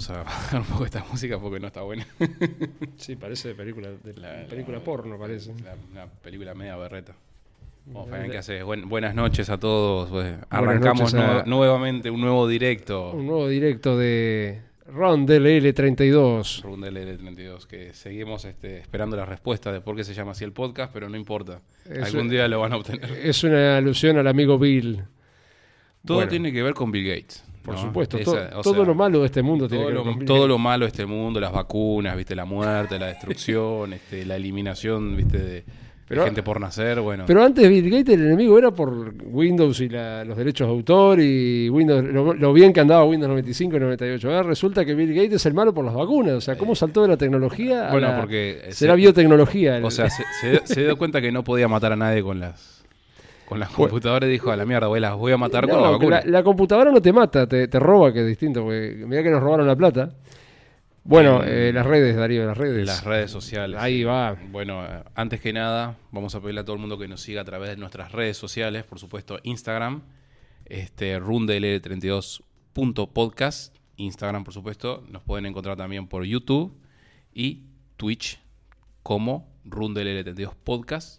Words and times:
vamos 0.00 0.10
a 0.10 0.22
bajar 0.24 0.60
un 0.60 0.66
poco 0.66 0.84
esta 0.84 1.04
música 1.10 1.38
porque 1.38 1.60
no 1.60 1.66
está 1.66 1.82
buena. 1.82 2.06
Sí, 2.96 3.16
parece 3.16 3.54
película, 3.54 3.88
de, 4.02 4.14
La- 4.14 4.46
película 4.46 4.78
la- 4.78 4.84
porno, 4.84 5.18
parece. 5.18 5.52
La- 5.64 5.74
una 5.92 6.06
película 6.06 6.54
media 6.54 6.76
berreta. 6.76 7.14
Bueno, 7.86 8.08
Fabián, 8.10 8.30
¿qué 8.30 8.38
haces? 8.38 8.62
Buen- 8.64 8.88
buenas 8.88 9.14
noches 9.14 9.48
a 9.50 9.58
todos. 9.58 10.10
Pues, 10.10 10.34
arrancamos 10.50 11.14
a- 11.14 11.44
nue- 11.44 11.46
nuevamente 11.46 12.10
un 12.10 12.20
nuevo 12.20 12.46
directo. 12.46 13.12
Un 13.12 13.26
nuevo 13.26 13.48
directo 13.48 13.96
de 13.96 14.60
Rondel 14.86 15.46
L32. 15.46 16.62
Rundel 16.62 16.96
L32, 17.18 17.66
que 17.66 17.92
seguimos 17.94 18.44
este, 18.44 18.78
esperando 18.78 19.16
la 19.16 19.24
respuesta 19.24 19.72
de 19.72 19.80
por 19.80 19.96
qué 19.96 20.04
se 20.04 20.14
llama 20.14 20.32
así 20.32 20.44
el 20.44 20.52
podcast, 20.52 20.92
pero 20.92 21.08
no 21.08 21.16
importa. 21.16 21.60
Es- 21.88 22.02
Algún 22.14 22.28
día 22.28 22.46
lo 22.48 22.60
van 22.60 22.72
a 22.72 22.76
obtener. 22.76 23.10
Es 23.12 23.42
una 23.44 23.78
alusión 23.78 24.18
al 24.18 24.26
amigo 24.28 24.58
Bill. 24.58 25.04
Todo 26.04 26.18
Bueno. 26.18 26.30
tiene 26.30 26.52
que 26.52 26.62
ver 26.62 26.74
con 26.74 26.90
Bill 26.90 27.06
Gates. 27.08 27.44
Por 27.62 27.74
¿no? 27.74 27.80
supuesto, 27.82 28.16
Esa- 28.16 28.48
todo 28.62 28.74
sea, 28.74 28.84
lo 28.84 28.94
malo 28.94 29.20
de 29.20 29.26
este 29.26 29.42
mundo 29.42 29.68
tiene 29.68 29.82
que 29.84 29.88
ver 29.88 29.94
lo, 29.98 30.04
con 30.04 30.18
Bill 30.18 30.26
todo 30.26 30.48
lo 30.48 30.56
malo 30.58 30.86
de 30.86 30.88
este 30.88 31.04
mundo, 31.04 31.38
las 31.40 31.52
vacunas, 31.52 32.16
viste, 32.16 32.34
la 32.34 32.46
muerte, 32.46 32.98
la 32.98 33.08
destrucción, 33.08 33.92
este, 33.92 34.24
la 34.24 34.36
eliminación, 34.36 35.14
viste, 35.14 35.38
de, 35.38 35.64
gente 36.08 36.42
por 36.42 36.58
nacer, 36.58 37.00
bueno. 37.02 37.24
Pero 37.26 37.44
antes 37.44 37.68
Bill 37.68 37.88
Gates 37.90 38.14
el 38.14 38.26
enemigo 38.26 38.58
era 38.58 38.70
por 38.72 39.14
Windows 39.24 39.78
y 39.80 39.90
la- 39.90 40.24
los 40.24 40.36
derechos 40.38 40.66
de 40.66 40.72
autor 40.72 41.20
y 41.20 41.68
Windows, 41.68 42.02
lo, 42.02 42.32
lo 42.34 42.52
bien 42.54 42.72
que 42.72 42.80
andaba 42.80 43.04
Windows 43.04 43.28
95 43.28 43.76
y 43.76 43.80
98. 43.80 44.28
Ahora 44.28 44.42
resulta 44.42 44.84
que 44.84 44.94
Bill 44.94 45.12
Gates 45.14 45.34
es 45.34 45.46
el 45.46 45.52
malo 45.54 45.72
por 45.74 45.84
las 45.84 45.94
vacunas. 45.94 46.32
O 46.34 46.40
sea, 46.40 46.56
¿cómo 46.56 46.74
saltó 46.74 47.02
de 47.02 47.08
la 47.08 47.16
tecnología 47.18 47.88
a 47.90 47.92
bueno, 47.92 48.08
la- 48.08 48.20
porque 48.20 48.62
eh, 48.64 48.72
será 48.72 48.94
se- 48.94 48.96
biotecnología? 48.96 49.76
el- 49.76 49.84
O 49.84 49.90
sea, 49.90 50.08
se, 50.10 50.24
se- 50.40 50.66
se 50.66 50.80
dio 50.82 50.96
cuenta 50.96 51.20
que 51.20 51.30
no 51.30 51.44
podía 51.44 51.68
matar 51.68 51.92
a 51.92 51.96
nadie 51.96 52.22
con 52.22 52.40
las 52.40 52.79
con 53.50 53.58
las 53.58 53.68
computadoras 53.70 54.28
y 54.28 54.32
dijo, 54.32 54.52
a 54.52 54.56
la 54.56 54.64
mierda, 54.64 54.88
las 55.00 55.16
voy 55.16 55.32
a 55.32 55.36
matar 55.36 55.68
con 55.68 55.82
la 55.82 55.90
vacuna. 55.90 56.20
la, 56.24 56.30
la 56.30 56.42
computadora 56.44 56.92
no 56.92 57.02
te 57.02 57.12
mata, 57.12 57.48
te, 57.48 57.66
te 57.66 57.78
roba, 57.80 58.12
que 58.12 58.20
es 58.20 58.26
distinto. 58.26 58.62
Porque 58.62 59.02
mira 59.06 59.24
que 59.24 59.30
nos 59.30 59.42
robaron 59.42 59.66
la 59.66 59.74
plata. 59.74 60.14
Bueno, 61.02 61.42
Eh, 61.42 61.70
eh, 61.70 61.72
las 61.72 61.84
redes, 61.84 62.14
Darío, 62.14 62.46
las 62.46 62.56
redes. 62.56 62.86
Las 62.86 63.02
redes 63.04 63.32
sociales. 63.32 63.76
Ahí 63.80 64.04
va. 64.04 64.36
Bueno, 64.52 64.84
antes 65.16 65.40
que 65.40 65.52
nada, 65.52 65.96
vamos 66.12 66.32
a 66.36 66.40
pedirle 66.40 66.60
a 66.60 66.64
todo 66.64 66.74
el 66.76 66.80
mundo 66.80 66.96
que 66.96 67.08
nos 67.08 67.22
siga 67.22 67.40
a 67.40 67.44
través 67.44 67.70
de 67.70 67.76
nuestras 67.76 68.12
redes 68.12 68.36
sociales, 68.36 68.84
por 68.84 69.00
supuesto, 69.00 69.40
Instagram, 69.42 70.02
este 70.66 71.18
rundel32.podcast, 71.20 73.74
Instagram, 73.96 74.44
por 74.44 74.54
supuesto, 74.54 75.02
nos 75.10 75.24
pueden 75.24 75.46
encontrar 75.46 75.76
también 75.76 76.06
por 76.06 76.24
YouTube 76.24 76.72
y 77.34 77.64
Twitch 77.96 78.38
como 79.02 79.48
rundel32podcast. 79.66 81.18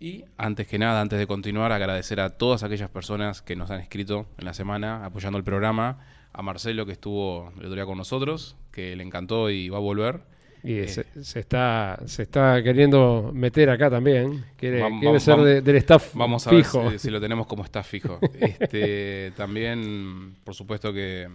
Y 0.00 0.24
antes 0.36 0.66
que 0.68 0.78
nada, 0.78 1.00
antes 1.00 1.18
de 1.18 1.26
continuar, 1.26 1.72
agradecer 1.72 2.20
a 2.20 2.30
todas 2.30 2.62
aquellas 2.62 2.88
personas 2.90 3.42
que 3.42 3.56
nos 3.56 3.70
han 3.70 3.80
escrito 3.80 4.26
en 4.38 4.44
la 4.44 4.54
semana 4.54 5.04
apoyando 5.04 5.38
el 5.38 5.44
programa, 5.44 5.98
a 6.32 6.42
Marcelo 6.42 6.86
que 6.86 6.92
estuvo 6.92 7.50
el 7.58 7.64
otro 7.66 7.74
día 7.74 7.84
con 7.86 7.98
nosotros, 7.98 8.56
que 8.70 8.94
le 8.94 9.02
encantó 9.02 9.50
y 9.50 9.68
va 9.70 9.78
a 9.78 9.80
volver. 9.80 10.20
Y 10.62 10.74
Eh. 10.80 10.88
se, 10.88 11.24
se 11.24 11.40
está, 11.40 11.98
se 12.06 12.22
está 12.22 12.62
queriendo 12.62 13.30
meter 13.34 13.70
acá 13.70 13.90
también. 13.90 14.44
Quiere, 14.56 14.80
ser 15.20 15.38
de- 15.40 15.62
del 15.62 15.76
staff 15.76 16.14
Vamos 16.14 16.46
a 16.46 16.50
fijo. 16.50 16.82
ver 16.84 16.92
si, 16.92 16.98
si 16.98 17.10
lo 17.10 17.20
tenemos 17.20 17.46
como 17.46 17.64
está 17.64 17.82
fijo. 17.82 18.18
Este, 18.40 19.32
también, 19.36 20.36
por 20.44 20.54
supuesto 20.54 20.92
que 20.92 21.28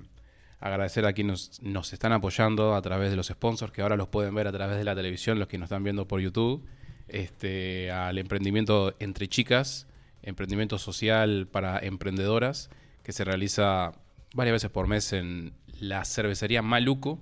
agradecer 0.59 1.06
a 1.06 1.11
quienes 1.14 1.59
nos, 1.61 1.61
nos 1.64 1.94
están 1.94 2.14
apoyando 2.14 2.75
a 2.75 2.81
través 2.81 3.09
de 3.11 3.17
los 3.17 3.28
sponsors, 3.28 3.73
que 3.73 3.81
ahora 3.81 3.97
los 3.97 4.08
pueden 4.08 4.34
ver 4.36 4.47
a 4.47 4.52
través 4.53 4.78
de 4.78 4.84
la 4.86 4.95
televisión, 4.95 5.38
los 5.39 5.47
que 5.50 5.58
nos 5.58 5.66
están 5.67 5.84
viendo 5.84 6.08
por 6.08 6.22
YouTube. 6.22 6.66
Este, 7.08 7.92
al 7.92 8.18
emprendimiento 8.18 8.96
entre 9.00 9.28
chicas, 9.28 9.88
emprendimiento 10.22 10.78
social 10.78 11.48
para 11.52 11.80
emprendedoras, 11.80 12.70
que 13.04 13.12
se 13.12 13.23
realiza 13.23 13.94
varias 14.34 14.54
veces 14.54 14.72
por 14.72 14.88
mes 14.88 15.14
en 15.14 15.54
la 15.80 16.06
cervecería 16.06 16.62
Maluco. 16.62 17.19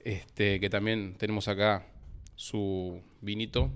Este, 0.00 0.60
que 0.60 0.70
también 0.70 1.14
tenemos 1.18 1.48
acá 1.48 1.86
su 2.36 3.02
vinito, 3.20 3.70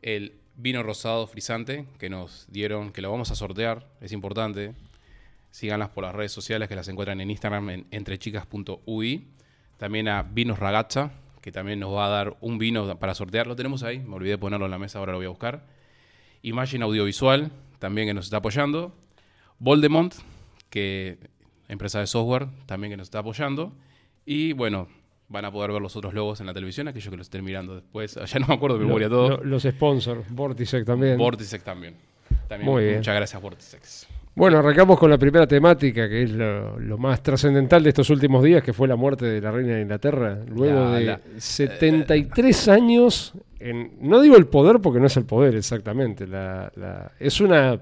el 0.00 0.32
vino 0.56 0.82
rosado 0.82 1.26
frisante 1.26 1.86
que 1.98 2.08
nos 2.08 2.46
dieron, 2.50 2.92
que 2.92 3.02
lo 3.02 3.10
vamos 3.10 3.30
a 3.30 3.34
sortear, 3.34 3.86
es 4.00 4.12
importante. 4.12 4.74
Síganlas 5.50 5.90
por 5.90 6.04
las 6.04 6.14
redes 6.14 6.32
sociales 6.32 6.68
que 6.68 6.76
las 6.76 6.88
encuentran 6.88 7.20
en 7.20 7.30
Instagram 7.30 7.70
en 7.70 7.86
entrechicas.ui. 7.90 9.26
También 9.76 10.08
a 10.08 10.22
Vinos 10.22 10.58
Ragazza, 10.58 11.12
que 11.48 11.52
también 11.52 11.80
nos 11.80 11.94
va 11.94 12.04
a 12.06 12.08
dar 12.10 12.36
un 12.42 12.58
vino 12.58 12.98
para 12.98 13.14
sortear. 13.14 13.46
Lo 13.46 13.56
tenemos 13.56 13.82
ahí, 13.82 14.00
me 14.00 14.16
olvidé 14.16 14.32
de 14.32 14.38
ponerlo 14.38 14.66
en 14.66 14.70
la 14.70 14.78
mesa, 14.78 14.98
ahora 14.98 15.12
lo 15.12 15.18
voy 15.18 15.24
a 15.26 15.30
buscar. 15.30 15.64
Imagine 16.42 16.84
Audiovisual, 16.84 17.50
también 17.78 18.06
que 18.06 18.12
nos 18.12 18.26
está 18.26 18.36
apoyando. 18.36 18.94
Voldemont, 19.58 20.14
que 20.68 21.18
empresa 21.68 22.00
de 22.00 22.06
software, 22.06 22.48
también 22.66 22.90
que 22.92 22.96
nos 22.98 23.06
está 23.06 23.20
apoyando. 23.20 23.72
Y 24.26 24.52
bueno, 24.52 24.88
van 25.28 25.46
a 25.46 25.50
poder 25.50 25.72
ver 25.72 25.80
los 25.80 25.96
otros 25.96 26.12
logos 26.12 26.40
en 26.40 26.46
la 26.46 26.52
televisión, 26.52 26.86
aquellos 26.86 27.08
que 27.10 27.16
lo 27.16 27.22
estén 27.22 27.42
mirando 27.44 27.74
después. 27.76 28.18
Ya 28.26 28.38
no 28.40 28.46
me 28.46 28.54
acuerdo 28.54 28.78
de 28.78 28.84
memoria 28.84 29.08
todo. 29.08 29.28
Lo- 29.38 29.44
los 29.44 29.62
sponsors, 29.62 30.30
Vortisec 30.30 30.84
también. 30.84 31.16
Vorticex 31.16 31.64
también. 31.64 31.96
También 32.46 32.70
Muy 32.70 32.84
bien. 32.84 32.96
Muchas 32.98 33.14
gracias, 33.16 33.40
Vorticex. 33.40 34.06
Bueno, 34.38 34.58
arrancamos 34.58 34.98
con 34.98 35.10
la 35.10 35.18
primera 35.18 35.46
temática, 35.46 36.08
que 36.08 36.22
es 36.22 36.30
lo, 36.30 36.78
lo 36.78 36.96
más 36.96 37.22
trascendental 37.22 37.82
de 37.82 37.88
estos 37.90 38.08
últimos 38.10 38.42
días, 38.44 38.62
que 38.62 38.72
fue 38.72 38.86
la 38.88 38.96
muerte 38.96 39.26
de 39.26 39.40
la 39.40 39.50
reina 39.50 39.74
de 39.74 39.82
Inglaterra, 39.82 40.38
luego 40.48 40.80
La- 40.80 40.98
de 40.98 41.04
la- 41.04 41.20
73 41.36 42.68
años, 42.68 43.32
en, 43.60 43.92
no 44.00 44.20
digo 44.20 44.36
el 44.36 44.46
poder 44.46 44.80
porque 44.80 45.00
no 45.00 45.06
es 45.06 45.16
el 45.16 45.24
poder 45.24 45.56
exactamente, 45.56 46.26
la, 46.26 46.70
es 47.18 47.40
una... 47.40 47.80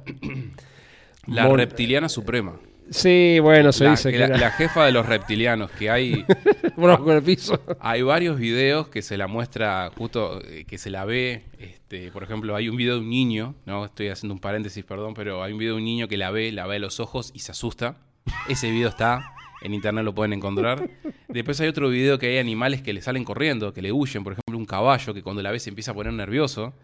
La 1.27 1.49
reptiliana 1.49 2.09
suprema. 2.09 2.53
Sí, 2.91 3.39
bueno, 3.41 3.73
se 3.73 3.85
la, 3.85 3.91
dice 3.91 4.13
que 4.13 4.19
la, 4.19 4.27
era 4.27 4.39
la 4.39 4.51
jefa 4.53 4.85
de 4.87 4.93
los 4.93 5.07
reptilianos, 5.07 5.71
que 5.73 5.91
hay, 5.91 6.25
bronco 6.77 7.11
en 7.11 7.17
el 7.19 7.23
piso. 7.23 7.61
hay 7.81 8.03
varios 8.03 8.39
videos 8.39 8.89
que 8.89 9.03
se 9.03 9.17
la 9.17 9.27
muestra 9.27 9.91
justo, 9.97 10.41
eh, 10.45 10.65
que 10.65 10.79
se 10.79 10.91
la 10.91 11.05
ve, 11.05 11.45
este, 11.59 12.11
por 12.13 12.23
ejemplo, 12.23 12.55
hay 12.55 12.69
un 12.69 12.77
video 12.77 12.95
de 12.95 13.01
un 13.01 13.11
niño, 13.11 13.55
no 13.65 13.85
estoy 13.85 14.09
haciendo 14.09 14.35
un 14.35 14.41
paréntesis, 14.41 14.85
perdón, 14.85 15.15
pero 15.15 15.43
hay 15.43 15.53
un 15.53 15.59
video 15.59 15.75
de 15.75 15.79
un 15.79 15.85
niño 15.85 16.07
que 16.07 16.17
la 16.17 16.31
ve, 16.31 16.53
la 16.53 16.67
ve 16.67 16.77
a 16.77 16.79
los 16.79 17.01
ojos 17.01 17.33
y 17.35 17.41
se 17.41 17.53
asusta. 17.53 17.97
Ese 18.49 18.71
video 18.71 18.89
está, 18.89 19.33
en 19.63 19.75
internet 19.75 20.05
lo 20.05 20.15
pueden 20.15 20.33
encontrar. 20.33 20.89
Después 21.29 21.61
hay 21.61 21.69
otro 21.69 21.89
video 21.89 22.19
que 22.19 22.29
hay 22.29 22.39
animales 22.39 22.83
que 22.83 22.93
le 22.93 23.03
salen 23.03 23.25
corriendo, 23.25 23.73
que 23.73 23.83
le 23.83 23.93
huyen, 23.93 24.23
por 24.23 24.35
ejemplo, 24.35 24.57
un 24.57 24.67
caballo 24.67 25.13
que 25.13 25.23
cuando 25.23 25.43
la 25.43 25.51
ve 25.51 25.59
se 25.59 25.71
empieza 25.71 25.91
a 25.91 25.95
poner 25.95 26.13
nervioso. 26.13 26.75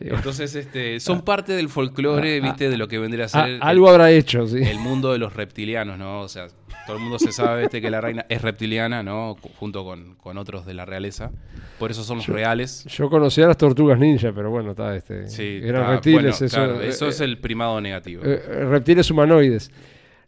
Entonces, 0.00 0.54
este, 0.54 1.00
son 1.00 1.22
parte 1.22 1.52
del 1.54 1.68
folclore, 1.68 2.40
viste, 2.40 2.70
de 2.70 2.76
lo 2.76 2.86
que 2.88 2.98
vendría 2.98 3.24
a 3.24 3.26
Ah, 3.26 3.28
ser 3.44 3.48
el- 3.48 3.58
algo 3.62 3.88
habrá 3.88 4.10
hecho, 4.10 4.46
sí. 4.46 4.58
el 4.58 4.78
mundo 4.78 5.12
de 5.12 5.18
los 5.18 5.34
reptilianos, 5.34 5.98
¿no? 5.98 6.20
O 6.20 6.28
sea, 6.28 6.46
todo 6.86 6.96
el 6.96 7.02
mundo 7.02 7.18
se 7.18 7.32
sabe 7.32 7.64
este, 7.64 7.80
que 7.80 7.90
la 7.90 8.00
reina 8.00 8.24
es 8.28 8.40
reptiliana, 8.42 9.02
¿no? 9.02 9.36
Junto 9.58 9.84
con, 9.84 10.14
con 10.14 10.38
otros 10.38 10.64
de 10.66 10.74
la 10.74 10.84
realeza. 10.84 11.30
Por 11.78 11.90
eso 11.90 12.02
somos 12.04 12.26
reales. 12.26 12.84
Yo 12.86 13.10
conocía 13.10 13.46
las 13.46 13.56
tortugas 13.56 13.98
ninja, 13.98 14.32
pero 14.34 14.50
bueno, 14.50 14.70
está 14.70 14.96
este. 14.96 15.28
Sí, 15.28 15.60
eran 15.62 15.90
reptiles, 15.90 16.22
bueno, 16.22 16.46
eso. 16.46 16.56
claro, 16.56 16.80
eh, 16.80 16.88
eso 16.88 17.08
es 17.08 17.20
el 17.20 17.38
primado 17.38 17.80
negativo. 17.80 18.22
eh, 18.24 18.40
eh, 18.48 18.64
reptiles 18.64 19.10
humanoides. 19.10 19.70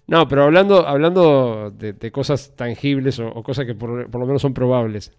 No, 0.07 0.27
pero 0.27 0.43
hablando, 0.45 0.87
hablando 0.89 1.73
de, 1.77 1.93
de 1.93 2.11
cosas 2.13 2.55
tangibles 2.57 3.19
o, 3.21 3.29
o 3.29 3.43
cosas 3.45 3.65
que 3.67 3.75
por, 3.75 4.11
por 4.11 4.21
lo 4.21 4.27
menos 4.27 4.43
son 4.43 4.53
probables. 4.53 5.13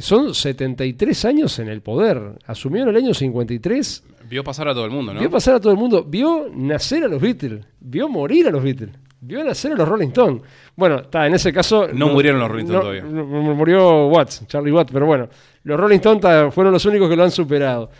Son 0.00 0.34
73 0.34 1.24
años 1.24 1.58
en 1.58 1.68
el 1.68 1.80
poder. 1.82 2.20
Asumió 2.46 2.82
en 2.82 2.88
el 2.90 2.96
año 2.96 3.14
53. 3.14 4.04
Vio 4.28 4.42
pasar 4.42 4.68
a 4.68 4.74
todo 4.74 4.84
el 4.84 4.90
mundo, 4.90 5.14
¿no? 5.14 5.20
Vio 5.20 5.30
pasar 5.30 5.54
a 5.54 5.60
todo 5.60 5.72
el 5.72 5.78
mundo. 5.78 6.04
Vio 6.04 6.48
nacer 6.52 7.04
a 7.04 7.08
los 7.08 7.20
Beatles. 7.20 7.64
Vio 7.80 8.08
morir 8.08 8.48
a 8.48 8.50
los 8.50 8.62
Beatles. 8.62 8.90
Vio 9.20 9.42
nacer 9.44 9.72
a 9.72 9.76
los 9.76 9.88
Rolling 9.88 10.08
Stones. 10.08 10.42
Bueno, 10.76 10.96
está, 11.00 11.26
en 11.26 11.34
ese 11.34 11.52
caso. 11.52 11.88
No 11.92 12.08
murieron 12.08 12.40
los 12.40 12.48
Rolling 12.50 12.64
Stones 12.64 12.84
no- 12.84 12.90
todavía. 12.90 13.02
no- 13.04 13.54
murió 13.54 14.06
Watts, 14.08 14.46
Charlie 14.46 14.72
Watts, 14.72 14.92
pero 14.92 15.06
bueno. 15.06 15.28
Los 15.64 15.78
Rolling 15.80 15.96
Stones 15.96 16.20
ta, 16.20 16.50
fueron 16.50 16.72
los 16.72 16.84
únicos 16.84 17.08
que 17.08 17.16
lo 17.16 17.24
han 17.24 17.30
superado. 17.30 17.90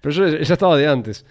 Pero 0.00 0.14
yo 0.14 0.26
ya 0.38 0.54
estaba 0.54 0.76
de 0.76 0.86
antes. 0.88 1.24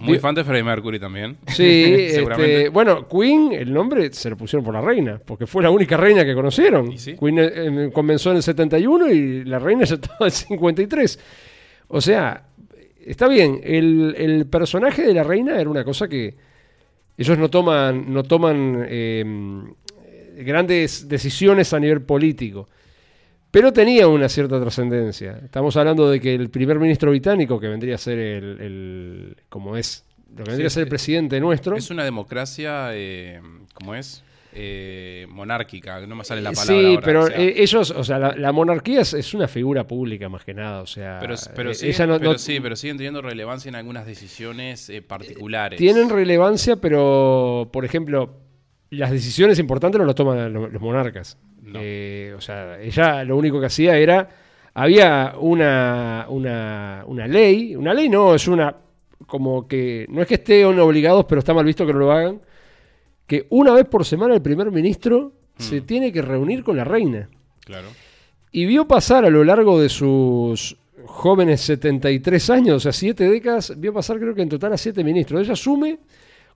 Muy 0.00 0.18
fan 0.18 0.34
de 0.34 0.44
Freddie 0.44 0.64
Mercury 0.64 0.98
también. 0.98 1.36
Sí, 1.46 2.08
Seguramente. 2.10 2.56
este, 2.56 2.68
bueno, 2.70 3.06
Queen, 3.08 3.52
el 3.52 3.72
nombre 3.72 4.12
se 4.12 4.30
lo 4.30 4.36
pusieron 4.36 4.64
por 4.64 4.74
la 4.74 4.80
reina, 4.80 5.20
porque 5.24 5.46
fue 5.46 5.62
la 5.62 5.70
única 5.70 5.96
reina 5.96 6.24
que 6.24 6.34
conocieron. 6.34 6.94
Queen 6.96 7.38
eh, 7.38 7.90
comenzó 7.92 8.30
en 8.30 8.36
el 8.38 8.42
71 8.42 9.10
y 9.10 9.44
la 9.44 9.58
reina 9.58 9.84
ya 9.84 9.94
estaba 9.96 10.16
en 10.20 10.26
el 10.26 10.32
53. 10.32 11.18
O 11.88 12.00
sea, 12.00 12.44
está 13.04 13.28
bien, 13.28 13.60
el, 13.62 14.14
el 14.16 14.46
personaje 14.46 15.02
de 15.02 15.14
la 15.14 15.22
reina 15.22 15.60
era 15.60 15.68
una 15.68 15.84
cosa 15.84 16.08
que 16.08 16.34
ellos 17.16 17.36
no 17.36 17.50
toman, 17.50 18.12
no 18.12 18.22
toman 18.22 18.86
eh, 18.88 19.24
grandes 20.38 21.08
decisiones 21.08 21.72
a 21.74 21.80
nivel 21.80 22.02
político. 22.02 22.68
Pero 23.50 23.72
tenía 23.72 24.06
una 24.06 24.28
cierta 24.28 24.60
trascendencia. 24.60 25.40
Estamos 25.44 25.76
hablando 25.76 26.08
de 26.08 26.20
que 26.20 26.34
el 26.34 26.50
primer 26.50 26.78
ministro 26.78 27.10
británico, 27.10 27.58
que 27.58 27.66
vendría 27.68 27.96
a 27.96 27.98
ser 27.98 28.18
el, 28.18 28.60
el- 28.60 29.36
como 29.48 29.76
es, 29.76 30.04
lo 30.36 30.44
que 30.44 30.50
vendría 30.50 30.68
a 30.68 30.70
ser 30.70 30.84
el 30.84 30.88
presidente 30.88 31.40
nuestro. 31.40 31.76
Es 31.76 31.90
una 31.90 32.04
democracia, 32.04 32.90
eh, 32.92 33.40
¿cómo 33.74 33.94
es? 33.96 34.22
Eh, 34.52 35.26
monárquica, 35.30 36.04
no 36.06 36.16
me 36.16 36.24
sale 36.24 36.42
la 36.42 36.50
Eh, 36.50 36.54
palabra. 36.54 36.80
sí, 36.80 36.86
ahora, 36.94 37.00
pero 37.04 37.22
o 37.22 37.26
sea, 37.28 37.40
eh, 37.40 37.54
ellos, 37.56 37.90
o 37.92 38.02
sea, 38.04 38.18
la, 38.18 38.34
la 38.36 38.50
monarquía 38.52 39.00
es, 39.02 39.14
es 39.14 39.32
una 39.34 39.46
figura 39.46 39.86
pública 39.86 40.28
más 40.28 40.44
que 40.44 40.54
nada, 40.54 40.82
o 40.82 40.86
sea, 40.86 41.18
pero, 41.20 41.34
pero 41.54 41.70
eh, 41.70 41.74
sí, 41.74 41.86
ella 41.88 42.06
no- 42.08 42.18
pero 42.18 42.32
no- 42.32 42.38
sí, 42.38 42.58
pero 42.60 42.74
siguen 42.74 42.96
teniendo 42.96 43.22
relevancia 43.22 43.68
en 43.68 43.76
algunas 43.76 44.06
decisiones 44.06 44.90
particulares. 45.06 45.78
tienen 45.78 46.08
relevancia, 46.08 46.76
pero 46.76 47.68
por 47.72 47.84
ejemplo, 47.84 48.38
las 48.90 49.10
decisiones 49.10 49.58
importantes 49.58 49.98
no 49.98 50.04
las 50.04 50.14
toman 50.14 50.52
lo- 50.52 50.68
los 50.68 50.82
monarcas. 50.82 51.38
No. 51.62 51.78
Eh, 51.82 52.34
o 52.36 52.40
sea, 52.40 52.80
ella 52.80 53.22
lo 53.24 53.36
único 53.36 53.60
que 53.60 53.66
hacía 53.66 53.96
era, 53.96 54.28
había 54.74 55.34
una, 55.38 56.26
una, 56.28 57.04
una 57.06 57.26
ley, 57.28 57.76
una 57.76 57.94
ley 57.94 58.08
no, 58.08 58.34
es 58.34 58.48
una, 58.48 58.74
como 59.26 59.68
que, 59.68 60.06
no 60.08 60.22
es 60.22 60.26
que 60.28 60.34
estén 60.34 60.78
obligados, 60.78 61.26
pero 61.28 61.38
está 61.40 61.54
mal 61.54 61.64
visto 61.64 61.86
que 61.86 61.92
no 61.92 61.98
lo 62.00 62.12
hagan, 62.12 62.40
que 63.26 63.46
una 63.50 63.72
vez 63.72 63.84
por 63.84 64.04
semana 64.04 64.34
el 64.34 64.42
primer 64.42 64.70
ministro 64.72 65.32
se 65.56 65.82
tiene 65.82 66.10
que 66.10 66.22
reunir 66.22 66.64
con 66.64 66.76
la 66.76 66.84
reina. 66.84 67.28
Claro. 67.64 67.88
Y 68.50 68.64
vio 68.64 68.88
pasar 68.88 69.24
a 69.24 69.30
lo 69.30 69.44
largo 69.44 69.80
de 69.80 69.88
sus 69.88 70.76
jóvenes 71.04 71.60
73 71.60 72.50
años, 72.50 72.76
o 72.76 72.80
sea, 72.80 72.92
siete 72.92 73.28
décadas, 73.28 73.74
vio 73.78 73.92
pasar 73.92 74.18
creo 74.18 74.34
que 74.34 74.42
en 74.42 74.48
total 74.48 74.72
a 74.72 74.76
siete 74.78 75.04
ministros. 75.04 75.42
Ella 75.42 75.52
asume 75.52 75.98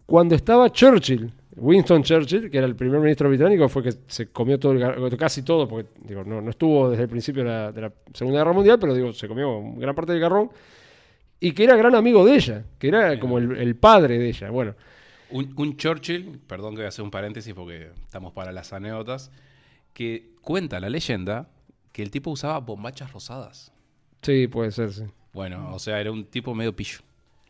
cuando 0.06 0.34
estaba 0.34 0.70
Churchill, 0.72 1.30
Winston 1.56 2.02
Churchill, 2.02 2.50
que 2.50 2.58
era 2.58 2.66
el 2.66 2.74
primer 2.74 3.00
ministro 3.00 3.28
británico, 3.28 3.68
fue 3.68 3.82
que 3.82 3.92
se 4.06 4.28
comió 4.28 4.58
todo 4.58 4.72
el 4.72 5.16
casi 5.16 5.42
todo, 5.42 5.68
porque 5.68 5.88
digo, 6.02 6.24
no, 6.24 6.40
no 6.40 6.50
estuvo 6.50 6.90
desde 6.90 7.04
el 7.04 7.08
principio 7.08 7.44
de 7.44 7.48
la, 7.50 7.72
de 7.72 7.80
la 7.80 7.92
Segunda 8.12 8.40
Guerra 8.40 8.52
Mundial, 8.52 8.78
pero 8.80 8.94
digo, 8.94 9.12
se 9.12 9.28
comió 9.28 9.62
gran 9.76 9.94
parte 9.94 10.12
del 10.12 10.20
garrón, 10.20 10.50
y 11.40 11.52
que 11.52 11.64
era 11.64 11.76
gran 11.76 11.94
amigo 11.94 12.24
de 12.24 12.34
ella, 12.34 12.64
que 12.78 12.88
era 12.88 13.18
como 13.20 13.38
el, 13.38 13.56
el 13.56 13.76
padre 13.76 14.18
de 14.18 14.28
ella. 14.28 14.50
Bueno, 14.50 14.74
Un, 15.30 15.52
un 15.56 15.76
Churchill, 15.76 16.40
perdón 16.46 16.74
que 16.74 16.78
voy 16.80 16.86
a 16.86 16.88
hacer 16.88 17.04
un 17.04 17.10
paréntesis 17.10 17.54
porque 17.54 17.90
estamos 18.04 18.32
para 18.32 18.52
las 18.52 18.72
anécdotas, 18.72 19.30
que 19.92 20.32
cuenta 20.40 20.80
la 20.80 20.88
leyenda 20.90 21.48
que 21.92 22.02
el 22.02 22.10
tipo 22.10 22.30
usaba 22.30 22.58
bombachas 22.60 23.12
rosadas. 23.12 23.72
sí, 24.22 24.48
puede 24.48 24.70
ser, 24.72 24.92
sí. 24.92 25.04
Bueno, 25.32 25.74
o 25.74 25.78
sea, 25.78 26.00
era 26.00 26.10
un 26.12 26.24
tipo 26.24 26.54
medio 26.54 26.74
pillo. 26.74 26.98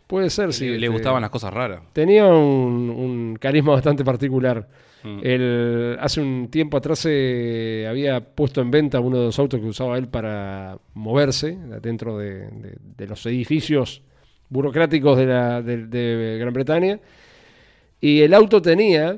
Puede 0.06 0.30
ser, 0.30 0.52
sí. 0.52 0.64
le, 0.66 0.70
le 0.72 0.76
este, 0.86 0.88
gustaban 0.88 1.22
las 1.22 1.30
cosas 1.30 1.52
raras. 1.52 1.80
Tenía 1.92 2.26
un, 2.26 2.90
un 2.90 3.36
carisma 3.40 3.72
bastante 3.72 4.04
particular. 4.04 4.68
Mm. 5.02 5.18
Él, 5.22 5.96
hace 6.00 6.20
un 6.20 6.48
tiempo 6.50 6.76
atrás 6.76 6.98
se 7.00 7.86
había 7.88 8.20
puesto 8.20 8.60
en 8.60 8.70
venta 8.70 9.00
uno 9.00 9.18
de 9.18 9.24
los 9.26 9.38
autos 9.38 9.60
que 9.60 9.66
usaba 9.66 9.98
él 9.98 10.08
para 10.08 10.78
moverse 10.94 11.56
dentro 11.82 12.16
de, 12.18 12.48
de- 12.48 12.76
de 12.96 13.06
los 13.06 13.24
edificios 13.26 14.02
burocráticos 14.48 15.16
de, 15.18 15.26
la, 15.26 15.62
de- 15.62 15.86
de 15.86 16.38
Gran 16.38 16.52
Bretaña. 16.52 17.00
Y 18.00 18.20
el 18.20 18.34
auto 18.34 18.60
tenía, 18.60 19.16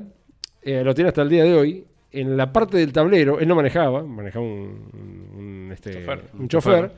eh, 0.61 0.83
lo 0.83 0.93
tiene 0.93 1.09
hasta 1.09 1.21
el 1.21 1.29
día 1.29 1.43
de 1.43 1.53
hoy, 1.53 1.83
en 2.11 2.37
la 2.37 2.51
parte 2.53 2.77
del 2.77 2.93
tablero, 2.93 3.39
él 3.39 3.47
no 3.47 3.55
manejaba, 3.55 4.01
manejaba 4.03 4.45
un, 4.45 5.29
un, 5.37 5.69
este, 5.73 5.91
Chofer. 5.91 6.23
un 6.39 6.47
chofer, 6.47 6.91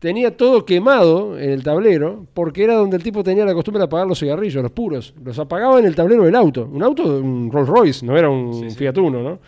tenía 0.00 0.36
todo 0.36 0.64
quemado 0.64 1.38
en 1.38 1.50
el 1.50 1.62
tablero 1.62 2.26
porque 2.34 2.64
era 2.64 2.74
donde 2.74 2.96
el 2.96 3.02
tipo 3.04 3.22
tenía 3.22 3.44
la 3.44 3.54
costumbre 3.54 3.78
de 3.78 3.84
apagar 3.84 4.06
los 4.08 4.18
cigarrillos, 4.18 4.60
los 4.62 4.72
puros. 4.72 5.14
Los 5.22 5.38
apagaba 5.38 5.78
en 5.78 5.84
el 5.86 5.94
tablero 5.94 6.24
del 6.24 6.34
auto. 6.34 6.68
Un 6.72 6.82
auto, 6.82 7.04
un 7.04 7.52
Rolls 7.52 7.68
Royce, 7.68 8.04
no 8.04 8.16
era 8.18 8.28
un 8.28 8.68
Sí. 8.70 8.76
Fiat 8.76 8.98
Uno, 8.98 9.22
¿no? 9.22 9.38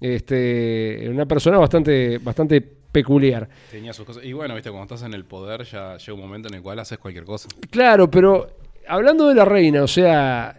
Este, 0.00 1.06
una 1.10 1.26
persona 1.26 1.58
bastante, 1.58 2.18
bastante 2.18 2.60
peculiar. 2.60 3.48
Tenía 3.70 3.92
sus 3.92 4.04
cosas. 4.06 4.24
Y 4.24 4.32
bueno, 4.32 4.54
viste, 4.54 4.70
cuando 4.70 4.92
estás 4.94 5.06
en 5.06 5.14
el 5.14 5.24
poder 5.24 5.62
ya 5.64 5.96
llega 5.98 6.14
un 6.14 6.20
momento 6.20 6.48
en 6.48 6.54
el 6.54 6.62
cual 6.62 6.78
haces 6.78 6.98
cualquier 6.98 7.24
cosa. 7.24 7.48
Claro, 7.70 8.10
pero 8.10 8.48
hablando 8.88 9.28
de 9.28 9.34
la 9.34 9.44
reina, 9.44 9.82
o 9.82 9.88
sea, 9.88 10.58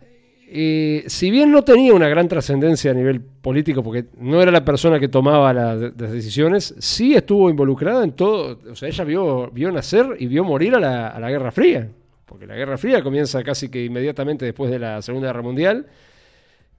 eh, 0.54 1.04
si 1.08 1.32
bien 1.32 1.50
no 1.52 1.64
tenía 1.64 1.94
una 1.94 2.10
gran 2.10 2.28
trascendencia 2.28 2.92
a 2.92 2.94
nivel 2.94 3.22
político, 3.22 3.82
porque 3.82 4.06
no 4.20 4.42
era 4.42 4.52
la 4.52 4.66
persona 4.66 5.00
que 5.00 5.08
tomaba 5.08 5.54
la- 5.54 5.76
las 5.76 6.12
decisiones, 6.12 6.76
sí 6.80 7.14
estuvo 7.16 7.50
involucrada 7.50 8.04
en 8.04 8.12
todo. 8.12 8.60
O 8.70 8.76
sea, 8.76 8.90
ella 8.90 9.04
vio, 9.06 9.50
vio 9.52 9.72
nacer 9.72 10.18
y 10.20 10.28
vio 10.28 10.44
morir 10.44 10.76
a 10.76 10.80
la, 10.80 11.08
a 11.08 11.20
la 11.20 11.30
Guerra 11.32 11.52
Fría, 11.52 11.88
porque 12.26 12.46
la 12.46 12.56
Guerra 12.56 12.78
Fría 12.78 13.02
comienza 13.02 13.42
casi 13.44 13.70
que 13.70 13.86
inmediatamente 13.86 14.44
después 14.46 14.70
de 14.70 14.80
la 14.80 15.02
Segunda 15.02 15.28
Guerra 15.30 15.42
Mundial. 15.42 15.86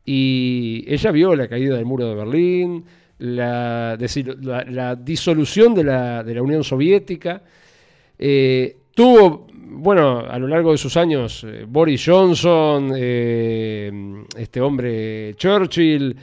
Y 0.04 0.84
ella 0.88 1.10
vio 1.12 1.34
la 1.36 1.48
caída 1.48 1.76
del 1.76 1.84
muro 1.84 2.08
de 2.08 2.14
Berlín, 2.14 2.84
la, 3.18 3.96
la- 4.40 4.64
la 4.64 4.96
disolución 4.96 5.74
de 5.74 5.84
la, 5.84 6.24
de 6.24 6.34
la 6.34 6.42
Unión 6.42 6.64
Soviética. 6.64 7.42
Eh, 8.18 8.76
tuvo, 8.94 9.46
bueno, 9.72 10.20
a 10.20 10.38
lo 10.38 10.46
largo 10.48 10.72
de 10.72 10.78
sus 10.78 10.96
años, 10.96 11.44
eh, 11.44 11.64
Boris 11.68 12.02
Johnson, 12.06 12.92
eh, 12.96 13.90
este 14.36 14.60
hombre 14.60 15.34
Churchill, 15.36 16.16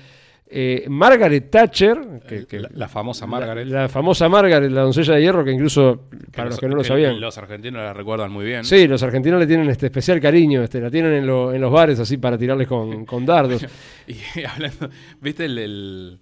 eh, 0.51 0.85
Margaret 0.87 1.49
Thatcher, 1.51 2.21
que, 2.27 2.45
que- 2.47 2.59
la, 2.59 2.69
la 2.73 2.87
famosa 2.87 3.27
Margaret. 3.27 3.67
La, 3.67 3.87
famosa 3.87 4.27
Margaret, 4.27 4.71
la 4.71 4.81
doncella 4.81 5.13
de 5.15 5.21
hierro, 5.21 5.43
que 5.45 5.51
incluso, 5.51 6.07
que 6.09 6.17
para 6.35 6.49
los, 6.49 6.59
que 6.59 6.67
no 6.67 6.75
lo 6.75 6.83
sabían. 6.83 7.19
Los 7.21 7.37
argentinos 7.37 7.81
la 7.83 7.93
recuerdan 7.93 8.31
muy 8.31 8.45
bien. 8.45 8.63
Sí, 8.63 8.87
los 8.87 9.03
argentinos 9.03 9.39
le 9.39 9.45
tienen 9.45 9.69
este 9.69 9.85
especial 9.87 10.19
cariño, 10.19 10.63
este, 10.63 10.81
la 10.81 10.89
tienen 10.89 11.13
en, 11.13 11.27
lo- 11.27 11.53
en 11.53 11.61
los 11.61 11.71
bares 11.71 11.99
así 11.99 12.17
para 12.17 12.37
tirarles 12.37 12.67
con, 12.67 13.05
con 13.05 13.25
dardos. 13.25 13.63
Y 14.07 14.43
hablando, 14.43 14.89
viste 15.21 15.45
el, 15.45 15.57
el, 15.59 16.19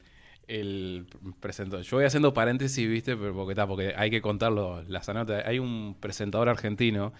el 0.47 1.05
presentador. 1.39 1.85
Yo 1.85 1.97
voy 1.97 2.05
haciendo 2.05 2.33
paréntesis, 2.33 2.87
viste, 2.87 3.15
pero 3.17 3.33
porque, 3.33 3.53
está, 3.53 3.67
porque 3.67 3.93
hay 3.95 4.09
que 4.09 4.21
contarlo, 4.21 4.83
las 4.87 5.09
anécdotas. 5.09 5.45
Hay 5.45 5.59
un 5.59 5.95
presentador 5.99 6.49
argentino 6.49 7.13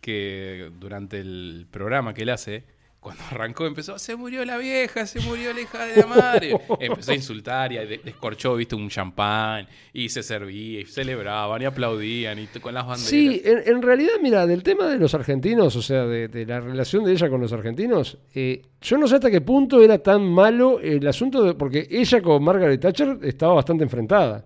que 0.00 0.70
durante 0.78 1.18
el 1.18 1.66
programa 1.70 2.14
que 2.14 2.22
él 2.22 2.30
hace, 2.30 2.64
cuando 3.08 3.24
arrancó 3.30 3.66
empezó, 3.66 3.98
se 3.98 4.16
murió 4.16 4.44
la 4.44 4.58
vieja, 4.58 5.06
se 5.06 5.20
murió 5.20 5.52
la 5.54 5.60
hija 5.62 5.86
de 5.86 5.96
la 6.02 6.06
madre. 6.06 6.58
empezó 6.80 7.12
a 7.12 7.14
insultar 7.14 7.72
y 7.72 7.76
de- 7.76 8.00
descorchó, 8.04 8.54
viste, 8.56 8.74
un 8.74 8.88
champán 8.90 9.66
y 9.94 10.10
se 10.10 10.22
servía 10.22 10.80
y 10.80 10.84
celebraban 10.84 11.62
y 11.62 11.64
aplaudían 11.64 12.38
y 12.38 12.46
con 12.60 12.74
las 12.74 12.84
banderas. 12.86 13.08
Sí, 13.08 13.40
en, 13.44 13.62
en 13.66 13.80
realidad, 13.82 14.12
mira, 14.22 14.46
del 14.46 14.62
tema 14.62 14.86
de 14.88 14.98
los 14.98 15.14
argentinos, 15.14 15.74
o 15.76 15.80
sea, 15.82 16.04
de, 16.04 16.28
de 16.28 16.44
la 16.44 16.60
relación 16.60 17.04
de 17.04 17.12
ella 17.12 17.30
con 17.30 17.40
los 17.40 17.52
argentinos, 17.52 18.18
eh, 18.34 18.62
yo 18.82 18.98
no 18.98 19.08
sé 19.08 19.14
hasta 19.14 19.30
qué 19.30 19.40
punto 19.40 19.80
era 19.82 19.98
tan 19.98 20.22
malo 20.22 20.80
el 20.80 21.06
asunto, 21.08 21.42
de, 21.42 21.54
porque 21.54 21.88
ella 21.90 22.20
con 22.20 22.44
Margaret 22.44 22.80
Thatcher 22.80 23.18
estaba 23.22 23.54
bastante 23.54 23.84
enfrentada. 23.84 24.44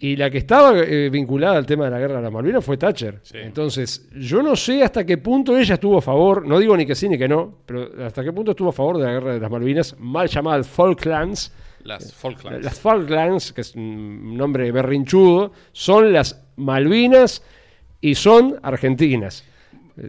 Y 0.00 0.14
la 0.14 0.30
que 0.30 0.38
estaba 0.38 0.78
eh, 0.78 1.10
vinculada 1.10 1.56
al 1.56 1.66
tema 1.66 1.86
de 1.86 1.90
la 1.90 1.98
guerra 1.98 2.16
de 2.16 2.22
las 2.22 2.32
Malvinas 2.32 2.64
fue 2.64 2.76
Thatcher. 2.76 3.18
Sí. 3.22 3.38
Entonces, 3.38 4.08
yo 4.14 4.42
no 4.42 4.54
sé 4.54 4.82
hasta 4.84 5.04
qué 5.04 5.18
punto 5.18 5.58
ella 5.58 5.74
estuvo 5.74 5.98
a 5.98 6.02
favor, 6.02 6.46
no 6.46 6.58
digo 6.60 6.76
ni 6.76 6.86
que 6.86 6.94
sí 6.94 7.08
ni 7.08 7.18
que 7.18 7.26
no, 7.28 7.58
pero 7.66 7.90
hasta 8.04 8.22
qué 8.22 8.32
punto 8.32 8.52
estuvo 8.52 8.68
a 8.68 8.72
favor 8.72 8.98
de 8.98 9.04
la 9.04 9.12
guerra 9.12 9.34
de 9.34 9.40
las 9.40 9.50
Malvinas, 9.50 9.96
mal 9.98 10.28
llamada 10.28 10.62
Falklands, 10.62 11.52
Las 11.82 12.14
Falklands. 12.14 12.64
las 12.64 12.78
Falklands, 12.78 13.52
que 13.52 13.62
es 13.62 13.74
un 13.74 14.36
nombre 14.36 14.70
berrinchudo, 14.70 15.52
son 15.72 16.12
las 16.12 16.44
Malvinas 16.56 17.42
y 18.00 18.14
son 18.14 18.56
argentinas. 18.62 19.44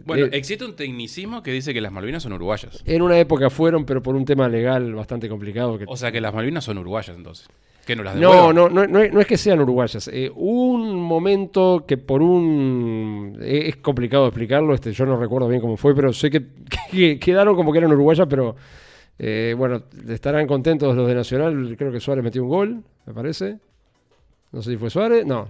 Bueno, 0.04 0.26
Eh, 0.26 0.30
existe 0.32 0.64
un 0.64 0.76
tecnicismo 0.76 1.42
que 1.42 1.52
dice 1.52 1.72
que 1.74 1.80
las 1.80 1.90
Malvinas 1.92 2.22
son 2.22 2.32
uruguayas. 2.32 2.82
en 2.86 3.02
una 3.02 3.18
época 3.18 3.50
fueron, 3.50 3.84
pero 3.84 4.02
por 4.02 4.14
un 4.14 4.24
tema 4.24 4.48
legal 4.48 4.94
bastante 4.94 5.28
complicado. 5.28 5.78
Que... 5.78 5.84
O 5.88 5.96
sea 5.96 6.12
que 6.12 6.20
las 6.20 6.32
Malvinas 6.34 6.64
son 6.64 6.78
uruguayas 6.78 7.16
entonces. 7.16 7.48
Que 7.86 7.96
no 7.96 8.02
las 8.04 8.14
No, 8.14 8.52
no, 8.52 8.68
no, 8.68 8.86
no, 8.86 9.00
es- 9.00 9.26
que 9.26 9.36
sean 9.36 9.60
uruguayas. 9.60 10.08
Eh, 10.12 10.30
un 10.34 10.94
momento 11.00 11.84
que 11.88 11.96
por 11.96 12.22
un... 12.22 13.36
eh, 13.40 13.68
Es 13.68 13.76
complicado 13.76 14.26
explicarlo, 14.26 14.74
este, 14.74 14.92
yo 14.92 15.06
no 15.06 15.16
recuerdo 15.18 15.48
bien 15.48 15.60
cómo 15.60 15.76
fue, 15.76 15.94
pero 15.94 16.12
sé 16.12 16.30
que, 16.30 16.42
que 16.92 17.18
quedaron 17.18 17.56
como 17.56 17.72
que 17.72 17.78
eran 17.78 17.90
uruguayas, 17.92 18.26
pero 18.28 18.54
eh, 19.18 19.54
bueno, 19.58 19.82
estarán 20.08 20.46
contentos 20.46 20.94
los 20.94 21.08
de 21.08 21.14
Nacional. 21.14 21.74
Creo 21.76 21.90
que 21.90 22.00
Suárez 22.00 22.22
metió 22.22 22.42
un 22.42 22.48
gol, 22.48 22.82
me 23.06 23.12
parece. 23.14 23.58
No 24.52 24.62
sé 24.62 24.70
si 24.72 24.76
fue 24.76 24.90
Suárez. 24.90 25.26
No, 25.26 25.48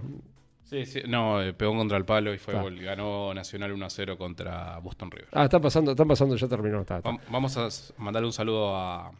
Sí, 0.71 0.85
sí. 0.85 1.01
No, 1.05 1.41
eh, 1.41 1.51
pegó 1.53 1.75
contra 1.75 1.97
el 1.97 2.05
palo 2.05 2.33
y 2.33 2.37
fue 2.37 2.53
gol. 2.53 2.79
Ganó 2.79 3.33
Nacional 3.33 3.73
1 3.73 3.85
a 3.85 3.89
0 3.89 4.17
contra 4.17 4.79
Boston 4.79 5.11
River. 5.11 5.27
Ah, 5.33 5.43
están 5.43 5.61
pasando, 5.61 5.91
están 5.91 6.07
pasando, 6.07 6.35
ya 6.37 6.47
terminó. 6.47 6.79
Está, 6.79 6.97
está. 6.99 7.09
Vam- 7.11 7.19
Vamos 7.29 7.57
a 7.57 7.67
s- 7.67 7.93
mandarle 7.97 8.27
un 8.27 8.31
saludo 8.33 8.73
a, 8.75 9.11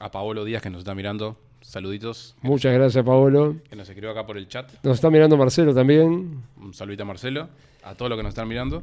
a 0.00 0.10
Paolo 0.10 0.44
Díaz 0.44 0.60
que 0.62 0.68
nos 0.68 0.80
está 0.80 0.96
mirando. 0.96 1.38
Saluditos. 1.60 2.34
Muchas 2.42 2.74
gracias, 2.74 3.04
Paolo. 3.04 3.54
Que 3.70 3.76
nos 3.76 3.88
escribió 3.88 4.10
acá 4.10 4.26
por 4.26 4.36
el 4.36 4.48
chat. 4.48 4.68
Nos 4.82 4.96
está 4.96 5.08
mirando 5.08 5.36
Marcelo 5.36 5.72
también. 5.72 6.42
Un 6.60 6.74
saludito 6.74 7.04
a 7.04 7.06
Marcelo. 7.06 7.48
A 7.84 7.94
todos 7.94 8.08
los 8.10 8.18
que 8.18 8.24
nos 8.24 8.30
están 8.30 8.48
mirando. 8.48 8.82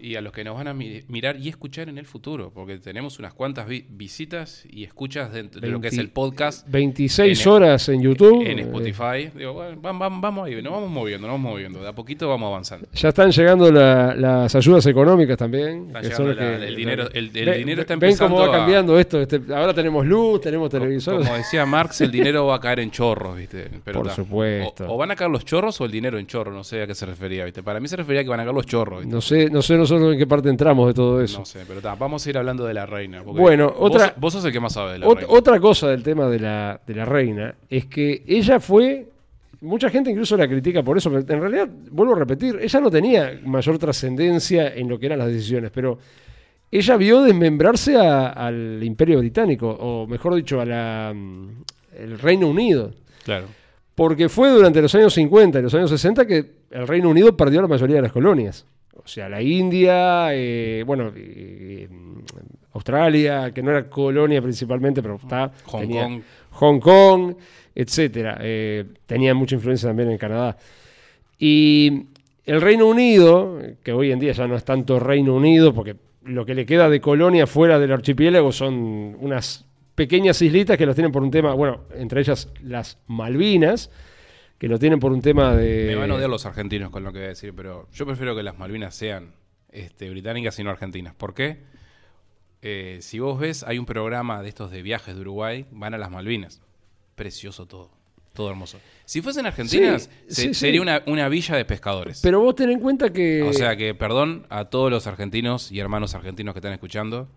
Y 0.00 0.14
a 0.14 0.20
los 0.20 0.32
que 0.32 0.44
nos 0.44 0.54
van 0.56 0.68
a 0.68 0.74
mi- 0.74 1.02
mirar 1.08 1.36
y 1.40 1.48
escuchar 1.48 1.88
en 1.88 1.98
el 1.98 2.06
futuro. 2.06 2.52
Porque 2.54 2.78
tenemos 2.78 3.18
unas 3.18 3.34
cuantas 3.34 3.66
vi- 3.66 3.84
visitas 3.88 4.64
y 4.70 4.84
escuchas 4.84 5.32
dentro 5.32 5.60
de 5.60 5.66
lo 5.66 5.80
que 5.80 5.88
es 5.88 5.92
20 5.96 6.00
el 6.06 6.10
podcast. 6.12 6.64
26 6.70 7.42
En- 7.44 7.48
horas 7.52 7.88
en 7.88 8.00
YouTube. 8.02 8.46
En 8.46 8.60
Eh, 8.60 8.62
Spotify. 8.62 9.30
Digo, 9.36 9.54
bueno, 9.54 9.80
vam- 9.82 9.98
vam- 9.98 10.20
vamos 10.20 10.46
ahí, 10.46 10.62
nos 10.62 10.72
vamos 10.72 10.88
moviendo, 10.88 11.26
nos 11.26 11.34
vamos 11.34 11.50
moviendo. 11.50 11.82
De 11.82 11.88
a 11.88 11.92
poquito 11.92 12.28
vamos 12.28 12.46
avanzando. 12.46 12.86
ya 12.94 13.08
están 13.08 13.32
llegando 13.32 13.72
la- 13.72 14.14
las 14.14 14.54
ayudas 14.54 14.86
económicas 14.86 15.36
también. 15.36 15.86
Están 15.88 16.02
que 16.02 16.08
llegando 16.10 16.34
la- 16.34 16.54
el 16.66 16.76
dinero- 16.76 17.10
el- 17.12 17.36
el 17.36 17.44
Ven- 17.46 17.58
dinero 17.58 17.80
está 17.80 17.94
Ven 17.96 18.00
cómo 18.00 18.06
empezando 18.10 18.36
va 18.36 18.46
a- 18.54 18.58
cambiando 18.58 18.98
esto. 19.00 19.20
este, 19.20 19.40
ahora 19.52 19.74
tenemos 19.74 20.06
luz, 20.06 20.40
tenemos 20.40 20.70
televisores. 20.70 21.26
Como 21.26 21.36
decía 21.44 21.66
Marx, 21.66 22.00
el 22.02 22.12
dinero 22.12 22.46
va 22.46 22.54
a 22.54 22.60
caer 22.60 22.78
en 22.78 22.92
chorros, 22.92 23.36
¿viste? 23.36 23.68
Pero 23.84 24.02
Por 24.02 24.10
supuesto. 24.12 24.86
O, 24.86 24.94
o 24.94 24.96
van 24.96 25.10
a 25.10 25.16
caer 25.16 25.30
los 25.32 25.44
chorros 25.44 25.80
o 25.80 25.84
el 25.84 25.90
dinero 25.90 26.20
en 26.20 26.26
chorro, 26.28 26.52
no 26.52 26.62
sé 26.62 26.82
a 26.82 26.86
qué 26.86 26.94
se 26.94 27.04
refería, 27.04 27.44
¿viste? 27.44 27.64
Para 27.64 27.80
mí 27.80 27.88
se 27.88 27.96
refería 27.96 28.20
a 28.20 28.24
que 28.24 28.30
van 28.30 28.38
a 28.38 28.44
caer 28.44 28.54
los 28.54 28.64
chorros, 28.66 29.00
¿viste? 29.00 29.12
No 29.12 29.20
sé, 29.20 29.50
no 29.50 29.60
sé 29.60 29.87
nosotros 29.94 30.12
en 30.14 30.18
qué 30.18 30.26
parte 30.26 30.48
entramos 30.48 30.86
de 30.88 30.94
todo 30.94 31.20
eso. 31.22 31.40
No 31.40 31.44
sé, 31.44 31.60
pero 31.66 31.80
ta, 31.80 31.94
vamos 31.94 32.26
a 32.26 32.30
ir 32.30 32.38
hablando 32.38 32.64
de 32.64 32.74
la 32.74 32.86
reina. 32.86 33.22
Bueno, 33.22 33.66
vos- 33.68 33.76
otra- 33.92 34.14
Vos, 34.16 34.32
sos 34.32 34.44
el 34.44 34.52
que 34.52 34.60
más 34.60 34.72
sabe 34.72 34.92
de 34.92 34.98
la 35.00 35.06
Ot- 35.06 35.16
reina. 35.16 35.32
otra 35.32 35.58
cosa 35.60 35.88
del 35.88 36.02
tema 36.02 36.26
de 36.28 36.40
la, 36.40 36.80
de 36.86 36.94
la 36.94 37.04
reina 37.04 37.54
es 37.68 37.86
que 37.86 38.22
ella 38.26 38.60
fue. 38.60 39.08
Mucha 39.60 39.90
gente 39.90 40.10
incluso 40.10 40.36
la 40.36 40.46
critica 40.46 40.84
por 40.84 40.96
eso, 40.98 41.10
pero 41.10 41.20
en 41.34 41.40
realidad, 41.40 41.68
vuelvo 41.90 42.14
a 42.14 42.18
repetir, 42.20 42.58
ella 42.62 42.80
no 42.80 42.90
tenía 42.90 43.40
mayor 43.44 43.76
trascendencia 43.78 44.72
en 44.72 44.88
lo 44.88 44.98
que 45.00 45.06
eran 45.06 45.18
las 45.18 45.26
decisiones, 45.28 45.72
pero 45.74 45.98
ella 46.70 46.96
vio 46.96 47.22
desmembrarse 47.22 47.96
a- 47.96 48.28
al 48.28 48.80
Imperio 48.84 49.18
Británico, 49.18 49.68
o 49.68 50.06
mejor 50.06 50.34
dicho, 50.36 50.60
al 50.60 51.56
Reino 52.20 52.46
Unido. 52.48 52.92
Claro. 53.24 53.46
Porque 53.94 54.28
fue 54.28 54.48
durante 54.50 54.80
los 54.80 54.94
años 54.94 55.12
50 55.14 55.58
y 55.58 55.62
los 55.62 55.74
años 55.74 55.90
60 55.90 56.24
que 56.24 56.44
el 56.70 56.86
Reino 56.86 57.08
Unido 57.10 57.36
perdió 57.36 57.60
la 57.60 57.66
mayoría 57.66 57.96
de 57.96 58.02
las 58.02 58.12
colonias. 58.12 58.64
O 59.02 59.08
sea, 59.08 59.28
la 59.28 59.40
India, 59.40 60.28
eh, 60.32 60.82
bueno, 60.86 61.12
eh, 61.14 61.88
Australia, 62.72 63.52
que 63.52 63.62
no 63.62 63.70
era 63.70 63.88
colonia 63.88 64.42
principalmente, 64.42 65.02
pero 65.02 65.16
está, 65.16 65.50
Hong 65.66 65.80
tenía 65.80 66.04
Kong. 66.04 66.22
Hong 66.50 66.80
Kong, 66.80 67.34
etcétera. 67.74 68.38
Eh, 68.40 68.84
tenía 69.06 69.34
mucha 69.34 69.54
influencia 69.54 69.88
también 69.88 70.10
en 70.10 70.18
Canadá. 70.18 70.56
Y 71.38 72.06
el 72.44 72.60
Reino 72.60 72.86
Unido, 72.86 73.60
que 73.82 73.92
hoy 73.92 74.10
en 74.10 74.18
día 74.18 74.32
ya 74.32 74.46
no 74.46 74.56
es 74.56 74.64
tanto 74.64 74.98
Reino 74.98 75.34
Unido, 75.34 75.72
porque 75.72 75.96
lo 76.24 76.44
que 76.44 76.54
le 76.54 76.66
queda 76.66 76.88
de 76.88 77.00
colonia 77.00 77.46
fuera 77.46 77.78
del 77.78 77.92
archipiélago 77.92 78.52
son 78.52 79.16
unas 79.20 79.64
pequeñas 79.94 80.40
islitas 80.42 80.76
que 80.76 80.86
las 80.86 80.94
tienen 80.94 81.10
por 81.10 81.22
un 81.22 81.30
tema, 81.30 81.54
bueno, 81.54 81.80
entre 81.94 82.20
ellas 82.20 82.52
las 82.62 82.98
Malvinas, 83.06 83.90
que 84.58 84.68
lo 84.68 84.78
tienen 84.78 84.98
por 85.00 85.12
un 85.12 85.22
tema 85.22 85.54
de... 85.54 85.86
Me 85.86 85.94
van 85.94 86.10
a 86.10 86.14
odiar 86.14 86.28
los 86.30 86.44
argentinos 86.46 86.90
con 86.90 87.04
lo 87.04 87.12
que 87.12 87.18
voy 87.18 87.26
a 87.26 87.28
decir, 87.30 87.54
pero 87.54 87.88
yo 87.92 88.04
prefiero 88.06 88.34
que 88.34 88.42
las 88.42 88.58
Malvinas 88.58 88.94
sean 88.94 89.32
este, 89.70 90.10
británicas 90.10 90.58
y 90.58 90.64
no 90.64 90.70
argentinas. 90.70 91.14
¿Por 91.14 91.32
qué? 91.34 91.58
Eh, 92.62 92.98
si 93.02 93.20
vos 93.20 93.38
ves, 93.38 93.62
hay 93.62 93.78
un 93.78 93.86
programa 93.86 94.42
de 94.42 94.48
estos 94.48 94.70
de 94.70 94.82
viajes 94.82 95.14
de 95.14 95.20
Uruguay, 95.20 95.66
van 95.70 95.94
a 95.94 95.98
las 95.98 96.10
Malvinas. 96.10 96.60
Precioso 97.14 97.66
todo. 97.66 97.90
Todo 98.32 98.50
hermoso. 98.50 98.78
Si 99.04 99.20
fuesen 99.22 99.46
argentinas, 99.46 100.10
Sí, 100.28 100.34
se- 100.34 100.42
sí, 100.42 100.48
sí. 100.48 100.54
sería 100.54 100.82
una, 100.82 101.02
una 101.06 101.28
villa 101.28 101.56
de 101.56 101.64
pescadores. 101.64 102.20
Pero 102.22 102.40
vos 102.40 102.54
ten 102.54 102.70
en 102.70 102.78
cuenta 102.80 103.12
que... 103.12 103.42
o 103.42 103.52
sea 103.52 103.76
que, 103.76 103.94
perdón 103.94 104.46
a 104.48 104.66
todos 104.66 104.90
los 104.90 105.06
argentinos 105.06 105.70
y 105.72 105.80
hermanos 105.80 106.14
argentinos 106.14 106.52
que 106.54 106.58
están 106.58 106.72
escuchando. 106.72 107.28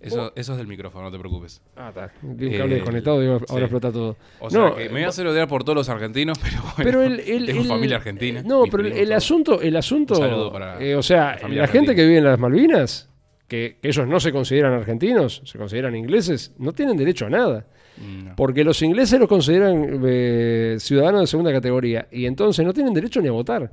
Eso, 0.00 0.32
eso 0.34 0.52
es 0.52 0.58
del 0.58 0.66
micrófono, 0.66 1.04
no 1.04 1.10
te 1.10 1.18
preocus. 1.18 1.60
Ah, 1.76 1.88
está. 1.90 2.10
Bien 2.22 2.54
Eh, 2.54 2.58
cable 2.58 2.74
desconectado, 2.76 3.20
digo, 3.20 3.32
ahora 3.34 3.46
sí. 3.48 3.58
explota 3.58 3.92
todo. 3.92 4.16
O 4.38 4.48
sea 4.48 4.60
no, 4.60 4.74
que 4.76 4.84
me 4.86 4.92
voy 4.92 5.02
a 5.02 5.08
hacer 5.08 5.26
odiar 5.26 5.46
por 5.46 5.62
todos 5.62 5.76
los 5.76 5.88
argentinos, 5.90 6.38
pero 6.42 6.62
bueno. 6.62 6.74
pero 6.78 7.02
el, 7.02 7.20
el- 7.20 7.46
tengo 7.46 7.60
el- 7.62 7.68
familia 7.68 7.96
argentina. 7.96 8.42
No, 8.42 8.62
mis 8.62 8.70
pero 8.70 8.84
el, 8.86 8.92
el 8.94 9.12
asunto, 9.12 9.60
el 9.60 9.76
asunto, 9.76 10.14
Un 10.14 10.20
saludo 10.20 10.52
para 10.52 10.82
eh, 10.82 10.96
o 10.96 11.02
sea, 11.02 11.38
la 11.48 11.66
gente 11.66 11.94
que 11.94 12.02
vive 12.06 12.18
en 12.18 12.24
las 12.24 12.38
Malvinas, 12.38 13.10
que, 13.46 13.76
que 13.82 13.88
ellos 13.88 14.06
no 14.06 14.20
se 14.20 14.32
consideran 14.32 14.72
argentinos, 14.72 15.42
se 15.44 15.58
consideran 15.58 15.94
ingleses, 15.94 16.54
no 16.58 16.72
tienen 16.72 16.96
derecho 16.96 17.26
a 17.26 17.30
nada, 17.30 17.66
No. 17.98 18.34
porque 18.36 18.64
los 18.64 18.80
ingleses 18.80 19.18
los 19.20 19.28
consideran 19.28 20.00
eh, 20.06 20.76
ciudadanos 20.78 21.20
de 21.22 21.26
segunda 21.26 21.52
categoría 21.52 22.08
y 22.10 22.24
entonces 22.26 22.64
no 22.64 22.72
tienen 22.72 22.94
derecho 22.94 23.20
ni 23.20 23.28
a 23.28 23.32
votar. 23.32 23.70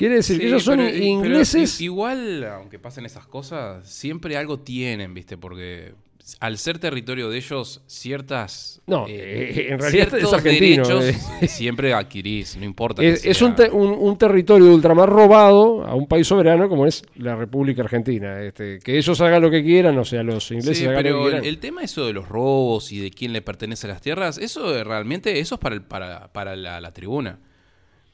Quiere 0.00 0.14
decir 0.16 0.38
que 0.40 0.46
ellos 0.46 0.62
son 0.64 0.78
pero- 0.78 0.90
pero 0.92 1.04
ingleses. 1.04 1.78
igual, 1.82 2.42
aunque 2.44 2.78
pasen 2.78 3.04
esas 3.04 3.26
cosas, 3.26 3.86
siempre 3.86 4.36
algo 4.36 4.58
tienen, 4.60 5.12
¿viste? 5.12 5.36
Porque 5.36 5.92
al 6.38 6.56
ser 6.58 6.78
territorio 6.78 7.28
de 7.28 7.36
ellos, 7.36 7.82
ciertas. 7.86 8.80
No, 8.86 9.04
eh, 9.08 9.66
en 9.70 9.78
realidad 9.78 10.14
es 10.14 10.32
argentino, 10.32 10.84
derechos 10.86 11.04
siempre 11.50 11.92
adquirís, 11.92 12.56
no 12.56 12.64
importa. 12.64 13.02
que 13.02 13.08
es, 13.10 13.42
un, 13.42 13.54
te- 13.54 13.68
un- 13.70 13.90
un 13.98 14.16
territorio 14.16 14.66
de 14.68 14.74
ultramar 14.74 15.08
robado 15.10 15.84
a 15.84 15.94
un 15.94 16.06
país 16.06 16.26
soberano 16.26 16.68
como 16.70 16.86
es 16.86 17.02
la 17.16 17.36
República 17.36 17.82
Argentina. 17.82 18.40
Este, 18.42 18.78
que 18.78 18.96
ellos 18.96 19.20
hagan 19.20 19.42
lo 19.42 19.50
que 19.50 19.62
quieran, 19.62 19.98
o 19.98 20.04
sea, 20.06 20.22
los 20.22 20.50
ingleses 20.50 20.78
Sí, 20.78 20.84
hagan 20.86 20.94
lo 20.96 20.98
que 21.02 21.04
pero 21.08 21.16
el, 21.24 21.30
quieran. 21.32 21.44
el 21.46 21.58
tema 21.58 21.82
eso 21.82 22.06
de 22.06 22.14
los 22.14 22.26
robos 22.28 22.90
y 22.92 23.00
de 23.00 23.10
quién 23.10 23.32
le 23.34 23.42
pertenece 23.42 23.86
a 23.86 23.90
las 23.90 24.00
tierras, 24.00 24.38
eso 24.38 24.74
eh, 24.76 24.82
realmente 24.84 25.40
eso 25.40 25.56
es 25.56 25.60
para, 25.60 25.74
el- 25.74 25.82
para, 25.82 26.32
para 26.32 26.56
la, 26.56 26.80
la 26.80 26.92
tribuna. 26.94 27.38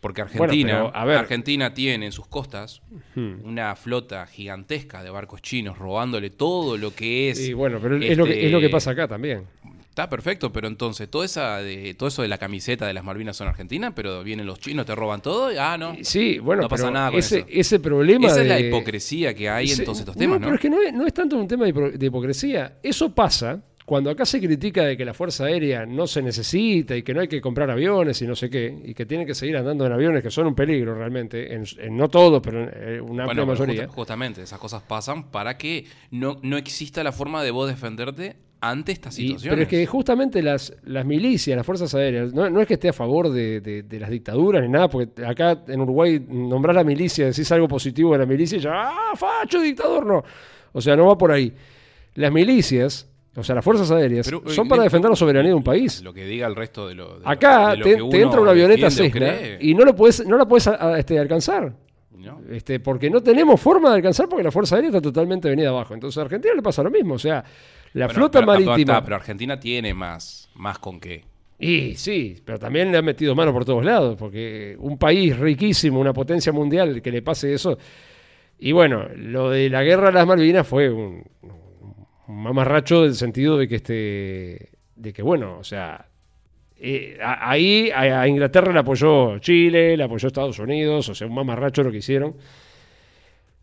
Porque 0.07 0.23
Argentina, 0.23 0.73
pero, 0.73 0.97
a 0.97 1.05
ver. 1.05 1.19
Argentina 1.19 1.75
tiene 1.75 2.07
en 2.07 2.13
sus 2.13 2.29
costas 2.29 2.81
Hmm. 3.17 3.45
una 3.45 3.75
flota 3.75 4.27
gigantesca 4.27 5.03
de 5.03 5.11
barcos 5.11 5.43
chinos 5.43 5.79
robándole 5.79 6.31
todo 6.31 6.77
lo 6.77 6.95
que 6.95 7.31
es. 7.31 7.49
Y 7.49 7.55
bueno, 7.55 7.79
pero 7.83 7.97
es, 7.97 8.17
lo 8.17 8.25
que, 8.25 8.33
este, 8.33 8.47
es 8.47 8.53
lo 8.53 8.61
que 8.61 8.69
pasa 8.69 8.93
acá 8.93 9.09
también. 9.09 9.45
Está 9.89 10.09
perfecto, 10.09 10.53
pero 10.53 10.69
entonces 10.69 11.11
toda 11.11 11.25
esa 11.25 11.57
de, 11.59 11.95
todo 11.95 12.09
eso 12.09 12.21
de 12.23 12.29
la 12.29 12.39
camiseta 12.39 12.87
de 12.87 12.93
las 12.93 13.03
Malvinas 13.03 13.37
son 13.37 13.49
argentinas, 13.49 13.95
pero 13.97 14.23
vienen 14.23 14.47
los 14.47 14.61
chinos, 14.61 14.85
te 14.87 14.95
roban 14.95 15.23
todo, 15.23 15.51
y, 15.51 15.57
ah, 15.57 15.77
no. 15.79 15.97
Sí, 16.03 16.39
bueno, 16.39 16.63
No 16.63 16.69
pasa 16.69 16.91
nada 16.91 17.11
con 17.11 17.19
ese, 17.19 17.39
eso. 17.39 17.49
ese 17.49 17.81
problema 17.81 18.29
Esa 18.29 18.43
es 18.43 18.49
la 18.49 18.61
hipocresía 18.61 19.35
que 19.35 19.49
hay 19.49 19.71
en 19.71 19.83
todos 19.85 20.01
estos 20.01 20.15
temas, 20.15 20.39
¿no? 20.39 20.47
Pero 20.47 20.55
es 20.57 20.61
que 20.61 20.71
no 20.71 20.83
es, 20.83 20.93
no 20.93 21.07
es 21.07 21.15
tanto 21.15 21.37
un 21.37 21.49
tema 21.49 21.65
de, 21.65 21.73
de 21.73 22.07
hipocresía. 22.07 22.77
Eso 22.83 23.15
pasa 23.15 23.63
cuando 23.87 24.11
acá 24.11 24.26
se 24.26 24.40
critica 24.40 24.85
de 24.85 24.97
que 24.97 25.05
la 25.05 25.14
Fuerza 25.14 25.45
Aérea 25.45 25.87
no 25.87 26.07
se 26.09 26.21
necesita 26.21 26.95
y 26.97 27.02
que 27.05 27.14
no 27.14 27.21
hay 27.23 27.28
que 27.28 27.40
comprar 27.40 27.71
aviones 27.71 28.21
y 28.21 28.26
no 28.26 28.35
sé 28.37 28.50
qué, 28.50 28.76
y 28.85 28.93
que 28.95 29.07
tienen 29.07 29.26
que 29.26 29.35
seguir 29.35 29.57
andando 29.57 29.87
en 29.87 29.93
aviones 29.93 30.23
que 30.25 30.31
son 30.31 30.49
un 30.49 30.55
peligro 30.57 30.95
realmente, 30.95 31.55
en, 31.55 31.64
en 31.78 31.97
no 31.97 32.09
todos, 32.09 32.43
pero 32.43 32.64
en 32.64 32.71
eh, 32.75 33.00
una 33.00 33.23
amplia 33.23 33.45
Bueno, 33.45 33.47
mayoría. 33.47 33.83
justa- 33.85 33.95
justamente, 33.95 34.43
esas 34.43 34.59
cosas 34.59 34.83
pasan 34.83 35.31
para 35.31 35.57
que 35.57 35.87
no, 36.11 36.38
no 36.43 36.57
exista 36.59 37.02
la 37.05 37.12
forma 37.12 37.43
de 37.45 37.52
vos 37.52 37.69
defenderte 37.69 38.35
ante 38.61 38.90
estas 38.90 39.16
Y- 39.21 39.28
situaciones. 39.28 39.50
pero 39.55 39.62
es 39.62 39.69
que 39.69 39.87
justamente 39.87 40.43
las, 40.43 40.75
las 40.83 41.05
milicias, 41.07 41.57
las 41.57 41.64
fuerzas 41.64 41.95
aéreas, 41.95 42.33
no, 42.33 42.50
no 42.50 42.61
es 42.61 42.66
que 42.66 42.75
esté 42.75 42.88
a 42.88 42.93
favor 42.93 43.31
de, 43.31 43.61
de- 43.61 43.83
de 43.85 44.00
las 44.00 44.11
dictaduras 44.11 44.62
ni 44.62 44.69
nada, 44.69 44.88
porque 44.88 45.25
acá 45.25 45.62
en 45.69 45.81
Uruguay 45.81 46.25
nombrás 46.28 46.75
la 46.75 46.83
milicia, 46.83 47.26
decís 47.26 47.52
algo 47.52 47.69
positivo 47.69 48.14
de 48.14 48.19
la 48.19 48.26
milicia 48.26 48.59
y 48.59 48.61
ya, 48.62 48.73
¡ah, 48.75 49.12
facho, 49.14 49.61
dictador! 49.61 50.05
No. 50.05 50.25
O 50.73 50.81
sea, 50.81 50.97
no 50.97 51.07
va 51.07 51.16
por 51.16 51.31
ahí. 51.31 51.52
Las 52.14 52.33
milicias, 52.33 53.09
o 53.37 53.43
sea, 53.45 53.55
las 53.55 53.64
fuerzas 53.64 53.90
aéreas, 53.90 54.26
Pero, 54.26 54.43
eh, 54.47 54.50
son 54.50 54.66
para 54.69 54.83
defender 54.83 55.11
la 55.11 55.16
soberanía 55.16 55.50
de 55.50 55.55
un 55.57 55.62
país. 55.62 56.02
Lo 56.02 56.12
que 56.14 56.25
diga 56.25 56.47
el 56.47 56.57
resto 56.57 56.88
de 56.88 56.95
lo. 56.95 57.14
de 57.19 57.21
lo- 57.21 57.28
Acá 57.28 57.71
de 57.73 57.76
lo 57.78 57.85
te, 57.85 57.97
te 58.16 58.23
entra 58.23 58.40
una 58.40 58.50
avioneta 58.52 58.90
Cessna 58.90 59.35
y 59.61 59.75
no, 59.75 59.85
lo 59.85 59.95
puedes, 59.95 60.26
no 60.26 60.37
la 60.38 60.47
puedes 60.47 60.66
a- 60.69 60.95
a- 60.95 60.99
este, 60.99 61.19
alcanzar. 61.19 61.73
¿no? 62.19 62.40
Este, 62.50 62.81
porque 62.81 63.09
no 63.09 63.21
tenemos 63.23 63.61
forma 63.61 63.90
de 63.90 63.97
alcanzar 63.97 64.28
porque 64.28 64.43
la 64.43 64.50
Fuerza 64.50 64.75
Aérea 64.76 64.88
está 64.88 65.00
totalmente 65.00 65.49
venida 65.49 65.69
abajo. 65.69 65.95
Entonces 65.95 66.19
a 66.19 66.23
Argentina 66.23 66.55
le 66.55 66.62
pasa 66.62 66.83
lo 66.83 66.90
mismo. 66.90 67.14
O 67.14 67.19
sea, 67.19 67.45
la 67.93 68.07
Bueno, 68.07 68.14
flota 68.19 68.40
pero- 68.40 68.47
marítima... 68.52 68.75
está, 68.95 69.05
pero 69.05 69.16
Argentina 69.16 69.61
tiene 69.61 69.95
más, 69.95 70.49
más 70.57 70.78
con 70.81 70.99
qué. 70.99 71.23
Y 71.59 71.95
sí, 71.95 72.37
pero 72.45 72.59
también 72.59 72.90
le 72.90 72.99
han 72.99 73.05
metido 73.05 73.35
mano 73.35 73.52
por 73.52 73.64
todos 73.64 73.85
lados, 73.85 74.16
porque 74.19 74.75
un 74.78 74.99
país 74.99 75.38
riquísimo, 75.38 76.00
una 76.00 76.12
potencia 76.12 76.52
mundial, 76.52 77.00
que 77.00 77.11
le 77.12 77.23
pase 77.23 77.52
eso. 77.55 77.78
Y 78.59 78.73
bueno, 78.73 79.07
lo 79.14 79.50
de 79.50 79.71
la 79.71 79.83
guerra 79.83 80.07
de 80.09 80.12
las 80.14 80.26
Malvinas 80.26 80.66
fue 80.66 80.90
un 80.90 81.23
mamarracho 82.28 83.02
del 83.02 83.14
sentido 83.14 83.56
de 83.59 83.68
que 83.68 83.76
este, 83.76 84.71
de 84.97 85.12
que 85.12 85.23
bueno, 85.23 85.59
o 85.59 85.64
sea, 85.64 86.06
eh, 86.78 87.18
ahí 87.23 87.90
a, 87.90 88.21
a 88.23 88.28
Inglaterra 88.28 88.73
le 88.73 88.78
apoyó 88.80 89.38
Chile, 89.38 89.97
le 89.97 90.04
apoyó 90.04 90.26
Estados 90.28 90.59
Unidos, 90.59 91.09
o 91.09 91.14
sea, 91.14 91.26
un 91.26 91.35
mamarracho 91.35 91.83
lo 91.83 91.90
que 91.90 91.99
hicieron. 91.99 92.35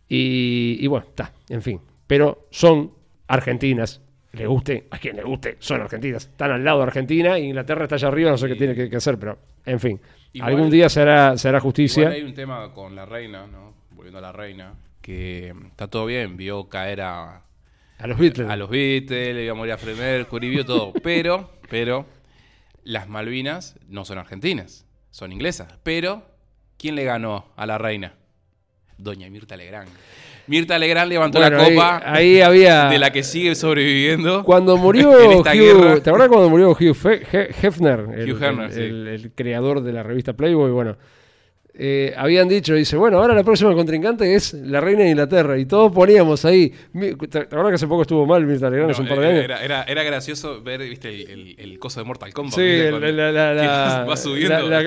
Y, 0.07 0.77
y 0.79 0.87
bueno, 0.87 1.05
está, 1.09 1.31
en 1.49 1.61
fin. 1.61 1.79
Pero 2.07 2.47
son 2.51 2.91
argentinas. 3.27 4.01
Le 4.33 4.47
guste, 4.47 4.87
a 4.89 4.97
quien 4.97 5.15
le 5.15 5.23
guste, 5.23 5.57
son 5.59 5.81
argentinas. 5.81 6.25
Están 6.25 6.51
al 6.51 6.63
lado 6.65 6.79
de 6.79 6.83
Argentina, 6.85 7.37
Inglaterra 7.37 7.83
está 7.83 7.95
allá 7.95 8.07
arriba, 8.07 8.31
no 8.31 8.37
sé 8.37 8.47
qué 8.47 8.55
tiene 8.55 8.73
que, 8.73 8.89
que 8.89 8.95
hacer, 8.95 9.19
pero 9.19 9.37
en 9.65 9.79
fin. 9.79 9.99
Igual- 10.33 10.51
algún 10.53 10.69
día 10.71 10.89
se 10.89 11.01
hará, 11.01 11.37
se 11.37 11.47
hará 11.49 11.59
justicia. 11.59 12.01
Igual 12.01 12.15
hay 12.15 12.23
un 12.23 12.33
tema 12.33 12.73
con 12.73 12.95
la 12.95 13.05
reina, 13.05 13.45
¿no? 13.45 13.73
Volviendo 13.91 14.17
a 14.17 14.21
la 14.23 14.31
reina, 14.31 14.73
que 15.01 15.53
mm, 15.55 15.65
está 15.67 15.87
todo 15.87 16.07
bien, 16.07 16.35
vio 16.35 16.67
caer 16.67 17.01
a, 17.01 17.43
A 17.99 18.07
los 18.07 18.17
Beatles. 18.17 18.49
a 18.49 18.55
los 18.55 18.69
Beatles, 18.69 19.35
le 19.35 19.43
iba 19.45 19.51
a 19.53 19.55
morir 19.55 19.73
a 19.73 19.77
Freddie 19.77 19.99
Mercury, 20.01 20.49
vio 20.49 20.65
todo. 20.65 20.91
Pero, 21.03 21.51
pero, 21.69 22.05
las 22.83 23.07
Malvinas 23.07 23.75
no 23.87 24.03
son 24.05 24.17
argentinas, 24.17 24.85
son 25.11 25.31
inglesas. 25.31 25.77
Pero, 25.83 26.23
¿quién 26.77 26.95
le 26.95 27.03
ganó 27.05 27.51
a 27.55 27.65
la 27.65 27.77
reina? 27.77 28.13
Doña 28.97 29.29
Mirta 29.29 29.55
Legrand. 29.55 29.89
Mirta 30.47 30.77
Legrand 30.77 31.09
levantó 31.09 31.39
Bueno, 31.39 31.57
la 31.57 31.63
copa 31.69 32.01
ahí, 32.05 32.41
había. 32.41 32.85
de 32.89 32.99
la 32.99 33.11
que 33.11 33.23
sigue 33.23 33.55
sobreviviendo. 33.55 34.43
Cuando 34.43 34.75
murió 34.77 35.09
Hugh. 35.11 35.43
¿te 35.43 36.09
acuerdas 36.09 36.27
cuando 36.27 36.49
murió 36.49 36.71
Hugh 36.71 36.93
Fe- 36.93 37.23
He- 37.31 37.49
Hefner? 37.65 38.05
El, 38.17 38.33
Hugh 38.33 38.43
Hefner, 38.43 38.65
el- 38.65 38.73
sí. 38.73 38.81
el- 38.81 39.07
el 39.07 39.31
creador 39.31 39.81
de 39.81 39.93
la 39.93 40.03
revista 40.03 40.33
Playboy, 40.33 40.71
bueno. 40.71 40.97
Eh, 41.75 42.13
habían 42.15 42.47
dicho, 42.47 42.73
dice, 42.75 42.95
bueno, 42.97 43.17
ahora 43.19 43.33
la 43.33 43.43
próxima 43.43 43.73
contrincante 43.73 44.35
es 44.35 44.53
la 44.53 44.79
reina 44.79 45.01
de 45.03 45.09
Inglaterra. 45.09 45.57
Y 45.57 45.65
todos 45.65 45.91
poníamos 45.91 46.45
ahí. 46.45 46.71
¿Te 47.29 47.39
acuerdas 47.39 47.69
que 47.69 47.75
hace 47.75 47.87
poco 47.87 48.03
estuvo 48.03 48.25
mal 48.27 48.45
Mirta 48.45 48.69
Legrand 48.69 48.91
hace 48.91 49.01
No, 49.01 49.09
un 49.09 49.15
par 49.15 49.19
de 49.19 49.25
era, 49.25 49.33
años? 49.33 49.45
era, 49.45 49.63
era- 49.63 49.83
era 49.83 50.03
gracioso 50.03 50.61
ver, 50.61 50.81
viste, 50.81 51.09
el, 51.09 51.29
el- 51.29 51.55
el 51.57 51.79
coso 51.79 51.99
de 51.99 52.05
Mortal 52.05 52.31
Kombat. 52.33 52.53
Sí, 52.55 52.61
la, 52.77 52.89
Cuando- 52.91 53.11
la, 53.11 53.31
la, 53.31 53.61
que 53.61 53.67
la- 53.67 54.05
va 54.07 54.17
subiendo. 54.17 54.69
la- 54.69 54.81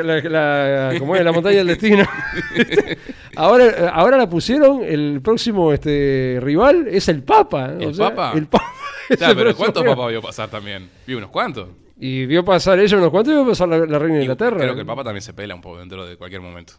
la- 0.93 0.99
¿cómo 0.99 1.17
es? 1.17 1.25
La 1.25 1.33
montaña 1.33 1.57
del 1.59 1.67
destino. 1.67 2.05
ahora, 3.37 3.91
ahora 3.93 4.17
la 4.17 4.29
pusieron, 4.31 4.83
el 4.85 5.21
próximo 5.23 5.73
este, 5.73 6.39
rival 6.41 6.87
es 6.91 7.09
el 7.09 7.23
Papa. 7.23 7.73
¿El 7.79 7.89
o 7.89 7.95
sea, 7.95 8.11
Papa? 8.15 8.33
El 8.39 8.47
Papa. 8.47 8.73
pero 9.37 9.55
¿cuántos 9.57 9.85
papas 9.85 10.09
vio 10.11 10.21
pasar 10.23 10.49
también? 10.51 10.89
Vi 11.07 11.15
unos 11.15 11.31
cuantos. 11.31 11.69
Y 11.99 12.27
vio 12.27 12.45
pasar 12.45 12.79
ella 12.79 12.97
unos 12.99 13.11
cuantos 13.11 13.33
y 13.33 13.37
vio 13.37 13.47
pasar 13.47 13.69
la, 13.69 13.79
la 13.87 13.99
reina 13.99 14.17
de 14.17 14.23
Inglaterra. 14.23 14.59
Creo 14.59 14.75
que 14.75 14.81
el 14.81 14.87
Papa 14.87 15.03
también 15.05 15.23
se 15.23 15.33
pela 15.33 15.55
un 15.55 15.61
poco 15.63 15.79
dentro 15.79 16.07
de 16.07 16.17
cualquier 16.17 16.43
momento. 16.43 16.75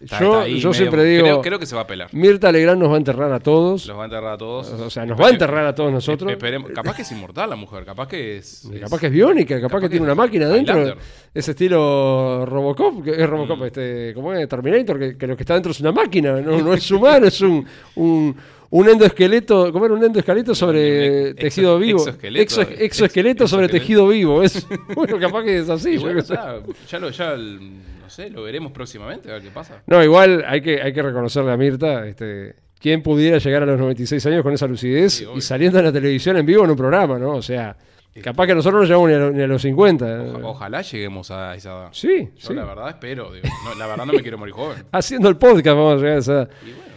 Está- 0.00 0.20
yo 0.20 0.26
está 0.34 0.42
ahí 0.44 0.60
yo 0.60 0.68
medio- 0.70 0.72
siempre 0.74 1.04
digo, 1.04 1.24
Creo, 1.24 1.40
creo 1.42 1.58
que 1.58 1.66
se 1.66 1.74
va 1.74 1.82
a 1.82 1.86
pelar. 1.88 2.08
Mirta 2.12 2.52
Legrand 2.52 2.80
nos 2.80 2.88
va 2.90 2.94
a 2.94 2.98
enterrar 2.98 3.32
a 3.32 3.40
todos. 3.40 3.84
Los 3.86 3.98
va 3.98 4.02
a 4.02 4.04
enterrar 4.04 4.32
a 4.34 4.38
todos. 4.38 4.70
O 4.70 4.88
sea, 4.88 5.04
nos 5.04 5.20
va 5.20 5.26
a 5.26 5.30
enterrar 5.30 5.66
a 5.66 5.74
todos 5.74 5.92
nosotros. 5.92 6.30
Esperemos- 6.30 6.70
Capaz 6.70 6.94
que 6.94 7.02
es 7.02 7.10
inmortal 7.12 7.50
la 7.50 7.56
mujer, 7.56 7.84
capaz 7.84 8.06
que 8.06 8.36
es. 8.38 8.70
Capaz 8.80 9.00
que 9.00 9.06
es 9.06 9.12
biónica, 9.12 9.60
capaz, 9.60 9.80
que 9.80 9.88
tiene 9.88 10.04
una 10.04 10.14
máquina 10.14 10.48
dentro. 10.48 10.94
Ese 11.34 11.50
estilo 11.50 12.46
Robocop, 12.46 13.02
que 13.02 13.10
es 13.10 13.28
Robocop, 13.28 13.58
Mm. 13.58 13.64
este, 13.64 14.12
como 14.14 14.32
es 14.32 14.48
Terminator, 14.48 14.98
que, 14.98 15.16
que 15.18 15.26
lo 15.26 15.36
que 15.36 15.42
está 15.42 15.54
dentro 15.54 15.72
es 15.72 15.80
una 15.80 15.92
máquina, 15.92 16.40
no, 16.40 16.58
no 16.58 16.74
es 16.74 16.90
humano, 16.90 17.26
es 17.26 17.40
un, 17.40 17.66
un, 17.96 18.36
un 18.74 18.88
endoesqueleto, 18.88 19.70
¿cómo 19.70 19.84
era 19.84 19.94
un 19.94 20.02
endoesqueleto 20.02 20.54
sobre 20.54 21.34
tejido 21.34 21.78
vivo? 21.78 21.98
exoesqueleto. 21.98 22.42
Exo- 22.62 22.74
exoesqueleto 22.78 23.44
Ex- 23.44 23.50
sobre 23.50 23.66
exoesqueleto. 23.66 23.72
tejido 23.72 24.08
vivo. 24.08 24.42
Es, 24.42 24.66
bueno, 24.94 25.18
capaz 25.20 25.44
que 25.44 25.58
es 25.58 25.68
así. 25.68 25.98
Bueno, 25.98 26.20
ya, 26.22 26.98
lo, 26.98 27.10
ya, 27.10 27.36
no 27.36 28.08
sé, 28.08 28.30
lo 28.30 28.42
veremos 28.44 28.72
próximamente, 28.72 29.28
a 29.30 29.34
ver 29.34 29.42
qué 29.42 29.50
pasa. 29.50 29.82
No, 29.86 30.02
igual 30.02 30.42
hay 30.48 30.62
que, 30.62 30.80
hay 30.80 30.92
que 30.94 31.02
reconocerle 31.02 31.52
a 31.52 31.56
Mirta, 31.58 32.06
este, 32.06 32.54
quién 32.80 33.02
pudiera 33.02 33.36
llegar 33.36 33.62
a 33.62 33.66
los 33.66 33.78
96 33.78 34.24
años 34.26 34.42
con 34.42 34.54
esa 34.54 34.66
lucidez 34.66 35.12
Sí, 35.12 35.26
y 35.36 35.40
saliendo 35.42 35.78
en 35.78 35.84
la 35.84 35.92
televisión 35.92 36.38
en 36.38 36.46
vivo 36.46 36.64
en 36.64 36.70
un 36.70 36.76
programa, 36.76 37.18
¿no? 37.18 37.32
O 37.36 37.42
sea, 37.42 37.76
capaz 38.22 38.46
que 38.46 38.54
nosotros 38.54 38.80
no 38.82 38.86
llegamos 38.86 39.08
ni 39.10 39.14
a, 39.14 39.30
ni 39.38 39.42
a 39.42 39.46
los 39.48 39.60
50. 39.60 40.04
Oja- 40.06 40.46
Ojalá 40.48 40.80
lleguemos 40.80 41.30
a 41.30 41.54
esa 41.54 41.70
edad. 41.72 41.88
Sí, 41.92 42.30
Yo 42.38 42.48
sí. 42.48 42.54
la 42.54 42.64
verdad 42.64 42.88
espero, 42.88 43.30
digo, 43.32 43.46
no, 43.66 43.74
la 43.78 43.86
verdad 43.86 44.06
no 44.06 44.12
me 44.14 44.22
quiero 44.22 44.38
morir 44.38 44.54
joven. 44.54 44.82
Haciendo 44.92 45.28
el 45.28 45.36
podcast 45.36 45.76
vamos 45.76 45.92
a 45.92 45.96
llegar 45.96 46.16
a 46.16 46.18
esa 46.20 46.32
edad. 46.32 46.50
Y 46.62 46.70
bueno, 46.72 46.91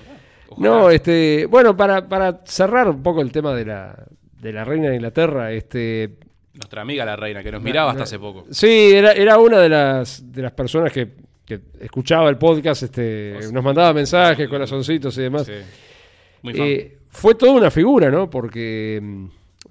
ojalá. 0.50 0.70
No, 0.70 0.90
este, 0.90 1.46
bueno, 1.48 1.76
para, 1.76 2.08
para 2.08 2.42
cerrar 2.46 2.90
un 2.90 3.02
poco 3.04 3.22
el 3.22 3.32
tema 3.32 3.54
de 3.54 3.66
la, 3.66 4.06
de 4.40 4.54
la 4.54 4.64
reina 4.64 4.90
de 4.90 4.96
Inglaterra, 4.96 5.52
este, 5.52 6.18
Nuestra 6.54 6.82
amiga 6.82 7.06
la 7.06 7.16
reina, 7.16 7.44
que 7.44 7.52
nos 7.52 7.62
miraba 7.62 7.92
hasta 7.92 8.04
hace 8.04 8.20
poco. 8.20 8.46
sí, 8.50 8.92
era, 8.94 9.12
era 9.12 9.38
una 9.38 9.60
de 9.60 9.70
las, 9.70 10.32
de 10.32 10.42
las 10.42 10.52
personas 10.52 10.92
que, 10.92 11.10
que 11.46 11.62
escuchaba 11.80 12.30
el 12.30 12.38
podcast, 12.38 12.84
este, 12.84 13.38
nos 13.52 13.64
mandaba 13.64 13.94
mensajes, 13.94 14.48
corazoncitos 14.48 15.18
y 15.18 15.22
demás. 15.22 15.46
Sí. 15.46 15.54
Muy 16.42 16.54
fan. 16.54 16.68
Eh, 16.68 16.98
fue 17.10 17.36
toda 17.36 17.54
una 17.54 17.72
figura, 17.72 18.12
¿no? 18.12 18.30
Porque 18.30 19.00
mm, 19.02 19.26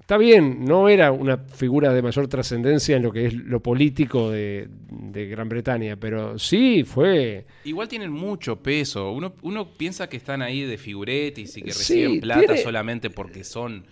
está 0.05 0.17
bien, 0.19 0.63
no 0.65 0.87
era 0.87 1.11
una 1.11 1.37
figura 1.37 1.91
de 1.91 2.03
mayor 2.03 2.27
trascendencia 2.27 2.95
en 2.95 3.01
lo 3.01 3.11
que 3.11 3.25
es 3.25 3.33
lo 3.33 3.59
político 3.59 4.29
de, 4.29 4.67
de 4.91 5.25
Gran 5.25 5.49
Bretaña, 5.49 5.95
pero 5.95 6.37
sí 6.37 6.83
fue... 6.83 7.47
Igual 7.63 7.87
tienen 7.87 8.11
mucho 8.11 8.61
peso. 8.61 9.11
Uno, 9.11 9.33
uno 9.41 9.67
piensa 9.73 10.07
que 10.07 10.17
están 10.17 10.43
ahí 10.43 10.61
de 10.61 10.77
figuretis 10.77 11.57
y 11.57 11.63
que 11.63 11.71
Sí, 11.71 11.79
reciben 12.03 12.21
plata 12.21 12.41
tiene- 12.41 12.57
solamente 12.61 13.09
porque 13.09 13.43
son, 13.43 13.85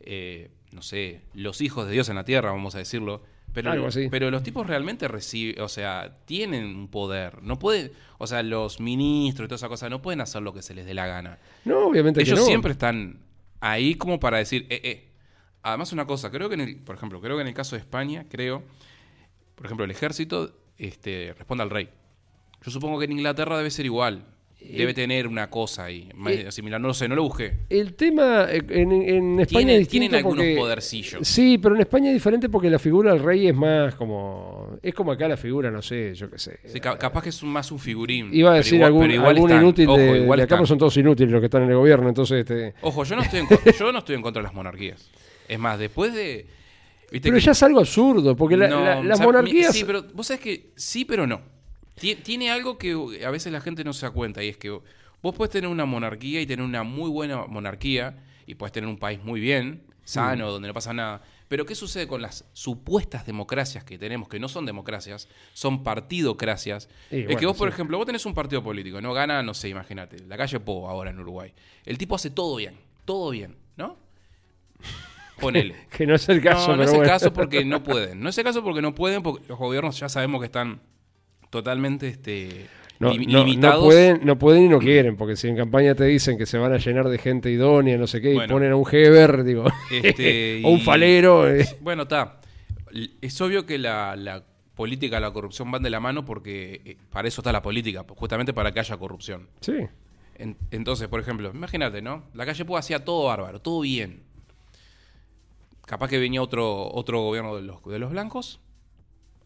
eh, 0.00 0.50
no 0.72 0.82
sé, 0.82 1.22
los 1.32 1.62
hijos 1.62 1.86
de 1.86 1.92
Dios 1.94 2.10
en 2.10 2.16
la 2.16 2.24
tierra, 2.26 2.50
vamos 2.52 2.74
a 2.74 2.78
decirlo. 2.78 3.22
Pero, 3.54 3.70
Algo 3.70 3.86
así. 3.86 4.08
pero 4.10 4.30
los 4.32 4.42
tipos 4.42 4.66
realmente 4.66 5.06
reciben, 5.08 5.62
o 5.62 5.68
sea, 5.68 6.18
tienen 6.26 6.64
un 6.64 6.88
poder. 6.88 7.40
No 7.42 7.58
pueden, 7.58 7.92
o 8.18 8.26
sea, 8.26 8.42
los 8.42 8.80
ministros 8.80 9.46
y 9.46 9.48
toda 9.48 9.56
esa 9.56 9.68
cosa 9.68 9.88
no 9.88 10.02
pueden 10.02 10.20
hacer 10.20 10.42
lo 10.42 10.52
que 10.52 10.60
se 10.60 10.74
les 10.74 10.84
dé 10.84 10.92
la 10.92 11.06
gana. 11.06 11.38
No, 11.64 11.86
obviamente 11.86 12.20
que 12.22 12.26
Ellos 12.28 12.40
no. 12.40 12.46
siempre 12.46 12.72
están 12.72 13.20
ahí 13.60 13.94
como 13.94 14.18
para 14.20 14.38
decir, 14.38 14.66
eh, 14.68 14.80
eh. 14.84 15.08
Además, 15.64 15.92
una 15.92 16.06
cosa, 16.06 16.30
creo 16.30 16.50
que 16.50 16.56
en 16.56 16.60
el, 16.60 16.76
por 16.76 16.94
ejemplo, 16.94 17.22
creo 17.22 17.36
que 17.36 17.40
en 17.40 17.48
el 17.48 17.54
caso 17.54 17.74
de 17.74 17.80
España, 17.80 18.26
creo, 18.28 18.62
por 19.54 19.64
ejemplo, 19.64 19.86
el 19.86 19.90
ejército 19.90 20.54
este, 20.76 21.34
responde 21.38 21.62
al 21.62 21.70
rey. 21.70 21.88
Yo 22.62 22.70
supongo 22.70 22.98
que 22.98 23.06
en 23.06 23.12
Inglaterra 23.12 23.56
debe 23.56 23.70
ser 23.70 23.86
igual. 23.86 24.26
Debe 24.72 24.94
tener 24.94 25.26
una 25.28 25.50
cosa 25.50 25.84
ahí, 25.84 26.08
más 26.14 26.32
eh, 26.32 26.50
similar. 26.52 26.80
No 26.80 26.88
lo 26.88 26.94
sé, 26.94 27.06
no 27.08 27.14
lo 27.14 27.22
busqué. 27.22 27.58
El 27.68 27.94
tema 27.94 28.46
eh, 28.50 28.62
en, 28.68 28.92
en 28.92 29.40
España 29.40 29.60
Tienen- 29.66 29.70
es 29.74 29.78
distinto 29.80 29.90
tienen 29.90 30.14
algunos 30.16 30.36
porque- 30.44 30.56
podercillos. 30.56 31.28
Sí, 31.28 31.58
pero 31.58 31.74
en 31.74 31.80
España 31.82 32.08
es 32.08 32.14
diferente 32.14 32.48
porque 32.48 32.70
la 32.70 32.78
figura 32.78 33.12
del 33.12 33.22
rey 33.22 33.46
es 33.48 33.54
más 33.54 33.94
como... 33.94 34.76
Es 34.82 34.94
como 34.94 35.12
acá 35.12 35.28
la 35.28 35.36
figura, 35.36 35.70
no 35.70 35.82
sé, 35.82 36.14
yo 36.14 36.30
qué 36.30 36.38
sé. 36.38 36.58
Sí, 36.64 36.80
capaz 36.80 37.22
que 37.22 37.28
es 37.28 37.42
un- 37.42 37.50
más 37.50 37.70
un 37.72 37.78
figurín. 37.78 38.30
Iba 38.32 38.52
a 38.52 38.56
decir 38.56 38.74
igual- 38.74 38.86
algún, 38.88 39.10
igual 39.10 39.36
algún 39.36 39.50
inútil 39.52 39.88
Ojo, 39.88 39.98
de, 39.98 40.18
igual 40.18 40.38
de 40.38 40.42
acá, 40.44 40.56
pues 40.56 40.68
son 40.68 40.78
todos 40.78 40.96
inútiles 40.96 41.30
los 41.30 41.40
que 41.40 41.46
están 41.46 41.62
en 41.64 41.70
el 41.70 41.76
gobierno, 41.76 42.08
entonces... 42.08 42.40
Este, 42.40 42.74
Ojo, 42.82 43.04
yo 43.04 43.16
no, 43.16 43.22
estoy 43.22 43.40
en, 43.40 43.46
yo 43.78 43.92
no 43.92 43.98
estoy 43.98 44.16
en 44.16 44.22
contra 44.22 44.40
de 44.40 44.44
las 44.44 44.54
monarquías. 44.54 45.10
Es 45.48 45.58
más, 45.58 45.78
después 45.78 46.14
de... 46.14 46.46
¿viste 47.12 47.28
pero 47.28 47.36
que- 47.38 47.44
ya 47.44 47.52
es 47.52 47.62
algo 47.62 47.80
absurdo, 47.80 48.34
porque 48.34 48.56
la- 48.56 48.68
No, 48.68 48.84
la- 48.84 49.02
las 49.02 49.18
o 49.20 49.22
sea, 49.22 49.26
mi- 49.26 49.32
monarquías... 49.32 49.72
Sí, 49.74 49.84
pero 49.84 50.02
vos 50.14 50.26
sabés 50.26 50.40
que 50.42 50.70
sí, 50.74 51.04
pero 51.04 51.26
no. 51.26 51.53
Tie- 52.00 52.22
Tiene 52.22 52.50
algo 52.50 52.78
que 52.78 53.22
a 53.24 53.30
veces 53.30 53.52
la 53.52 53.60
gente 53.60 53.84
no 53.84 53.92
se 53.92 54.06
da 54.06 54.12
cuenta 54.12 54.42
y 54.42 54.48
es 54.48 54.56
que 54.56 54.70
vos 54.70 55.34
puedes 55.34 55.50
tener 55.52 55.68
una 55.70 55.84
monarquía 55.84 56.40
y 56.40 56.46
tener 56.46 56.64
una 56.64 56.82
muy 56.82 57.10
buena 57.10 57.46
monarquía 57.46 58.16
y 58.46 58.54
puedes 58.56 58.72
tener 58.72 58.88
un 58.88 58.98
país 58.98 59.22
muy 59.22 59.40
bien, 59.40 59.84
sano, 60.04 60.50
donde 60.50 60.68
no 60.68 60.74
pasa 60.74 60.92
nada. 60.92 61.22
Pero 61.48 61.64
¿qué 61.66 61.74
sucede 61.74 62.06
con 62.08 62.20
las 62.20 62.44
supuestas 62.52 63.26
democracias 63.26 63.84
que 63.84 63.96
tenemos, 63.98 64.28
que 64.28 64.38
no 64.40 64.48
son 64.48 64.66
democracias, 64.66 65.28
son 65.52 65.82
partidocracias? 65.84 66.88
Es 67.10 67.36
que 67.36 67.46
vos, 67.46 67.56
por 67.56 67.68
ejemplo, 67.68 67.96
vos 67.96 68.06
tenés 68.06 68.26
un 68.26 68.34
partido 68.34 68.62
político, 68.62 69.00
no 69.00 69.12
gana, 69.14 69.42
no 69.42 69.54
sé, 69.54 69.68
imagínate, 69.68 70.18
la 70.26 70.36
calle 70.36 70.58
Po 70.60 70.88
ahora 70.88 71.10
en 71.10 71.20
Uruguay. 71.20 71.52
El 71.84 71.96
tipo 71.96 72.16
hace 72.16 72.30
todo 72.30 72.56
bien, 72.56 72.76
todo 73.04 73.30
bien, 73.30 73.56
¿no? 73.76 73.96
Ponele. 75.40 75.76
Que 75.90 76.06
no 76.06 76.14
es 76.14 76.28
el 76.28 76.42
caso, 76.42 76.70
No, 76.72 76.76
no 76.78 76.82
es 76.82 76.90
el 76.90 76.96
bueno. 76.96 77.12
caso 77.12 77.32
porque 77.32 77.64
no 77.64 77.82
pueden. 77.82 78.20
No 78.20 78.28
es 78.30 78.38
el 78.38 78.44
caso 78.44 78.62
porque 78.62 78.82
no 78.82 78.94
pueden, 78.94 79.22
porque 79.22 79.46
los 79.48 79.58
gobiernos 79.58 79.98
ya 79.98 80.08
sabemos 80.08 80.40
que 80.40 80.46
están 80.46 80.80
totalmente 81.54 82.08
este, 82.08 82.66
No, 82.98 83.12
lim- 83.12 83.26
no- 83.26 83.38
no 83.38 83.44
limitados. 83.44 83.84
pueden, 83.84 84.20
no 84.24 84.36
pueden 84.38 84.64
y 84.64 84.68
no 84.68 84.78
quieren, 84.80 85.16
porque 85.16 85.36
si 85.36 85.46
en 85.48 85.56
campaña 85.56 85.94
te 85.94 86.04
dicen 86.04 86.36
que 86.36 86.46
se 86.46 86.58
van 86.58 86.72
a 86.72 86.78
llenar 86.78 87.08
de 87.08 87.18
gente 87.18 87.50
idónea, 87.50 87.96
no 87.96 88.06
sé 88.08 88.20
qué, 88.20 88.34
y 88.34 88.48
ponen 88.48 88.72
a 88.72 88.76
un 88.76 88.84
Heber, 88.90 89.44
digo, 89.44 89.64
Este, 89.90 90.60
o 90.64 90.70
un 90.70 90.78
y- 90.80 90.82
falero. 90.82 91.48
eh. 91.48 91.64
Bueno, 91.80 92.02
está. 92.02 92.40
Es 93.20 93.40
obvio 93.40 93.64
que 93.66 93.78
la, 93.78 94.16
la 94.16 94.42
política 94.74 95.18
y 95.18 95.20
la 95.20 95.30
corrupción 95.32 95.70
van 95.70 95.82
de 95.84 95.90
la 95.90 96.00
mano 96.00 96.24
porque 96.24 96.80
eh, 96.84 96.96
para 97.10 97.28
eso 97.28 97.40
está 97.40 97.52
la 97.52 97.62
política, 97.62 98.04
justamente 98.16 98.52
para 98.52 98.72
que 98.72 98.80
haya 98.80 98.96
corrupción. 98.96 99.48
Sí, 99.60 99.74
En- 100.36 100.56
entonces, 100.72 101.06
por 101.08 101.20
ejemplo, 101.20 101.50
imagínate, 101.54 102.02
¿no? 102.02 102.24
La 102.34 102.44
calle 102.44 102.64
Púa 102.64 102.80
hacía 102.80 103.04
todo 103.04 103.26
bárbaro, 103.26 103.60
todo 103.60 103.80
bien. 103.82 104.22
Capaz 105.86 106.08
que 106.08 106.18
venía 106.18 106.40
otro, 106.42 106.90
otro 106.92 107.20
gobierno 107.22 107.54
de 107.56 107.62
los, 107.62 107.82
de 107.84 107.98
los 107.98 108.10
blancos, 108.10 108.58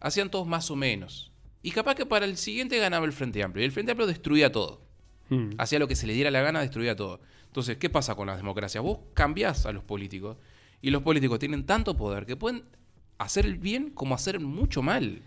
hacían 0.00 0.30
todos 0.30 0.46
más 0.46 0.70
o 0.70 0.76
menos. 0.76 1.27
Y 1.62 1.70
capaz 1.72 1.94
que 1.94 2.06
para 2.06 2.24
el 2.24 2.36
siguiente 2.36 2.78
ganaba 2.78 3.04
el 3.06 3.12
Frente 3.12 3.42
Amplio. 3.42 3.62
Y 3.62 3.66
el 3.66 3.72
Frente 3.72 3.92
Amplio 3.92 4.06
destruía 4.06 4.52
todo. 4.52 4.80
Mm. 5.28 5.50
Hacía 5.58 5.78
lo 5.78 5.88
que 5.88 5.96
se 5.96 6.06
le 6.06 6.12
diera 6.14 6.30
la 6.30 6.40
gana, 6.42 6.60
destruía 6.60 6.94
todo. 6.96 7.20
Entonces, 7.46 7.76
¿qué 7.78 7.90
pasa 7.90 8.14
con 8.14 8.26
las 8.28 8.36
democracias? 8.36 8.82
Vos 8.82 8.98
cambiás 9.14 9.66
a 9.66 9.72
los 9.72 9.82
políticos 9.82 10.36
y 10.80 10.90
los 10.90 11.02
políticos 11.02 11.38
tienen 11.38 11.66
tanto 11.66 11.96
poder 11.96 12.26
que 12.26 12.36
pueden 12.36 12.64
hacer 13.18 13.44
el 13.46 13.56
bien 13.56 13.90
como 13.90 14.14
hacer 14.14 14.38
mucho 14.40 14.82
mal. 14.82 15.20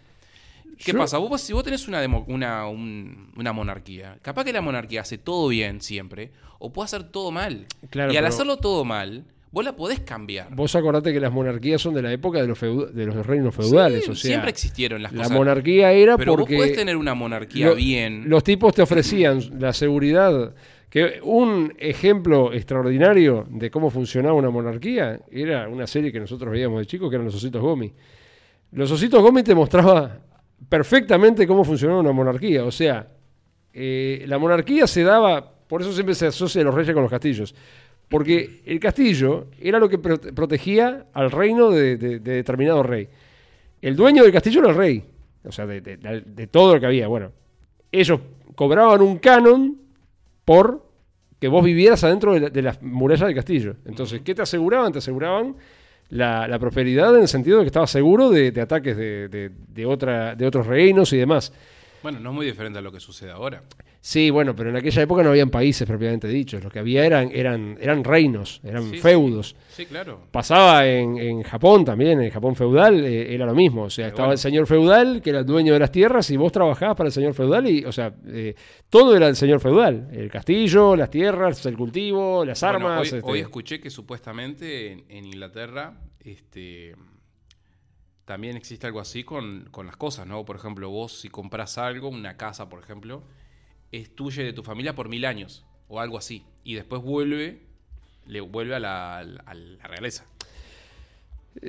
¿Qué 0.78 0.94
Yo- 0.94 0.98
pasa? 0.98 1.18
Vos, 1.18 1.42
si 1.42 1.52
vos 1.54 1.64
tenés 1.64 1.88
una, 1.88 2.02
demo- 2.02 2.24
una, 2.28 2.66
un- 2.68 3.32
una 3.36 3.52
monarquía, 3.54 4.18
capaz 4.22 4.46
que 4.46 4.54
la 4.54 4.62
monarquía 4.62 5.02
hace 5.02 5.18
todo 5.18 5.50
bien 5.50 5.82
siempre, 5.82 6.32
o 6.60 6.72
puede 6.72 6.86
hacer 6.86 7.04
todo 7.04 7.32
mal. 7.32 7.68
Claro, 7.90 8.14
y 8.14 8.18
al 8.18 8.24
pero- 8.24 8.34
hacerlo 8.34 8.58
todo 8.58 8.86
mal, 8.86 9.26
vos 9.52 9.64
la 9.66 9.76
podés 9.76 10.00
cambiar. 10.00 10.54
Vos 10.56 10.76
acordate 10.76 11.12
que 11.14 11.20
las 11.20 11.32
monarquías 11.32 11.82
son 11.82 11.94
de 11.94 12.02
la 12.02 12.12
época 12.12 12.42
de 12.42 12.48
los, 12.48 12.60
de 12.60 13.06
los 13.06 13.26
reinos 13.26 13.54
feudales, 13.54 14.06
Sí, 14.06 14.12
o 14.12 14.16
sea, 14.16 14.30
siempre 14.30 14.50
existieron 14.50 15.02
las 15.04 15.12
la 15.12 15.24
cosas. 15.24 15.38
monarquía 15.38 15.92
era 15.92 16.18
pero 16.18 16.36
porque 16.36 16.56
vos 16.56 16.64
podés 16.64 16.78
tener 16.78 16.96
una 16.98 17.14
monarquía 17.14 17.68
lo- 17.68 17.76
bien. 17.76 18.30
los 18.30 18.44
tipos 18.44 18.74
te 18.74 18.82
ofrecían 18.82 19.42
la 19.60 19.74
seguridad. 19.74 20.54
Que 20.90 21.22
un 21.24 21.74
ejemplo 21.80 22.52
extraordinario 22.52 23.46
de 23.50 23.72
cómo 23.72 23.90
funcionaba 23.90 24.34
una 24.34 24.50
monarquía 24.50 25.22
era 25.32 25.70
una 25.70 25.88
serie 25.88 26.12
que 26.12 26.20
nosotros 26.20 26.52
veíamos 26.52 26.80
de 26.82 26.86
chicos, 26.86 27.10
que 27.10 27.16
eran 27.16 27.26
los 27.26 27.36
Ositos 27.36 27.62
Gomi. 27.62 27.94
Los 28.74 28.92
Ositos 28.92 29.22
Gomi 29.22 29.42
te 29.42 29.56
mostraba 29.56 30.20
perfectamente 30.68 31.48
cómo 31.48 31.64
funcionaba 31.64 32.00
una 32.02 32.12
monarquía. 32.12 32.66
O 32.66 32.72
sea, 32.72 33.08
eh, 33.74 34.24
la 34.28 34.38
monarquía 34.38 34.86
se 34.86 35.04
daba, 35.04 35.54
por 35.68 35.82
eso 35.82 35.94
siempre 35.94 36.14
se 36.14 36.28
asocia 36.28 36.62
a 36.62 36.66
los 36.66 36.76
reyes 36.76 36.94
con 36.94 37.04
los 37.04 37.12
castillos. 37.12 37.56
Porque 38.12 38.62
el 38.66 38.80
castillo 38.80 39.48
era 39.60 39.80
lo 39.80 39.88
que 39.90 39.98
prote- 39.98 40.34
protegía 40.34 41.06
al 41.14 41.32
reino 41.32 41.72
de, 41.72 41.96
de- 41.98 42.20
de 42.20 42.32
determinado 42.34 42.84
rey. 42.84 43.08
El 43.82 43.96
dueño 43.96 44.22
del 44.24 44.34
castillo 44.34 44.60
era 44.60 44.70
el 44.70 44.76
rey. 44.76 45.04
O 45.46 45.52
sea, 45.52 45.66
de, 45.66 45.82
todo 46.52 46.76
lo 46.76 46.80
que 46.80 46.86
había. 46.86 47.08
Bueno, 47.08 47.32
ellos 47.92 48.20
cobraban 48.54 49.02
un 49.02 49.18
canon 49.18 49.78
por 50.46 50.86
que 51.40 51.48
vos 51.48 51.64
vivieras 51.64 52.04
adentro 52.04 52.34
de, 52.34 52.42
la- 52.42 52.50
de 52.50 52.62
las 52.62 52.82
murallas 52.84 53.28
del 53.28 53.36
castillo. 53.36 53.76
Entonces, 53.86 54.22
¿qué 54.24 54.36
te 54.36 54.42
aseguraban? 54.42 54.92
Te 54.92 55.00
aseguraban 55.00 55.56
la, 56.10 56.48
la 56.50 56.60
prosperidad 56.60 57.16
en 57.16 57.22
el 57.22 57.28
sentido 57.30 57.60
de 57.60 57.64
que 57.64 57.68
estabas 57.68 57.90
seguro 57.90 58.30
de, 58.30 58.52
de 58.52 58.62
ataques 58.62 58.96
de 58.98 59.86
otra, 59.88 60.36
de 60.36 60.46
otros 60.46 60.68
reinos 60.68 61.14
y 61.14 61.18
demás. 61.18 61.54
Bueno, 62.04 62.20
no 62.20 62.30
es 62.32 62.36
muy 62.36 62.46
diferente 62.46 62.80
a 62.80 62.82
lo 62.82 62.92
que 62.92 63.00
sucede 63.00 63.32
ahora. 63.32 63.64
Sí, 64.04 64.32
bueno, 64.32 64.56
pero 64.56 64.72
en 64.72 64.76
aquella 64.78 65.04
época 65.04 65.22
no 65.22 65.30
habían 65.30 65.52
países 65.52 65.88
propiamente 65.88 66.28
dichos. 66.28 66.64
Lo 66.64 66.72
que 66.72 66.80
había 66.80 67.06
eran, 67.06 67.30
eran, 67.32 67.78
eran 67.80 68.04
reinos, 68.04 68.60
eran 68.64 68.90
Sí, 68.90 68.98
feudos. 68.98 69.56
Sí, 69.70 69.86
claro. 69.86 70.22
Pasaba 70.32 70.88
en, 70.88 71.20
en 71.20 71.44
Japón 71.44 71.86
también, 71.86 72.20
en 72.20 72.32
Japón 72.32 72.56
feudal 72.56 73.06
eh, 73.06 73.32
era 73.36 73.46
lo 73.46 73.54
mismo. 73.54 73.84
O 73.84 73.90
sea, 73.92 74.08
estaba 74.08 74.30
bueno. 74.30 74.34
el 74.34 74.38
señor 74.40 74.66
feudal, 74.66 75.22
que 75.22 75.30
era 75.30 75.40
el 75.40 75.46
dueño 75.46 75.74
de 75.74 75.80
las 75.80 75.92
tierras, 75.92 76.30
y 76.32 76.38
vos 76.38 76.52
trabajabas 76.52 76.98
para 76.98 77.08
el 77.10 77.14
señor 77.14 77.36
feudal, 77.36 77.68
y, 77.70 77.86
o 77.86 77.92
sea, 77.92 78.12
eh, 78.28 78.56
todo 78.90 79.16
era 79.16 79.28
el 79.28 79.36
señor 79.36 79.60
feudal. 79.60 80.08
El 80.12 80.32
castillo, 80.32 80.96
las 80.96 81.12
tierras, 81.12 81.64
el 81.68 81.78
cultivo, 81.78 82.44
las 82.44 82.60
Bueno, 82.62 82.76
armas. 82.88 83.02
hoy, 83.02 83.18
este, 83.20 83.32
hoy 83.32 83.40
escuché 83.42 83.80
que 83.80 83.92
supuestamente 83.92 84.92
en, 84.94 85.04
en 85.10 85.26
Inglaterra 85.28 85.94
este, 86.24 86.96
también 88.32 88.56
existe 88.56 88.88
algo 88.88 89.02
así 89.02 89.26
con, 89.26 89.68
con 89.72 89.86
las 89.86 89.98
cosas, 89.98 90.26
¿no? 90.26 90.46
Por 90.46 90.56
ejemplo, 90.56 90.90
vos 90.90 91.20
si 91.20 91.28
compras 91.28 91.78
algo, 91.78 92.08
una 92.08 92.38
casa, 92.38 92.70
por 92.70 92.82
ejemplo, 92.82 93.24
es 93.92 94.16
tuya 94.16 94.44
y 94.44 94.46
de 94.46 94.54
tu 94.54 94.64
familia 94.64 94.96
por 94.96 95.10
mil 95.10 95.26
años 95.26 95.66
o 95.90 96.00
algo 96.00 96.18
así. 96.18 96.46
Y 96.64 96.76
después 96.76 97.02
vuelve, 97.02 97.60
le 98.28 98.40
vuelve 98.40 98.76
a 98.76 98.80
la, 98.80 99.44
realeza. 99.84 100.24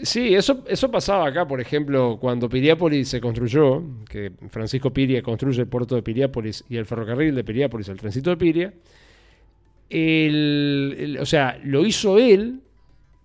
Sí, 0.05 0.37
eso, 0.37 0.63
eso 0.69 0.89
pasaba 0.89 1.27
acá, 1.27 1.49
por 1.49 1.61
ejemplo, 1.61 2.17
cuando 2.21 2.49
Piriápolis 2.49 3.09
se 3.09 3.21
construyó, 3.21 3.83
que 4.09 4.31
Francisco 4.49 4.93
Piria 4.93 5.21
construye 5.21 5.63
el 5.63 5.67
puerto 5.67 5.97
de 5.97 6.03
Piriápolis 6.05 6.65
y 6.69 6.77
el 6.77 6.87
ferrocarril 6.87 7.35
de 7.35 7.43
Piriápolis, 7.43 7.89
el 7.89 7.99
trencito 7.99 8.31
de 8.31 8.37
Piria. 8.37 8.73
el- 9.91 11.19
o 11.21 11.27
sea, 11.27 11.61
lo 11.65 11.85
hizo 11.85 12.19
él, 12.19 12.61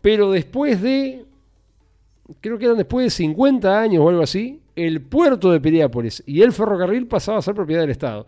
pero 0.02 0.32
después 0.32 0.82
de, 0.82 1.27
creo 2.42 2.58
que 2.58 2.66
eran 2.66 2.78
después 2.78 3.06
de 3.06 3.10
50 3.10 3.80
años 3.80 4.04
o 4.04 4.10
algo 4.10 4.22
así, 4.22 4.62
el 4.76 5.02
puerto 5.02 5.52
de 5.52 5.60
Piriápolis 5.60 6.24
y 6.26 6.42
el 6.42 6.54
ferrocarril 6.54 7.08
pasaba 7.08 7.40
a 7.40 7.42
ser 7.42 7.56
propiedad 7.56 7.82
del 7.82 7.92
Estado. 7.92 8.28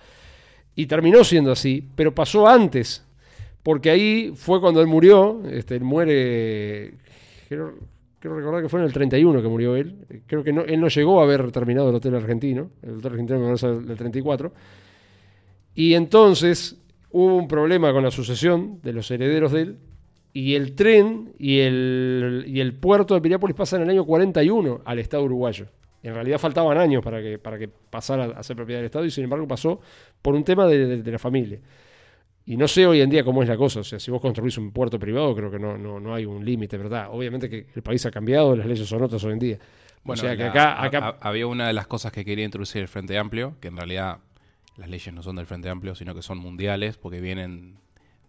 Y 0.76 0.86
terminó 0.86 1.24
siendo 1.24 1.52
así, 1.52 1.88
pero 1.96 2.16
pasó 2.16 2.48
antes, 2.48 3.06
porque 3.64 3.90
ahí 3.90 4.34
fue 4.36 4.62
cuando 4.62 4.82
él 4.82 4.88
murió, 4.88 5.42
este, 5.52 5.76
él 5.76 5.84
muere, 5.84 6.94
creo, 7.50 7.74
creo 8.20 8.36
recordar 8.36 8.64
que 8.64 8.70
fue 8.70 8.80
en 8.80 8.86
el 8.86 8.94
31 8.94 9.42
que 9.42 9.48
murió 9.48 9.76
él, 9.76 10.24
creo 10.26 10.44
que 10.44 10.54
no, 10.54 10.62
él 10.62 10.80
no 10.80 10.88
llegó 10.88 11.20
a 11.20 11.24
haber 11.24 11.52
terminado 11.52 11.90
el 11.90 11.96
Hotel 11.96 12.16
Argentino, 12.16 12.70
el 12.82 12.98
Hotel 12.98 13.12
Argentino 13.12 13.40
me 13.40 13.52
el 13.52 13.98
34, 13.98 14.54
y 15.76 15.94
entonces 15.94 16.78
hubo 17.12 17.36
un 17.36 17.48
problema 17.48 17.92
con 17.92 18.04
la 18.04 18.12
sucesión 18.12 18.80
de 18.82 18.94
los 18.94 19.12
herederos 19.12 19.52
de 19.52 19.62
él, 19.62 19.78
y 20.34 20.56
el 20.56 20.76
tren 20.76 21.34
y 21.40 21.60
el, 21.60 22.44
y 22.48 22.60
el 22.60 22.74
puerto 22.74 23.14
de 23.16 23.22
Piriápolis 23.22 23.56
pasan 23.56 23.82
en 23.82 23.90
el 23.90 23.96
año 23.98 24.06
41 24.06 24.82
al 24.86 25.00
Estado 25.00 25.24
uruguayo. 25.24 25.66
En 26.04 26.14
realidad 26.14 26.38
faltaban 26.40 26.78
años 26.78 27.04
para 27.04 27.22
que, 27.22 27.38
para 27.40 27.58
que 27.58 27.68
pasara 27.68 28.26
a 28.26 28.44
ser 28.44 28.56
propiedad 28.56 28.80
del 28.80 28.86
Estado 28.86 29.06
y 29.06 29.12
sin 29.12 29.26
embargo 29.26 29.48
pasó 29.48 29.82
por 30.22 30.36
un 30.36 30.44
tema 30.44 30.66
de, 30.68 30.86
de- 30.86 31.02
de 31.04 31.12
la 31.12 31.20
familia. 31.20 31.60
Y 32.46 32.58
no 32.58 32.68
sé 32.68 32.88
hoy 32.88 33.02
en 33.02 33.10
día 33.10 33.24
cómo 33.24 33.44
es 33.44 33.50
la 33.50 33.58
cosa. 33.58 33.82
O 33.82 33.84
sea, 33.84 34.00
si 34.00 34.10
vos 34.10 34.22
construís 34.22 34.58
un 34.58 34.72
puerto 34.72 34.98
privado, 34.98 35.36
creo 35.36 35.52
que 35.52 35.60
no, 35.60 35.78
no, 35.78 36.00
no 36.00 36.16
hay 36.16 36.26
un 36.26 36.44
límite, 36.44 36.78
¿verdad? 36.78 37.08
Obviamente 37.12 37.50
que 37.50 37.68
el 37.76 37.82
país 37.84 38.06
ha 38.06 38.12
cambiado, 38.12 38.56
las 38.56 38.66
leyes 38.66 38.88
son 38.88 39.04
otras 39.04 39.24
hoy 39.24 39.34
en 39.34 39.40
día. 39.40 39.60
Bueno, 40.04 40.20
o 40.22 40.26
sea, 40.26 40.36
que 40.38 40.44
la- 40.44 40.50
acá, 40.50 40.72
ha- 40.74 40.84
acá 40.86 40.98
ha- 41.22 41.28
había 41.30 41.46
una 41.48 41.68
de 41.68 41.74
las 41.74 41.86
cosas 41.86 42.12
que 42.12 42.24
quería 42.24 42.46
introducir 42.46 42.82
el 42.82 42.88
Frente 42.88 43.18
Amplio, 43.18 43.56
que 43.60 43.68
en 43.68 43.78
realidad 43.78 44.20
las 44.78 44.90
leyes 44.90 45.14
no 45.14 45.22
son 45.22 45.36
del 45.36 45.46
Frente 45.46 45.70
Amplio, 45.70 45.94
sino 45.96 46.16
que 46.16 46.22
son 46.22 46.38
mundiales, 46.38 46.98
porque 46.98 47.20
vienen 47.20 47.76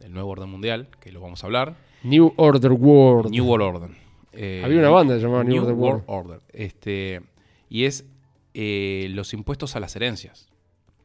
del 0.00 0.12
nuevo 0.12 0.30
orden 0.30 0.48
mundial, 0.48 0.88
que 1.00 1.12
lo 1.12 1.20
vamos 1.20 1.42
a 1.44 1.46
hablar. 1.46 1.76
New 2.02 2.32
Order 2.36 2.72
World. 2.72 3.30
New 3.30 3.44
World 3.46 3.76
Order. 3.76 3.90
Eh, 4.32 4.62
Había 4.64 4.78
una 4.80 4.90
banda 4.90 5.16
llamada 5.16 5.44
New 5.44 5.62
Order 5.62 5.74
World 5.74 6.04
World. 6.08 6.26
Order. 6.32 6.40
Este, 6.52 7.20
y 7.68 7.84
es 7.84 8.04
eh, 8.54 9.08
los 9.10 9.32
impuestos 9.34 9.76
a 9.76 9.80
las 9.80 9.94
herencias. 9.96 10.48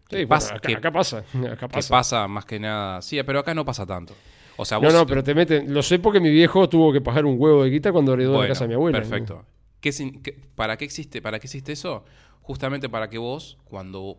Sí, 0.10 0.18
que 0.18 0.28
pasa- 0.28 0.56
acá, 0.56 0.68
que- 0.70 0.76
acá 0.76 0.92
pasa. 0.92 1.18
Acá 1.52 1.68
Que 1.68 1.68
pasa. 1.68 1.90
pasa 1.90 2.28
más 2.28 2.46
que 2.46 2.60
nada. 2.60 3.02
Sí, 3.02 3.22
pero 3.24 3.40
acá 3.40 3.54
no 3.54 3.66
pasa 3.66 3.86
tanto. 3.86 4.14
O 4.58 4.64
sea, 4.64 4.78
No, 4.80 4.86
vos. 4.86 4.94
no, 4.94 5.06
pero 5.06 5.24
te 5.24 5.34
meten. 5.36 5.74
Lo 5.74 5.82
sé 5.84 6.00
porque 6.00 6.20
mi 6.20 6.30
viejo 6.30 6.70
tuvo 6.70 6.94
que 6.94 7.02
pagar 7.02 7.26
un 7.26 7.36
huevo 7.38 7.64
de 7.64 7.70
guita 7.72 7.92
cuando 7.92 8.14
heredó 8.14 8.32
la 8.32 8.38
Bueno, 8.38 8.52
casa 8.54 8.64
de 8.64 8.68
mi 8.70 8.74
abuela. 8.76 8.98
Perfecto. 9.00 9.44
¿Qué 9.82 9.92
sin- 9.92 10.22
qué- 10.22 10.34
para, 10.56 10.78
qué 10.78 10.86
existe, 10.86 11.22
¿Para 11.22 11.40
qué 11.40 11.48
existe 11.48 11.72
eso? 11.74 12.06
Justamente 12.42 12.88
para 12.88 13.10
que 13.10 13.18
vos, 13.18 13.58
cuando 13.66 14.18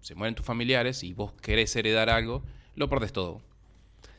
se 0.00 0.14
mueren 0.14 0.34
tus 0.34 0.44
familiares 0.44 1.02
y 1.04 1.14
vos 1.14 1.32
querés 1.40 1.74
heredar 1.76 2.10
algo, 2.10 2.42
lo 2.74 2.88
perdés 2.88 3.12
todo. 3.12 3.40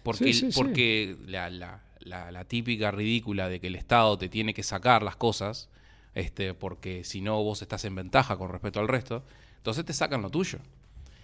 Porque, 0.04 0.26
Sí, 0.26 0.34
sí, 0.34 0.52
sí. 0.52 0.58
porque 0.62 1.16
La, 1.28 1.50
la- 1.50 1.82
la- 2.00 2.32
la 2.32 2.46
típica 2.46 2.92
ridícula 2.92 3.50
de 3.50 3.60
que 3.60 3.68
el 3.68 3.76
Estado 3.76 4.18
te 4.18 4.30
tiene 4.30 4.54
que 4.54 4.64
sacar 4.64 5.04
las 5.04 5.16
cosas, 5.16 5.70
este, 6.16 6.54
porque 6.54 7.04
si 7.04 7.22
no 7.22 7.44
vos 7.44 7.62
estás 7.62 7.86
en 7.86 7.96
ventaja 7.96 8.38
con 8.38 8.50
respecto 8.50 8.80
al 8.80 8.88
resto, 8.88 9.24
entonces 9.58 9.86
te 9.86 9.94
sacan 9.94 10.22
lo 10.22 10.30
tuyo. 10.30 10.60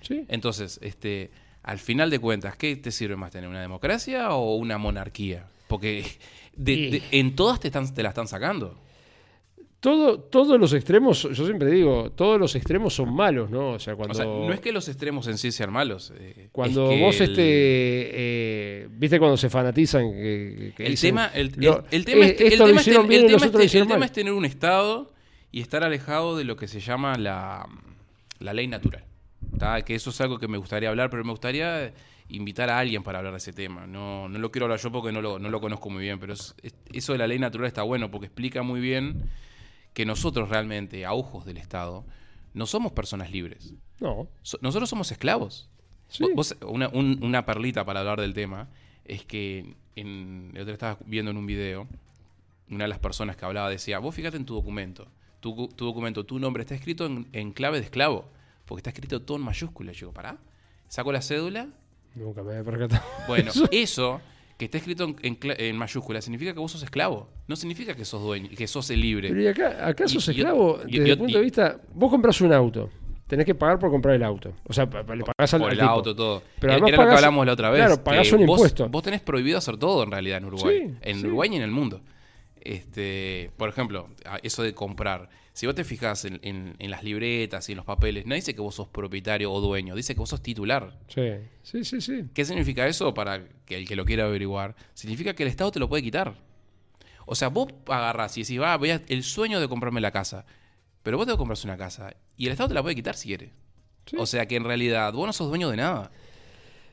Sí. 0.02 0.26
Entonces, 0.28 0.80
este, 0.84 1.32
al 1.64 1.80
final 1.80 2.10
de 2.10 2.20
cuentas, 2.20 2.56
¿qué 2.58 2.76
te 2.76 2.92
sirve 2.92 3.16
más 3.16 3.32
tener 3.32 3.50
una 3.50 3.62
democracia 3.62 4.32
o 4.34 4.56
una 4.56 4.78
monarquía? 4.78 5.48
Porque 5.68 6.06
de- 6.56 6.76
de- 6.92 7.04
en 7.12 7.36
todas 7.36 7.60
te, 7.60 7.70
están, 7.70 7.92
te 7.94 8.04
la 8.04 8.10
están 8.10 8.28
sacando. 8.28 8.78
Todo, 9.86 10.20
todos 10.20 10.60
los 10.60 10.74
extremos, 10.74 11.22
yo 11.32 11.46
siempre 11.46 11.70
digo, 11.70 12.10
todos 12.12 12.40
los 12.40 12.56
extremos 12.56 12.96
son 12.96 13.14
malos, 13.14 13.52
¿no? 13.52 13.74
O 13.74 13.80
sea, 13.80 13.96
cuando. 13.96 14.14
O 14.14 14.16
sea, 14.16 14.26
no 14.26 14.52
es 14.52 14.60
que 14.60 14.72
los 14.72 14.88
extremos 14.90 15.28
en 15.28 15.38
sí 15.38 15.52
sean 15.52 15.72
malos. 15.72 16.12
eh, 16.18 16.50
Cuando 16.52 16.90
es 16.92 16.98
que 16.98 17.04
vos 17.06 17.22
el- 17.22 17.30
este 17.30 17.44
eh, 18.14 18.88
viste 18.90 19.20
cuando 19.20 19.38
se 19.38 19.50
fanatizan 19.50 20.12
que, 20.12 20.74
que 20.76 20.86
El 20.86 20.92
dicen, 20.94 21.10
tema, 21.12 21.28
el, 21.34 21.54
el- 21.56 21.64
lo- 21.66 21.84
el 21.92 22.04
tema, 22.04 22.26
eh, 22.26 22.30
es, 22.36 22.42
el 22.42 22.48
esto 22.54 22.66
tema 22.66 22.80
es 22.82 22.86
bien 22.86 23.22
el 23.22 23.28
tema 23.28 23.46
es 23.64 23.72
tema 23.72 24.08
tener 24.10 24.34
un 24.34 24.46
Estado 24.46 25.14
y 25.52 25.62
estar 25.62 25.84
alejado 25.84 26.36
de 26.36 26.46
lo 26.46 26.56
que 26.56 26.68
se 26.68 26.80
llama 26.80 27.16
la, 27.18 27.68
la 28.40 28.54
ley 28.54 28.68
natural. 28.68 29.04
¿tá? 29.60 29.84
Que 29.84 29.94
eso 29.96 30.10
es 30.10 30.20
algo 30.20 30.40
que 30.40 30.48
me 30.48 30.58
gustaría 30.58 30.90
hablar, 30.90 31.10
pero 31.12 31.24
me 31.24 31.30
gustaría 31.32 31.94
invitar 32.28 32.72
a 32.72 32.80
alguien 32.80 33.04
para 33.04 33.20
hablar 33.20 33.34
de 33.34 33.38
ese 33.38 33.54
tema. 33.54 33.86
No, 33.86 34.28
no 34.28 34.40
lo 34.40 34.50
quiero 34.52 34.66
hablar 34.66 34.80
yo 34.80 34.92
porque 34.92 35.12
no 35.12 35.22
lo, 35.22 35.38
no 35.38 35.50
lo 35.50 35.62
conozco 35.62 35.92
muy 35.92 36.02
bien, 36.02 36.20
pero 36.20 36.34
es- 36.34 36.56
es- 36.64 36.74
eso 36.92 37.14
de 37.14 37.20
la 37.20 37.28
ley 37.28 37.38
natural 37.38 37.68
está 37.68 37.84
bueno 37.84 38.10
porque 38.10 38.26
explica 38.26 38.64
muy 38.64 38.80
bien 38.82 39.30
que 39.96 40.06
nosotros 40.06 40.50
realmente, 40.50 41.06
a 41.06 41.14
ojos 41.14 41.44
del 41.46 41.58
Estado, 41.58 42.06
no 42.54 42.68
somos 42.68 42.92
personas 42.92 43.32
libres. 43.32 43.74
No, 44.00 44.28
So- 44.44 44.60
nosotros 44.62 44.88
somos 44.90 45.12
esclavos. 45.12 45.68
Sí. 46.10 46.26
Vos- 46.36 46.56
una, 46.68 46.90
un- 46.90 47.18
una 47.24 47.46
perlita 47.48 47.84
para 47.84 48.02
hablar 48.02 48.22
del 48.22 48.36
tema 48.36 48.68
es 49.06 49.26
que 49.26 49.74
en, 49.96 50.52
el 50.54 50.58
otro 50.62 50.66
día 50.66 50.74
estaba 50.74 50.98
viendo 51.08 51.32
en 51.32 51.38
un 51.38 51.46
video, 51.48 51.88
una 52.70 52.84
de 52.84 52.88
las 52.90 53.00
personas 53.00 53.36
que 53.38 53.46
hablaba 53.46 53.70
decía, 53.70 53.98
vos 54.00 54.14
fíjate 54.14 54.38
en 54.38 54.46
tu 54.46 54.54
documento, 54.54 55.08
tu, 55.40 55.68
tu 55.70 55.86
documento, 55.86 56.26
tu 56.26 56.38
nombre 56.40 56.62
está 56.62 56.76
escrito 56.76 57.06
en, 57.08 57.28
en 57.32 57.52
clave 57.54 57.80
de 57.80 57.86
esclavo, 57.86 58.26
porque 58.66 58.80
está 58.82 58.90
escrito 58.92 59.22
todo 59.22 59.38
en 59.38 59.44
mayúsculas. 59.44 59.96
Yo 59.96 60.08
digo, 60.08 60.14
pará, 60.14 60.38
saco 60.88 61.12
la 61.12 61.22
cédula. 61.22 61.70
nunca 62.16 62.44
me 62.44 62.52
había 62.52 62.64
percatado. 62.64 63.04
Bueno, 63.28 63.52
eso 63.72 64.20
que 64.58 64.66
está 64.66 64.78
escrito 64.78 65.04
en, 65.04 65.16
en 65.22 65.38
en 65.58 65.78
mayúsculas 65.78 66.24
significa 66.24 66.54
que 66.54 66.60
vos 66.60 66.72
sos 66.72 66.84
esclavo. 66.84 67.30
No 67.48 67.56
significa 67.56 67.94
que 67.96 68.06
sos 68.06 68.22
dueño, 68.22 68.50
que 68.56 68.68
sos 68.68 68.90
el 68.90 69.02
libre. 69.02 69.30
Pero 69.30 69.42
y 69.42 69.48
acá, 69.48 69.88
acá 69.88 70.08
sos 70.08 70.28
y- 70.28 70.32
esclavo 70.32 70.80
y- 70.88 70.92
desde 70.94 71.08
y- 71.08 71.12
el 71.12 71.18
punto 71.18 71.38
de 71.38 71.44
vista. 71.44 71.78
Vos 71.94 72.10
compras 72.10 72.40
un 72.42 72.54
auto, 72.54 72.90
tenés 73.28 73.46
que 73.46 73.54
pagar 73.56 73.80
por 73.80 73.90
comprar 73.92 74.16
el 74.16 74.24
auto. 74.24 74.54
O 74.68 74.72
sea, 74.74 74.86
le 74.86 75.24
pagás 75.26 75.54
al, 75.54 75.60
por 75.60 75.70
al 75.70 75.74
el 75.74 75.80
tipo. 75.80 75.92
auto, 75.92 76.16
todo. 76.16 76.42
Pero 76.60 76.74
Era- 76.74 76.84
además 76.84 76.90
era 76.94 77.04
lo 77.04 77.10
que 77.10 77.16
hablamos 77.16 77.46
la 77.46 77.54
otra 77.54 77.70
vez. 77.70 77.80
claro, 77.86 78.04
pagás 78.04 78.32
un 78.32 78.46
vos, 78.46 78.58
impuesto. 78.60 78.90
Vos 78.90 79.04
tenés 79.04 79.22
prohibido 79.22 79.58
hacer 79.58 79.78
todo 79.78 80.04
en 80.04 80.12
realidad 80.12 80.38
en 80.38 80.46
Uruguay. 80.46 80.80
Sí, 80.88 80.94
en 81.02 81.20
sí. 81.20 81.26
Uruguay 81.28 81.50
y 81.52 81.56
en 81.58 81.62
el 81.64 81.72
mundo. 81.72 82.02
Este, 82.66 83.52
por 83.58 83.70
ejemplo, 83.70 84.10
eso 84.44 84.64
de 84.64 84.74
comprar. 84.74 85.30
Si 85.54 85.68
vos 85.68 85.76
te 85.76 85.84
fijas 85.86 86.26
en, 86.26 86.40
en- 86.42 86.76
en 86.80 86.92
las 86.92 87.04
libretas 87.04 87.70
y 87.70 87.74
en 87.74 87.78
los 87.78 87.86
papeles, 87.86 88.26
no 88.26 88.36
dice 88.36 88.54
que 88.56 88.60
vos 88.62 88.76
sos 88.76 88.88
propietario 88.90 89.52
o 89.54 89.62
dueño, 89.62 89.96
dice 89.96 90.14
que 90.16 90.20
vos 90.20 90.30
sos 90.30 90.42
titular. 90.42 90.98
Sí, 91.08 91.22
sí, 91.64 91.86
sí. 91.86 92.02
sí. 92.02 92.26
¿Qué 92.34 92.44
significa 92.44 92.86
eso 92.88 93.14
para 93.14 93.48
que 93.66 93.78
el 93.78 93.88
que 93.88 93.96
lo 93.96 94.04
quiera 94.04 94.26
averiguar? 94.26 94.76
Significa 94.96 95.34
que 95.36 95.44
el 95.44 95.50
Estado 95.50 95.72
te 95.72 95.80
lo 95.80 95.88
puede 95.88 96.04
quitar. 96.04 96.36
O 97.28 97.36
sea, 97.36 97.48
vos 97.50 97.68
agarrás 97.88 98.36
y 98.38 98.42
decís, 98.42 98.60
va, 98.60 98.76
voy 98.78 98.90
a- 98.90 99.02
el 99.08 99.24
sueño 99.24 99.60
de 99.62 99.68
comprarme 99.70 100.02
la 100.02 100.12
casa. 100.12 100.46
Pero 101.04 101.18
vos 101.18 101.28
te 101.28 101.38
compras 101.38 101.64
una 101.64 101.78
casa 101.78 102.16
y 102.36 102.48
el 102.48 102.52
Estado 102.52 102.70
te 102.70 102.74
la 102.76 102.82
puede 102.82 102.96
quitar 102.96 103.16
si 103.16 103.28
quiere. 103.30 103.52
Sí. 104.08 104.18
O 104.20 104.26
sea 104.26 104.48
que 104.48 104.56
en 104.56 104.64
realidad 104.64 105.14
vos 105.14 105.28
no 105.28 105.34
sos 105.34 105.48
dueño 105.50 105.70
de 105.70 105.78
nada. 105.78 106.12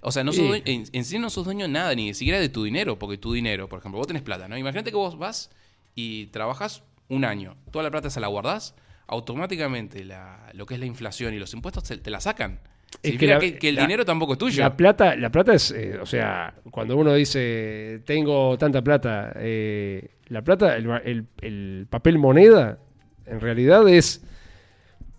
O 0.03 0.13
sea, 0.13 0.23
no 0.23 0.33
sos 0.33 0.43
Sí. 0.43 0.49
dueño- 0.49 0.63
en, 0.67 0.85
en 0.93 1.05
sí 1.05 1.19
no 1.19 1.31
sos 1.31 1.45
dueño 1.47 1.65
de 1.67 1.73
nada, 1.73 1.95
ni 1.95 2.13
siquiera 2.15 2.39
de 2.39 2.49
tu 2.51 2.63
dinero, 2.65 2.99
porque 2.99 3.17
tu 3.19 3.33
dinero, 3.33 3.69
por 3.69 3.79
ejemplo, 3.79 3.99
vos 3.99 4.07
tenés 4.07 4.23
plata, 4.23 4.49
¿no? 4.49 4.57
Imagínate 4.59 4.91
que 4.91 4.97
vos 4.97 5.17
vas 5.19 5.51
y 5.95 6.27
trabajas 6.27 6.83
un 7.09 7.25
año, 7.25 7.57
toda 7.71 7.83
la 7.83 7.91
plata 7.91 8.09
se 8.11 8.21
la 8.21 8.27
guardás, 8.29 8.75
automáticamente 9.07 10.05
la- 10.05 10.49
lo 10.55 10.65
que 10.67 10.75
es 10.75 10.81
la 10.81 10.87
inflación 10.87 11.35
y 11.35 11.39
los 11.39 11.53
impuestos 11.55 11.85
te, 11.85 11.99
te 11.99 12.11
la 12.11 12.21
sacan. 12.21 12.61
Es 13.03 13.19
que 13.19 13.27
la- 13.27 13.39
que, 13.39 13.59
que 13.59 13.69
el 13.71 13.75
la- 13.77 13.83
dinero 13.83 14.05
tampoco 14.05 14.35
es 14.35 14.39
tuyo. 14.39 14.63
La 14.63 14.77
plata, 14.77 15.17
la 15.17 15.31
plata 15.31 15.55
es, 15.55 15.71
eh, 15.71 15.99
o 16.01 16.07
sea, 16.07 16.55
cuando 16.71 16.97
uno 16.97 17.13
dice 17.15 18.03
tengo 18.07 18.57
tanta 18.59 18.83
plata, 18.83 19.33
eh, 19.37 20.17
la 20.29 20.43
plata, 20.43 20.77
el, 20.77 20.89
el- 21.05 21.27
el 21.41 21.87
papel 21.91 22.19
moneda, 22.19 22.79
en 23.27 23.41
realidad 23.41 23.87
es 23.89 24.25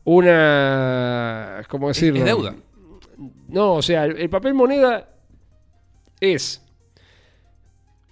una, 0.03 1.61
¿cómo 1.69 1.89
Es- 1.89 1.97
decirlo? 1.97 2.19
es 2.19 2.25
deuda. 2.25 2.55
No, 3.47 3.73
o 3.75 3.81
sea, 3.81 4.05
el, 4.05 4.17
el 4.17 4.29
papel 4.29 4.53
moneda 4.53 5.09
es 6.19 6.62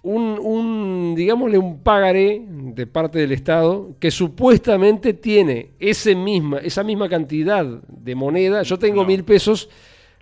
un, 0.02 0.38
un, 0.40 1.14
digámosle, 1.16 1.58
un 1.58 1.80
pagaré 1.80 2.42
de 2.46 2.86
parte 2.86 3.20
del 3.20 3.32
Estado 3.32 3.94
que 4.00 4.10
supuestamente 4.10 5.14
tiene 5.14 5.70
ese 5.78 6.14
misma, 6.14 6.58
esa 6.58 6.82
misma 6.82 7.08
cantidad 7.08 7.64
de 7.64 8.14
moneda. 8.14 8.62
Yo 8.62 8.78
tengo 8.78 9.02
No. 9.02 9.06
mil 9.08 9.22
pesos, 9.24 9.68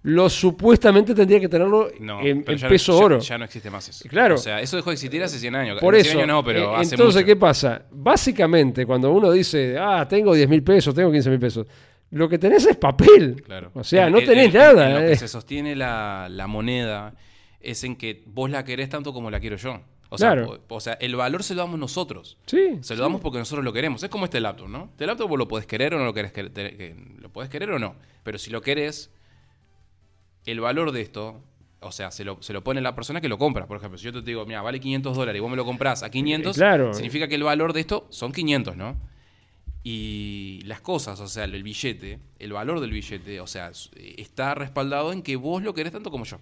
lo 0.02 0.28
supuestamente 0.30 1.14
tendría 1.14 1.40
que 1.40 1.48
tenerlo 1.48 1.88
No, 2.00 2.20
en, 2.20 2.44
en 2.46 2.60
no- 2.60 2.68
peso 2.68 2.98
ya- 2.98 3.04
oro. 3.04 3.18
Ya, 3.20 3.38
no 3.38 3.44
existe 3.46 3.70
más 3.70 3.88
eso. 3.88 4.08
Claro. 4.08 4.34
O 4.34 4.38
sea, 4.38 4.60
eso 4.60 4.76
dejó 4.76 4.90
de 4.90 4.94
existir 4.94 5.22
hace 5.22 5.38
100 5.38 5.54
años. 5.54 5.80
Por 5.80 5.94
Hace 5.94 6.04
100 6.04 6.10
eso, 6.16 6.24
años 6.24 6.36
no, 6.36 6.44
pero 6.44 6.58
eh, 6.72 6.76
hace 6.76 6.94
entonces, 6.94 7.16
mucho. 7.22 7.26
¿qué 7.26 7.36
pasa? 7.36 7.82
Básicamente, 7.90 8.84
cuando 8.86 9.10
uno 9.12 9.30
dice, 9.32 9.76
ah, 9.78 10.06
tengo 10.08 10.34
10 10.34 10.48
mil 10.48 10.62
pesos, 10.62 10.94
tengo 10.94 11.10
15 11.10 11.30
mil 11.30 11.38
pesos, 11.38 11.66
lo 12.10 12.28
que 12.28 12.38
tenés 12.38 12.66
es 12.66 12.76
papel. 12.76 13.42
Claro. 13.42 13.70
O 13.74 13.84
sea, 13.84 14.10
no 14.10 14.18
en- 14.18 14.26
tenés 14.26 14.46
en- 14.46 14.60
nada. 14.60 14.88
en 14.88 14.94
lo 14.94 15.00
que 15.00 15.12
eh. 15.12 15.16
se 15.16 15.28
sostiene 15.28 15.74
la, 15.76 16.28
la 16.30 16.46
moneda 16.46 17.14
es 17.60 17.84
en 17.84 17.96
que 17.96 18.22
vos 18.26 18.50
la 18.50 18.64
querés 18.64 18.88
tanto 18.88 19.12
como 19.12 19.30
la 19.30 19.40
quiero 19.40 19.56
yo. 19.56 19.80
O 20.12 20.18
sea, 20.18 20.32
Claro. 20.32 20.60
o, 20.68 20.74
o 20.74 20.80
sea, 20.80 20.94
el 20.94 21.14
valor 21.14 21.44
se 21.44 21.54
lo 21.54 21.60
damos 21.62 21.78
nosotros. 21.78 22.36
Sí, 22.46 22.78
Se 22.80 22.94
lo 22.94 22.96
sí. 22.96 23.02
damos 23.02 23.20
porque 23.20 23.38
nosotros 23.38 23.64
lo 23.64 23.72
queremos. 23.72 24.02
Es 24.02 24.10
como 24.10 24.24
este 24.24 24.40
laptop, 24.40 24.68
¿no? 24.68 24.84
Este 24.90 25.06
laptop 25.06 25.28
vos 25.28 25.38
lo 25.38 25.46
podés 25.46 25.66
querer 25.66 25.94
o 25.94 25.98
no 25.98 26.04
lo 26.04 26.12
querés 26.14 26.32
querer. 26.32 26.52
te- 26.52 26.76
que- 26.76 26.96
Lo 27.18 27.28
podés 27.30 27.48
querer 27.48 27.70
o 27.70 27.78
no. 27.78 27.94
Pero 28.24 28.36
si 28.38 28.50
lo 28.50 28.60
querés, 28.60 29.12
el 30.46 30.60
valor 30.60 30.90
de 30.90 31.00
esto, 31.02 31.44
o 31.80 31.92
sea, 31.92 32.10
se 32.10 32.24
lo, 32.24 32.42
se 32.42 32.52
lo 32.52 32.64
pone 32.64 32.80
la 32.80 32.94
persona 32.96 33.20
que 33.20 33.28
lo 33.28 33.38
compra. 33.38 33.66
Por 33.68 33.76
ejemplo, 33.76 33.98
si 33.98 34.04
yo 34.06 34.12
te 34.12 34.22
digo, 34.22 34.44
mira, 34.46 34.62
vale 34.62 34.80
500 34.80 35.16
dólares 35.16 35.38
y 35.38 35.40
vos 35.42 35.50
me 35.50 35.56
lo 35.56 35.64
comprás 35.64 36.02
a 36.02 36.10
500, 36.10 36.56
Eh, 36.56 36.58
claro. 36.58 36.92
significa 36.92 37.28
que 37.28 37.36
el 37.36 37.44
valor 37.44 37.72
de 37.72 37.80
esto 37.80 38.06
son 38.10 38.32
500, 38.32 38.76
¿no? 38.76 38.96
Y 39.82 40.60
las 40.66 40.80
cosas, 40.80 41.20
o 41.20 41.26
sea, 41.26 41.44
el 41.44 41.62
billete, 41.62 42.18
el 42.38 42.52
valor 42.52 42.80
del 42.80 42.90
billete, 42.90 43.40
o 43.40 43.46
sea, 43.46 43.70
está 43.96 44.54
respaldado 44.54 45.12
en 45.12 45.22
que 45.22 45.36
vos 45.36 45.62
lo 45.62 45.72
querés 45.72 45.92
tanto 45.92 46.10
como 46.10 46.24
yo. 46.24 46.38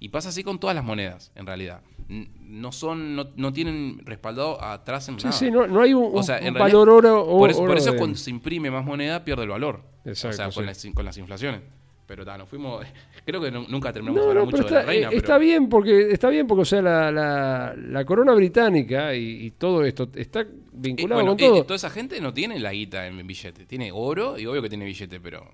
Y 0.00 0.08
pasa 0.08 0.30
así 0.30 0.42
con 0.42 0.58
todas 0.58 0.74
las 0.74 0.84
monedas, 0.84 1.30
en 1.34 1.46
realidad. 1.46 1.82
No 2.08 2.72
son, 2.72 3.14
no, 3.14 3.28
no 3.36 3.52
tienen 3.52 4.00
respaldado 4.04 4.60
atrás 4.64 5.08
en 5.08 5.18
Sí, 5.20 5.26
nada. 5.26 5.36
sí, 5.36 5.50
no, 5.50 5.66
no 5.68 5.80
hay 5.82 5.94
un, 5.94 6.10
O 6.12 6.22
sea, 6.22 6.38
un 6.40 6.46
en 6.48 6.54
valor 6.54 6.88
realidad, 6.88 7.12
oro. 7.14 7.24
o- 7.26 7.38
por 7.38 7.50
eso, 7.50 7.60
oro 7.60 7.68
por 7.68 7.78
eso 7.78 7.92
de- 7.92 7.98
cuando 7.98 8.16
se 8.16 8.30
imprime 8.30 8.70
más 8.70 8.84
moneda 8.84 9.22
pierde 9.24 9.44
el 9.44 9.50
valor. 9.50 9.82
Exacto, 10.04 10.28
o 10.30 10.32
sea, 10.32 10.50
con, 10.50 10.66
las, 10.66 10.84
con 10.94 11.04
las 11.04 11.16
inflaciones. 11.18 11.60
Pero 12.06 12.24
ta, 12.24 12.36
nos 12.36 12.48
fuimos. 12.48 12.84
Creo 13.24 13.40
que 13.40 13.52
nu- 13.52 13.66
nunca 13.68 13.92
terminamos 13.92 14.20
de 14.20 14.24
No, 14.24 14.30
hablar 14.30 14.44
no, 14.44 14.50
mucho 14.50 14.56
pero 14.64 14.68
de 14.68 14.74
la 14.74 14.80
está, 14.80 14.90
reina. 14.90 15.06
eh, 15.06 15.10
pero- 15.10 15.18
está 15.20 15.38
bien 15.38 15.68
porque 15.68 16.10
está 16.10 16.28
bien 16.30 16.46
porque 16.48 16.62
o 16.62 16.64
sea 16.64 16.82
la, 16.82 17.12
la- 17.12 17.74
la 17.76 18.04
corona 18.04 18.32
británica 18.34 19.14
y, 19.14 19.44
y 19.46 19.50
todo 19.52 19.84
esto 19.84 20.08
está 20.16 20.40
Eh, 20.40 20.46
vinculado 20.72 21.20
bueno, 21.20 21.36
con 21.36 21.44
eh, 21.44 21.48
todo. 21.48 21.62
toda 21.64 21.76
esa 21.76 21.90
gente 21.90 22.20
no 22.20 22.32
tiene 22.34 22.58
la 22.58 22.72
guita 22.72 23.06
en 23.06 23.24
billete. 23.26 23.66
Tiene 23.66 23.92
oro 23.92 24.36
y 24.38 24.46
obvio 24.46 24.62
que 24.62 24.68
tiene 24.70 24.84
billete, 24.86 25.20
pero. 25.20 25.46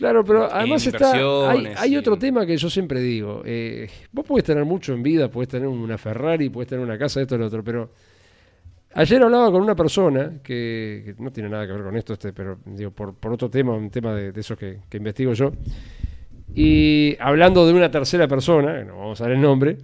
Claro, 0.00 0.24
pero 0.24 0.50
además 0.50 0.86
está 0.86 1.12
hay, 1.76 1.94
otro 1.94 2.16
tema 2.16 2.46
que 2.46 2.56
yo 2.56 2.70
siempre 2.70 3.00
digo. 3.00 3.42
eh, 3.44 3.86
vos 4.10 4.24
podés 4.24 4.44
tener 4.44 4.64
mucho 4.64 4.94
en 4.94 5.02
vida, 5.02 5.30
podés 5.30 5.50
tener 5.50 5.68
una 5.68 5.98
Ferrari, 5.98 6.48
podés 6.48 6.70
tener 6.70 6.82
una 6.82 6.96
casa, 6.96 7.20
esto 7.20 7.34
y 7.34 7.38
lo 7.38 7.46
otro, 7.46 7.62
pero 7.62 7.90
ayer 8.94 9.22
hablaba 9.22 9.52
con 9.52 9.60
una 9.60 9.76
persona 9.76 10.40
que, 10.42 11.02
que 11.04 11.22
no 11.22 11.30
tiene 11.30 11.50
nada 11.50 11.66
que 11.66 11.74
ver 11.74 11.82
con 11.82 11.96
esto, 11.98 12.14
este, 12.14 12.32
pero 12.32 12.60
digo 12.64 12.92
por, 12.92 13.14
por 13.14 13.34
otro 13.34 13.50
tema, 13.50 13.74
un 13.74 13.90
tema 13.90 14.14
de, 14.14 14.32
de 14.32 14.40
esos 14.40 14.56
que, 14.56 14.78
que 14.88 14.96
investigo 14.96 15.34
yo. 15.34 15.52
Y 16.54 17.14
hablando 17.20 17.66
de 17.66 17.74
una 17.74 17.90
tercera 17.90 18.26
persona, 18.26 18.78
que 18.78 18.84
no 18.86 18.96
vamos 18.96 19.20
a 19.20 19.24
dar 19.24 19.34
el 19.34 19.40
nombre, 19.42 19.76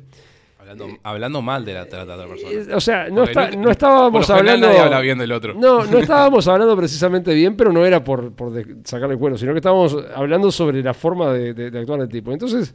Hablando, 0.69 0.99
hablando 1.05 1.43
mal 1.43 1.65
de 1.65 1.75
la, 1.75 1.85
de 1.85 1.97
la 1.97 2.03
otra 2.15 2.27
persona. 2.27 2.51
eh, 2.53 2.75
o 2.75 2.81
sea, 2.81 3.09
no, 3.09 3.23
está- 3.23 3.49
estábamos 3.71 4.29
hablando. 4.31 4.67
nadie 4.67 4.81
habla 4.81 5.01
bien 5.01 5.17
del 5.19 5.31
otro. 5.33 5.55
No, 5.55 5.85
no 5.85 5.99
estábamos 6.01 6.49
hablando 6.49 6.77
precisamente 6.77 7.33
bien, 7.35 7.57
pero 7.57 7.73
no 7.73 7.85
era 7.87 8.03
por, 8.03 8.33
por 8.35 8.53
de- 8.53 8.77
sacarle 8.85 9.17
cuero, 9.17 9.39
sino 9.39 9.53
que 9.53 9.59
estábamos 9.59 9.97
hablando 10.15 10.51
sobre 10.51 10.83
la 10.83 10.93
forma 10.93 11.33
de, 11.33 11.55
de- 11.55 11.71
de 11.71 11.79
actuar 11.79 12.01
del 12.01 12.09
tipo. 12.09 12.33
Entonces, 12.33 12.75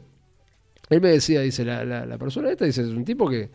él 0.88 1.00
me 1.02 1.10
decía, 1.10 1.40
dice, 1.42 1.64
la, 1.64 1.84
la- 1.84 2.06
la 2.06 2.16
persona 2.18 2.50
esta, 2.50 2.64
dice, 2.64 2.80
es 2.80 2.88
un 2.88 3.04
tipo 3.04 3.28
que 3.28 3.50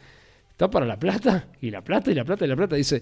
está 0.49 0.69
para 0.69 0.85
la 0.85 0.97
plata, 0.99 1.47
y 1.61 1.71
la 1.71 1.83
plata, 1.83 2.11
y 2.11 2.13
la 2.15 2.23
plata, 2.23 2.45
y 2.45 2.47
la 2.47 2.55
plata. 2.55 2.75
Dice, 2.75 3.01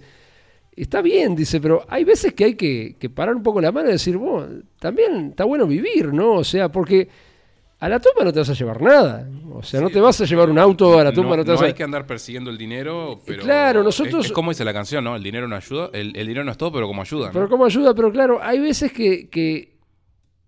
está 0.76 1.02
bien, 1.02 1.36
dice, 1.36 1.60
pero 1.60 1.86
hay 1.90 2.04
veces 2.06 2.34
que 2.34 2.46
hay 2.46 2.56
que, 2.56 2.96
que 3.00 3.10
parar 3.10 3.36
un 3.36 3.44
poco 3.44 3.60
la 3.62 3.72
mano 3.72 3.90
y 3.90 3.94
decir, 3.94 4.16
bueno, 4.18 4.62
también 4.80 5.30
está 5.32 5.44
bueno 5.46 5.68
vivir, 5.68 6.14
¿no? 6.14 6.34
O 6.34 6.44
sea, 6.44 6.70
porque 6.70 7.08
a 7.86 7.90
la 7.90 8.00
tumba 8.00 8.24
no 8.24 8.34
te 8.34 8.40
vas 8.40 8.50
a 8.50 8.54
llevar 8.54 8.82
nada. 8.82 9.30
O 9.54 9.64
sea, 9.64 9.80
no 9.80 9.90
te 9.90 10.00
vas 10.02 10.20
a 10.20 10.26
llevar 10.26 10.50
un 10.50 10.60
auto 10.60 11.00
a 11.00 11.04
la 11.04 11.14
tumba, 11.14 11.38
no, 11.38 11.46
te 11.46 11.52
vas 11.52 11.62
a... 11.62 11.66
hay 11.66 11.74
que 11.74 11.84
andar 11.84 12.06
persiguiendo 12.06 12.50
el 12.50 12.58
dinero, 12.58 13.22
pero 13.26 13.44
Claro, 13.44 13.84
nosotros- 13.84 14.26
es, 14.26 14.32
como 14.32 14.52
dice 14.52 14.66
la 14.66 14.74
canción, 14.74 15.04
¿no? 15.04 15.16
El 15.16 15.24
dinero 15.24 15.48
no 15.48 15.56
ayuda, 15.56 15.90
el, 15.94 16.16
el 16.16 16.28
dinero 16.28 16.44
no 16.44 16.52
es 16.52 16.58
todo, 16.58 16.72
pero 16.74 16.88
como 16.88 17.02
ayuda, 17.02 17.28
¿no? 17.28 17.34
Pero 17.34 17.48
cómo 17.50 17.66
ayuda, 17.66 17.94
pero 17.94 18.12
claro, 18.12 18.40
hay 18.42 18.60
veces 18.60 18.92
que, 18.92 19.30
que 19.30 19.76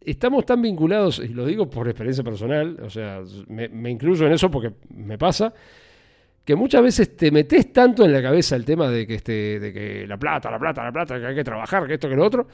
estamos 0.01 0.45
tan 0.45 0.61
vinculados, 0.61 1.19
y 1.19 1.29
lo 1.29 1.45
digo 1.45 1.69
por 1.69 1.87
experiencia 1.87 2.23
personal, 2.23 2.77
o 2.83 2.89
sea, 2.89 3.21
me, 3.47 3.69
me 3.69 3.91
incluyo 3.91 4.25
en 4.27 4.33
eso 4.33 4.51
porque 4.51 4.73
me 4.89 5.17
pasa, 5.17 5.53
que 6.43 6.55
muchas 6.55 6.81
veces 6.81 7.15
te 7.15 7.29
metes 7.31 7.71
tanto 7.71 8.03
en 8.05 8.11
la 8.13 8.21
cabeza 8.21 8.55
el 8.55 8.65
tema 8.65 8.89
de 8.89 9.05
que, 9.07 9.15
este, 9.15 9.59
de 9.59 9.71
que 9.73 10.05
la 10.07 10.17
plata, 10.17 10.49
la 10.51 10.59
plata, 10.59 10.83
la 10.83 10.91
plata, 10.91 11.19
que 11.19 11.27
hay 11.27 11.35
que 11.35 11.43
trabajar, 11.43 11.87
que 11.87 11.93
esto, 11.93 12.09
que 12.09 12.15
lo 12.15 12.25
otro, 12.25 12.47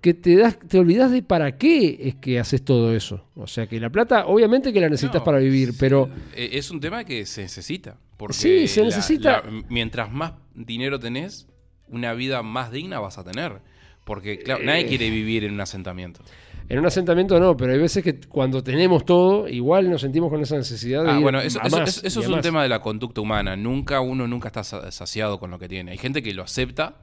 que 0.00 0.14
te, 0.14 0.36
das, 0.36 0.58
te 0.58 0.78
olvidas 0.78 1.10
de 1.10 1.22
para 1.22 1.58
qué 1.58 1.98
es 2.08 2.14
que 2.16 2.38
haces 2.40 2.64
todo 2.64 2.94
eso. 2.94 3.24
O 3.36 3.46
sea, 3.46 3.66
que 3.66 3.78
la 3.80 3.90
plata, 3.90 4.26
obviamente 4.26 4.72
que 4.72 4.80
la 4.80 4.88
necesitas 4.88 5.20
No, 5.20 5.24
para 5.24 5.38
vivir, 5.38 5.74
pero... 5.78 6.08
eh, 6.34 6.50
Es 6.52 6.70
un 6.70 6.80
tema 6.80 7.04
que 7.04 7.26
se 7.26 7.42
necesita. 7.42 7.96
Porque 8.16 8.34
Sí, 8.34 8.68
se 8.68 8.80
la- 8.80 8.86
necesita. 8.86 9.30
la- 9.42 9.62
mientras 9.68 10.10
más 10.10 10.32
dinero 10.54 10.98
tenés, 10.98 11.46
una 11.88 12.14
vida 12.14 12.42
más 12.42 12.70
digna 12.72 12.98
vas 13.00 13.18
a 13.18 13.24
tener. 13.24 13.60
Porque, 14.04 14.38
claro, 14.38 14.64
nadie 14.64 14.82
Eh. 14.82 14.86
quiere 14.86 15.10
vivir 15.10 15.44
en 15.44 15.52
un 15.54 15.60
asentamiento. 15.60 16.20
En 16.68 16.78
un 16.78 16.86
asentamiento 16.86 17.38
no, 17.40 17.56
pero 17.56 17.72
hay 17.72 17.78
veces 17.78 18.02
que 18.04 18.20
cuando 18.20 18.62
tenemos 18.62 19.04
todo, 19.04 19.48
igual 19.48 19.90
nos 19.90 20.00
sentimos 20.02 20.30
con 20.30 20.40
esa 20.40 20.56
necesidad 20.56 21.02
de 21.04 21.10
Ah, 21.10 21.16
ir 21.16 21.22
bueno, 21.22 21.40
eso, 21.40 21.60
a 21.60 21.66
eso- 21.66 21.76
más 21.78 21.88
eso- 21.88 22.06
eso 22.06 22.20
y 22.20 22.22
a 22.22 22.24
es 22.24 22.28
un 22.28 22.34
más. 22.36 22.42
tema 22.42 22.62
de 22.62 22.68
la 22.68 22.80
conducta 22.80 23.20
humana. 23.20 23.56
Nunca 23.56 24.00
uno 24.00 24.26
nunca 24.28 24.48
está 24.48 24.62
sa- 24.64 24.90
saciado 24.92 25.38
con 25.40 25.50
lo 25.50 25.58
que 25.58 25.68
tiene. 25.68 25.90
Hay 25.92 25.98
gente 25.98 26.22
que 26.22 26.32
lo 26.32 26.42
acepta 26.44 26.94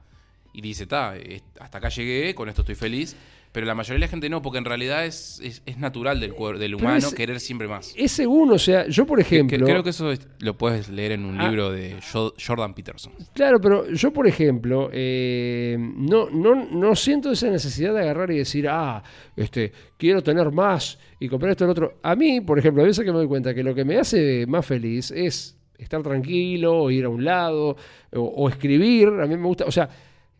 y 0.57 0.61
dice, 0.61 0.83
está, 0.83 1.13
hasta 1.59 1.77
acá 1.77 1.89
llegué, 1.89 2.33
con 2.33 2.49
esto 2.49 2.61
estoy 2.61 2.75
feliz. 2.75 3.15
Pero 3.51 3.65
la 3.65 3.73
mayoría 3.73 3.95
de 3.95 3.99
la 4.01 4.07
gente 4.09 4.29
no, 4.29 4.41
porque 4.41 4.57
en 4.59 4.65
realidad 4.65 5.05
es, 5.05 5.39
es, 5.43 5.63
es 5.65 5.77
natural 5.77 6.19
del, 6.19 6.33
del 6.59 6.75
humano 6.75 6.97
es- 6.97 7.13
querer 7.13 7.39
siempre 7.39 7.67
más. 7.67 7.93
Es 7.95 8.11
según, 8.11 8.51
o 8.51 8.59
sea, 8.59 8.87
yo 8.87 9.05
por 9.05 9.17
Que- 9.19 9.23
ejemplo... 9.23 9.65
creo 9.65 9.83
que 9.83 9.91
eso 9.91 10.11
es- 10.11 10.27
lo 10.39 10.57
puedes 10.57 10.89
leer 10.89 11.13
en 11.13 11.25
un 11.25 11.39
Ah. 11.39 11.47
libro 11.47 11.71
de 11.71 11.95
Jo- 12.11 12.33
Jordan 12.45 12.73
Peterson. 12.75 13.13
Claro, 13.33 13.59
pero 13.61 13.89
yo, 13.89 14.11
por 14.11 14.27
ejemplo, 14.27 14.89
eh, 14.91 15.77
no, 15.79 16.29
no, 16.29 16.55
no 16.69 16.95
siento 16.95 17.31
esa 17.31 17.49
necesidad 17.49 17.93
de 17.93 18.01
agarrar 18.01 18.31
y 18.31 18.37
decir, 18.39 18.67
ah, 18.69 19.01
este, 19.35 19.71
quiero 19.97 20.21
tener 20.21 20.51
más 20.51 20.99
y 21.19 21.27
comprar 21.29 21.51
esto 21.51 21.63
y 21.63 21.67
lo 21.67 21.71
otro. 21.71 21.93
A 22.03 22.15
mí, 22.15 22.41
por 22.41 22.59
ejemplo, 22.59 22.83
a 22.83 22.85
veces 22.85 23.03
que 23.05 23.11
me 23.11 23.17
doy 23.17 23.27
cuenta 23.27 23.53
que 23.55 23.63
lo 23.63 23.73
que 23.73 23.85
me 23.85 23.97
hace 23.97 24.45
más 24.45 24.65
feliz 24.65 25.09
es 25.09 25.57
estar 25.77 26.01
tranquilo, 26.03 26.75
o 26.83 26.91
ir 26.91 27.05
a 27.05 27.09
un 27.09 27.23
lado, 27.23 27.77
o, 28.13 28.19
o 28.21 28.49
escribir. 28.49 29.07
A 29.07 29.25
mí 29.25 29.37
me 29.37 29.47
gusta, 29.47 29.65
o 29.65 29.71
sea, 29.71 29.87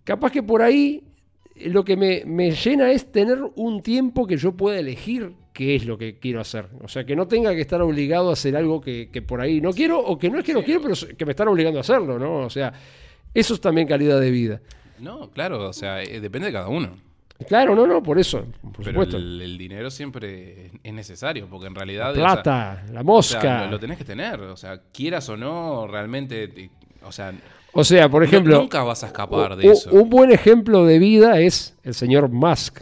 capaz 0.08 0.32
que 0.32 0.42
por 0.42 0.62
ahí 0.62 1.04
eh, 1.56 1.70
lo 1.70 1.84
que 1.84 1.98
me, 1.98 2.24
me 2.26 2.52
llena 2.52 2.90
es 2.92 3.12
tener 3.12 3.40
un 3.56 3.82
tiempo 3.84 4.26
que 4.26 4.38
yo 4.38 4.54
pueda 4.54 4.80
elegir 4.80 5.34
qué 5.54 5.76
es 5.76 5.86
lo 5.86 5.98
que 5.98 6.18
quiero 6.18 6.40
hacer. 6.40 6.68
O 6.82 6.88
sea, 6.88 7.04
que 7.06 7.16
no 7.16 7.28
tenga 7.28 7.54
que 7.54 7.62
estar 7.62 7.82
obligado 7.82 8.30
a 8.30 8.34
hacer 8.34 8.56
algo 8.56 8.80
que, 8.80 9.10
que 9.12 9.22
por 9.22 9.42
ahí 9.42 9.60
no 9.60 9.74
quiero, 9.74 10.00
o 10.00 10.18
que 10.18 10.30
no 10.30 10.40
es 10.40 10.46
que 10.46 10.54
no 10.54 10.64
quiero, 10.64 10.82
pero 10.82 10.94
que 11.18 11.26
me 11.26 11.32
están 11.32 11.48
obligando 11.50 11.80
a 11.80 11.82
hacerlo, 11.82 12.18
¿no? 12.18 12.38
O 12.46 12.50
sea, 12.50 12.72
eso 13.34 13.54
es 13.56 13.60
también 13.62 13.88
calidad 13.88 14.20
de 14.22 14.32
vida. 14.32 14.62
No, 15.00 15.30
claro, 15.32 15.68
o 15.70 15.74
sea, 15.74 16.02
eh, 16.02 16.20
depende 16.22 16.48
de 16.48 16.54
cada 16.54 16.70
uno. 16.70 16.90
Claro, 17.48 17.76
no, 17.76 17.86
no, 17.86 18.02
por 18.02 18.18
eso, 18.18 18.46
por 18.62 18.78
Pero 18.78 18.90
supuesto. 18.92 19.18
el, 19.18 19.42
el 19.42 19.58
dinero 19.60 19.92
siempre 19.92 20.66
es- 20.68 20.72
es 20.84 20.94
necesario, 20.94 21.48
porque 21.48 21.68
en 21.68 21.76
realidad... 21.76 22.06
La 22.06 22.12
o 22.12 22.16
sea, 22.16 22.34
plata, 22.44 22.84
la 22.86 22.92
o 22.92 22.94
sea, 22.94 23.04
mosca. 23.04 23.66
lo, 23.66 23.72
lo 23.72 23.80
tenés 23.80 23.98
que 24.00 24.06
tener, 24.06 24.40
o 24.42 24.58
sea, 24.58 24.82
quieras 24.92 25.28
o 25.30 25.38
no, 25.38 25.86
realmente... 25.88 26.48
te- 26.48 26.70
o 27.04 27.12
sea, 27.12 27.32
o 27.80 27.84
sea, 27.84 28.10
por 28.10 28.22
no- 28.22 28.28
ejemplo, 28.28 28.58
nunca 28.60 28.84
vas 28.84 29.04
a 29.04 29.08
escapar 29.08 29.56
de 29.56 29.68
eso. 29.72 29.90
un 29.92 30.10
buen 30.10 30.32
ejemplo 30.32 30.86
de 30.86 31.00
vida 31.00 31.40
es 31.40 31.76
el 31.84 31.94
señor 31.94 32.30
Musk, 32.30 32.80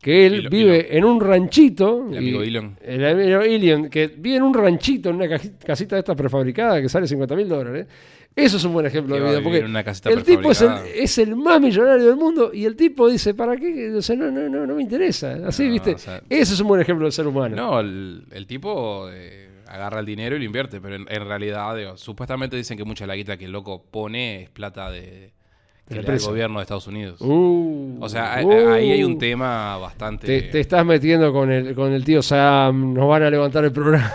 que 0.00 0.26
él 0.26 0.48
vive 0.48 0.96
en 0.96 1.04
un 1.04 1.20
ranchito. 1.20 2.06
El 2.10 2.18
amigo 2.18 2.42
y- 2.42 2.48
Elon. 2.48 2.76
El 2.82 3.04
amigo 3.06 3.40
Elon, 3.42 3.90
que 3.90 4.06
vive 4.08 4.36
en 4.36 4.42
un 4.42 4.54
ranchito, 4.54 5.10
en 5.10 5.16
una 5.16 5.28
casita 5.64 5.96
de 5.96 6.00
estas 6.00 6.16
prefabricada 6.16 6.80
que 6.80 6.88
sale 6.88 7.06
50 7.06 7.36
mil 7.36 7.48
dólares. 7.48 7.86
Eso 8.34 8.58
es 8.58 8.64
un 8.64 8.72
buen 8.72 8.86
ejemplo 8.86 9.16
de 9.16 9.20
vida. 9.22 9.42
Porque 9.42 9.58
el 9.58 10.22
tipo 10.22 10.52
es 10.52 10.62
el, 10.62 10.68
prefabricada. 10.68 10.86
es 11.02 11.18
el 11.18 11.34
más 11.36 11.60
millonario 11.60 12.06
del 12.06 12.16
mundo 12.16 12.52
y 12.54 12.64
el 12.64 12.76
tipo 12.76 13.10
dice, 13.10 13.34
¿para 13.34 13.56
qué? 13.56 13.92
O 13.92 14.00
sea, 14.00 14.14
no, 14.14 14.30
no, 14.30 14.48
no, 14.48 14.66
no 14.66 14.74
me 14.76 14.82
interesa. 14.82 15.36
Así, 15.46 15.64
No, 15.66 15.72
¿viste? 15.72 15.94
o 15.96 15.98
sea- 15.98 16.22
Ese 16.30 16.54
es 16.54 16.60
un 16.60 16.68
buen 16.68 16.80
ejemplo 16.80 17.04
del 17.06 17.12
ser 17.12 17.26
humano. 17.26 17.56
No, 17.56 17.80
el, 17.80 18.22
el 18.30 18.46
tipo 18.46 19.08
eh, 19.10 19.49
agarra 19.70 20.00
el 20.00 20.06
dinero 20.06 20.36
y 20.36 20.38
lo 20.40 20.44
invierte, 20.44 20.80
pero 20.80 20.96
en, 20.96 21.06
en 21.08 21.26
realidad, 21.26 21.76
digo, 21.76 21.96
supuestamente 21.96 22.56
dicen 22.56 22.76
que 22.76 22.84
mucha 22.84 23.04
de 23.04 23.08
la 23.08 23.16
guita 23.16 23.36
que 23.36 23.44
el 23.46 23.52
loco 23.52 23.84
pone 23.90 24.42
es 24.42 24.50
plata 24.50 24.90
de, 24.90 25.32
que 25.88 25.94
la 25.94 25.96
le 25.96 25.96
da 25.96 25.96
el 25.96 25.98
empresa. 26.00 26.28
gobierno 26.30 26.58
de 26.58 26.62
Estados 26.62 26.86
Unidos. 26.86 27.20
Uh, 27.20 27.98
o 28.00 28.08
sea, 28.08 28.40
uh. 28.44 28.70
ahí 28.72 28.90
hay 28.92 29.04
un 29.04 29.18
tema 29.18 29.76
bastante... 29.78 30.26
Te, 30.26 30.42
te 30.48 30.60
estás 30.60 30.84
metiendo 30.84 31.32
con 31.32 31.50
el, 31.50 31.74
con 31.74 31.92
el 31.92 32.04
tío 32.04 32.20
Sam, 32.22 32.94
nos 32.94 33.08
van 33.08 33.22
a 33.22 33.30
levantar 33.30 33.64
el 33.64 33.72
programa. 33.72 34.12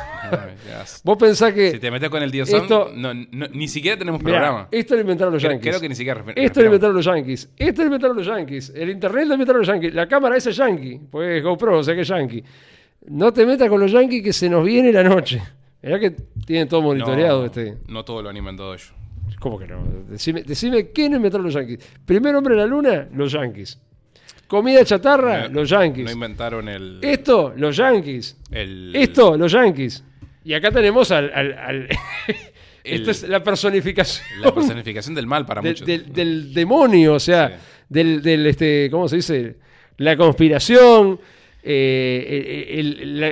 Vos 1.03 1.17
pensás 1.17 1.53
que... 1.53 1.71
Si 1.71 1.79
te 1.79 1.89
metes 1.91 2.09
con 2.09 2.21
el 2.21 2.31
tío 2.31 2.45
Sam, 2.45 2.63
Esto- 2.63 2.91
no- 2.95 3.13
no- 3.13 3.47
ni 3.53 3.67
siquiera 3.67 3.97
tenemos 3.97 4.21
Mirá, 4.21 4.37
programa. 4.39 4.67
esto 4.71 4.95
lo 4.95 5.01
inventaron 5.01 5.33
los 5.33 5.41
Creo, 5.41 5.53
yankees. 5.53 5.69
creo 5.69 5.81
que 5.81 5.89
ni 5.89 5.95
siquiera 5.95 6.23
Esto 6.35 6.59
lo 6.61 6.65
inventaron 6.65 6.95
los 6.95 7.05
yankees. 7.05 7.49
Esto 7.57 7.81
lo 7.81 7.85
inventaron 7.87 8.17
los 8.17 8.25
yankees. 8.27 8.73
El 8.75 8.89
internet 8.89 9.25
lo 9.27 9.33
inventaron 9.33 9.61
los 9.61 9.67
yankees. 9.67 9.93
La 9.93 10.07
cámara 10.07 10.35
esa 10.37 10.49
es 10.49 10.57
yankee. 10.57 10.99
Pues 11.09 11.37
es 11.37 11.43
GoPro, 11.43 11.79
o 11.79 11.83
sea 11.83 11.95
que 11.95 12.01
es 12.01 12.07
yankee. 12.07 12.43
No 13.07 13.31
te 13.33 13.45
metas 13.45 13.69
con 13.69 13.79
los 13.79 13.91
yankees 13.91 14.23
que 14.23 14.33
se 14.33 14.49
nos 14.49 14.65
viene 14.65 14.91
la 14.91 15.03
noche. 15.03 15.41
Mirá 15.81 15.99
que 15.99 16.11
tienen 16.45 16.67
todo 16.67 16.81
monitoreado 16.81 17.39
no, 17.41 17.45
este. 17.45 17.77
No 17.87 18.03
todo 18.03 18.21
lo 18.23 18.29
han 18.29 18.37
inventado 18.37 18.73
ellos. 18.73 18.91
¿Cómo 19.39 19.59
que 19.59 19.67
no? 19.67 19.83
Decime, 20.09 20.43
decime 20.43 20.91
quién 20.91 21.13
inventaron 21.13 21.45
los 21.45 21.53
yankees. 21.53 21.79
Primer 22.05 22.33
hombre 22.35 22.53
en 22.55 22.59
la 22.61 22.65
luna, 22.65 23.07
los 23.13 23.31
yankees. 23.31 23.79
Comida 24.47 24.83
chatarra, 24.85 25.47
No- 25.47 25.61
los 25.61 25.69
yankees. 25.69 26.05
No 26.05 26.11
inventaron 26.11 26.69
el... 26.69 26.99
Esto, 27.01 27.53
los 27.55 27.75
yankees. 27.77 28.37
el- 28.51 28.95
Esto, 28.95 29.37
los 29.37 29.51
yankees. 29.51 30.03
Y 30.43 30.53
acá 30.53 30.71
tenemos 30.71 31.11
al. 31.11 31.31
al- 31.33 31.53
al- 31.53 31.87
El- 32.83 32.99
Esto 32.99 33.09
es 33.09 33.23
la 33.27 33.41
personificación 33.43 34.23
La 34.41 34.53
personificación 34.53 35.15
del 35.15 35.25
mal 35.25 35.43
para 35.43 35.59
del, 35.59 35.71
muchos. 35.71 35.87
del- 35.87 36.13
del 36.13 36.53
demonio, 36.53 37.15
o 37.15 37.19
sea, 37.19 37.47
Sí. 37.49 37.53
del, 37.89 38.21
del, 38.21 38.45
este, 38.45 38.89
¿cómo 38.91 39.07
se 39.07 39.15
dice? 39.15 39.55
La 39.97 40.15
conspiración, 40.15 41.19
eh, 41.67 42.65
el- 42.79 42.99
el- 43.01 43.19
la, 43.19 43.31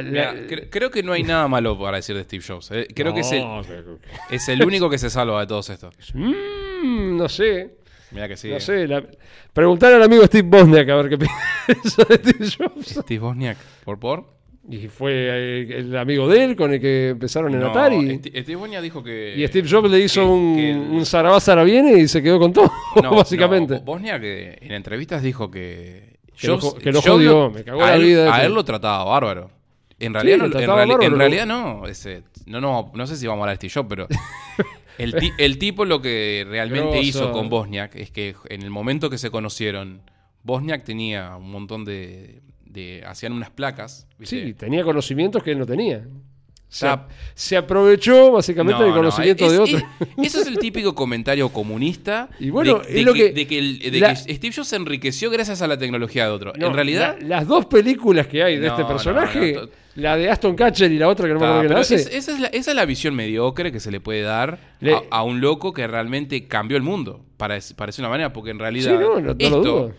la- 0.00 0.02
Mira, 0.02 0.32
la- 0.34 0.40
cre- 0.46 0.68
creo 0.70 0.90
que 0.90 1.02
no 1.02 1.12
hay 1.12 1.22
nada 1.22 1.48
malo 1.48 1.78
para 1.78 1.96
decir 1.96 2.14
de 2.16 2.24
Steve 2.24 2.44
Jobs. 2.46 2.70
eh. 2.72 2.86
Creo 2.94 3.14
que 3.14 3.20
es 3.20 3.32
el, 3.32 3.40
No, 3.40 3.62
es 4.30 4.48
el 4.48 4.62
único 4.64 4.90
que 4.90 4.98
se 4.98 5.08
salva 5.10 5.40
de 5.40 5.46
todos 5.46 5.70
estos. 5.70 5.94
Mm, 6.14 7.16
no 7.16 7.28
sé, 7.28 7.70
Mira 8.10 8.28
que 8.28 8.36
sí. 8.36 8.50
no 8.50 8.60
sé. 8.60 8.86
la- 8.86 9.04
preguntar 9.52 9.92
al 9.94 10.02
amigo 10.02 10.24
Steve 10.26 10.46
Bosniak 10.48 10.88
a 10.88 10.96
ver 10.96 11.08
qué 11.08 11.18
piensa 11.66 12.04
de 12.04 12.16
Steve 12.16 12.46
Jobs. 12.58 12.86
Steve 12.88 13.20
Wozniak. 13.24 13.56
¿Por 13.84 13.98
por? 13.98 14.32
Y 14.70 14.86
fue 14.86 15.12
eh, 15.12 15.78
el 15.78 15.96
amigo 15.96 16.28
de 16.28 16.44
él 16.44 16.54
con 16.56 16.72
el 16.72 16.80
que 16.80 17.08
empezaron 17.08 17.52
en 17.52 17.58
No, 17.60 17.70
Atari. 17.70 18.18
Steve 18.18 18.54
Wozniak 18.56 18.82
dijo 18.82 19.02
que... 19.02 19.34
y 19.36 19.44
Steve 19.48 19.68
Jobs 19.68 19.90
le 19.90 19.98
hizo 19.98 20.20
que- 20.20 20.26
un, 20.28 20.56
que 20.56 20.70
el- 20.70 20.78
un 20.78 21.98
y 22.00 22.06
se 22.08 22.22
quedó 22.22 22.38
con 22.38 22.52
todo, 22.52 22.70
No, 23.02 23.10
básicamente. 23.16 23.74
no, 23.74 23.80
Wozniak 23.80 24.22
eh, 24.22 24.58
en 24.60 24.72
entrevistas 24.72 25.20
dijo 25.22 25.50
que... 25.50 26.11
Que 26.42 26.48
lo 26.48 26.74
que 26.74 26.92
lo 26.92 27.00
jodió, 27.02 27.50
me 27.50 27.64
cagó 27.64 27.82
a 27.82 27.88
la 27.90 27.96
él- 27.96 28.02
vida 28.02 28.34
A 28.34 28.44
él 28.44 28.52
lo 28.52 28.64
trataba 28.64 29.04
bárbaro. 29.04 29.50
En 29.98 30.12
realidad, 30.14 30.38
no, 30.38 30.44
en, 30.46 30.50
trataba 30.50 30.84
reali- 30.84 30.88
bárbaro, 30.88 31.02
en 31.06 31.12
lo- 31.12 31.18
realidad 31.18 31.46
no. 31.46 31.86
ese- 31.86 32.24
no, 32.46 32.60
no, 32.60 32.90
no 32.94 33.06
sé 33.06 33.16
si 33.16 33.26
vamos 33.26 33.40
a 33.40 33.42
hablar 33.44 33.58
de 33.58 33.68
Steve 33.68 33.72
Jobs, 33.82 33.88
pero 33.88 34.08
el, 34.98 35.14
ti- 35.14 35.32
el 35.38 35.58
tipo 35.58 35.84
lo 35.84 36.02
que 36.02 36.44
realmente 36.48 37.00
hizo 37.00 37.30
con 37.32 37.48
Bosniak 37.48 37.94
es 37.96 38.10
que 38.10 38.34
en 38.48 38.62
el 38.62 38.70
momento 38.70 39.08
que 39.10 39.18
se 39.18 39.30
conocieron, 39.30 40.02
Bosniak 40.42 40.84
tenía 40.84 41.36
un 41.36 41.50
montón 41.52 41.84
de... 41.84 42.42
de 42.64 43.04
hacían 43.06 43.32
unas 43.32 43.50
placas. 43.50 44.08
¿viste? 44.18 44.44
Sí, 44.44 44.54
tenía 44.54 44.82
conocimientos 44.82 45.42
que 45.42 45.52
él 45.52 45.58
no 45.60 45.66
tenía. 45.66 46.04
Se, 47.34 47.56
aprovechó 47.56 48.32
básicamente 48.32 48.78
No, 48.78 48.84
del 48.86 48.90
no, 48.94 48.96
conocimiento 48.96 49.44
es- 49.46 49.52
de 49.52 49.58
otro. 49.58 49.76
es- 49.78 49.84
eso 50.26 50.40
es 50.40 50.46
el 50.46 50.58
típico 50.58 50.94
comentario 50.94 51.50
comunista 51.50 52.30
Y 52.40 52.48
bueno, 52.50 52.78
de, 52.78 52.88
es 52.88 52.94
de 52.94 53.02
lo 53.02 53.12
que, 53.12 53.26
que- 53.26 53.32
de 53.32 53.46
que 53.46 53.58
el- 53.58 53.78
de 53.78 54.00
la- 54.00 54.14
que 54.14 54.34
Steve 54.34 54.54
Jobs 54.56 54.68
se 54.68 54.76
enriqueció 54.76 55.30
gracias 55.30 55.60
a 55.60 55.66
la 55.66 55.76
tecnología 55.78 56.24
de 56.24 56.30
otro. 56.30 56.52
No, 56.56 56.68
en 56.68 56.74
realidad, 56.74 57.16
la- 57.20 57.28
las 57.40 57.46
dos 57.46 57.66
películas 57.66 58.26
que 58.26 58.42
hay 58.42 58.58
de 58.58 58.68
este 58.68 58.84
personaje, 58.86 59.60
la 59.96 60.16
de 60.16 60.30
Aston 60.30 60.56
Catcher 60.56 60.90
y 60.90 60.96
la 60.98 61.08
otra 61.08 61.26
que 61.28 61.34
no 61.34 61.40
me 61.40 61.44
acuerdo 61.46 61.60
quién 61.60 61.68
pero 61.68 61.80
hace, 61.82 61.94
es- 61.96 62.06
esa, 62.06 62.32
es 62.32 62.40
la, 62.40 62.46
esa 62.48 62.70
es 62.70 62.76
la 62.76 62.84
visión 62.86 63.14
mediocre 63.14 63.70
que 63.70 63.78
se 63.80 63.90
le 63.90 64.00
puede 64.00 64.22
dar 64.22 64.58
Le- 64.80 64.94
a, 64.94 65.02
a 65.10 65.22
un 65.24 65.42
loco 65.42 65.74
que 65.74 65.86
realmente 65.86 66.46
cambió 66.48 66.78
el 66.78 66.82
mundo, 66.82 67.22
para, 67.36 67.58
para 67.76 67.92
una 67.98 68.08
manera, 68.08 68.32
porque 68.32 68.50
en 68.50 68.58
realidad 68.58 68.92
Sí, 68.92 68.98
no, 68.98 69.20
no- 69.20 69.20
no 69.20 69.34
lo 69.34 69.36
esto, 69.38 69.92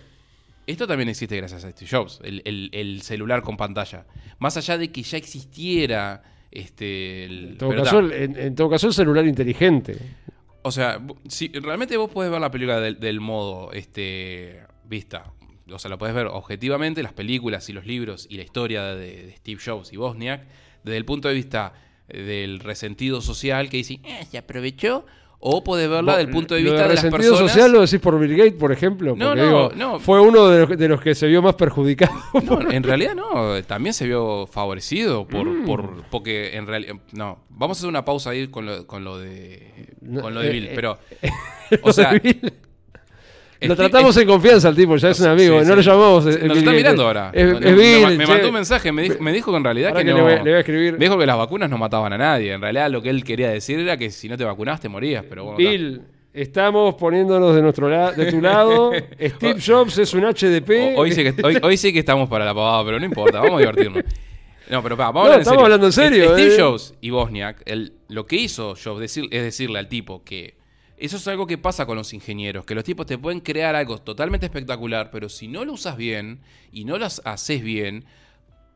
esto 0.65 0.87
también 0.87 1.09
existe 1.09 1.35
gracias 1.37 1.63
a 1.65 1.69
Steve 1.71 1.89
Jobs, 1.91 2.19
el, 2.23 2.41
el- 2.45 2.69
el 2.73 3.01
celular 3.03 3.43
con 3.43 3.57
pantalla. 3.57 4.05
Más 4.39 4.57
allá 4.57 4.77
de 4.79 4.91
que 4.91 5.03
ya 5.03 5.17
existiera 5.17 6.23
este... 6.53 7.25
el- 7.25 7.49
En 7.51 7.57
todo, 7.57 7.75
caso, 7.75 7.99
en, 8.11 8.37
en 8.39 8.55
todo 8.55 8.69
caso, 8.69 8.87
el 8.87 8.93
celular 8.93 9.25
inteligente. 9.25 9.97
O 10.61 10.71
sea, 10.71 11.01
si 11.27 11.49
realmente 11.49 11.97
vos 11.97 12.09
podés 12.09 12.31
ver 12.31 12.39
la 12.39 12.49
película 12.51 12.79
del, 12.79 12.99
del 12.99 13.19
modo 13.19 13.71
este 13.73 14.61
vista. 14.85 15.31
O 15.71 15.79
sea, 15.79 15.89
lo 15.89 15.97
podés 15.97 16.13
ver 16.15 16.27
objetivamente, 16.27 17.03
las 17.03 17.13
películas 17.13 17.67
y 17.69 17.73
los 17.73 17.85
libros 17.85 18.27
y 18.29 18.37
la 18.37 18.43
historia 18.43 18.83
de, 18.95 19.25
de 19.27 19.35
Steve 19.37 19.59
Jobs 19.65 19.91
y 19.93 19.97
Bosniak, 19.97 20.45
desde 20.83 20.97
el 20.97 21.05
punto 21.05 21.27
de 21.27 21.33
vista 21.33 21.73
del 22.07 22.59
resentido 22.59 23.21
social 23.21 23.69
que 23.69 23.77
dice, 23.77 23.99
eh, 24.03 24.25
se 24.29 24.37
aprovechó, 24.37 25.05
o 25.45 25.63
podés 25.63 25.89
verla 25.89 26.13
Vos- 26.13 26.17
del 26.19 26.29
punto 26.29 26.55
de 26.55 26.61
lo 26.61 26.71
vista 26.71 26.87
de, 26.87 26.93
las 26.95 27.03
personas. 27.05 27.39
social 27.39 27.71
lo 27.71 27.81
decís 27.81 27.99
por 27.99 28.17
Bill 28.19 28.37
Gates, 28.37 28.53
por 28.53 28.71
ejemplo. 28.71 29.13
No, 29.17 29.35
no, 29.35 29.43
digo, 29.45 29.71
no. 29.75 29.99
Fue 29.99 30.21
uno 30.21 30.47
de 30.47 30.59
los, 30.61 30.69
de 30.77 30.87
los 30.87 31.01
que 31.01 31.13
se 31.15 31.27
vio 31.27 31.41
más 31.41 31.55
perjudicado. 31.55 32.13
No, 32.43 32.71
en 32.71 32.83
realidad 32.83 33.13
no, 33.15 33.61
también 33.63 33.93
se 33.93 34.05
vio 34.05 34.47
favorecido 34.47 35.27
por, 35.27 35.45
Mm. 35.45 35.65
por 35.65 36.03
porque 36.09 36.55
en 36.55 36.65
realidad 36.67 36.93
no, 37.11 37.39
vamos 37.49 37.77
a 37.77 37.79
hacer 37.79 37.89
una 37.89 38.05
pausa 38.05 38.29
ahí 38.29 38.47
con 38.47 38.65
lo, 38.65 38.87
con 38.87 39.03
lo 39.03 39.17
de 39.19 39.71
con 40.21 40.33
lo 40.33 40.39
de 40.41 40.47
eh, 40.49 40.51
Bill, 40.51 40.65
eh, 40.67 40.71
pero 40.75 40.97
Lo 41.71 41.77
o 41.83 41.93
sea. 41.93 42.11
Lo 43.67 43.73
Steve- 43.75 43.89
tratamos 43.89 44.17
en 44.17 44.27
confianza 44.27 44.67
al 44.67 44.75
tipo, 44.75 44.95
ya 44.97 45.09
es 45.09 45.19
un 45.19 45.27
amigo, 45.27 45.59
Sí, 45.61 45.67
no 45.67 45.71
sí. 45.71 45.75
lo 45.75 45.81
llamamos. 45.93 46.25
eh, 46.25 46.29
Nos 46.31 46.41
Bill 46.41 46.57
está 46.57 46.71
mirando 46.71 47.05
ahora. 47.05 47.31
Es, 47.33 47.59
Bill, 47.59 48.05
me, 48.07 48.17
me 48.17 48.27
mandó 48.27 48.47
un 48.47 48.53
mensaje, 48.53 48.91
me 48.91 49.01
dijo, 49.03 49.15
me 49.19 49.31
dijo 49.33 49.51
que 49.51 49.57
en 49.57 49.63
realidad 49.63 49.93
que, 49.95 50.03
que 50.05 50.11
no. 50.11 50.17
le 50.17 50.21
voy- 50.23 50.33
le 50.35 50.41
voy 50.41 50.51
a 50.53 50.59
escribir. 50.59 50.93
Me 50.93 51.05
dijo 51.05 51.17
que 51.17 51.25
las 51.25 51.37
vacunas 51.37 51.69
no 51.69 51.77
mataban 51.77 52.13
a 52.13 52.17
nadie. 52.17 52.53
En 52.53 52.61
realidad 52.61 52.89
lo 52.89 53.01
que 53.01 53.09
él 53.09 53.23
quería 53.23 53.49
decir 53.49 53.79
era 53.79 53.97
que 53.97 54.09
si 54.11 54.27
no 54.29 54.37
te 54.37 54.43
vacunabas 54.43 54.81
te 54.81 54.89
morías. 54.89 55.23
Pero 55.29 55.43
bueno, 55.45 55.57
Bill, 55.57 56.01
estamos 56.33 56.95
poniéndonos 56.95 57.55
de 57.55 57.61
nuestro 57.61 57.89
la- 57.89 58.11
de 58.11 58.31
tu 58.31 58.41
lado. 58.41 58.91
Steve 59.19 59.59
Jobs 59.65 59.97
es 59.97 60.13
un 60.13 60.23
HDP. 60.25 60.95
Hoy 60.97 61.11
sí, 61.11 61.23
que, 61.23 61.33
hoy, 61.43 61.57
hoy 61.61 61.77
sí 61.77 61.93
que 61.93 61.99
estamos 61.99 62.27
para 62.29 62.45
la 62.45 62.53
pavada, 62.53 62.83
pero 62.85 62.99
no 62.99 63.05
importa, 63.05 63.39
vamos 63.39 63.55
a 63.55 63.59
divertirnos. 63.59 64.03
No, 64.69 64.81
pero 64.81 64.95
pa, 64.95 65.11
vamos 65.11 65.25
No, 65.27 65.31
a 65.31 65.35
en 65.35 65.41
estamos 65.41 65.63
hablando 65.63 65.85
en 65.87 65.91
serio, 65.91 66.33
Steve 66.33 66.55
eh. 66.55 66.59
Jobs 66.59 66.93
y 67.01 67.09
Bosniak, 67.09 67.61
el- 67.65 67.93
lo 68.07 68.25
que 68.25 68.37
hizo 68.37 68.75
Jobs 68.81 69.01
decir, 69.01 69.25
es 69.29 69.43
decirle 69.43 69.77
al 69.77 69.87
tipo 69.89 70.23
que 70.23 70.55
eso 71.05 71.17
es 71.17 71.27
algo 71.27 71.47
que 71.47 71.57
pasa 71.57 71.85
con 71.85 71.97
los 71.97 72.13
ingenieros, 72.13 72.65
que 72.65 72.75
los 72.75 72.83
tipos 72.83 73.05
te 73.05 73.17
pueden 73.17 73.41
crear 73.41 73.75
algo 73.75 73.97
totalmente 73.97 74.45
espectacular, 74.45 75.11
pero 75.11 75.27
si 75.27 75.47
no 75.47 75.65
lo 75.65 75.73
usas 75.73 75.97
bien 75.97 76.39
y 76.71 76.85
no 76.85 76.97
lo 76.97 77.05
haces 77.05 77.61
bien, 77.61 78.05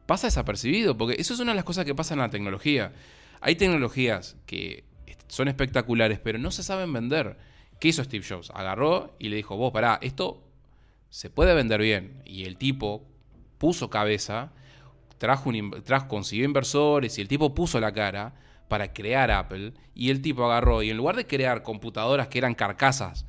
pasa 0.05 0.27
desapercibido, 0.27 0.97
porque 0.97 1.15
eso 1.19 1.33
es 1.33 1.39
una 1.39 1.51
de 1.51 1.55
las 1.55 1.63
cosas 1.63 1.85
que 1.85 1.95
pasa 1.95 2.15
en 2.15 2.19
la 2.19 2.29
tecnología. 2.29 2.91
Hay 3.39 3.55
tecnologías 3.55 4.35
que 4.45 4.83
son 5.27 5.47
espectaculares, 5.47 6.19
pero 6.19 6.37
no 6.37 6.51
se 6.51 6.63
saben 6.63 6.91
vender. 6.91 7.37
¿Qué 7.79 7.89
hizo 7.89 8.03
Steve 8.03 8.25
Jobs? 8.27 8.49
Agarró 8.53 9.15
y 9.19 9.29
le 9.29 9.35
dijo, 9.35 9.55
vos, 9.55 9.71
pará, 9.71 9.99
esto 10.01 10.43
se 11.09 11.29
puede 11.29 11.53
vender 11.53 11.81
bien. 11.81 12.23
Y 12.25 12.45
el 12.45 12.57
tipo 12.57 13.05
puso 13.57 13.89
cabeza, 13.89 14.51
trajo 15.17 15.49
un, 15.49 15.81
trajo, 15.83 16.07
consiguió 16.07 16.45
inversores 16.45 17.17
y 17.17 17.21
el 17.21 17.27
tipo 17.27 17.53
puso 17.53 17.79
la 17.79 17.91
cara 17.93 18.33
para 18.67 18.93
crear 18.93 19.31
Apple. 19.31 19.73
Y 19.95 20.09
el 20.09 20.21
tipo 20.21 20.45
agarró 20.45 20.83
y 20.83 20.89
en 20.89 20.97
lugar 20.97 21.15
de 21.15 21.25
crear 21.25 21.63
computadoras 21.63 22.27
que 22.27 22.37
eran 22.37 22.53
carcasas 22.55 23.25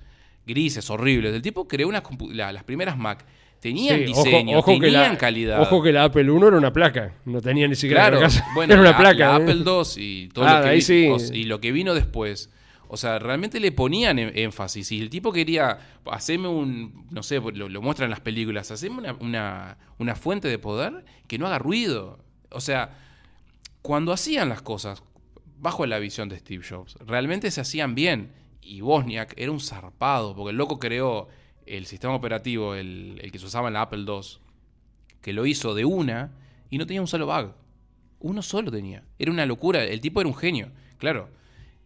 grises, 0.46 0.88
horribles, 0.90 1.34
el 1.34 1.42
tipo 1.42 1.68
creó 1.68 1.88
unas 1.88 2.02
compu- 2.02 2.32
la- 2.32 2.52
las 2.52 2.64
primeras 2.64 2.96
Mac. 2.96 3.24
Tenían 3.60 3.98
Sí, 3.98 4.04
diseño, 4.04 4.58
ojo 4.60 4.70
tenían 4.78 5.12
la- 5.12 5.18
calidad. 5.18 5.60
Ojo 5.60 5.82
que 5.82 5.92
la 5.92 6.04
Apple 6.04 6.30
1 6.30 6.48
era 6.48 6.56
una 6.56 6.72
placa, 6.72 7.12
no 7.24 7.40
tenía 7.42 7.66
ni 7.68 7.74
siquiera 7.74 8.02
Claro, 8.04 8.20
carcasa, 8.20 8.46
bueno, 8.54 8.72
era 8.72 8.80
una 8.80 8.90
la, 8.92 8.96
placa. 8.96 9.18
la 9.18 9.32
¿eh? 9.38 9.42
Apple 9.42 9.62
II 9.66 9.82
y 9.96 10.28
todo 10.28 10.46
Ah, 10.46 10.58
lo 10.60 10.64
que 10.66 10.74
vi- 10.74 10.80
sí. 10.80 11.08
o- 11.10 11.34
y 11.34 11.44
lo 11.44 11.60
que 11.60 11.72
vino 11.72 11.92
después. 11.94 12.50
O 12.90 12.96
sea, 12.96 13.18
realmente 13.18 13.60
le 13.60 13.70
ponían 13.72 14.18
em- 14.18 14.32
énfasis. 14.34 14.90
Y 14.92 15.00
el 15.02 15.10
tipo 15.10 15.32
quería 15.32 15.76
hacerme 16.10 16.48
un, 16.48 17.04
no 17.10 17.22
sé, 17.22 17.40
lo, 17.40 17.68
lo 17.68 17.82
muestran 17.82 18.06
en 18.06 18.10
las 18.12 18.20
películas, 18.20 18.70
hacerme 18.70 18.98
una, 19.00 19.12
una, 19.20 19.76
una 19.98 20.14
fuente 20.14 20.48
de 20.48 20.58
poder 20.58 21.04
que 21.26 21.36
no 21.36 21.46
haga 21.48 21.58
ruido. 21.58 22.20
O 22.50 22.60
sea, 22.62 22.96
cuando 23.82 24.12
hacían 24.12 24.48
las 24.48 24.62
cosas 24.62 25.02
bajo 25.58 25.86
la 25.86 25.98
visión 25.98 26.28
de 26.28 26.38
Steve 26.38 26.64
Jobs, 26.68 26.94
realmente 27.06 27.50
se 27.50 27.60
hacían 27.60 27.94
bien. 27.94 28.32
Y 28.60 28.80
Bosniak 28.82 29.34
era 29.36 29.50
un 29.50 29.60
zarpado, 29.60 30.34
porque 30.34 30.50
el 30.50 30.56
loco 30.56 30.78
creó 30.78 31.28
el 31.66 31.86
sistema 31.86 32.14
operativo, 32.14 32.74
el, 32.74 33.18
el 33.22 33.32
que 33.32 33.38
se 33.38 33.46
usaba 33.46 33.68
en 33.68 33.74
la 33.74 33.82
Apple 33.82 34.04
II, 34.06 34.20
que 35.22 35.32
lo 35.32 35.46
hizo 35.46 35.74
de 35.74 35.84
una 35.84 36.32
y 36.70 36.78
no 36.78 36.86
tenía 36.86 37.00
un 37.00 37.06
solo 37.08 37.26
bug. 37.26 37.52
Uno 38.20 38.42
solo 38.42 38.70
tenía. 38.70 39.04
Era 39.18 39.30
una 39.30 39.46
locura. 39.46 39.84
El 39.84 40.00
tipo 40.00 40.20
era 40.20 40.28
un 40.28 40.34
genio. 40.36 40.70
Claro. 40.98 41.30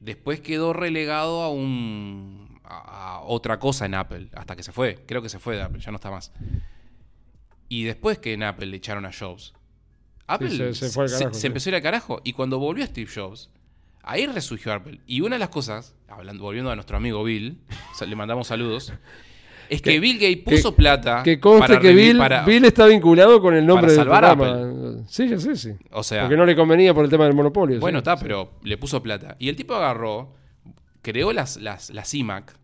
Después 0.01 0.41
quedó 0.41 0.73
relegado 0.73 1.43
a 1.43 1.51
un. 1.51 2.59
a, 2.65 3.17
a 3.17 3.21
otra 3.21 3.59
cosa 3.59 3.87
en 3.87 3.95
Apple. 3.95 4.29
Hasta 4.35 4.57
que 4.57 4.63
se 4.63 4.73
fue. 4.73 5.05
Creo 5.07 5.21
que 5.23 5.29
se 5.29 5.39
fue 5.39 5.57
de 5.57 5.63
Apple. 5.63 5.81
Ya 5.81 5.91
no 5.93 5.97
está 5.97 6.11
más. 6.11 6.33
Y 7.69 7.85
después 7.85 8.19
que 8.19 8.33
en 8.33 8.43
Apple 8.43 8.67
le 8.67 8.77
echaron 8.79 9.05
a 9.07 9.13
Jobs. 9.13 9.55
Apple 10.27 10.51
se- 10.51 10.75
se 10.75 10.89
fue 10.91 11.05
al 11.05 11.35
se 11.35 11.47
empezó 11.47 11.69
a 11.69 11.71
ir 11.71 11.75
al 11.77 11.83
carajo. 11.83 12.21
Y 12.25 12.33
cuando 12.33 12.59
volvió 12.59 12.85
Steve 12.87 13.11
Jobs, 13.15 13.51
ahí 14.03 14.27
resurgió 14.27 14.73
Apple. 14.73 15.01
Y 15.07 15.21
una 15.21 15.37
de 15.37 15.41
las 15.41 15.49
cosas, 15.49 15.95
hablando, 16.09 16.43
volviendo 16.43 16.71
a 16.71 16.75
nuestro 16.75 16.97
amigo 16.97 17.23
Bill, 17.25 17.59
le 18.07 18.17
mandamos 18.17 18.47
saludos, 18.49 18.93
es 19.69 19.81
que, 19.81 19.93
Que- 19.93 20.01
Bill 20.01 20.19
Gates 20.19 20.45
puso 20.45 20.75
plata. 20.77 21.23
Que 21.23 21.41
conste 21.41 21.69
para 21.69 21.81
que 21.81 21.93
Bill, 21.95 22.19
para- 22.19 22.45
Bill 22.45 22.65
está 22.65 22.87
vinculado 22.87 23.41
con 23.41 23.55
el 23.55 23.65
nombre 23.65 23.87
para 23.89 23.93
del 23.93 23.97
salvar 23.97 24.37
programa. 24.37 25.05
Sí, 25.09 25.29
ya 25.29 25.39
sé, 25.39 25.57
sí. 25.57 25.71
O 25.93 26.03
sea, 26.03 26.23
Porque 26.23 26.37
no 26.37 26.45
le 26.45 26.55
convenía 26.55 26.93
por 26.93 27.05
el 27.05 27.11
tema 27.11 27.25
del 27.25 27.35
monopolio. 27.35 27.81
Bueno, 27.81 27.99
sí. 27.99 28.01
está, 28.01 28.17
pero 28.17 28.53
le 28.63 28.77
puso 28.77 29.03
plata. 29.03 29.37
Y 29.39 29.49
el 29.49 29.57
tipo 29.57 29.75
agarró, 29.75 30.35
creó 31.01 31.33
las, 31.33 31.57
las, 31.57 31.91
las 31.91 32.13
iMac, 32.13 32.55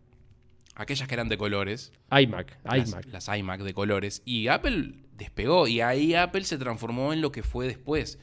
aquellas 0.75 1.07
que 1.07 1.13
eran 1.15 1.29
de 1.29 1.37
colores, 1.37 1.91
iMac, 2.11 2.57
las, 2.63 2.89
iMac. 2.89 3.05
las 3.07 3.27
iMac 3.37 3.61
de 3.61 3.73
colores, 3.73 4.21
y 4.25 4.47
Apple 4.47 4.93
despegó. 5.17 5.67
Y 5.67 5.81
ahí 5.81 6.13
Apple 6.13 6.43
se 6.43 6.57
transformó 6.57 7.11
en 7.11 7.21
lo 7.21 7.31
que 7.31 7.41
fue 7.43 7.65
después. 7.65 8.19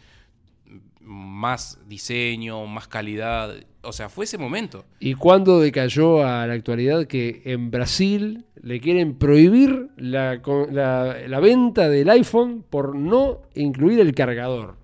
Más 1.06 1.78
diseño, 1.88 2.66
más 2.66 2.88
calidad. 2.88 3.54
O 3.82 3.92
sea, 3.92 4.08
fue 4.08 4.24
ese 4.24 4.36
momento. 4.38 4.84
¿Y 4.98 5.14
cuándo 5.14 5.60
decayó 5.60 6.26
a 6.26 6.46
la 6.46 6.54
actualidad 6.54 7.06
que 7.06 7.42
en 7.44 7.70
Brasil 7.70 8.44
le 8.60 8.80
quieren 8.80 9.14
prohibir 9.16 9.88
la, 9.96 10.42
la- 10.72 11.16
la 11.28 11.40
venta 11.40 11.88
del 11.88 12.10
iPhone 12.10 12.64
por 12.68 12.96
no 12.96 13.42
incluir 13.54 14.00
el 14.00 14.12
cargador? 14.14 14.76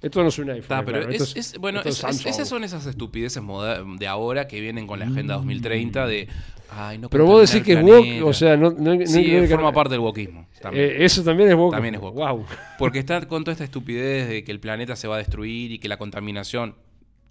Esto 0.00 0.20
no 0.22 0.30
es 0.30 0.38
un 0.40 0.50
iPhone. 0.50 0.62
Está, 0.62 0.84
pero 0.84 0.98
claro, 0.98 1.12
es, 1.12 1.22
esto 1.22 1.38
es- 1.38 1.58
bueno, 1.58 1.78
esto 1.84 2.08
es- 2.08 2.26
esas 2.26 2.48
son 2.48 2.64
esas 2.64 2.84
estupideces 2.86 3.40
de 3.98 4.06
ahora 4.08 4.48
que 4.48 4.60
vienen 4.60 4.88
con 4.88 4.98
la 4.98 5.06
Agenda 5.06 5.34
2030 5.34 6.06
de... 6.08 6.28
Ay, 6.74 6.98
no 6.98 7.08
Pero 7.10 7.26
vos 7.26 7.50
decís 7.50 7.64
que 7.64 7.72
es 7.74 7.78
planeta". 7.82 8.24
o 8.24 8.32
sea, 8.32 8.56
no, 8.56 8.70
no, 8.70 8.94
no 8.94 9.06
Sí, 9.06 9.20
incluye 9.20 9.46
forma 9.48 9.72
parte 9.72 9.92
del 9.94 10.00
wokismo. 10.00 10.46
también. 10.60 10.84
Eh, 10.90 11.04
eso 11.04 11.22
también 11.22 11.48
es 11.50 11.54
woke. 11.54 11.72
También 11.74 11.94
es 11.96 12.00
woke. 12.00 12.14
Wow. 12.14 12.46
Porque 12.78 12.98
está 12.98 13.20
con 13.28 13.44
toda 13.44 13.52
esta 13.52 13.64
estupidez 13.64 14.28
de 14.28 14.44
que 14.44 14.52
el 14.52 14.60
planeta 14.60 14.96
se 14.96 15.06
va 15.08 15.16
a 15.16 15.18
destruir 15.18 15.72
y 15.72 15.78
que 15.78 15.88
la 15.88 15.96
contaminación. 15.98 16.74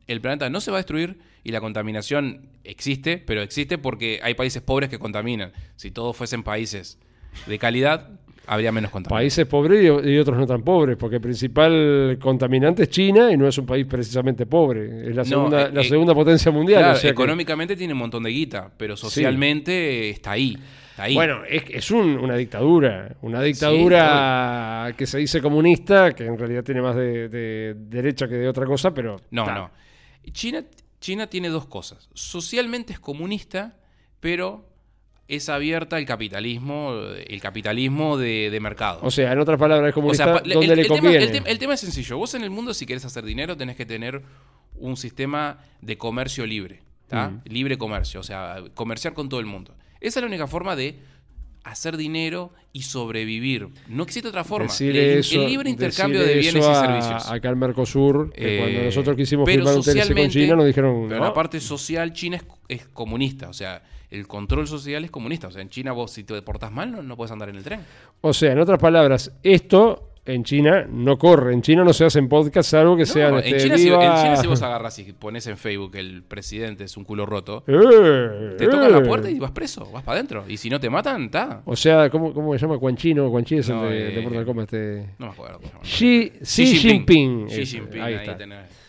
El 0.07 0.21
planeta 0.21 0.49
no 0.49 0.61
se 0.61 0.71
va 0.71 0.77
a 0.77 0.79
destruir 0.79 1.19
y 1.43 1.51
la 1.51 1.61
contaminación 1.61 2.49
existe, 2.63 3.17
pero 3.17 3.41
existe 3.41 3.77
porque 3.77 4.19
hay 4.23 4.33
países 4.33 4.61
pobres 4.61 4.89
que 4.89 4.99
contaminan. 4.99 5.53
Si 5.75 5.91
todos 5.91 6.15
fuesen 6.15 6.43
países 6.43 6.99
de 7.47 7.57
calidad, 7.59 8.09
habría 8.47 8.71
menos 8.71 8.91
contaminación. 8.91 9.19
Países 9.19 9.45
pobres 9.45 9.83
y, 9.83 10.09
y 10.09 10.17
otros 10.17 10.37
no 10.37 10.45
tan 10.47 10.61
pobres, 10.63 10.97
porque 10.97 11.17
el 11.17 11.21
principal 11.21 12.17
contaminante 12.21 12.83
es 12.83 12.89
China 12.89 13.31
y 13.31 13.37
no 13.37 13.47
es 13.47 13.57
un 13.57 13.65
país 13.65 13.85
precisamente 13.85 14.45
pobre. 14.45 15.09
Es 15.09 15.15
la 15.15 15.23
No, 15.23 15.47
eh, 15.47 15.69
la 15.73 15.81
eh, 15.81 15.83
segunda 15.83 16.13
potencia 16.13 16.51
mundial. 16.51 16.79
Claro, 16.81 16.93
o 16.93 16.99
sea 16.99 17.09
que- 17.09 17.13
económicamente 17.13 17.75
tiene 17.75 17.93
un 17.93 17.99
montón 17.99 18.23
de 18.23 18.29
guita, 18.31 18.71
pero 18.77 18.95
socialmente 18.97 20.09
está 20.09 20.31
ahí. 20.31 20.57
Bueno, 21.15 21.41
es, 21.49 21.63
es 21.69 21.89
un- 21.91 22.17
una 22.17 22.35
dictadura, 22.35 23.15
una 23.21 23.41
dictadura 23.41 24.93
que 24.97 25.05
se 25.07 25.17
dice 25.17 25.41
comunista, 25.41 26.13
que 26.13 26.25
en 26.25 26.37
realidad 26.37 26.63
tiene 26.63 26.81
más 26.81 26.95
de, 26.95 27.27
de 27.29 27.73
derecha 27.75 28.27
que 28.27 28.35
de 28.35 28.47
otra 28.47 28.65
cosa, 28.65 28.93
pero... 28.93 29.19
No, 29.31 29.45
ta. 29.45 29.55
no. 29.55 29.71
China, 30.31 30.63
China 30.99 31.27
tiene 31.27 31.49
dos 31.49 31.65
cosas. 31.65 32.07
Socialmente 32.13 32.93
es 32.93 32.99
comunista, 32.99 33.77
pero 34.19 34.65
es 35.35 35.49
abierta 35.49 35.95
al 35.95 36.05
capitalismo, 36.05 36.93
el 37.27 37.41
capitalismo 37.41 38.17
de, 38.17 38.49
de 38.51 38.59
mercado. 38.59 38.99
O 39.03 39.11
sea, 39.11 39.31
en 39.31 39.39
otras 39.39 39.57
palabras, 39.59 39.89
es 39.89 39.93
O 39.93 39.95
comunista 39.95 40.23
sea, 40.25 40.37
el, 40.43 40.49
le 40.67 40.73
el 40.73 40.87
tema, 40.87 40.99
conviene. 40.99 41.23
el 41.25 41.31
tem- 41.31 41.43
el 41.47 41.57
tema 41.59 41.73
es 41.73 41.79
sencillo. 41.79 42.17
Vos 42.17 42.33
en 42.33 42.43
el 42.43 42.49
mundo, 42.49 42.73
si 42.73 42.85
querés 42.85 43.05
hacer 43.05 43.23
dinero, 43.23 43.55
tenés 43.57 43.75
que 43.75 43.85
tener 43.85 44.21
un 44.75 44.97
sistema 44.97 45.59
de 45.81 45.97
comercio 45.97 46.45
libre. 46.45 46.81
Mm. 47.11 47.39
Libre 47.49 47.77
comercio, 47.77 48.19
o 48.21 48.23
sea, 48.23 48.63
comerciar 48.73 49.13
con 49.13 49.27
todo 49.29 49.39
el 49.39 49.45
mundo. 49.45 49.75
Esa 49.99 50.19
es 50.19 50.23
la 50.23 50.27
única 50.27 50.47
forma 50.47 50.75
de 50.75 50.99
hacer 51.63 51.95
dinero 51.97 52.51
y 52.73 52.81
sobrevivir. 52.83 53.67
No 53.87 54.03
existe 54.03 54.29
otra 54.29 54.43
forma. 54.43 54.71
El, 54.79 54.95
eso- 54.97 55.41
el 55.41 55.47
libre 55.49 55.69
intercambio 55.69 56.21
de 56.21 56.33
bienes 56.35 56.55
y 56.65 56.73
servicios. 56.73 57.29
Acá 57.29 57.49
en 57.49 57.59
Mercosur, 57.59 58.31
que 58.33 58.55
Eh, 58.55 58.59
cuando 58.59 58.83
nosotros 58.85 59.15
quisimos 59.15 59.47
firmar 59.47 59.75
un 59.75 59.83
TLC 59.83 60.15
con 60.15 60.29
China, 60.29 60.55
nos 60.55 60.65
dijeron. 60.65 61.05
Pero 61.07 61.19
"No". 61.19 61.25
la 61.25 61.33
parte 61.33 61.59
social 61.59 62.11
china 62.13 62.37
es, 62.37 62.43
es 62.67 62.87
comunista. 62.87 63.49
O 63.49 63.53
sea, 63.53 63.83
el 64.11 64.27
control 64.27 64.67
social 64.67 65.03
es 65.03 65.11
comunista. 65.11 65.47
O 65.47 65.51
sea, 65.51 65.61
en 65.61 65.69
China 65.69 65.93
vos 65.93 66.11
si 66.11 66.23
te 66.23 66.39
portas 66.41 66.71
mal 66.71 66.91
no, 66.91 67.01
no 67.01 67.17
puedes 67.17 67.31
andar 67.31 67.49
en 67.49 67.55
el 67.55 67.63
tren. 67.63 67.81
O 68.21 68.33
sea, 68.33 68.51
en 68.51 68.59
otras 68.59 68.77
palabras, 68.79 69.31
esto 69.41 70.09
en 70.25 70.43
China 70.43 70.85
no 70.87 71.17
corre. 71.17 71.53
En 71.53 71.61
China 71.61 71.83
no 71.83 71.93
se 71.93 72.05
hacen 72.05 72.29
podcasts 72.29 72.69
salvo 72.69 72.95
que 72.95 73.03
No, 73.03 73.05
sean. 73.07 73.33
en, 73.35 73.39
este, 73.39 73.57
China, 73.63 73.77
si, 73.77 73.87
en 73.87 73.99
China 73.99 74.35
si 74.35 74.47
vos 74.47 74.61
agarras 74.61 74.99
y 74.99 75.13
pones 75.13 75.47
en 75.47 75.57
Facebook 75.57 75.93
que 75.93 75.99
el 75.99 76.23
presidente 76.23 76.83
es 76.83 76.95
un 76.95 77.05
culo 77.05 77.25
roto, 77.25 77.63
Eh, 77.67 78.55
te 78.57 78.67
tocan 78.67 78.91
la 78.91 78.99
eh. 78.99 79.05
puerta 79.05 79.29
y 79.29 79.39
vas 79.39 79.51
preso, 79.51 79.89
vas 79.91 80.03
para 80.03 80.17
adentro. 80.17 80.45
Y 80.47 80.57
si 80.57 80.69
no 80.69 80.79
te 80.79 80.89
matan, 80.89 81.23
está. 81.23 81.61
O 81.65 81.75
sea, 81.75 82.09
¿cómo, 82.09 82.33
cómo 82.33 82.53
se 82.53 82.59
llama? 82.59 82.77
Quan 82.77 82.95
Chino. 82.95 83.31
Quan 83.31 83.43
Chi 83.45 83.57
es 83.57 83.69
No, 83.69 83.85
el 83.85 83.89
de, 83.91 84.09
eh, 84.09 84.15
de 84.15 84.21
Mortal 84.21 84.45
Kombat. 84.45 84.73
Este. 84.73 85.15
No 85.17 85.27
me 85.27 85.31
acuerdo. 85.31 85.59
Xi, 85.81 86.31
Xi 86.43 86.65
Jinping. 86.77 87.47
Xi 87.47 87.65
Jinping, 87.65 88.01
ahí 88.01 88.13
ahí, 88.13 88.19
está. 88.19 88.37
tenés. 88.37 88.80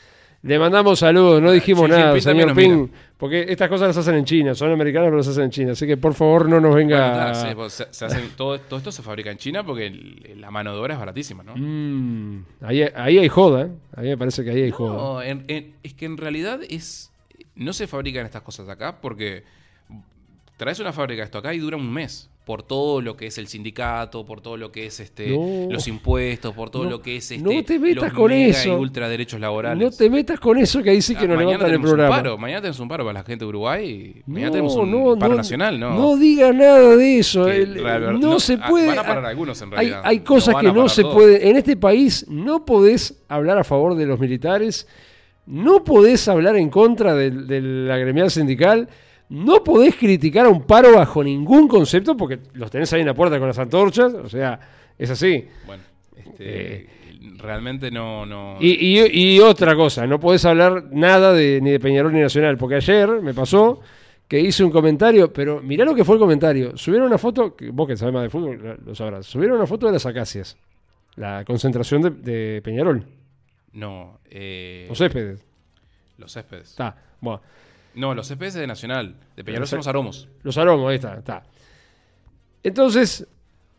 Le 0.44 0.58
mandamos 0.58 0.98
saludos, 0.98 1.40
no 1.40 1.52
dijimos 1.52 1.84
Xi 1.84 1.90
nada, 1.90 2.20
señor 2.20 2.52
Ping, 2.56 2.70
mira. 2.88 2.92
porque 3.16 3.46
estas 3.48 3.68
cosas 3.68 3.88
las 3.88 3.96
hacen 3.98 4.16
en 4.16 4.24
China, 4.24 4.54
son 4.56 4.72
americanas 4.72 5.06
pero 5.06 5.18
las 5.18 5.28
hacen 5.28 5.44
en 5.44 5.50
China, 5.50 5.72
así 5.72 5.86
que 5.86 5.96
por 5.96 6.14
favor 6.14 6.48
no 6.48 6.58
nos 6.60 6.74
venga... 6.74 7.30
Bueno, 7.30 7.34
sí, 7.36 7.54
vos- 7.54 7.86
se- 7.92 8.04
hacen- 8.06 8.30
todo, 8.36 8.58
todo 8.58 8.78
esto 8.78 8.90
se 8.90 9.02
fabrica 9.02 9.30
en 9.30 9.38
China 9.38 9.64
porque 9.64 9.86
el- 9.86 10.40
la 10.40 10.50
mano 10.50 10.72
de 10.74 10.80
obra 10.80 10.94
es 10.94 10.98
baratísima, 11.00 11.44
¿no? 11.44 11.54
Mm, 11.56 12.44
ahí, 12.62 12.82
ahí 12.82 13.18
hay 13.18 13.28
joda, 13.28 13.66
¿eh? 13.66 13.70
a 13.96 14.00
mí 14.00 14.08
me 14.08 14.18
parece 14.18 14.42
que 14.42 14.50
ahí 14.50 14.62
hay 14.62 14.70
joda. 14.72 14.94
No, 14.94 15.22
en- 15.22 15.44
en- 15.46 15.74
es 15.84 15.94
que 15.94 16.06
en 16.06 16.16
realidad 16.16 16.58
es 16.68 17.12
no 17.54 17.72
se 17.72 17.86
fabrican 17.86 18.26
estas 18.26 18.42
cosas 18.42 18.68
acá 18.68 19.00
porque 19.00 19.44
traes 20.56 20.80
una 20.80 20.92
fábrica 20.92 21.20
de 21.22 21.26
esto 21.26 21.38
acá 21.38 21.54
y 21.54 21.58
dura 21.58 21.76
un 21.76 21.92
mes 21.92 22.30
por 22.44 22.64
todo 22.64 23.00
lo 23.00 23.16
que 23.16 23.28
es 23.28 23.38
el 23.38 23.46
sindicato, 23.46 24.24
por 24.26 24.40
todo 24.40 24.56
lo 24.56 24.72
que 24.72 24.86
es 24.86 24.98
este 24.98 25.28
No. 25.36 25.70
los 25.70 25.86
impuestos, 25.86 26.52
por 26.52 26.70
todo 26.70 26.84
No, 26.84 26.90
lo 26.90 27.00
que 27.00 27.16
es 27.16 27.30
no 27.40 27.52
este 27.52 27.74
te 27.74 27.78
metas 27.78 28.04
los 28.04 28.12
con 28.14 28.30
mega 28.30 28.48
eso. 28.48 28.68
y 28.68 28.72
ultra 28.72 29.08
derechos 29.08 29.38
laborales. 29.40 29.80
No 29.92 29.96
te 29.96 30.10
metas 30.10 30.40
con 30.40 30.58
eso 30.58 30.82
que 30.82 30.90
ahí 30.90 31.00
sí 31.00 31.14
que 31.14 31.24
Ah, 31.26 31.28
nos 31.28 31.38
levantan 31.38 31.60
el 31.66 31.66
tenemos 31.66 31.90
un 31.90 31.96
programa. 31.96 32.16
paro, 32.16 32.38
mañana 32.38 32.60
tenemos 32.62 32.80
un 32.80 32.88
paro 32.88 33.04
para 33.04 33.20
la 33.20 33.24
gente 33.24 33.44
de 33.44 33.48
Uruguay 33.48 34.22
mañana 34.26 34.46
No, 34.48 34.52
tenemos 34.52 34.74
un 34.74 34.90
no, 34.90 35.16
paro 35.18 35.30
no, 35.32 35.36
nacional, 35.36 35.78
¿no? 35.78 35.94
No 35.94 36.16
diga 36.16 36.52
nada 36.52 36.96
de 36.96 37.18
eso. 37.20 37.46
El- 37.48 37.80
no, 37.80 38.10
no, 38.18 38.40
se 38.40 38.54
ah, 38.54 38.66
puede. 38.68 38.88
van 38.88 38.98
a 38.98 39.02
parar 39.04 39.24
ah, 39.24 39.28
algunos, 39.28 39.62
en 39.62 39.68
hay, 39.68 39.74
realidad. 39.76 40.02
hay 40.04 40.18
No 40.18 40.24
cosas 40.24 40.54
que 40.56 40.72
no 40.72 40.88
se 40.88 41.02
todos. 41.02 41.14
puede. 41.14 41.48
En 41.48 41.56
este 41.56 41.76
país 41.76 42.26
no 42.28 42.64
podés 42.64 43.22
hablar 43.28 43.56
a 43.58 43.62
favor 43.64 43.94
de 43.94 44.04
los 44.04 44.18
militares, 44.18 44.88
no 45.46 45.84
podés 45.84 46.26
hablar 46.26 46.56
en 46.56 46.70
contra 46.70 47.14
de, 47.14 47.30
la 47.60 47.96
gremial 47.98 48.30
sindical, 48.32 48.88
no 49.32 49.64
podés 49.64 49.96
criticar 49.96 50.46
a 50.46 50.48
un 50.50 50.62
paro 50.62 50.94
bajo 50.94 51.24
ningún 51.24 51.66
concepto 51.68 52.16
porque 52.16 52.38
los 52.54 52.70
tenés 52.70 52.92
ahí 52.92 53.00
en 53.00 53.06
la 53.06 53.14
puerta 53.14 53.38
con 53.38 53.48
las 53.48 53.58
antorchas. 53.58 54.12
O 54.14 54.28
sea, 54.28 54.60
es 54.98 55.10
así. 55.10 55.46
Bueno, 55.66 55.82
este, 56.16 56.88
realmente 57.38 57.90
no 57.90 58.26
no 58.26 58.56
Y, 58.60 58.98
y- 59.00 59.34
y 59.36 59.40
otra 59.40 59.74
cosa, 59.74 60.06
no 60.06 60.20
podés 60.20 60.44
hablar 60.44 60.84
nada 60.92 61.32
de, 61.32 61.60
ni 61.62 61.70
de 61.70 61.80
Peñarol 61.80 62.12
ni 62.12 62.20
Nacional, 62.20 62.56
porque 62.58 62.76
ayer 62.76 63.08
me 63.22 63.32
pasó 63.34 63.80
que 64.28 64.40
hice 64.40 64.64
un 64.64 64.70
comentario, 64.70 65.32
pero 65.32 65.60
mirá 65.62 65.84
lo 65.84 65.94
que 65.94 66.04
fue 66.04 66.14
el 66.16 66.20
comentario. 66.20 66.76
Subieron 66.76 67.06
una 67.08 67.18
foto, 67.18 67.54
vos 67.72 67.86
que 67.88 67.96
sabés 67.96 68.14
más 68.14 68.22
de 68.22 68.30
fútbol 68.30 68.58
lo- 68.62 68.76
lo 68.76 68.94
sabrás, 68.94 69.26
subieron 69.26 69.56
una 69.56 69.66
foto 69.66 69.86
de 69.86 69.92
las 69.92 70.06
acacias, 70.06 70.56
la 71.16 71.44
concentración 71.44 72.00
de, 72.02 72.10
de 72.10 72.62
Peñarol, 72.62 73.04
no 73.72 74.18
eh, 74.30 74.86
los 74.88 74.98
céspedes. 74.98 75.44
los 76.18 76.32
céspedes. 76.32 76.70
Está, 76.70 76.96
bueno, 77.20 77.40
No, 77.94 78.14
los 78.14 78.26
céspedes 78.28 78.54
de 78.54 78.66
Nacional, 78.66 79.16
de 79.36 79.44
Peñarol 79.44 79.66
son 79.66 79.78
los 79.78 79.86
aromos. 79.86 80.28
los 80.42 80.56
aromos, 80.58 80.88
ahí 80.90 80.96
está, 80.96 81.18
está. 81.18 81.42
Entonces, 82.62 83.26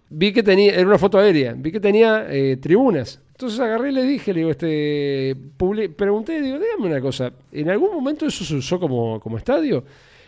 vi 0.09 0.31
que 0.33 0.43
tenía, 0.43 0.73
era 0.73 0.85
una 0.87 0.97
foto 0.97 1.17
aérea, 1.17 1.53
vi 1.55 1.71
que 1.71 1.79
tenía 1.79 2.25
eh, 2.29 2.57
tribunas. 2.57 3.19
Entonces 3.31 3.59
agarré 3.59 3.89
y 3.89 3.93
le 3.93 4.03
dije, 4.03 4.31
le 4.33 4.39
digo, 4.41 4.51
este, 4.51 5.35
publi- 5.57 5.93
pregunté, 5.93 6.39
digo, 6.41 6.59
dígame 6.59 6.85
una 6.93 7.01
cosa, 7.01 7.31
¿en 7.51 7.69
algún 7.69 7.91
momento 7.93 8.25
eso 8.25 8.43
se 8.45 8.55
usó 8.55 8.79
como, 8.79 9.19
como 9.19 9.37
estadio? 9.37 9.83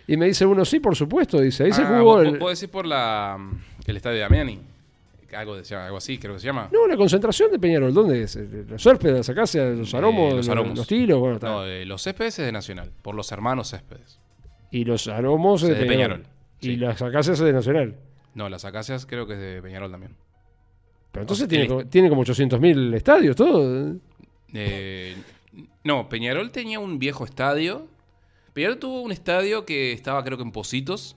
Y 0.07 0.17
me 0.17 0.25
dice 0.27 0.45
uno, 0.45 0.65
sí, 0.65 0.79
por 0.79 0.95
supuesto, 0.95 1.39
dice, 1.39 1.65
ahí 1.65 1.71
se 1.73 1.81
Ah, 1.83 1.87
jugó 1.87 2.03
vos- 2.03 2.23
el- 2.23 2.29
vos 2.31 2.39
podés 2.39 2.59
decir 2.59 2.71
por 2.71 2.85
la 2.85 3.37
el 3.85 3.97
estadio 3.97 4.15
de 4.17 4.21
Damiani. 4.21 4.59
Algo, 5.35 5.55
de- 5.61 5.75
algo 5.75 5.97
así, 5.97 6.17
creo 6.17 6.33
que 6.33 6.39
se 6.39 6.45
llama. 6.47 6.69
No, 6.71 6.87
la 6.87 6.95
concentración 6.97 7.51
de 7.51 7.59
Peñarol, 7.59 7.93
¿dónde 7.93 8.23
es? 8.23 8.35
Los 8.35 8.81
Céspedes, 8.81 9.17
las 9.17 9.29
acacias, 9.29 9.77
los 9.77 9.93
Eh, 9.93 9.97
aromos, 9.97 10.33
los 10.33 10.37
los, 10.45 10.49
aromos. 10.49 10.77
los 10.77 10.87
tiros, 10.87 11.19
bueno. 11.19 11.39
No, 11.41 11.65
eh, 11.65 11.85
los 11.85 12.01
céspedes 12.03 12.39
es 12.39 12.45
de 12.45 12.51
Nacional, 12.51 12.91
por 13.01 13.15
los 13.15 13.31
hermanos 13.31 13.69
céspedes. 13.71 14.19
Y 14.71 14.83
los 14.85 15.07
aromos 15.07 15.63
es 15.63 15.69
de, 15.69 15.75
de 15.75 15.85
Peñarol. 15.85 16.17
Peñarol, 16.21 16.31
Y 16.61 16.75
las 16.77 17.01
acacias 17.01 17.39
es 17.39 17.45
de 17.45 17.53
Nacional. 17.53 17.95
No, 18.33 18.49
las 18.49 18.65
acacias 18.65 19.05
creo 19.05 19.27
que 19.27 19.33
es 19.33 19.39
de 19.39 19.61
Peñarol 19.61 19.91
también. 19.91 20.15
Pero 21.11 21.23
entonces 21.23 21.47
tiene, 21.47 21.67
como- 21.67 21.85
tiene 21.85 22.09
como 22.09 22.21
800.000 22.23 22.93
estadios, 22.93 23.35
todo. 23.35 23.95
Eh, 24.53 25.15
no, 25.83 26.09
Peñarol 26.09 26.51
tenía 26.51 26.79
un 26.79 26.99
viejo 26.99 27.23
estadio. 27.25 27.87
Peñarol 28.53 28.77
tuvo 28.79 29.01
un 29.01 29.11
estadio 29.11 29.65
que 29.65 29.91
estaba 29.93 30.23
creo 30.23 30.37
que 30.37 30.43
en 30.43 30.51
Positos, 30.51 31.15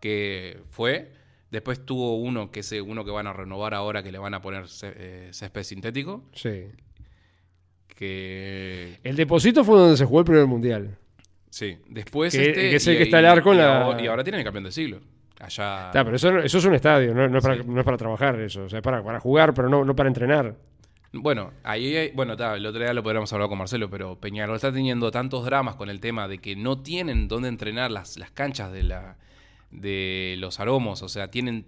que 0.00 0.60
fue. 0.70 1.10
Después 1.50 1.84
tuvo 1.86 2.16
uno 2.16 2.50
que 2.50 2.60
es 2.60 2.72
uno 2.72 3.04
que 3.04 3.10
van 3.10 3.26
a 3.26 3.32
renovar 3.32 3.72
ahora, 3.74 4.02
que 4.02 4.10
le 4.12 4.18
van 4.18 4.34
a 4.34 4.42
poner 4.42 4.64
eh, 4.82 5.28
césped 5.32 5.62
sintético. 5.62 6.24
Sí. 6.32 6.64
Que 7.94 8.98
El 9.02 9.16
depósito 9.16 9.64
fue 9.64 9.78
donde 9.78 9.96
se 9.96 10.04
jugó 10.04 10.20
el 10.20 10.24
primer 10.26 10.46
mundial. 10.46 10.96
sí, 11.48 11.78
después 11.88 12.34
Que- 12.34 12.42
este, 12.50 12.52
que 12.70 12.76
es 12.76 12.86
el 12.86 12.94
y- 12.94 12.96
que 12.98 13.02
está 13.04 13.18
el 13.20 13.26
arco 13.26 13.52
en 13.52 13.58
y 13.58 13.60
la- 13.62 13.82
ahora- 13.84 14.02
y 14.02 14.06
ahora 14.06 14.22
tienen 14.24 14.40
el 14.40 14.44
campeón 14.44 14.64
del 14.64 14.72
siglo. 14.72 15.00
Allá. 15.40 15.86
Está, 15.86 16.04
pero 16.04 16.16
eso, 16.16 16.38
eso 16.38 16.58
es 16.58 16.64
un 16.64 16.74
estadio, 16.74 17.14
no, 17.14 17.28
no 17.28 17.38
es, 17.38 17.42
para, 17.44 17.56
Sí. 17.56 17.62
no 17.66 17.78
es 17.78 17.84
para 17.84 17.96
trabajar 17.96 18.38
eso. 18.40 18.64
O 18.64 18.68
sea, 18.68 18.78
es 18.78 18.82
para, 18.82 19.02
para 19.02 19.20
jugar, 19.20 19.54
pero 19.54 19.68
no, 19.68 19.84
no 19.84 19.94
para 19.96 20.08
entrenar. 20.08 20.54
Bueno, 21.12 21.52
ahí 21.62 21.96
hay- 21.96 22.10
bueno, 22.12 22.36
ta, 22.36 22.56
el 22.56 22.66
otro 22.66 22.82
día 22.82 22.92
lo 22.92 23.02
podríamos 23.02 23.32
hablar 23.32 23.48
con 23.48 23.56
Marcelo, 23.58 23.88
pero 23.88 24.16
Peñarol 24.20 24.56
está 24.56 24.70
teniendo 24.72 25.10
tantos 25.10 25.44
dramas 25.46 25.76
con 25.76 25.88
el 25.88 26.00
tema 26.00 26.28
de 26.28 26.38
que 26.38 26.56
no 26.56 26.82
tienen 26.82 27.28
dónde 27.28 27.48
entrenar 27.48 27.90
las, 27.90 28.18
las 28.18 28.30
canchas 28.32 28.70
de 28.72 28.82
la 28.82 29.16
de 29.70 30.36
los 30.38 30.60
aromos, 30.60 31.02
o 31.02 31.08
sea, 31.08 31.30
tienen 31.30 31.66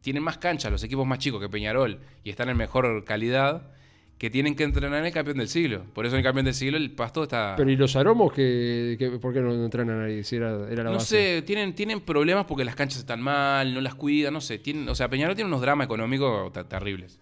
tienen 0.00 0.22
más 0.22 0.38
canchas 0.38 0.70
los 0.70 0.84
equipos 0.84 1.04
más 1.04 1.18
chicos 1.18 1.40
que 1.40 1.48
Peñarol 1.48 1.98
y 2.22 2.30
están 2.30 2.48
en 2.48 2.56
mejor 2.56 3.02
calidad 3.04 3.70
que 4.18 4.30
tienen 4.30 4.54
que 4.54 4.62
entrenar 4.62 5.00
en 5.00 5.06
el 5.06 5.12
campeón 5.12 5.36
del 5.38 5.48
siglo. 5.48 5.82
Por 5.92 6.06
eso 6.06 6.14
en 6.14 6.20
el 6.20 6.24
campeón 6.24 6.44
del 6.44 6.54
siglo 6.54 6.76
el 6.78 6.92
pasto 6.92 7.24
está 7.24 7.54
Pero 7.56 7.68
¿y 7.70 7.76
los 7.76 7.96
aromos 7.96 8.32
que, 8.32 8.94
que- 8.98 9.10
por 9.18 9.34
qué 9.34 9.40
no 9.40 9.52
entrenan 9.64 10.02
ahí? 10.04 10.22
Si 10.22 10.36
era, 10.36 10.52
era 10.70 10.84
la 10.84 10.90
no 10.90 10.92
base. 10.98 11.38
sé, 11.38 11.42
tienen, 11.42 11.74
tienen 11.74 12.00
problemas 12.00 12.44
porque 12.46 12.64
las 12.64 12.76
canchas 12.76 13.00
están 13.00 13.20
mal, 13.20 13.74
no 13.74 13.80
las 13.80 13.96
cuidan, 13.96 14.32
no 14.32 14.40
sé. 14.40 14.58
Tienen, 14.60 14.88
o 14.88 14.94
sea, 14.94 15.08
Peñarol 15.10 15.34
tiene 15.34 15.48
unos 15.48 15.60
dramas 15.60 15.86
económicos 15.86 16.52
ter- 16.52 16.64
terribles. 16.66 17.18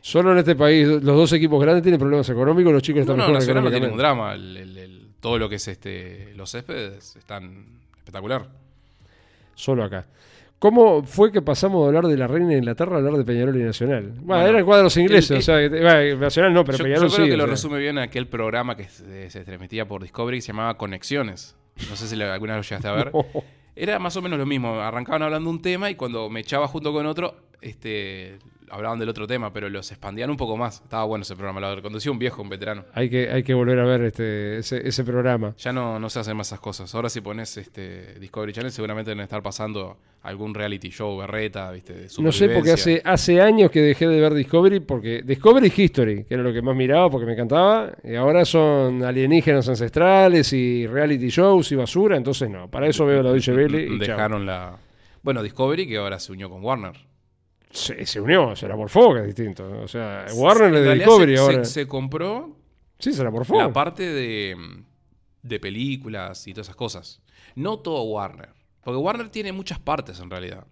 Solo 0.00 0.32
en 0.32 0.38
este 0.38 0.56
país 0.56 0.88
los 0.88 1.02
dos 1.04 1.32
equipos 1.34 1.62
grandes 1.62 1.82
tienen 1.82 2.00
problemas 2.00 2.28
económicos, 2.30 2.72
los 2.72 2.82
chicos 2.82 3.00
No, 3.06 3.12
están 3.12 3.16
no, 3.18 3.22
mejor 3.24 3.34
Nacional 3.40 3.64
no 3.64 3.70
tiene 3.70 3.86
económicamente. 3.86 4.02
drama. 4.02 4.34
El- 4.34 4.56
el- 4.56 4.78
el- 4.78 5.08
todo 5.20 5.38
lo 5.38 5.48
que 5.50 5.56
es 5.56 5.68
este 5.68 6.32
los 6.34 6.50
céspedes 6.50 7.14
están 7.14 7.66
espectacular. 7.98 8.48
Solo 9.62 9.84
acá. 9.84 10.06
¿Cómo 10.58 11.04
fue 11.04 11.30
que 11.30 11.40
pasamos 11.40 11.82
de 11.82 11.86
hablar 11.88 12.06
de 12.10 12.16
la 12.16 12.26
reina 12.26 12.48
de 12.50 12.56
Inglaterra 12.58 12.96
a 12.96 12.98
hablar 12.98 13.14
de 13.14 13.24
Peñarol 13.24 13.56
y 13.60 13.62
Nacional? 13.62 14.02
Bueno, 14.08 14.22
Bueno, 14.24 14.46
eran 14.46 14.64
cuadros 14.64 14.96
ingleses, 14.96 15.30
el- 15.30 15.36
o 15.38 15.42
sea, 15.42 15.56
bueno, 15.68 16.20
Nacional 16.20 16.52
no, 16.52 16.64
pero 16.64 16.78
yo, 16.78 16.84
Peñarol 16.84 17.08
yo 17.08 17.14
creo 17.14 17.26
sí. 17.26 17.30
que 17.30 17.36
lo 17.36 17.44
sea. 17.44 17.50
resume 17.52 17.78
bien 17.78 17.98
aquel 17.98 18.26
programa 18.26 18.76
que 18.76 18.84
se, 18.88 19.30
se 19.30 19.44
transmitía 19.44 19.86
por 19.86 20.02
Discovery 20.02 20.38
que 20.38 20.42
se 20.42 20.48
llamaba 20.48 20.76
Conexiones. 20.76 21.54
No 21.88 21.94
sé 21.96 22.08
si 22.08 22.20
alguna 22.20 22.56
vez 22.56 22.70
lo 22.70 22.76
llegaste 22.76 22.88
a 22.88 22.92
ver. 22.92 23.12
Era 23.76 23.98
más 24.00 24.16
o 24.16 24.22
menos 24.22 24.36
lo 24.38 24.46
mismo. 24.46 24.80
Arrancaban 24.80 25.22
hablando 25.22 25.48
un 25.48 25.62
tema 25.62 25.90
y 25.90 25.94
cuando 25.94 26.28
me 26.28 26.40
echaba 26.40 26.66
junto 26.68 26.92
con 26.92 27.06
otro, 27.06 27.36
este, 27.60 28.38
hablaban 28.72 28.98
del 28.98 29.08
otro 29.10 29.26
tema, 29.26 29.52
pero 29.52 29.68
los 29.68 29.90
expandían 29.90 30.30
un 30.30 30.36
poco 30.36 30.56
más. 30.56 30.80
Estaba 30.82 31.04
bueno 31.04 31.22
ese 31.22 31.36
programa. 31.36 31.60
Lo 31.60 31.82
conducía 31.82 32.10
un 32.10 32.18
viejo, 32.18 32.40
un 32.40 32.48
veterano. 32.48 32.86
Hay 32.94 33.10
que, 33.10 33.30
hay 33.30 33.42
que 33.42 33.52
volver 33.52 33.78
a 33.78 33.84
ver 33.84 34.00
este, 34.02 34.58
ese, 34.58 34.86
ese 34.88 35.04
programa. 35.04 35.54
Ya 35.58 35.72
no, 35.72 36.00
no 36.00 36.08
se 36.08 36.20
hacen 36.20 36.36
más 36.36 36.48
esas 36.48 36.60
cosas. 36.60 36.94
Ahora 36.94 37.10
si 37.10 37.20
pones 37.20 37.54
este 37.58 38.18
Discovery 38.18 38.52
Channel 38.52 38.72
seguramente 38.72 39.10
deben 39.10 39.24
estar 39.24 39.42
pasando 39.42 39.98
algún 40.22 40.54
reality 40.54 40.88
show, 40.88 41.18
berreta, 41.18 41.70
¿viste? 41.70 41.92
de 41.92 42.08
No 42.18 42.32
sé, 42.32 42.48
porque 42.48 42.72
hace, 42.72 43.02
hace 43.04 43.40
años 43.42 43.70
que 43.70 43.80
dejé 43.80 44.06
de 44.06 44.20
ver 44.20 44.32
Discovery, 44.32 44.80
porque 44.80 45.22
Discovery 45.22 45.72
History, 45.74 46.24
que 46.24 46.34
era 46.34 46.42
lo 46.42 46.52
que 46.52 46.62
más 46.62 46.76
miraba 46.76 47.10
porque 47.10 47.26
me 47.26 47.32
encantaba, 47.32 47.92
y 48.04 48.14
ahora 48.14 48.44
son 48.44 49.02
alienígenas 49.02 49.68
ancestrales 49.68 50.52
y 50.52 50.86
reality 50.86 51.28
shows 51.28 51.72
y 51.72 51.76
basura, 51.76 52.16
entonces 52.16 52.48
no, 52.48 52.70
para 52.70 52.86
eso 52.86 53.04
veo 53.04 53.22
la 53.22 53.30
Deutsche 53.30 53.52
Welle 53.52 53.82
y. 53.82 53.98
Dejaron 54.02 54.46
la... 54.46 54.76
Bueno, 55.22 55.42
Discovery 55.42 55.86
que 55.86 55.96
ahora 55.96 56.18
se 56.18 56.32
unió 56.32 56.48
con 56.48 56.64
Warner. 56.64 57.11
Se, 57.72 58.06
se 58.06 58.20
unió, 58.20 58.54
se 58.54 58.68
la 58.68 58.76
morfó, 58.76 59.12
que 59.14 59.20
es 59.20 59.26
distinto. 59.26 59.68
O 59.82 59.88
sea, 59.88 60.26
Warner 60.34 60.68
En 60.68 60.72
le 60.74 60.80
de 60.80 60.86
realidad 60.86 61.06
Discovery 61.06 61.36
se, 61.36 61.42
ahora. 61.42 61.64
Se, 61.64 61.72
se 61.72 61.88
compró 61.88 62.56
sí, 62.98 63.12
se 63.12 63.24
la 63.24 63.30
morfó. 63.30 63.58
la 63.58 63.72
parte 63.72 64.04
de, 64.04 64.56
de 65.42 65.58
películas 65.60 66.46
y 66.46 66.52
todas 66.52 66.66
esas 66.68 66.76
cosas. 66.76 67.20
No 67.56 67.78
todo 67.80 68.02
Warner. 68.04 68.50
Porque 68.84 68.96
Warner 68.98 69.28
tiene 69.30 69.52
muchas 69.52 69.78
partes 69.78 70.20
en 70.20 70.30
realidad. 70.30 70.64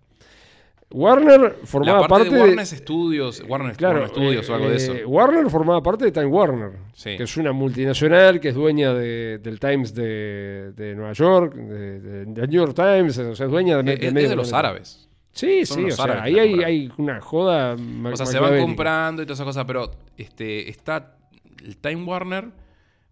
Warner 0.92 1.56
formaba 1.66 2.00
la 2.00 2.08
parte, 2.08 2.24
parte 2.30 2.34
de 2.34 2.40
Warner 2.42 2.66
Studios, 2.66 3.44
Warner, 3.46 3.76
Claro, 3.76 4.00
Warner 4.00 4.10
Studios 4.10 4.50
o 4.50 4.54
algo 4.56 4.66
de 4.70 4.72
eh, 4.72 4.76
eso. 4.76 4.94
eh, 4.94 5.04
Warner 5.04 5.48
formaba 5.48 5.80
parte 5.80 6.04
de 6.06 6.10
Time 6.10 6.26
Warner, 6.26 6.72
Sí. 6.94 7.16
que 7.16 7.22
es 7.22 7.36
una 7.36 7.52
multinacional 7.52 8.40
que 8.40 8.48
es 8.48 8.54
dueña 8.56 8.92
de- 8.92 9.38
del 9.38 9.60
Times 9.60 9.94
de, 9.94 10.72
de 10.74 10.96
Nueva 10.96 11.12
York, 11.12 11.54
de, 11.54 12.00
de- 12.00 12.24
del 12.24 12.50
New 12.50 12.66
York 12.66 12.74
Times, 12.74 13.16
o 13.18 13.34
sea, 13.36 13.46
es 13.46 13.52
dueña 13.52 13.80
de, 13.80 13.92
Es- 13.94 14.00
de 14.14 14.22
es 14.24 14.30
de 14.30 14.34
los 14.36 14.52
árabes. 14.52 15.08
Sí, 15.32 15.64
Son 15.64 15.78
sí, 15.78 15.84
o 15.84 15.90
sea, 15.92 16.22
ahí 16.22 16.38
hay, 16.38 16.90
una 16.98 17.20
joda. 17.20 17.76
O 18.12 18.16
sea, 18.16 18.26
se 18.26 18.38
van 18.38 18.58
comprando 18.60 19.22
y 19.22 19.26
todas 19.26 19.38
esas 19.38 19.46
cosas, 19.46 19.64
pero 19.64 19.90
este, 20.16 20.68
está 20.68 21.16
el 21.64 21.76
Time 21.76 22.02
Warner, 22.04 22.48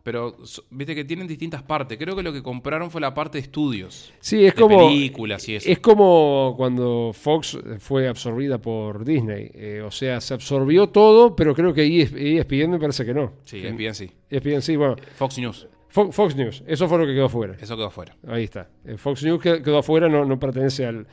pero 0.02 0.36
viste 0.70 0.94
que 0.94 1.04
tienen 1.04 1.26
distintas 1.28 1.62
partes. 1.62 1.96
Creo 1.98 2.16
que 2.16 2.22
lo 2.22 2.32
que 2.32 2.42
compraron 2.42 2.90
fue 2.90 3.00
la 3.00 3.14
parte 3.14 3.38
de 3.38 3.42
estudios. 3.42 4.12
Sí, 4.20 4.44
es 4.44 4.54
de 4.54 4.60
como. 4.62 4.88
películas 4.88 5.48
y 5.48 5.54
eso. 5.56 5.68
Es 5.70 5.78
como 5.80 6.54
cuando 6.56 7.12
Fox 7.14 7.58
fue 7.78 8.08
absorbida 8.08 8.58
por 8.58 9.04
Disney. 9.04 9.50
eh, 9.54 9.82
o 9.84 9.90
sea, 9.90 10.20
se 10.20 10.34
absorbió 10.34 10.88
todo, 10.88 11.36
pero 11.36 11.54
creo 11.54 11.72
que 11.74 11.84
ES- 11.86 12.14
ESPN 12.16 12.70
me 12.72 12.78
parece 12.78 13.04
que 13.04 13.14
no. 13.14 13.34
Sí, 13.44 13.60
Que- 13.60 13.68
es 13.68 13.76
bien, 13.76 13.94
sí. 13.94 14.10
ESPN 14.30 14.60
sí, 14.62 14.76
bueno. 14.76 14.96
Fox 15.16 15.38
News, 15.38 15.68
Fo- 15.94 16.10
Fox 16.12 16.34
News, 16.36 16.62
eso 16.66 16.88
fue 16.88 16.98
lo 16.98 17.06
que 17.06 17.14
quedó 17.14 17.28
fuera. 17.28 17.54
eso 17.60 17.76
quedó 17.76 17.90
fuera. 17.90 18.16
Ahí 18.26 18.44
está. 18.44 18.68
Eh, 18.86 18.96
Fox 18.96 19.22
News 19.22 19.40
que- 19.42 19.62
quedó 19.62 19.78
afuera, 19.78 20.08
no, 20.08 20.24
no 20.24 20.38
pertenece 20.38 20.86
al, 20.86 21.06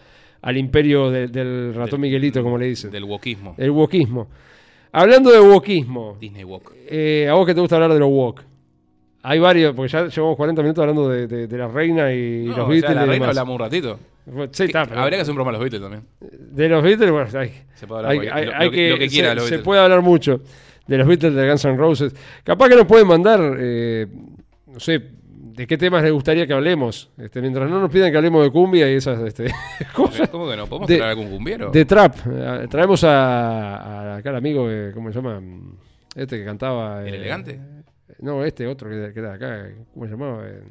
al 0.46 0.58
imperio 0.58 1.10
de- 1.10 1.28
del 1.28 1.74
ratón 1.74 2.00
Del- 2.02 2.10
Miguelito, 2.10 2.44
como 2.44 2.58
le 2.58 2.68
dicen. 2.68 2.92
Del 2.92 3.04
wokismo. 3.04 3.56
El 3.58 3.72
wokismo. 3.72 4.28
Hablando 4.92 5.32
de 5.32 5.40
wokismo, 5.40 6.18
Disney 6.22 6.44
Wok. 6.44 6.72
eh, 6.88 7.28
a 7.30 7.34
vos 7.34 7.46
que 7.46 7.54
te 7.56 7.60
gusta 7.62 7.76
hablar 7.76 7.92
de 7.94 8.00
los 8.00 8.10
wok. 8.10 8.42
Hay 9.24 9.40
varios, 9.40 9.74
porque 9.76 9.92
ya 9.92 10.08
llevamos 10.08 10.38
40 10.38 10.62
minutos 10.62 10.82
hablando 10.84 11.10
de, 11.10 11.26
de- 11.28 11.48
de 11.48 11.58
la 11.58 11.68
reina 11.68 12.14
y 12.14 12.44
No, 12.46 12.50
los 12.50 12.58
o 12.60 12.62
sea, 12.62 12.66
Beatles. 12.68 12.96
la 12.96 13.02
y 13.04 13.06
reina 13.10 13.14
demás. 13.14 13.30
hablamos 13.30 13.54
un 13.56 13.60
ratito. 13.60 14.00
Bueno, 14.28 14.52
sí, 14.54 14.64
está, 14.66 14.82
Habría 14.82 15.18
que 15.18 15.22
hacer 15.22 15.32
un 15.32 15.36
broma 15.36 15.50
a 15.50 15.54
los 15.54 15.62
Beatles 15.62 15.82
también. 15.82 16.04
De 16.22 16.70
los 16.70 16.84
Beatles, 16.84 17.12
bueno, 17.12 17.28
hay, 17.40 17.52
Se 17.74 17.88
puede 17.88 18.00
hablar 18.00 18.12
hay- 18.12 18.20
hay- 18.20 18.46
lo, 18.46 18.56
hay 18.56 18.66
lo 18.66 18.72
que, 18.72 18.90
lo 18.92 18.98
que 19.00 19.08
quiera 19.10 19.30
se, 19.40 19.52
los 19.56 19.62
puede 19.64 19.82
hablar 19.82 20.02
mucho 20.02 20.42
de 20.88 20.98
los 20.98 21.08
Beatles 21.08 21.34
de 21.34 21.48
Guns 21.50 21.66
N' 21.66 21.76
Roses. 21.78 22.16
Capaz 22.44 22.70
que 22.70 22.76
nos 22.76 22.86
pueden 22.86 23.08
mandar, 23.08 23.40
eh, 23.60 24.06
no 24.68 24.80
sé, 24.80 25.02
de 25.56 25.68
qué 25.68 25.78
temas 25.78 26.04
les 26.04 26.12
gustaría 26.12 26.46
que 26.46 26.54
hablemos. 26.54 27.10
Este, 27.18 27.42
mientras 27.42 27.70
no 27.70 27.80
nos 27.80 27.90
pidan 27.92 28.12
que 28.12 28.18
hablemos 28.18 28.44
de 28.44 28.52
cumbia 28.52 28.92
y 28.92 28.96
esas 28.96 29.20
este, 29.22 29.52
cosas. 29.94 30.30
¿Cómo 30.30 30.50
que 30.50 30.58
no? 30.58 30.68
¿Podemos 30.68 30.88
de- 30.88 30.98
traer 30.98 31.12
algún 31.12 31.30
cumbiero? 31.30 31.72
De 31.72 31.86
trap. 31.86 32.16
Eh, 32.30 32.68
Traemos 32.70 33.04
a, 33.04 33.78
a 33.78 34.16
acá 34.18 34.30
al 34.32 34.36
amigo, 34.38 34.70
eh, 34.70 34.92
¿cómo 34.94 35.10
se 35.12 35.16
llama? 35.16 35.42
Este 36.16 36.40
que 36.40 36.46
cantaba. 36.46 37.02
¿El 37.08 37.14
eh, 37.14 37.18
elegante? 37.18 37.60
No, 38.20 38.44
este 38.46 38.68
otro 38.68 38.90
que, 38.90 39.12
que 39.14 39.20
era 39.20 39.34
acá. 39.34 39.70
¿Cómo 39.94 40.06
se 40.06 40.12
llamaba? 40.12 40.44
Eh, 40.48 40.62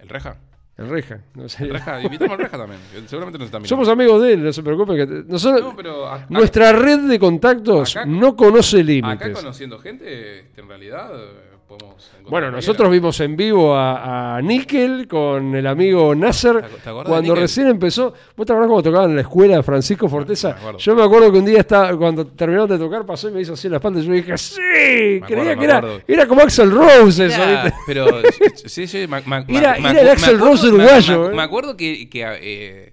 ¿El 0.00 0.08
Reja? 0.08 0.36
El 0.78 0.88
Reja. 0.88 1.20
No 1.34 1.48
sé. 1.48 1.64
El 1.64 1.70
Reja, 1.74 2.00
invitamos 2.00 2.32
al 2.32 2.38
Reja 2.38 2.56
también. 2.58 2.80
Seguramente 3.06 3.38
nos 3.38 3.46
están 3.46 3.60
mirando. 3.62 3.68
Somos 3.68 3.88
amigos 3.88 4.22
de 4.22 4.32
él, 4.32 4.42
no 4.44 4.52
se 4.52 4.62
preocupen. 4.62 4.96
Que 4.96 5.24
nosotros, 5.30 5.60
No, 5.62 5.76
pero 5.76 6.08
nuestra 6.30 6.72
red 6.72 7.08
de 7.08 7.18
contactos 7.18 7.94
Acá- 7.96 8.06
no 8.06 8.34
conoce 8.34 8.78
acá 8.78 8.84
límites. 8.86 9.32
conociendo 9.32 9.78
gente, 9.78 10.40
este, 10.40 10.60
en 10.62 10.68
realidad 10.68 11.10
podemos 11.76 12.04
encontrar 12.10 12.30
Bueno, 12.30 12.50
nosotros 12.50 12.90
vimos 12.90 13.20
en 13.20 13.36
vivo 13.36 13.74
a, 13.74 14.36
a 14.36 14.42
Nickel 14.42 15.06
con 15.08 15.54
el 15.54 15.66
amigo 15.66 16.14
Nasser 16.14 16.60
¿Te 16.60 16.66
ac- 16.66 16.70
te 16.82 16.90
acordás 16.90 17.04
de 17.04 17.10
cuando 17.10 17.34
recién 17.34 17.66
empezó. 17.68 18.12
¿Vos 18.36 18.46
te 18.46 18.52
acordás 18.52 18.68
cuando 18.68 18.82
tocaban 18.82 19.10
en 19.10 19.16
la 19.16 19.22
escuela 19.22 19.62
Francisco 19.62 20.08
Forteza? 20.08 20.56
me 20.72 20.78
yo 20.78 20.94
me 20.94 21.02
acuerdo 21.02 21.32
que 21.32 21.38
un 21.38 21.44
día 21.44 21.60
estaba, 21.60 21.96
cuando 21.96 22.26
terminaron 22.26 22.68
de 22.68 22.78
tocar 22.78 23.04
pasó 23.06 23.28
y 23.28 23.32
me 23.32 23.40
hizo 23.40 23.54
así 23.54 23.66
en 23.66 23.72
la 23.72 23.76
espalda 23.78 24.00
y 24.00 24.06
yo 24.06 24.12
dije, 24.12 24.38
sí, 24.38 24.56
creía 24.60 25.20
acuerdo, 25.22 25.44
me 25.44 25.56
que 25.58 25.64
era, 25.64 25.82
era 26.06 26.26
como 26.26 26.40
Axel 26.42 26.70
Rose 26.70 27.26
eso, 27.26 27.40
¿viste? 27.46 27.72
pero 27.86 28.06
sí, 28.66 28.86
sí, 28.86 29.06
me- 29.08 29.20
me- 29.22 29.58
Era- 29.58 29.76
era 29.76 30.00
el 30.00 30.08
acuerdo- 30.08 30.38
Rose 30.38 30.68
uruguayo, 30.68 31.20
Me, 31.22 31.28
eh. 31.28 31.36
me 31.36 31.42
acuerdo 31.42 31.76
que, 31.76 32.08
que, 32.08 32.24
eh, 32.40 32.92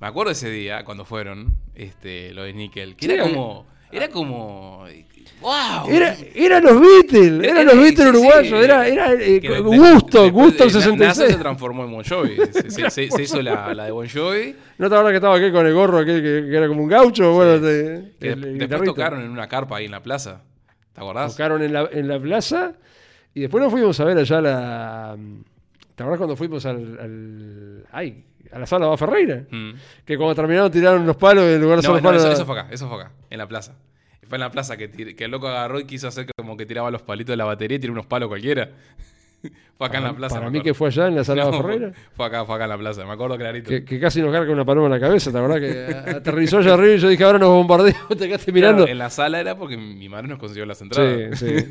me 0.00 0.06
acuerdo 0.06 0.32
ese 0.32 0.50
día 0.50 0.84
cuando 0.84 1.04
fueron, 1.04 1.54
este, 1.74 2.32
lo 2.32 2.44
de 2.44 2.52
Nickel, 2.54 2.96
que 2.96 3.06
Sí, 3.06 3.12
era 3.12 3.22
como, 3.24 3.66
era 3.92 4.08
como, 4.08 4.84
wow. 5.40 5.88
Era, 5.90 6.16
eran 6.34 6.62
los 6.64 6.80
Beatles, 6.80 7.48
eran 7.48 7.64
los 7.66 7.74
sí, 7.74 7.80
Beatles 7.80 8.02
sí, 8.04 8.08
uruguayos, 8.08 8.46
sí. 8.58 8.64
era, 8.64 8.86
era 8.88 9.12
eh, 9.14 9.40
Que 9.40 9.48
de- 9.48 9.54
de- 9.56 9.60
Gusto, 9.62 10.22
después 10.22 10.32
Gusto 10.32 10.64
Nasser 10.64 10.82
66. 10.82 11.32
se 11.32 11.38
transformó 11.38 11.84
en 11.84 11.92
Bon 11.92 12.04
Jovi, 12.04 12.36
se, 12.52 12.70
se- 12.70 12.90
se- 12.90 13.10
se 13.10 13.22
hizo 13.22 13.42
la, 13.42 13.74
la 13.74 13.84
de 13.86 13.90
Bon 13.90 14.08
Jovi, 14.08 14.54
¿No 14.78 14.88
te 14.88 14.94
acuerdas 14.94 15.10
que 15.12 15.16
estaba 15.16 15.36
aquel 15.36 15.52
con 15.52 15.66
el 15.66 15.74
gorro, 15.74 15.98
aquel 15.98 16.22
que, 16.22 16.48
que 16.50 16.56
era 16.56 16.66
como 16.68 16.82
un 16.82 16.88
gaucho? 16.88 17.32
Bueno, 17.32 17.60
que 17.60 18.00
el- 18.20 18.40
de- 18.40 18.48
el 18.52 18.58
después 18.58 18.84
tocaron 18.84 19.20
en 19.22 19.30
una 19.30 19.46
carpa 19.48 19.76
ahí 19.76 19.84
en 19.86 19.90
la 19.90 20.02
plaza, 20.02 20.42
¿te 20.92 21.00
acordás? 21.00 21.32
Tocaron 21.32 21.62
en 21.62 21.72
la, 21.72 21.88
en 21.92 22.08
la 22.08 22.18
plaza 22.20 22.72
y 23.34 23.40
después 23.40 23.62
nos 23.62 23.70
fuimos 23.72 23.98
a 24.00 24.04
ver 24.04 24.18
allá 24.18 24.40
la. 24.40 25.16
¿Te 25.94 26.02
acuerdas 26.02 26.18
cuando 26.18 26.36
fuimos 26.36 26.64
al. 26.66 26.98
al- 26.98 27.86
ay, 27.92 28.24
a 28.52 28.58
la 28.58 28.66
sala 28.66 28.88
de 28.90 28.96
Ferreira? 28.96 29.44
Mm. 29.50 29.70
Que 30.04 30.16
cuando 30.16 30.34
terminaron 30.34 30.70
tiraron 30.72 31.02
unos 31.02 31.16
palos 31.16 31.44
en 31.44 31.60
lugar 31.60 31.80
de 31.80 31.86
los 31.86 31.96
no, 31.96 32.02
palos. 32.02 32.22
eso, 32.24 32.32
eso 32.32 32.46
fue 32.46 32.58
acá, 32.58 32.68
eso 32.72 32.88
fue 32.88 33.00
acá, 33.02 33.12
en 33.28 33.38
la 33.38 33.46
plaza. 33.46 33.74
Fue 34.30 34.36
en 34.36 34.40
la 34.40 34.50
plaza 34.50 34.76
que, 34.78 34.84
el 35.18 35.30
loco 35.30 35.48
agarró 35.48 35.78
y 35.80 35.84
quiso 35.84 36.06
hacer 36.08 36.24
como 36.36 36.56
que 36.56 36.64
tiraba 36.64 36.90
los 36.90 37.02
palitos 37.02 37.32
de 37.32 37.36
la 37.36 37.44
batería 37.44 37.76
y 37.76 37.80
tiró 37.80 37.92
unos 37.92 38.06
palos 38.06 38.28
cualquiera. 38.28 38.70
fue 39.76 39.86
acá 39.88 39.98
en 39.98 40.04
la 40.04 40.12
plaza. 40.14 40.36
Para 40.36 40.50
mí 40.50 40.60
que 40.62 40.72
fue 40.72 40.88
allá 40.88 41.08
en 41.08 41.16
la 41.16 41.24
sala 41.24 41.46
de 41.46 41.50
No, 41.56 41.56
Ferreira. 41.62 41.92
fue, 42.14 42.26
acá, 42.26 42.44
fue 42.44 42.54
acá 42.54 42.64
en 42.64 42.70
la 42.70 42.78
plaza, 42.78 43.04
me 43.04 43.12
acuerdo 43.12 43.36
clarito. 43.36 43.68
Que, 43.68 43.84
que 43.84 43.98
casi 43.98 44.22
nos 44.22 44.30
carga 44.32 44.52
una 44.52 44.64
paloma 44.64 44.86
en 44.86 44.92
la 44.92 45.00
cabeza, 45.00 45.32
¿te 45.32 45.38
acordás? 45.38 45.58
Que 45.60 46.10
aterrizó 46.16 46.58
allá 46.58 46.74
arriba 46.74 46.94
y 46.94 46.98
yo 46.98 47.08
dije, 47.08 47.24
ahora 47.24 47.38
nos 47.40 47.48
bombardeo, 47.48 47.94
te 48.10 48.28
quedaste 48.28 48.52
mirando. 48.52 48.78
Claro, 48.84 48.92
en 48.92 48.98
la 48.98 49.10
sala 49.10 49.40
era 49.40 49.56
porque 49.56 49.76
mi 49.76 50.08
madre 50.08 50.28
nos 50.28 50.38
consiguió 50.38 50.64
las 50.64 50.80
entradas. 50.80 51.38
Sí, 51.38 51.46
sí. 51.58 51.66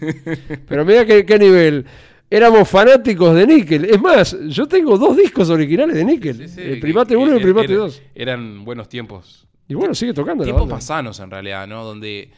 Pero 0.68 0.84
mira 0.84 1.06
qué, 1.06 1.26
qué 1.26 1.40
nivel. 1.40 1.86
Éramos 2.30 2.68
fanáticos 2.70 3.34
de 3.36 3.48
Nickel. 3.48 3.86
Es 3.86 4.02
más, 4.02 4.38
yo 4.50 4.68
tengo 4.68 4.98
dos 4.98 5.16
discos 5.16 5.50
originales 5.50 5.96
de 5.96 6.04
Nickel. 6.06 6.36
Sí, 6.38 6.48
sí, 6.50 6.62
el 6.62 6.74
que- 6.76 6.82
Primate 6.82 7.10
que 7.14 7.18
1 7.18 7.32
y 7.32 7.36
el 7.38 7.42
Primate 7.42 7.72
era- 7.72 7.82
2. 7.84 8.02
Eran 8.16 8.66
buenos 8.66 8.90
tiempos. 8.90 9.48
Y 9.68 9.76
bueno, 9.76 9.94
sigue 9.96 10.14
tocando 10.14 10.42
la 10.44 10.46
Tiempos 10.46 10.64
banda. 10.64 10.76
más 10.76 10.84
sanos 10.84 11.20
en 11.20 11.30
realidad, 11.30 11.68
¿no? 11.68 11.84
Donde 11.84 12.32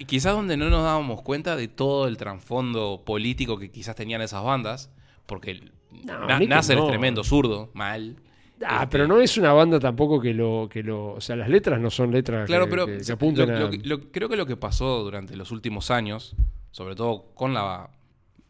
y 0.00 0.04
quizás 0.06 0.32
donde 0.34 0.56
no 0.56 0.68
nos 0.70 0.82
dábamos 0.82 1.22
cuenta 1.22 1.54
de 1.56 1.68
todo 1.68 2.08
el 2.08 2.16
trasfondo 2.16 3.02
político 3.04 3.58
que 3.58 3.70
quizás 3.70 3.94
tenían 3.94 4.22
esas 4.22 4.42
bandas, 4.42 4.90
porque 5.26 5.60
No, 6.04 6.26
Na- 6.26 6.38
Nasser 6.40 6.76
no. 6.76 6.84
es 6.84 6.88
tremendo, 6.90 7.22
zurdo, 7.24 7.70
mal. 7.74 8.16
Ah, 8.64 8.82
Este, 8.82 8.86
pero 8.92 9.08
no 9.08 9.20
es 9.20 9.36
una 9.38 9.52
banda 9.52 9.80
tampoco 9.80 10.20
que 10.20 10.34
lo, 10.34 10.68
que 10.70 10.82
lo. 10.82 11.14
O 11.14 11.20
sea, 11.20 11.34
las 11.36 11.48
letras 11.48 11.80
no 11.80 11.90
son 11.90 12.12
letras 12.12 12.46
Claro, 12.46 12.66
que, 12.66 12.70
pero 12.70 12.86
que- 12.86 13.12
apuntan 13.12 13.48
lo- 13.48 13.56
a. 13.56 13.60
lo 13.60 13.70
que- 13.70 13.78
lo- 13.78 14.10
creo 14.12 14.28
que 14.28 14.36
lo 14.36 14.46
que 14.46 14.56
pasó 14.56 15.02
durante 15.02 15.34
los 15.36 15.50
últimos 15.50 15.90
años, 15.90 16.34
sobre 16.70 16.94
todo 16.94 17.32
con 17.34 17.54
la, 17.54 17.90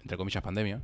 entre 0.02 0.16
comillas, 0.16 0.42
pandemia, 0.42 0.80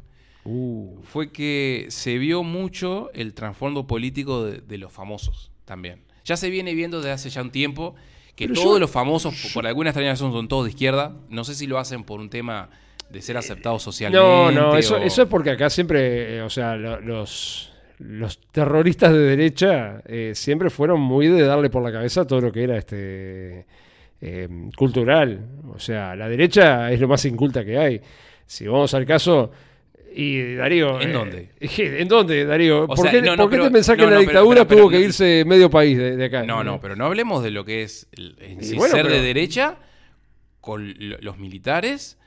Uh, 0.48 1.00
fue 1.02 1.32
que 1.32 1.86
se 1.88 2.18
vio 2.18 2.44
mucho 2.44 3.10
el 3.14 3.34
trasfondo 3.34 3.88
político 3.88 4.44
de, 4.44 4.58
de 4.60 4.78
los 4.78 4.92
famosos 4.92 5.50
también. 5.64 6.04
Ya 6.24 6.36
se 6.36 6.50
viene 6.50 6.72
viendo 6.74 6.98
desde 6.98 7.10
hace 7.10 7.30
ya 7.30 7.42
un 7.42 7.50
tiempo 7.50 7.96
que 8.36 8.46
Pero 8.48 8.54
todos 8.60 8.74
yo- 8.76 8.78
los 8.80 8.90
famosos, 8.90 9.34
por- 9.42 9.52
por 9.54 9.66
alguna 9.66 9.90
extraña 9.90 10.10
razón, 10.10 10.32
son 10.32 10.46
todos 10.46 10.64
de 10.66 10.70
izquierda. 10.70 11.12
No 11.30 11.42
sé 11.42 11.54
si 11.54 11.66
lo 11.66 11.78
hacen 11.78 12.04
por 12.04 12.20
un 12.20 12.30
tema 12.30 12.68
de 13.10 13.22
ser 13.22 13.36
aceptados 13.36 13.82
socialmente. 13.82 14.24
no, 14.24 14.50
no, 14.52 14.76
eso, 14.76 14.96
o- 14.96 14.98
eso 14.98 15.22
es 15.22 15.28
porque 15.28 15.50
acá 15.50 15.70
siempre. 15.70 16.36
eh, 16.36 16.42
o 16.42 16.50
sea, 16.50 16.76
lo- 16.76 17.00
los. 17.00 17.72
Los 17.98 18.38
terroristas 18.52 19.10
de 19.10 19.20
derecha 19.20 20.02
eh, 20.04 20.32
siempre 20.34 20.68
fueron 20.68 21.00
muy 21.00 21.28
de 21.28 21.40
darle 21.44 21.70
por 21.70 21.82
la 21.82 21.90
cabeza 21.90 22.26
todo 22.26 22.42
lo 22.42 22.52
que 22.52 22.62
era 22.64 22.76
este 22.76 23.64
eh, 24.20 24.48
cultural. 24.76 25.40
O 25.74 25.78
sea, 25.78 26.14
la 26.14 26.28
derecha 26.28 26.92
es 26.92 27.00
lo 27.00 27.08
más 27.08 27.24
inculta 27.24 27.64
que 27.64 27.78
hay. 27.78 28.00
Si 28.44 28.66
vamos 28.66 28.92
al 28.92 29.06
caso, 29.06 29.50
y 30.16 30.54
Darío. 30.54 31.00
¿En 31.00 31.10
eh, 31.10 31.12
dónde? 31.12 31.48
¿En 31.60 32.08
dónde, 32.08 32.44
Darío? 32.46 32.84
O 32.84 32.86
¿Por, 32.88 32.98
sea, 32.98 33.10
qué, 33.10 33.20
no, 33.22 33.36
no, 33.36 33.42
por 33.44 33.50
qué 33.50 33.56
pero- 33.56 33.64
te 33.64 33.70
pensás 33.70 33.96
que 33.96 34.04
en 34.04 34.10
la 34.10 34.18
dictadura 34.18 34.54
pero- 34.64 34.68
pero- 34.68 34.80
tuvo 34.80 34.90
que 34.90 35.00
irse 35.00 35.44
medio 35.46 35.68
país 35.70 35.98
de, 35.98 36.16
de 36.16 36.24
acá? 36.24 36.42
No, 36.44 36.64
no, 36.64 36.80
pero 36.80 36.96
no 36.96 37.04
hablemos 37.06 37.42
de 37.44 37.50
lo 37.50 37.64
que 37.64 37.82
es 37.82 38.08
en 38.12 38.58
Y 38.60 38.64
sí 38.64 38.76
bueno, 38.76 38.94
ser 38.94 39.08
de 39.08 39.20
derecha 39.20 39.78
con 40.60 40.94
lo- 40.98 41.18
los 41.20 41.38
militares. 41.38 42.18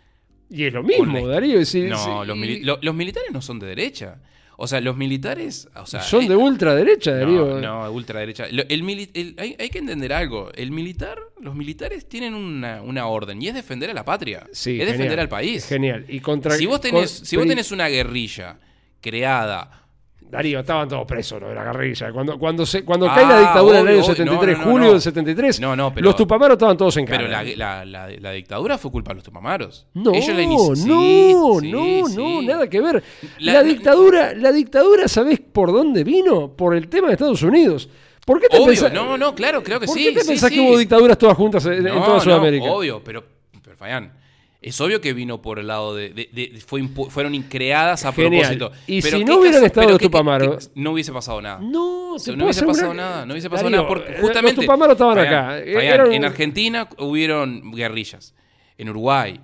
Y 0.51 0.63
es 0.65 0.73
lo 0.73 0.81
mismo, 0.83 1.19
Con 1.19 1.29
Darío. 1.29 1.59
no, 1.59 2.35
mili- 2.35 2.61
los 2.81 2.95
militares 2.95 3.31
no 3.31 3.41
son 3.41 3.59
de 3.59 3.67
derecha. 3.67 4.19
O 4.61 4.67
sea, 4.67 4.81
los 4.81 4.97
militares. 4.97 5.69
O 5.75 5.85
sea, 5.85 6.01
son 6.01 6.27
de 6.27 6.35
ultraderecha, 6.35 7.13
Darío. 7.15 7.59
No, 7.61 7.83
no, 7.85 7.91
ultraderecha. 7.91 8.45
El 8.47 8.83
mili- 8.83 9.09
el- 9.13 9.33
hay, 9.37 9.55
hay 9.57 9.69
que 9.69 9.79
entender 9.79 10.11
algo. 10.11 10.51
El 10.53 10.71
militar, 10.71 11.17
los 11.39 11.55
militares 11.55 12.09
tienen 12.09 12.33
una, 12.33 12.81
una 12.81 13.07
orden 13.07 13.41
y 13.41 13.47
es 13.47 13.53
defender 13.53 13.89
a 13.89 13.93
la 13.93 14.03
patria. 14.03 14.45
Sí, 14.51 14.71
es 14.71 14.79
genial, 14.79 14.91
defender 14.91 15.19
al 15.21 15.29
país. 15.29 15.65
Genial. 15.65 16.05
Y 16.09 16.19
contra, 16.19 16.55
Si 16.57 16.65
vos 16.65 16.81
tenés, 16.81 17.19
con- 17.19 17.25
si 17.25 17.37
vos 17.37 17.45
tenés 17.47 17.71
una 17.71 17.87
guerrilla 17.87 18.57
creada. 18.99 19.85
Darío, 20.29 20.59
estaban 20.59 20.87
todos 20.87 21.05
presos 21.07 21.41
los 21.41 21.49
de 21.49 21.55
la 21.55 21.63
guerrilla. 21.63 22.11
Cuando, 22.11 22.37
cuando, 22.37 22.63
se, 22.63 22.85
cuando 22.85 23.09
Ah, 23.09 23.15
cae 23.15 23.25
la 23.25 23.39
dictadura 23.39 23.79
en 23.79 23.87
el 23.87 23.93
año 23.95 24.03
obvio, 24.03 24.13
obvio. 24.13 24.15
73, 24.15 24.57
No, 24.57 24.61
no, 24.61 24.65
no, 24.65 24.71
julio 24.71 24.85
no. 24.87 24.91
del 24.93 25.01
73, 25.01 25.59
No, 25.59 25.75
no, 25.75 25.93
pero- 25.93 26.05
los 26.05 26.15
tupamaros 26.15 26.53
estaban 26.55 26.77
todos 26.77 26.97
en 26.97 27.05
Pero 27.05 27.25
cara. 27.27 27.43
la, 27.43 27.55
la- 27.55 27.85
la- 27.85 28.09
la 28.19 28.31
dictadura 28.31 28.77
fue 28.77 28.91
culpa 28.91 29.09
de 29.09 29.15
los 29.15 29.23
tupamaros. 29.23 29.87
No, 29.95 30.13
Ellos 30.13 30.27
la 30.29 30.45
no, 30.45 30.75
Sí, 30.75 31.33
no, 31.71 32.07
sí, 32.07 32.15
no, 32.15 32.41
nada 32.43 32.69
que 32.69 32.79
ver. 32.79 33.03
La, 33.39 33.63
dictadura, 33.63 34.33
la 34.35 34.51
dictadura, 34.51 35.07
¿sabés 35.07 35.39
por 35.39 35.71
dónde 35.71 36.03
vino? 36.03 36.49
Por 36.55 36.75
el 36.75 36.87
tema 36.89 37.07
de 37.07 37.13
Estados 37.13 37.41
Unidos. 37.41 37.89
¿Por 38.23 38.39
qué 38.39 38.47
te 38.49 38.57
Obvio, 38.57 38.67
pensás, 38.67 38.93
no, 38.93 39.17
no, 39.17 39.33
claro, 39.33 39.63
creo 39.63 39.79
que 39.79 39.87
¿por 39.87 39.97
sí. 39.97 40.03
qué 40.05 40.11
te 40.13 40.21
sí, 40.21 40.27
pensás 40.27 40.51
que 40.51 40.59
hubo 40.59 40.77
dictaduras 40.77 41.17
todas 41.17 41.35
juntas 41.35 41.65
en, 41.65 41.73
en 41.73 41.83
No, 41.85 42.03
toda 42.03 42.17
no, 42.17 42.19
Sudamérica? 42.19 42.65
obvio, 42.65 43.01
pero, 43.03 43.23
pero 43.63 43.75
Fabián, 43.75 44.13
Es 44.61 44.81
obvio 44.81 44.99
que 44.99 45.13
vino 45.13 45.41
por 45.41 45.57
el 45.57 45.67
lado 45.67 45.95
de. 45.95 46.09
de- 46.09 46.29
de- 46.33 46.59
fue 46.65 46.81
impu- 46.81 47.09
fueron 47.09 47.33
creadas 47.43 48.03
a 48.03 48.11
Genial. 48.11 48.57
propósito. 48.57 48.71
Y 48.87 49.01
Pero 49.01 49.17
si 49.17 49.23
¿qué 49.23 49.31
no 49.31 49.39
hubieran 49.39 49.63
estado 49.63 49.89
los 49.89 50.01
Tupamaros- 50.01 50.69
no 50.75 50.91
hubiese 50.91 51.13
pasado 51.13 51.41
nada. 51.41 51.59
No, 51.61 52.13
O 52.15 52.19
sea, 52.19 52.33
te 52.33 52.37
no 52.37 52.43
hubiese 52.43 52.65
pasado 52.65 52.93
nada, 52.93 53.25
no 53.25 53.33
hubiese 53.33 53.49
pasado 53.49 53.69
Darío, 53.69 53.83
nada. 53.83 53.87
Porque 53.87 54.11
eh, 54.11 54.17
justamente. 54.19 54.57
Los 54.57 54.65
Tupamaros 54.65 54.93
estaban 54.95 55.17
acá. 55.19 55.59
eh, 55.59 55.85
eran- 55.87 56.11
En 56.11 56.25
Argentina 56.25 56.89
hubieron 56.97 57.71
guerrillas. 57.71 58.35
En 58.77 58.89
Uruguay, 58.89 59.39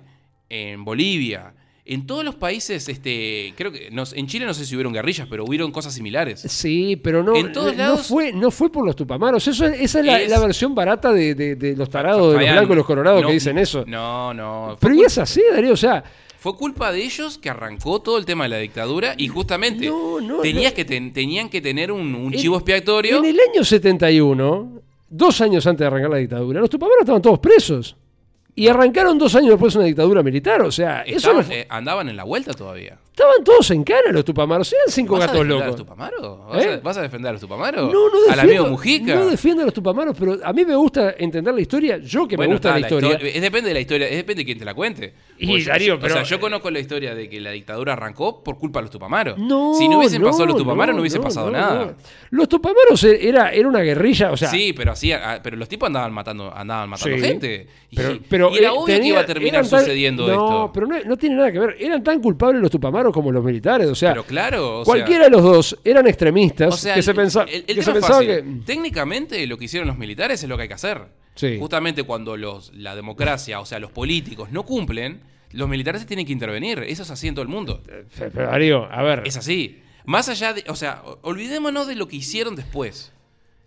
en 0.50 0.84
Bolivia, 0.84 1.54
en 1.88 2.06
todos 2.06 2.24
los 2.24 2.34
países, 2.34 2.88
este, 2.88 3.54
creo 3.56 3.70
que 3.70 3.90
no- 3.92 4.02
en 4.12 4.26
Chile 4.26 4.44
no 4.44 4.52
sé 4.54 4.66
si 4.66 4.74
hubieron 4.74 4.92
guerrillas, 4.92 5.26
pero 5.30 5.44
hubieron 5.44 5.70
cosas 5.70 5.94
similares. 5.94 6.40
Sí, 6.40 6.96
pero 6.96 7.22
no, 7.22 7.36
En 7.36 7.52
todos 7.52 7.72
no, 7.76 7.78
lados- 7.78 8.06
fue, 8.08 8.32
no 8.32 8.50
fue 8.50 8.70
por 8.70 8.84
los 8.84 8.96
tupamaros. 8.96 9.46
Eso, 9.46 9.64
es- 9.66 9.80
esa 9.80 10.00
es 10.00 10.04
la, 10.06 10.20
Es- 10.20 10.30
la 10.30 10.40
versión 10.40 10.74
barata 10.74 11.12
de, 11.12 11.34
de- 11.34 11.54
de 11.56 11.76
los 11.76 11.88
tarados, 11.88 12.32
de 12.34 12.40
los 12.40 12.52
blancos 12.52 12.72
y 12.74 12.76
los 12.76 12.86
colorados 12.86 13.22
no, 13.22 13.28
que 13.28 13.34
dicen 13.34 13.56
eso. 13.58 13.84
No, 13.86 14.34
no. 14.34 14.76
pero 14.80 14.94
y 14.94 15.02
es 15.02 15.16
así, 15.18 15.40
Darío. 15.52 15.72
O 15.72 15.76
sea, 15.76 16.02
fue 16.38 16.56
culpa 16.56 16.92
de 16.92 17.02
ellos 17.04 17.38
que 17.38 17.50
arrancó 17.50 18.00
todo 18.02 18.18
el 18.18 18.24
tema 18.24 18.44
de 18.44 18.50
la 18.50 18.58
dictadura 18.58 19.14
y 19.16 19.28
justamente 19.28 19.86
No, 19.86 20.20
no, 20.20 20.40
tenías 20.40 20.72
no. 20.72 20.76
que 20.76 20.84
ten- 20.84 21.12
tenían 21.12 21.48
que 21.48 21.60
tener 21.60 21.90
un, 21.92 22.14
un 22.14 22.34
En- 22.34 22.40
chivo 22.40 22.56
expiatorio. 22.56 23.18
en 23.18 23.24
el 23.24 23.36
año 23.52 23.64
71, 23.64 24.80
dos 25.08 25.40
años 25.40 25.66
antes 25.66 25.80
de 25.80 25.86
arrancar 25.86 26.10
la 26.10 26.16
dictadura, 26.18 26.60
los 26.60 26.70
tupamaros 26.70 27.00
estaban 27.00 27.22
todos 27.22 27.38
presos. 27.38 27.96
Y 28.56 28.66
arrancaron 28.68 29.18
dos 29.18 29.34
años 29.36 29.50
después 29.50 29.76
una 29.76 29.84
dictadura 29.84 30.22
militar. 30.22 30.62
O 30.62 30.72
sea, 30.72 31.02
eso 31.02 31.16
Estaban- 31.18 31.36
no 31.38 31.42
fue- 31.44 31.60
eh, 31.60 31.66
andaban 31.68 32.08
en 32.08 32.16
la 32.16 32.24
vuelta 32.24 32.54
todavía. 32.54 32.96
Estaban 33.16 33.42
todos 33.44 33.70
en 33.70 33.82
cana 33.82 34.12
los 34.12 34.26
tupamaros. 34.26 34.70
Eran 34.70 34.84
cinco 34.88 35.14
¿Vas 35.14 35.22
a 35.22 35.26
gatos 35.28 35.38
defender 35.40 35.56
a 35.56 35.66
locos. 35.66 35.78
los 35.78 35.86
Tupamaros? 35.86 36.38
¿Vas, 36.50 36.64
¿Eh? 36.64 36.74
a, 36.74 36.76
vas 36.84 36.96
a 36.98 37.02
defender 37.02 37.28
a 37.30 37.32
los 37.32 37.40
Tupamaros? 37.40 37.90
No, 37.90 38.10
no 38.10 38.20
defiendo, 38.20 38.32
Al 38.32 38.40
amigo 38.40 38.66
Mujica. 38.66 39.14
No 39.14 39.26
defiendo 39.26 39.62
a 39.62 39.64
los 39.64 39.74
tupamaros, 39.74 40.16
pero 40.18 40.36
a 40.44 40.52
mí 40.52 40.64
me 40.66 40.76
gusta 40.76 41.14
entender 41.16 41.54
la 41.54 41.60
historia. 41.62 41.96
Yo 41.96 42.28
que 42.28 42.36
Bueno, 42.36 42.50
me 42.50 42.54
gusta 42.56 42.68
está, 42.76 42.80
la 42.80 42.86
historia. 42.86 43.28
Es 43.34 43.40
depende 43.40 43.68
de 43.68 43.74
la 43.74 43.80
historia, 43.80 44.06
es 44.08 44.16
depende 44.16 44.42
de 44.42 44.44
quién 44.44 44.58
te 44.58 44.64
la 44.66 44.74
cuente. 44.74 45.14
Y, 45.38 45.58
yo- 45.60 45.70
Darío, 45.70 45.94
o 45.94 45.98
pero- 45.98 46.14
sea, 46.14 46.22
yo 46.24 46.38
conozco 46.38 46.70
la 46.70 46.78
historia 46.78 47.14
de 47.14 47.30
que 47.30 47.40
la 47.40 47.52
dictadura 47.52 47.94
arrancó 47.94 48.44
por 48.44 48.58
culpa 48.58 48.80
de 48.80 48.82
los 48.84 48.90
Tupamaros. 48.90 49.38
No, 49.38 49.72
si 49.74 49.88
no 49.88 49.96
hubiesen 49.98 50.20
no, 50.20 50.28
pasado 50.28 50.46
los 50.46 50.56
Tupamaros, 50.58 50.94
no, 50.94 51.00
hubiese 51.00 51.16
no, 51.16 51.24
pasado 51.24 51.46
no, 51.50 51.52
nada. 51.58 51.94
Los 52.30 52.48
tupamaros 52.50 53.02
e- 53.04 53.26
era, 53.28 53.50
era 53.50 53.66
una 53.66 53.80
guerrilla, 53.80 54.30
o 54.30 54.36
sea, 54.36 54.50
sí, 54.50 54.74
pero 54.74 54.92
hacía, 54.92 55.32
ah, 55.32 55.40
pero 55.42 55.56
los 55.56 55.68
tipos 55.70 55.86
andaban 55.86 56.12
matando, 56.12 56.52
andaban 56.54 56.90
matando 56.90 57.16
Sí. 57.16 57.22
gente. 57.22 57.66
Y, 57.90 57.96
pero, 57.96 58.18
pero, 58.28 58.50
y 58.52 58.58
era 58.58 58.68
eh, 58.68 58.72
obvio 58.76 59.00
que 59.00 59.06
iba 59.06 59.20
a 59.20 59.24
terminar 59.26 59.54
eran 59.60 59.70
tan- 59.70 59.80
sucediendo 59.80 60.26
no, 60.26 60.32
esto. 60.32 60.70
pero 60.74 60.86
no, 60.86 60.96
no 61.04 61.16
tiene 61.16 61.36
nada 61.36 61.50
que 61.50 61.58
ver. 61.60 61.76
Eran 61.80 62.02
tan 62.04 62.20
culpables 62.20 62.60
los 62.60 62.70
tupamaros 62.70 63.05
como 63.12 63.32
los 63.32 63.44
militares, 63.44 63.88
o 63.88 63.94
sea, 63.94 64.10
Pero 64.10 64.24
claro, 64.24 64.80
o 64.80 64.84
cualquiera 64.84 65.24
sea, 65.24 65.30
de 65.30 65.36
los 65.36 65.42
dos 65.42 65.78
eran 65.84 66.06
extremistas 66.06 66.74
o 66.74 66.76
sea, 66.76 66.94
que 66.94 67.02
se, 67.02 67.14
pensa- 67.14 67.44
el- 67.44 67.64
el 67.66 67.76
que 67.76 67.82
se 67.82 67.92
pensaban 67.92 68.62
Técnicamente 68.64 69.46
lo 69.46 69.58
que 69.58 69.64
hicieron 69.66 69.88
los 69.88 69.98
militares 69.98 70.42
es 70.42 70.48
lo 70.48 70.56
que 70.56 70.62
hay 70.62 70.68
que 70.68 70.74
hacer. 70.74 71.02
Sí. 71.34 71.56
Justamente 71.58 72.02
cuando 72.04 72.36
los, 72.36 72.72
la 72.74 72.94
democracia, 72.96 73.60
o 73.60 73.66
sea, 73.66 73.78
los 73.78 73.90
políticos 73.90 74.50
no 74.52 74.64
cumplen, 74.64 75.20
los 75.52 75.68
militares 75.68 76.04
tienen 76.06 76.24
que 76.26 76.32
intervenir. 76.32 76.78
Eso 76.86 77.02
es 77.02 77.10
así 77.10 77.28
en 77.28 77.34
todo 77.34 77.42
el 77.42 77.48
mundo. 77.48 77.82
Pero, 78.18 78.30
Darío, 78.46 78.84
a 78.90 79.02
ver, 79.02 79.22
Es 79.26 79.36
así. 79.36 79.82
Más 80.04 80.28
allá 80.28 80.52
de, 80.54 80.64
o 80.68 80.76
sea, 80.76 81.02
olvidémonos 81.22 81.86
de 81.86 81.96
lo 81.96 82.06
que 82.08 82.16
hicieron 82.16 82.54
después. 82.56 83.12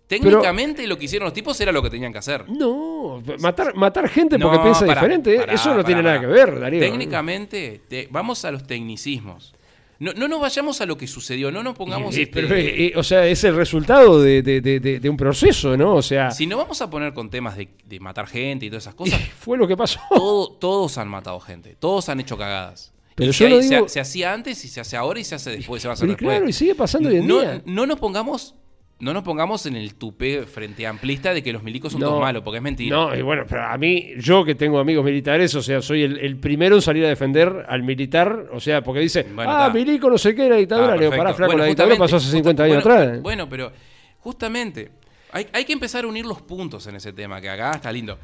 Técnicamente 0.09 0.87
lo 0.87 0.97
que 0.97 1.05
hicieron 1.05 1.25
los 1.25 1.33
tipos 1.33 1.59
era 1.61 1.71
lo 1.71 1.83
que 1.83 1.89
tenían 1.91 2.11
que 2.11 2.17
hacer. 2.17 2.49
no, 2.49 3.21
matar, 3.39 3.75
matar 3.75 4.09
gente 4.09 4.39
porque 4.39 4.57
No, 4.57 4.63
piensa 4.63 4.85
diferente, 4.85 5.39
eso 5.53 5.73
no 5.75 5.83
tiene 5.83 6.01
nada 6.01 6.19
que 6.19 6.25
ver, 6.25 6.59
Darío. 6.59 6.79
Técnicamente, 6.79 7.81
te- 7.87 8.07
vamos 8.09 8.43
a 8.43 8.51
los 8.51 8.65
tecnicismos. 8.65 9.53
No, 9.99 10.13
no 10.13 10.27
nos 10.27 10.39
vayamos 10.41 10.79
a 10.81 10.85
lo 10.87 10.97
que 10.97 11.05
sucedió, 11.07 11.51
no 11.51 11.61
nos 11.61 11.75
pongamos... 11.75 12.15
Eh, 12.17 12.21
este, 12.23 12.41
pero, 12.41 12.55
eh, 12.55 12.85
eh, 12.87 12.93
o 12.95 13.03
sea, 13.03 13.27
es 13.27 13.43
el 13.43 13.55
resultado 13.55 14.19
de, 14.21 14.41
de- 14.41 14.61
de- 14.61 14.79
de- 14.79 14.99
de 14.99 15.09
un 15.09 15.17
proceso, 15.17 15.75
¿no? 15.77 15.93
O 15.95 16.01
sea, 16.01 16.31
si 16.31 16.47
no 16.47 16.55
vamos 16.57 16.81
a 16.81 16.89
poner 16.89 17.13
con 17.13 17.29
temas 17.29 17.55
de, 17.57 17.67
matar 17.99 18.25
gente 18.25 18.65
y 18.65 18.69
todas 18.69 18.85
esas 18.85 18.95
cosas, 18.95 19.19
fue 19.39 19.57
lo 19.59 19.67
que 19.67 19.77
pasó. 19.77 19.99
todo- 20.09 20.53
todos 20.53 20.97
han 20.97 21.07
matado 21.09 21.39
gente, 21.41 21.75
todos 21.77 22.07
han 22.09 22.19
hecho 22.21 22.35
cagadas. 22.37 22.93
Pero 23.13 23.31
yo 23.33 23.49
lo 23.49 23.61
se- 23.61 23.75
digo- 23.75 23.89
se 23.89 23.99
hacía 23.99 24.33
antes 24.33 24.63
y 24.65 24.69
se 24.69 24.79
hace 24.79 24.95
ahora 24.97 25.19
y 25.19 25.23
se 25.25 25.35
hace 25.35 25.51
después, 25.51 25.81
se 25.81 25.87
va 25.89 25.91
a 25.91 25.95
hacer 25.95 26.07
después. 26.07 26.29
claro, 26.37 26.49
y 26.49 26.53
sigue 26.53 26.73
pasando 26.75 27.09
hoy 27.09 27.17
en 27.17 27.27
no, 27.27 27.41
día. 27.41 27.61
no 27.65 27.85
nos 27.85 27.99
pongamos 27.99 28.55
no 28.99 29.13
nos 29.13 29.23
pongamos 29.23 29.65
en 29.65 29.75
el 29.77 29.95
tupé 29.95 30.43
frente 30.45 30.85
amplista 30.85 31.33
de 31.33 31.41
que 31.41 31.53
los 31.53 31.63
milicos 31.63 31.93
son 31.93 32.01
No. 32.01 32.07
todos 32.09 32.21
malos, 32.21 32.43
porque 32.43 32.57
es 32.57 32.63
mentira. 32.63 32.95
No, 32.95 33.15
y 33.15 33.21
bueno, 33.21 33.45
pero 33.47 33.63
a 33.63 33.77
mí, 33.77 34.09
yo 34.17 34.43
que 34.43 34.55
tengo 34.55 34.77
amigos 34.79 35.05
militares, 35.05 35.55
o 35.55 35.61
sea, 35.61 35.81
soy 35.81 36.03
el, 36.03 36.17
el 36.19 36.37
primero 36.37 36.75
en 36.75 36.81
salir 36.81 37.05
a 37.05 37.07
defender 37.07 37.65
al 37.69 37.83
militar, 37.83 38.47
o 38.51 38.59
sea, 38.59 38.81
porque 38.83 38.99
dice, 38.99 39.23
Bueno, 39.33 39.51
ah, 39.51 39.69
milico, 39.69 40.09
no 40.09 40.17
sé 40.17 40.35
qué, 40.35 40.49
la 40.49 40.57
dictadura, 40.57 40.95
le 40.95 41.05
digo, 41.05 41.15
pará, 41.17 41.33
flaco, 41.33 41.51
Bueno, 41.51 41.63
la 41.63 41.67
dictadura 41.69 41.95
pasó 41.97 42.17
hace 42.17 42.29
50 42.29 42.63
justa- 42.63 42.63
años 42.63 42.83
bueno, 42.83 42.99
atrás. 43.01 43.21
Bueno, 43.21 43.49
pero 43.49 43.71
justamente 44.19 44.91
hay, 45.31 45.47
hay 45.53 45.65
que 45.65 45.73
empezar 45.73 46.03
a 46.03 46.07
unir 46.07 46.25
los 46.25 46.41
puntos 46.41 46.85
en 46.87 46.95
ese 46.95 47.13
tema, 47.13 47.39
que 47.41 47.49
acá 47.49 47.71
está 47.71 47.91
lindo. 47.91 48.17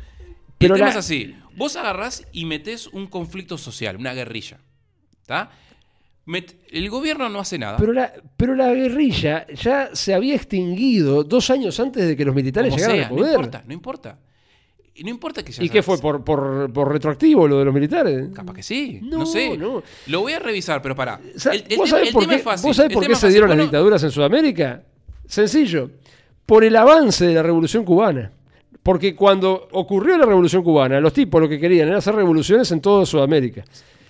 Pero 0.57 0.73
el 0.76 0.80
tema 0.80 0.88
la- 0.88 0.91
es 0.91 0.97
así, 0.97 1.36
vos 1.55 1.76
agarrás 1.76 2.26
y 2.32 2.45
metés 2.45 2.88
un 2.88 3.07
conflicto 3.07 3.57
social, 3.57 3.95
una 3.97 4.13
guerrilla, 4.13 4.59
¿está? 5.21 5.51
El 6.28 6.89
gobierno 6.89 7.30
no 7.30 7.39
hace 7.39 7.57
nada. 7.59 7.78
Pero 7.78 7.93
la, 7.93 8.11
pero 8.36 8.55
la 8.55 8.73
guerrilla 8.73 9.45
ya 9.53 9.89
se 9.93 10.13
había 10.13 10.36
extinguido 10.36 11.23
dos 11.23 11.49
años 11.49 11.80
antes 11.80 12.07
de 12.07 12.17
que 12.17 12.26
los 12.26 12.34
militares 12.34 12.69
Como 12.71 12.78
llegaran 12.78 12.97
sea, 12.97 13.07
al 13.07 13.11
no 13.13 13.17
poder. 13.17 13.34
importa, 13.36 13.63
no 13.67 13.73
importa. 13.73 14.19
Y 14.97 15.03
no 15.03 15.09
importa 15.09 15.43
que 15.43 15.51
se 15.51 15.63
¿Y 15.63 15.67
qué 15.69 15.84
fue? 15.84 15.97
¿Por, 15.99 16.23
por, 16.23 16.71
por 16.71 16.91
retroactivo 16.91 17.47
lo 17.47 17.59
de 17.59 17.65
los 17.65 17.73
militares? 17.73 18.30
Capaz 18.34 18.53
que 18.53 18.63
sí, 18.63 18.99
no, 19.03 19.19
No, 19.19 19.26
sé. 19.26 19.57
no. 19.57 19.84
Lo 20.07 20.21
voy 20.21 20.34
a 20.34 20.39
revisar, 20.39 20.82
pero 20.82 20.95
pará. 20.95 21.19
O 21.36 21.39
sea, 21.39 21.51
El- 21.51 21.65
el 21.69 21.78
¿Vos 21.78 21.89
sabés 21.89 22.11
por 22.13 22.26
qué, 22.28 22.39
por 22.39 23.15
se 23.17 23.30
dieron 23.30 23.49
las 23.49 23.57
dictaduras 23.59 24.01
en 24.03 24.11
Sudamérica? 24.11 24.84
Sencillo. 25.28 25.91
Por 26.45 26.63
el 26.63 26.76
avance 26.76 27.26
de 27.26 27.34
la 27.34 27.43
revolución 27.43 27.84
cubana. 27.84 28.32
Porque 28.82 29.15
cuando 29.15 29.67
ocurrió 29.73 30.17
la 30.17 30.26
revolución 30.26 30.63
cubana, 30.63 30.99
los 31.01 31.11
tipos 31.11 31.41
lo 31.41 31.49
que 31.49 31.59
querían 31.59 31.89
era 31.89 31.97
hacer 31.97 32.15
revoluciones 32.15 32.71
en 32.71 32.80
toda 32.82 33.05
Sudamérica. 33.05 33.65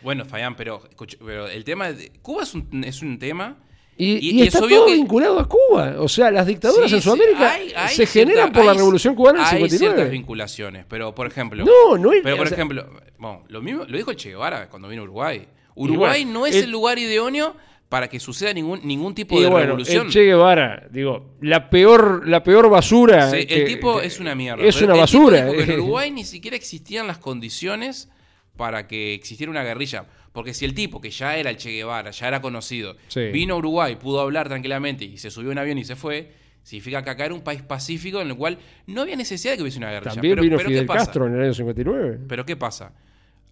Bueno, 0.06 0.24
Fayán, 0.24 0.56
pero, 0.56 0.82
escucha, 0.90 1.18
pero 1.26 1.48
el 1.50 1.64
tema 1.66 1.92
de 1.92 2.12
Cuba 2.22 2.44
es 2.44 2.54
un, 2.54 2.84
es 2.86 3.02
un 3.02 3.20
tema. 3.20 3.58
Y, 3.98 4.06
Y- 4.06 4.18
y 4.18 4.42
y 4.42 4.42
está 4.44 4.60
es 4.60 4.64
obvio 4.66 4.78
todo 4.78 4.86
que- 4.88 4.94
vinculado 4.94 5.40
a 5.40 5.48
Cuba. 5.50 5.96
O 6.00 6.08
sea, 6.08 6.30
las 6.30 6.46
dictaduras 6.46 6.90
Sí, 6.90 6.98
en 6.98 7.02
Sudamérica 7.02 7.54
hay- 7.54 7.74
hay 7.76 7.96
se 7.96 8.06
cierta- 8.06 8.30
generan 8.32 8.52
por 8.54 8.66
la 8.66 8.72
hay- 8.72 8.78
revolución 8.78 9.16
cubana 9.16 9.40
del 9.40 9.48
Hay 9.48 9.54
59. 9.70 9.78
ciertas 9.96 10.12
vinculaciones, 10.12 10.86
pero 10.88 11.14
por 11.16 11.28
ejemplo. 11.28 11.66
No, 11.66 11.98
no 11.98 12.14
es- 12.14 12.22
Pero 12.24 12.38
por 12.38 12.48
sea- 12.48 12.56
ejemplo, 12.56 12.88
bueno, 13.18 13.44
lo 13.48 13.62
mismo 13.62 13.84
lo 13.88 13.98
dijo 13.98 14.14
Che 14.14 14.30
Guevara 14.30 14.70
cuando 14.70 14.88
vino 14.90 15.02
a 15.02 15.06
Uruguay. 15.06 15.48
Uruguay 15.76 16.24
bueno, 16.24 16.40
no 16.40 16.46
es 16.46 16.56
el- 16.56 16.66
el 16.66 16.72
lugar 16.72 17.00
idóneo 17.00 17.56
para 17.90 18.08
que 18.10 18.20
suceda 18.20 18.52
ningún, 18.54 18.82
ningún 18.84 19.16
tipo 19.16 19.40
de 19.40 19.48
bueno, 19.48 19.66
revolución. 19.66 20.08
el 20.08 20.12
Che 20.12 20.24
Guevara, 20.24 20.88
digo, 20.92 21.36
la 21.42 21.70
peor, 21.70 22.28
la 22.28 22.44
peor 22.44 22.70
basura. 22.70 23.32
Sí, 23.32 23.46
que- 23.46 23.62
el 23.64 23.66
tipo 23.68 24.00
que- 24.02 24.08
es 24.08 24.20
una 24.20 24.36
mierda. 24.36 24.62
Es 24.64 24.82
una 24.82 24.94
basura. 24.96 25.46
dijo 25.46 25.66
que 25.66 25.74
en 25.74 25.80
Uruguay 25.80 26.12
ni 26.12 26.26
siquiera 26.26 26.58
existían 26.58 27.08
las 27.08 27.18
condiciones 27.18 28.10
para 28.58 28.88
que 28.88 29.14
existiera 29.14 29.50
una 29.52 29.64
guerrilla. 29.64 30.06
Porque 30.32 30.54
si 30.54 30.66
el 30.66 30.74
tipo, 30.74 31.00
que 31.00 31.12
ya 31.12 31.38
era 31.38 31.50
el 31.50 31.58
Che 31.58 31.72
Guevara, 31.72 32.12
ya 32.12 32.28
era 32.28 32.42
conocido, 32.42 32.96
Sí. 33.08 33.30
vino 33.32 33.54
a 33.56 33.58
Uruguay, 33.58 33.96
pudo 33.96 34.20
hablar 34.20 34.48
tranquilamente 34.50 35.06
y 35.06 35.18
se 35.18 35.32
subió 35.32 35.50
a 35.50 35.52
un 35.54 35.60
avión 35.60 35.78
y 35.78 35.86
se 35.86 35.96
fue, 35.96 36.32
significa 36.64 37.04
que 37.04 37.10
acá 37.10 37.26
era 37.26 37.34
un 37.34 37.42
país 37.42 37.62
pacífico 37.62 38.20
en 38.22 38.28
el 38.30 38.36
cual 38.36 38.58
no 38.88 39.02
había 39.02 39.16
necesidad 39.16 39.54
de 39.54 39.58
que 39.58 39.64
hubiese 39.64 39.78
una 39.78 39.92
guerrilla. 39.92 40.12
También 40.14 40.34
pero, 40.34 40.42
vino 40.44 40.58
pero 40.58 40.68
¿qué 40.68 40.74
Fidel 40.74 40.86
pasa? 40.88 41.06
Castro 41.06 41.28
en 41.28 41.36
el 41.36 41.42
año 41.44 41.54
59. 41.54 42.20
Pero 42.28 42.46
¿qué 42.46 42.56
pasa? 42.58 42.92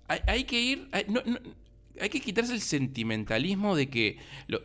Hay, 0.07 0.19
hay 0.27 0.43
que 0.43 0.59
ir... 0.59 0.87
Hay, 0.91 1.05
no- 1.07 1.21
no- 1.25 1.39
hay 1.99 2.09
que 2.09 2.19
quitarse 2.19 2.53
el 2.53 2.61
sentimentalismo 2.61 3.75
de 3.75 3.89
que, 3.89 4.17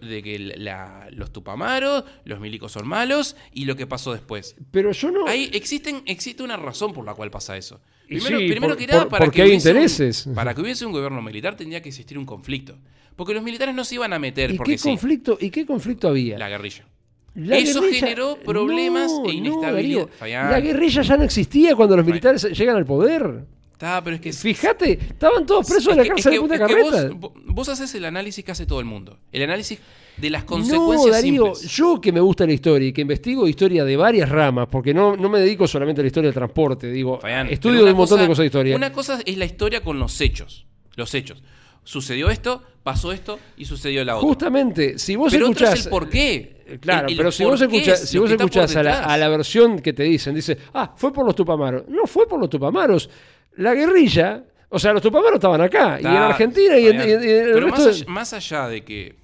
de 0.02 0.22
que 0.22 0.38
la- 0.38 1.08
los 1.12 1.32
tupamaros, 1.32 2.04
los 2.24 2.40
milicos 2.40 2.72
son 2.72 2.86
malos 2.88 3.36
y 3.52 3.64
lo 3.64 3.76
que 3.76 3.86
pasó 3.86 4.12
después. 4.12 4.56
Pero 4.70 4.92
yo 4.92 5.10
no. 5.10 5.26
Hay, 5.26 5.50
existen, 5.52 6.02
existe 6.06 6.42
una 6.42 6.56
razón 6.56 6.92
por 6.92 7.04
la 7.04 7.14
cual 7.14 7.30
pasa 7.30 7.56
eso. 7.56 7.80
Primero, 8.06 8.38
sí, 8.38 8.48
primero 8.48 8.68
por- 8.74 8.76
que 8.78 8.86
nada, 8.86 9.00
por- 9.02 9.10
para 9.18 9.30
que 9.30 9.42
hay 9.42 9.48
hubiese 9.50 9.70
un- 9.70 9.76
intereses. 9.76 10.28
para 10.34 10.54
que 10.54 10.60
hubiese 10.62 10.86
un 10.86 10.92
gobierno 10.92 11.20
militar 11.20 11.56
tendría 11.56 11.82
que 11.82 11.88
existir 11.90 12.16
un 12.18 12.24
conflicto. 12.24 12.76
Porque 13.16 13.34
los 13.34 13.42
militares 13.42 13.74
no 13.74 13.84
se 13.84 13.96
iban 13.96 14.12
a 14.12 14.18
meter 14.18 14.52
¿Y 14.52 14.56
porque 14.56 14.72
qué 14.72 14.78
sí, 14.78 14.88
conflicto, 14.90 15.36
¿Y 15.40 15.50
qué 15.50 15.66
conflicto 15.66 16.08
había? 16.08 16.38
la 16.38 16.48
guerrilla. 16.48 16.86
La 17.34 17.56
Eso 17.58 17.80
guerrilla- 17.82 18.00
generó 18.00 18.36
problemas 18.40 19.12
No, 19.12 19.28
e 19.28 19.32
inestabilidad. 19.34 20.08
La 20.20 20.60
guerrilla 20.60 21.02
ya 21.02 21.16
no 21.16 21.24
existía 21.24 21.76
cuando 21.76 21.96
los 21.96 22.04
Bueno. 22.04 22.14
militares 22.14 22.58
llegan 22.58 22.76
al 22.76 22.86
poder. 22.86 23.44
Está, 23.78 24.02
pero 24.02 24.16
es 24.16 24.20
que 24.22 24.32
Fíjate, 24.32 24.92
estaban 25.10 25.46
todos 25.46 25.64
presos 25.68 25.86
Es 25.86 25.92
en 25.92 25.98
la 25.98 26.04
cárcel 26.08 26.32
de 26.32 26.40
Punta 26.40 26.58
Carreta. 26.58 27.10
vos, 27.14 27.32
vos 27.46 27.68
haces 27.68 27.94
el 27.94 28.04
análisis 28.06 28.44
que 28.44 28.50
hace 28.50 28.66
todo 28.66 28.80
el 28.80 28.86
mundo. 28.86 29.16
El 29.30 29.42
análisis 29.44 29.78
de 30.16 30.30
las 30.30 30.42
No, 30.42 30.46
consecuencias 30.48 31.12
Darío, 31.12 31.54
simples. 31.54 31.76
yo 31.76 32.00
que 32.00 32.10
me 32.10 32.18
gusta 32.18 32.44
la 32.44 32.52
historia 32.54 32.88
y 32.88 32.92
que 32.92 33.02
investigo 33.02 33.46
historia 33.46 33.84
de 33.84 33.96
varias 33.96 34.28
ramas, 34.30 34.66
porque 34.68 34.92
no, 34.92 35.16
no 35.16 35.28
me 35.28 35.38
dedico 35.38 35.68
solamente 35.68 36.00
a 36.00 36.02
la 36.02 36.08
historia 36.08 36.26
del 36.26 36.34
transporte, 36.34 36.90
digo, 36.90 37.20
estudio 37.48 37.84
de 37.84 37.92
un 37.92 37.96
montón 37.98 38.16
cosa- 38.18 38.22
de 38.22 38.26
cosas 38.28 38.42
de 38.42 38.46
historia. 38.46 38.74
Una 38.76 38.92
cosa 38.92 39.20
es 39.24 39.36
la 39.38 39.44
historia 39.44 39.80
con 39.80 40.00
los 40.00 40.20
hechos. 40.20 40.66
Los 40.96 41.14
hechos. 41.14 41.40
Sucedió 41.84 42.30
esto, 42.30 42.60
pasó 42.82 43.12
esto 43.12 43.38
y 43.56 43.64
sucedió 43.64 44.04
la 44.04 44.16
otra. 44.16 44.28
Justamente, 44.28 44.98
si 44.98 45.14
vos 45.14 45.32
pero 45.32 45.46
otro 45.50 45.52
escuchás... 45.66 45.78
es 45.78 45.84
el 45.86 45.90
por 45.90 46.08
qué. 46.10 46.64
Eh, 46.66 46.78
Claro, 46.80 47.06
El- 47.06 47.12
el 47.12 47.16
pero 47.16 47.30
si 47.30 47.44
vos 47.44 47.60
escuchás, 47.62 48.02
es 48.02 48.08
si 48.10 48.18
vos 48.18 48.28
escuchás 48.30 48.74
a 48.74 48.82
la, 48.82 49.04
a 49.04 49.16
la 49.16 49.28
versión 49.28 49.78
que 49.78 49.92
te 49.92 50.02
dicen, 50.02 50.34
dice, 50.34 50.58
ah, 50.74 50.92
fue 50.96 51.12
por 51.12 51.24
los 51.24 51.36
tupamaros. 51.36 51.84
No 51.88 52.06
fue 52.06 52.26
por 52.26 52.40
los 52.40 52.50
tupamaros. 52.50 53.08
La 53.56 53.74
guerrilla, 53.74 54.44
o 54.68 54.78
sea, 54.78 54.92
los 54.92 55.02
tupamaros 55.02 55.34
estaban 55.34 55.60
acá, 55.60 55.98
y 56.00 56.04
en 56.04 56.12
Está, 56.12 56.28
Argentina 56.28 56.78
y 56.78 56.86
en, 56.88 56.96
y 56.96 57.00
en- 57.02 57.08
y 57.08 57.30
en 57.30 57.46
el 57.48 57.52
Pero 57.52 57.68
más 57.68 57.84
de- 57.84 57.90
allá, 57.90 58.04
más 58.08 58.32
allá 58.32 58.68
de 58.68 58.84
que, 58.84 59.16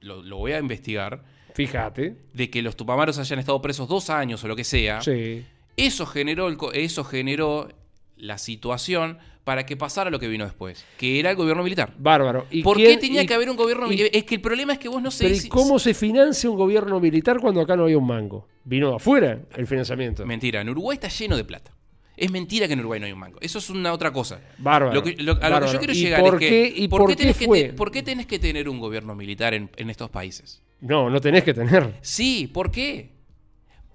lo, 0.00 0.22
lo 0.22 0.38
voy 0.38 0.52
a 0.52 0.58
investigar, 0.58 1.22
Fíjate. 1.54 2.16
de 2.32 2.50
que 2.50 2.62
los 2.62 2.76
tupamaros 2.76 3.18
hayan 3.18 3.38
estado 3.38 3.60
presos 3.62 3.88
dos 3.88 4.10
años 4.10 4.42
o 4.44 4.48
lo 4.48 4.56
que 4.56 4.64
sea, 4.64 5.00
Sí. 5.02 5.44
Eso 5.76 6.06
generó, 6.06 6.48
el 6.48 6.56
eso 6.74 7.04
generó 7.04 7.68
la 8.16 8.36
situación 8.36 9.18
para 9.44 9.64
que 9.64 9.76
pasara 9.76 10.10
lo 10.10 10.18
que 10.18 10.26
vino 10.26 10.44
después, 10.44 10.84
que 10.98 11.20
era 11.20 11.30
el 11.30 11.36
gobierno 11.36 11.62
militar. 11.62 11.94
Bárbaro. 11.96 12.46
¿Y 12.50 12.62
¿Por 12.64 12.76
quién- 12.76 12.90
qué 12.98 13.06
tenía 13.06 13.22
y- 13.22 13.26
que 13.26 13.34
haber 13.34 13.48
un 13.48 13.56
gobierno 13.56 13.86
militar? 13.86 14.10
Es 14.12 14.24
que 14.24 14.34
el 14.34 14.40
problema 14.40 14.72
es 14.72 14.80
que 14.80 14.88
vos 14.88 15.00
no 15.00 15.10
sé 15.12 15.24
Pero 15.24 15.36
¿y 15.36 15.38
si- 15.38 15.48
cómo 15.48 15.78
se 15.78 15.94
financia 15.94 16.50
un 16.50 16.56
gobierno 16.56 16.98
militar 16.98 17.38
cuando 17.40 17.60
acá 17.60 17.76
no 17.76 17.84
había 17.84 17.96
un 17.96 18.06
mango? 18.08 18.48
Vino 18.64 18.90
de 18.90 18.96
afuera 18.96 19.38
el 19.56 19.66
financiamiento. 19.68 20.26
Mentira, 20.26 20.60
en 20.60 20.68
Uruguay 20.68 20.96
está 20.96 21.08
lleno 21.08 21.36
de 21.36 21.44
plata. 21.44 21.72
Es 22.18 22.30
mentira 22.30 22.66
que 22.66 22.72
en 22.74 22.80
Uruguay 22.80 23.00
no 23.00 23.06
hay 23.06 23.12
un 23.12 23.20
banco. 23.20 23.38
Eso 23.40 23.58
es 23.58 23.70
una 23.70 23.92
otra 23.92 24.12
cosa. 24.12 24.40
Bárbaro. 24.58 24.94
Lo 24.94 25.02
que- 25.02 25.14
lo- 25.22 25.38
a 25.40 25.48
lo 25.50 25.60
que 25.66 25.72
yo 25.72 25.78
quiero 25.78 25.92
¿Y 25.92 25.96
llegar 25.96 26.20
por 26.20 26.34
es 26.34 26.40
que. 26.40 26.48
qué- 26.48 26.72
¿Y 26.82 26.88
por, 26.88 27.06
qué 27.08 27.16
tenés 27.16 27.36
que 27.36 27.44
fue? 27.46 27.62
te- 27.64 27.72
¿Por 27.72 27.90
qué 27.90 28.02
tenés 28.02 28.26
que 28.26 28.38
tener 28.38 28.68
un 28.68 28.78
gobierno 28.80 29.14
militar 29.14 29.54
en, 29.54 29.70
en 29.76 29.90
estos 29.90 30.10
países? 30.10 30.62
No, 30.80 31.08
no 31.10 31.20
tenés 31.20 31.44
que 31.44 31.54
tener. 31.54 31.94
Sí, 32.02 32.46
¿por 32.52 32.70
qué? 32.70 33.12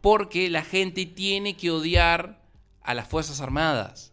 Porque 0.01 0.49
la 0.49 0.63
gente 0.63 1.05
tiene 1.05 1.55
que 1.55 1.71
odiar 1.71 2.41
a 2.81 2.93
las 2.93 3.07
Fuerzas 3.07 3.39
Armadas. 3.41 4.11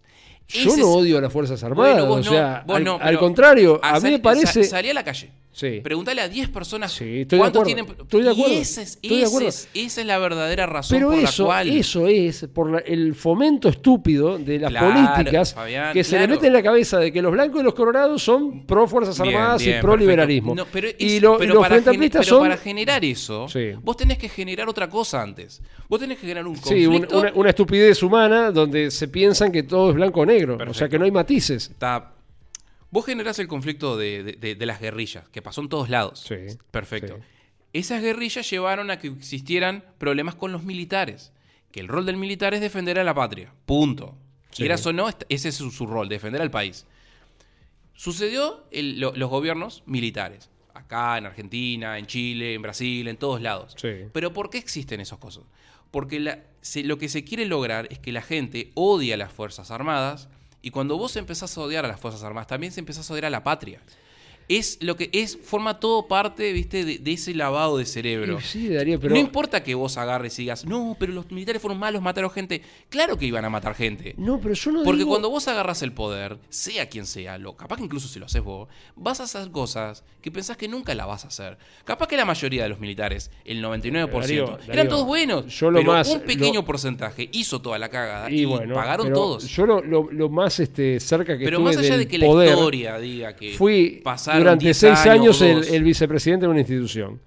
Yo 0.49 0.71
Ese 0.73 0.81
no 0.81 0.89
odio 0.89 1.19
a 1.19 1.21
las 1.21 1.33
Fuerzas 1.33 1.63
Armadas. 1.63 1.93
Bueno, 1.95 2.07
vos 2.09 2.27
o 2.29 2.33
no, 2.33 2.63
vos 2.67 2.77
al, 2.77 2.85
no, 2.85 2.99
al 3.01 3.19
contrario, 3.19 3.81
a 3.83 4.01
mí 4.01 4.11
me 4.11 4.19
parece. 4.19 4.65
sa- 4.65 4.71
salí 4.71 4.91
a 4.91 4.95
la 4.95 5.05
calle. 5.05 5.31
Sí. 5.53 5.81
Pregúntale 5.83 6.21
a 6.23 6.29
10 6.29 6.49
personas 6.49 6.93
Sí, 6.93 7.27
cuántos 7.37 7.65
tienen. 7.65 7.85
Estoy 7.85 8.23
de 8.23 8.31
acuerdo. 8.31 8.55
Y 8.55 8.59
ese 8.59 8.83
es- 8.83 8.95
Estoy 9.03 9.09
de 9.11 9.17
ese 9.17 9.27
acuerdo. 9.27 9.49
es- 9.49 9.69
esa 9.75 10.01
es 10.01 10.07
la 10.07 10.19
verdadera 10.19 10.67
razón 10.67 10.97
Pero 10.97 11.11
por 11.11 11.19
eso, 11.19 11.43
la 11.43 11.47
cual. 11.49 11.69
eso 11.71 12.07
es 12.07 12.47
por 12.55 12.71
la- 12.71 12.79
el 12.79 13.15
fomento 13.17 13.69
estúpido 13.69 14.39
de 14.39 14.61
las 14.61 14.71
Claro, 14.71 14.93
políticas 15.13 15.53
Fabián, 15.55 15.93
que 15.93 16.05
se 16.05 16.19
le 16.21 16.29
mete 16.29 16.47
en 16.47 16.53
la 16.53 16.63
cabeza 16.63 16.99
de 16.99 17.13
que 17.13 17.21
los 17.21 17.33
blancos 17.33 17.61
y 17.61 17.65
los 17.65 17.75
colorados 17.75 18.23
son 18.23 18.65
pro 18.65 18.87
Fuerzas 18.87 19.19
Armadas 19.21 19.63
bien, 19.65 19.79
y 19.79 19.81
pro 19.83 19.97
liberalismo. 19.97 20.55
No, 20.55 20.67
pero 20.67 20.89
y, 20.97 21.19
los 21.19 21.39
para 21.39 21.49
frente 21.67 21.91
gene- 21.91 21.97
amplistas 21.97 22.27
pero 22.27 22.37
son. 22.39 22.43
para 22.49 22.57
generar 22.57 23.05
eso, 23.05 23.49
Sí. 23.49 23.73
vos 23.83 23.97
tenés 23.97 24.19
que 24.19 24.29
generar 24.29 24.69
otra 24.69 24.89
cosa 24.89 25.21
antes. 25.21 25.61
Vos 25.89 25.99
tenés 25.99 26.17
que 26.19 26.23
generar 26.23 26.47
un 26.47 26.57
Sí, 26.57 26.87
un- 26.87 26.93
conflicto. 26.93 27.19
una, 27.21 27.33
una 27.35 27.49
estupidez 27.51 28.03
humana 28.05 28.53
donde 28.53 28.91
se 28.93 29.09
piensan 29.09 29.51
que 29.51 29.65
todo 29.65 29.91
es 29.91 29.97
blanco 29.97 30.21
o 30.21 30.27
negro. 30.27 30.59
O 30.69 30.75
sea 30.75 30.89
que 30.89 30.97
no 30.99 31.05
hay 31.05 31.11
matices. 31.11 31.71
Está- 31.71 32.13
Vos 32.91 33.07
generás 33.07 33.39
el 33.39 33.47
conflicto 33.49 33.97
de, 33.97 34.23
de- 34.25 34.33
de- 34.33 34.55
de 34.57 34.67
las 34.67 34.81
guerrillas, 34.81 35.29
que 35.29 35.43
pasó 35.43 35.61
en 35.61 35.69
todos 35.69 35.89
lados. 35.91 36.21
Sí, 36.27 36.37
Perfecto. 36.71 37.17
sí. 37.17 37.23
Esas 37.73 38.03
guerrillas 38.03 38.51
llevaron 38.51 38.91
a 38.91 38.99
que 38.99 39.07
existieran 39.09 39.85
problemas 39.99 40.35
con 40.35 40.51
los 40.53 40.65
militares. 40.65 41.33
Que 41.71 41.79
el 41.81 41.87
rol 41.89 42.05
del 42.05 42.17
militar 42.17 42.53
es 42.53 42.61
defender 42.61 42.99
a 42.99 43.05
la 43.05 43.15
patria. 43.15 43.53
Punto. 43.65 44.17
Sí. 44.51 44.63
Quieras 44.63 44.85
o 44.87 44.93
no, 44.93 45.09
ese 45.29 45.49
es 45.51 45.55
su, 45.55 45.71
su 45.71 45.87
rol, 45.87 46.09
defender 46.09 46.43
al 46.43 46.51
país. 46.51 46.85
Sucedió 47.95 48.65
el- 48.71 48.99
lo- 48.99 49.13
los 49.15 49.31
gobiernos 49.31 49.83
militares. 49.87 50.51
Acá, 50.75 51.19
en 51.19 51.27
Argentina, 51.27 51.99
en 51.99 52.07
Chile, 52.07 52.55
en 52.55 52.63
Brasil, 52.63 53.07
en 53.09 53.17
todos 53.17 53.41
lados. 53.41 53.75
Sí. 53.77 53.89
Pero 54.13 54.33
¿por 54.33 54.51
qué 54.51 54.59
existen 54.59 55.01
esas 55.01 55.19
cosas? 55.19 55.45
Porque 55.91 56.19
la- 56.21 56.41
se- 56.63 56.83
lo 56.85 56.99
que 56.99 57.09
se 57.09 57.25
quiere 57.25 57.45
lograr 57.47 57.87
es 57.91 57.99
que 57.99 58.13
la 58.13 58.23
gente 58.23 58.71
odie 58.75 59.15
a 59.15 59.17
las 59.17 59.33
Fuerzas 59.33 59.71
Armadas 59.71 60.29
y 60.63 60.71
cuando 60.71 60.97
vos 60.97 61.17
empezás 61.17 61.57
a 61.57 61.61
odiar 61.61 61.85
a 61.85 61.89
las 61.89 62.01
Fuerzas 62.01 62.23
Armadas, 62.23 62.47
también 62.47 62.73
se 62.73 62.81
empezás 62.81 63.09
a 63.11 63.13
odiar 63.13 63.27
a 63.27 63.31
la 63.31 63.43
patria. 63.43 63.81
Es 64.49 64.79
lo 64.81 64.97
que 64.97 65.11
es, 65.13 65.39
forma 65.41 65.79
todo 65.79 66.09
parte, 66.09 66.53
viste, 66.53 66.85
de, 66.85 66.99
de 66.99 67.13
ese 67.13 67.35
lavado 67.35 67.79
de 67.79 67.87
cerebro. 67.87 68.41
Sí, 68.41 68.69
Darío, 68.69 68.99
pero. 68.99 69.15
No 69.15 69.21
importa 69.21 69.63
que 69.63 69.75
vos 69.77 69.97
agarres 69.97 70.39
y 70.39 70.43
digas, 70.43 70.65
no, 70.65 70.97
pero 70.99 71.13
los 71.13 71.31
militares 71.31 71.63
fueron 71.63 71.79
malos, 71.79 72.03
mataron 72.03 72.31
gente. 72.31 72.61
Claro 72.89 73.17
que 73.17 73.27
iban 73.27 73.45
a 73.45 73.51
matar 73.51 73.75
gente. 73.75 74.15
No, 74.19 74.41
pero 74.41 74.55
yo 74.55 74.73
no 74.73 74.83
Porque 74.83 74.99
digo- 74.99 75.11
cuando 75.11 75.31
vos 75.31 75.47
agarras 75.47 75.83
el 75.83 75.93
poder, 75.93 76.37
sea 76.49 76.89
quien 76.89 77.07
sea, 77.07 77.39
lo, 77.39 77.57
capaz 77.57 77.77
que 77.77 77.85
incluso 77.85 78.09
si 78.09 78.19
lo 78.19 78.27
haces 78.27 78.43
vos, 78.43 78.69
vas 78.97 79.21
a 79.21 79.25
hacer 79.25 79.51
cosas 79.53 80.03
que 80.21 80.33
pensás 80.33 80.57
que 80.57 80.67
nunca 80.67 80.95
las 80.97 81.07
vas 81.07 81.25
a 81.25 81.29
hacer. 81.29 81.57
Capaz 81.85 82.09
que 82.09 82.17
la 82.17 82.25
mayoría 82.25 82.65
de 82.65 82.71
los 82.71 82.81
militares, 82.81 83.31
el 83.45 83.63
99%, 83.63 84.11
Darío, 84.21 84.45
eran 84.65 84.67
Darío, 84.67 84.89
todos 84.89 85.07
buenos. 85.07 85.47
yo 85.59 85.71
lo 85.71 85.79
pero 85.79 85.93
más- 85.93 86.09
un 86.09 86.21
pequeño 86.23 86.61
lo- 86.61 86.65
porcentaje 86.65 87.29
hizo 87.33 87.61
toda 87.63 87.79
la 87.79 87.89
cagada 87.89 88.29
y, 88.31 88.41
Y 88.41 88.45
bueno, 88.47 88.75
pagaron 88.75 89.13
todos. 89.13 89.47
Yo 89.49 89.65
lo, 89.67 89.81
lo- 89.81 90.29
más 90.29 90.59
este, 90.61 90.99
cerca 91.01 91.39
que 91.39 91.45
pero 91.45 91.59
estuve 91.59 91.71
más 91.75 91.77
allá 91.79 91.97
del 91.97 92.07
de 92.07 92.09
que 92.09 92.19
la 92.19 92.27
historia 92.27 92.99
diga 92.99 93.37
que 93.37 93.53
fui 93.55 94.01
pasaron 94.03 94.40
durante 94.41 94.65
10 94.65 94.77
seis 94.77 95.07
años, 95.07 95.41
el, 95.43 95.83
vicepresidente 95.83 96.47
de 96.47 96.51
una 96.51 96.61
institución. 96.61 97.21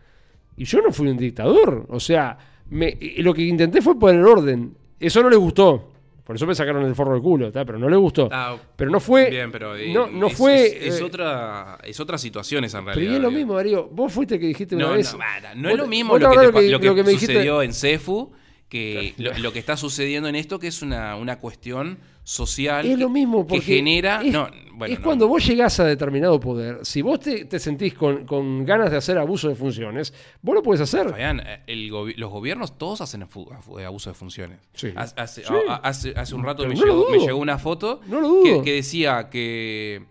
Y 0.58 0.66
yo 0.66 0.82
no 0.82 0.92
fui 0.92 1.08
un 1.08 1.18
dictador. 1.18 1.86
O 1.90 2.00
sea, 2.00 2.38
me- 2.70 2.98
lo 3.18 3.34
que 3.34 3.42
intenté 3.44 3.82
fue 3.82 3.98
poner 3.98 4.24
orden. 4.24 4.76
Eso 5.00 5.22
no 5.24 5.30
le 5.30 5.36
gustó. 5.36 5.90
Por 6.24 6.38
eso 6.38 6.48
me 6.48 6.56
sacaron 6.56 6.86
el 6.86 6.96
forro 6.96 7.14
del 7.14 7.22
culo, 7.22 7.52
¿tá? 7.52 7.66
pero 7.66 7.78
no 7.78 7.90
le 7.90 7.98
gustó. 7.98 8.30
Ah, 8.32 8.56
pero 8.78 8.90
no 8.90 9.02
fue. 9.02 9.30
Bien, 9.30 9.52
pero 9.52 9.74
no, 9.94 10.08
no 10.08 10.28
es, 10.28 10.34
fue. 10.38 10.66
es- 10.68 10.94
es 10.96 11.00
eh, 11.02 11.04
otra, 11.04 11.78
es 11.84 12.00
otra 12.00 12.18
situación 12.18 12.64
esa 12.64 12.80
en 12.80 12.86
pero 12.86 12.96
realidad. 12.96 13.14
y 13.14 13.16
es 13.18 13.22
lo 13.22 13.28
digo. 13.30 13.40
mismo, 13.40 13.56
Darío. 13.56 13.90
Vos 13.92 14.14
fuiste 14.14 14.36
el 14.36 14.40
que 14.40 14.48
dijiste 14.48 14.76
una 14.76 14.86
No, 14.88 14.94
vez. 14.94 15.14
no, 15.58 15.70
es 15.70 15.76
lo 15.76 15.88
mismo 15.88 16.18
lo 16.18 16.30
que, 16.30 16.38
te 16.38 16.44
lo 16.72 16.80
que, 16.80 16.88
lo 16.88 16.96
que 16.96 17.04
me 17.04 17.12
dijiste- 17.12 17.34
sucedió 17.34 17.62
en 17.62 17.74
CEFU 17.74 18.32
que 18.70 19.14
lo, 19.18 19.38
lo 19.40 19.52
que 19.52 19.60
está 19.60 19.76
sucediendo 19.76 20.30
en 20.30 20.36
esto 20.36 20.60
que 20.60 20.68
es 20.68 20.82
una, 20.82 21.16
una 21.18 21.40
cuestión 21.40 21.98
social 22.24 22.86
Es 22.86 22.92
que, 22.96 22.98
lo 23.04 23.10
mismo 23.10 23.46
que 23.46 23.56
porque 23.56 23.62
genera 23.66 24.22
es, 24.22 24.32
no, 24.32 24.48
bueno, 24.74 24.94
es 24.94 25.00
no, 25.00 25.06
cuando 25.06 25.28
vos 25.28 25.46
llegás 25.46 25.80
a 25.80 25.86
determinado 25.86 26.40
poder, 26.40 26.80
si 26.84 27.02
vos 27.02 27.20
te, 27.20 27.46
te 27.46 27.60
sentís 27.60 27.94
con, 27.94 28.26
con 28.26 28.66
ganas 28.66 28.92
de 28.92 28.98
hacer 28.98 29.18
abuso 29.18 29.50
de 29.50 29.56
funciones, 29.56 30.14
vos 30.42 30.56
lo 30.56 30.64
podés 30.64 30.82
hacer. 30.82 31.10
Fabián, 31.10 31.42
eh, 31.46 31.64
el 31.68 31.92
gobi- 31.92 32.16
los 32.16 32.32
gobiernos 32.32 32.78
todos 32.78 33.02
hacen 33.02 33.22
afu- 33.28 33.50
abuso 33.86 34.10
de 34.10 34.14
funciones. 34.14 34.60
Sí. 34.74 34.90
Hace, 34.96 35.14
hace- 35.20 35.44
Sí. 35.44 35.54
hace- 35.84 36.14
hace 36.16 36.36
un 36.36 36.44
rato 36.44 36.66
me 36.68 36.76
llegó, 36.76 37.10
me 37.10 37.18
dudo. 37.18 37.26
llegó 37.28 37.38
una 37.40 37.58
foto 37.60 38.00
No 38.08 38.42
que 38.64 38.74
decía 38.74 39.30
que 39.30 40.06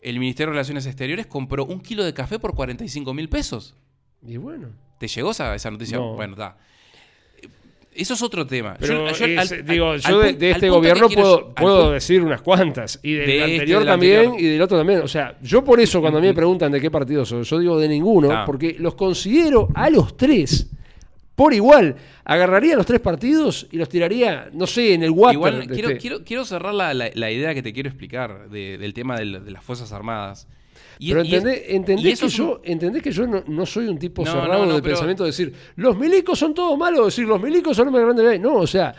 el 0.00 0.18
Ministerio 0.20 0.50
de 0.50 0.52
Relaciones 0.52 0.86
Exteriores 0.86 1.26
compró 1.26 1.64
un 1.64 1.80
kilo 1.80 2.04
de 2.04 2.14
café 2.14 2.38
por 2.38 2.54
45 2.54 3.12
mil 3.12 3.28
pesos. 3.28 3.74
Y 4.24 4.36
bueno. 4.36 4.68
¿Te 5.00 5.08
llegó 5.08 5.32
esa, 5.32 5.54
esa 5.54 5.70
noticia? 5.70 5.98
No. 5.98 6.14
Bueno, 6.14 6.34
está. 6.34 6.56
Eso 7.96 8.14
es 8.14 8.22
otro 8.22 8.46
tema. 8.46 8.76
Pero 8.78 9.08
Yo- 9.08 9.14
yo 9.14 9.24
es- 9.26 9.52
al- 9.52 9.64
digo, 9.66 9.90
al- 9.90 10.00
yo 10.00 10.18
de, 10.20 10.32
de 10.34 10.50
este 10.50 10.68
gobierno 10.68 11.08
puedo, 11.08 11.54
puedo 11.54 11.90
pu- 11.90 11.92
decir 11.94 12.22
unas 12.22 12.42
cuantas. 12.42 13.00
Y 13.02 13.12
del 13.14 13.26
De 13.26 13.38
este, 13.38 13.52
anterior 13.54 13.84
también 13.86 14.18
anterior. 14.26 14.40
y 14.40 14.52
del 14.52 14.62
otro 14.62 14.78
también. 14.78 15.00
O 15.00 15.08
sea, 15.08 15.36
yo 15.42 15.64
por 15.64 15.80
eso 15.80 16.00
cuando 16.00 16.18
a 16.18 16.22
mí 16.22 16.28
me 16.28 16.34
preguntan 16.34 16.70
de 16.72 16.80
qué 16.80 16.90
partido 16.90 17.24
soy, 17.24 17.44
yo 17.44 17.58
digo 17.58 17.78
de 17.78 17.88
ninguno, 17.88 18.30
Ah. 18.30 18.44
porque 18.46 18.76
los 18.78 18.94
considero 18.94 19.68
a 19.74 19.88
los 19.90 20.16
tres 20.16 20.68
por 21.34 21.52
igual. 21.52 21.96
Agarraría 22.24 22.74
los 22.76 22.86
tres 22.86 23.00
partidos 23.00 23.66
y 23.70 23.76
los 23.76 23.88
tiraría, 23.88 24.48
no 24.52 24.66
sé, 24.66 24.94
en 24.94 25.02
el 25.02 25.10
water. 25.10 25.34
Igual 25.34 25.60
de 25.60 25.66
quiero, 25.74 25.88
este- 25.90 26.00
quiero, 26.00 26.24
quiero 26.24 26.44
cerrar 26.44 26.74
la, 26.74 26.92
la- 26.94 27.10
la 27.14 27.30
idea 27.30 27.54
que 27.54 27.62
te 27.62 27.72
quiero 27.72 27.88
explicar 27.88 28.48
de- 28.50 28.78
del 28.78 28.92
tema 28.94 29.16
del- 29.18 29.44
de 29.44 29.50
las 29.50 29.62
Fuerzas 29.62 29.92
Armadas. 29.92 30.48
Y- 30.98 31.08
Pero 31.10 31.22
entendés, 31.22 31.62
y 31.68 31.76
entendés 31.76 32.12
eso 32.14 32.20
que, 32.20 32.42
un- 32.42 32.48
yo, 32.48 32.60
entendés 32.64 33.02
que 33.02 33.10
yo 33.12 33.26
no, 33.26 33.42
no 33.46 33.66
soy 33.66 33.86
un 33.88 33.98
tipo 33.98 34.24
No, 34.24 34.32
cerrado 34.32 34.64
no, 34.66 34.74
de 34.76 34.82
pero- 34.82 34.94
pensamiento 34.94 35.24
de 35.24 35.30
decir, 35.30 35.52
los 35.76 35.96
milicos 35.98 36.38
son 36.38 36.54
todos 36.54 36.76
malos, 36.78 37.06
decir, 37.06 37.26
los 37.26 37.40
milicos 37.40 37.76
son 37.76 37.86
los 37.86 37.92
más 37.92 38.02
grandes. 38.02 38.24
de- 38.26 38.38
No, 38.38 38.54
o 38.56 38.66
sea, 38.66 38.94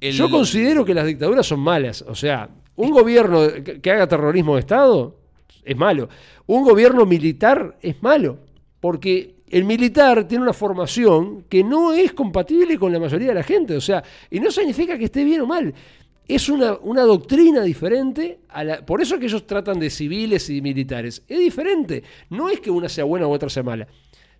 el- 0.00 0.12
yo 0.14 0.30
considero 0.30 0.84
que 0.84 0.94
las 0.94 1.06
dictaduras 1.06 1.46
son 1.46 1.60
malas. 1.60 2.02
O 2.08 2.14
sea, 2.14 2.48
un 2.76 2.90
gobierno 2.90 3.40
que 3.82 3.90
haga 3.90 4.06
terrorismo 4.06 4.54
de 4.54 4.60
Estado 4.60 5.16
es 5.64 5.76
malo. 5.76 6.08
Un 6.46 6.64
gobierno 6.64 7.04
militar 7.06 7.76
es 7.82 8.02
malo. 8.02 8.38
Porque 8.80 9.36
el 9.48 9.64
militar 9.64 10.28
tiene 10.28 10.42
una 10.44 10.52
formación 10.52 11.44
que 11.48 11.64
no 11.64 11.92
es 11.92 12.12
compatible 12.12 12.78
con 12.78 12.92
la 12.92 12.98
mayoría 13.00 13.28
de 13.28 13.34
la 13.34 13.42
gente. 13.42 13.76
O 13.76 13.80
sea, 13.80 14.02
y 14.30 14.38
no 14.38 14.50
significa 14.50 14.96
que 14.98 15.06
esté 15.06 15.24
bien 15.24 15.40
o 15.40 15.46
mal. 15.46 15.72
Es 16.28 16.48
una, 16.48 16.74
una 16.82 17.02
doctrina 17.02 17.62
diferente. 17.62 18.40
A 18.48 18.64
la, 18.64 18.84
por 18.84 19.00
eso 19.00 19.14
es 19.14 19.20
que 19.20 19.26
ellos 19.26 19.46
tratan 19.46 19.78
de 19.78 19.90
civiles 19.90 20.50
y 20.50 20.60
militares. 20.60 21.22
Es 21.28 21.38
diferente. 21.38 22.02
No 22.30 22.48
es 22.48 22.60
que 22.60 22.70
una 22.70 22.88
sea 22.88 23.04
buena 23.04 23.26
u 23.26 23.30
otra 23.32 23.48
sea 23.48 23.62
mala. 23.62 23.86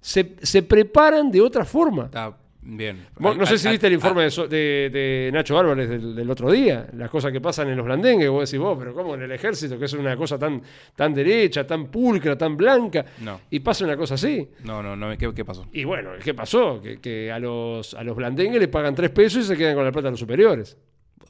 Se, 0.00 0.34
se 0.42 0.62
preparan 0.62 1.30
de 1.30 1.40
otra 1.40 1.64
forma. 1.64 2.06
Está 2.06 2.36
bien. 2.62 3.06
No 3.20 3.46
sé 3.46 3.58
si 3.58 3.68
viste 3.68 3.86
el 3.86 3.92
informe 3.92 4.24
de, 4.24 4.30
So- 4.32 4.48
de- 4.48 4.90
de 4.92 5.30
Nacho 5.32 5.56
Álvarez 5.58 5.88
del, 5.88 6.16
del 6.16 6.28
otro 6.30 6.50
día, 6.50 6.88
las 6.94 7.08
cosas 7.10 7.30
que 7.30 7.40
pasan 7.40 7.68
en 7.68 7.76
los 7.76 7.86
blandengues, 7.86 8.28
vos 8.28 8.50
decís 8.50 8.60
vos, 8.60 8.76
pero 8.78 8.92
¿cómo 8.92 9.14
en 9.14 9.22
el 9.22 9.30
ejército, 9.32 9.78
que 9.78 9.84
es 9.84 9.92
una 9.92 10.16
cosa 10.16 10.36
tan, 10.38 10.60
tan 10.96 11.14
derecha, 11.14 11.64
tan 11.64 11.86
pulcra, 11.86 12.36
tan 12.36 12.56
blanca, 12.56 13.04
No. 13.20 13.40
y 13.50 13.60
pasa 13.60 13.84
una 13.84 13.96
cosa 13.96 14.14
así? 14.14 14.48
No, 14.64 14.82
no, 14.82 14.96
no. 14.96 15.16
¿Qué, 15.16 15.32
qué 15.32 15.44
pasó? 15.44 15.66
Y 15.72 15.84
bueno, 15.84 16.10
¿qué 16.22 16.34
pasó? 16.34 16.80
Que, 16.82 16.98
que 17.00 17.30
a, 17.30 17.38
los, 17.38 17.94
a 17.94 18.02
los 18.02 18.16
blandengues 18.16 18.60
le 18.60 18.66
pagan 18.68 18.94
tres 18.96 19.10
pesos 19.10 19.44
y 19.44 19.46
se 19.46 19.56
quedan 19.56 19.76
con 19.76 19.84
la 19.84 19.92
plata 19.92 20.06
de 20.08 20.12
los 20.12 20.20
superiores. 20.20 20.76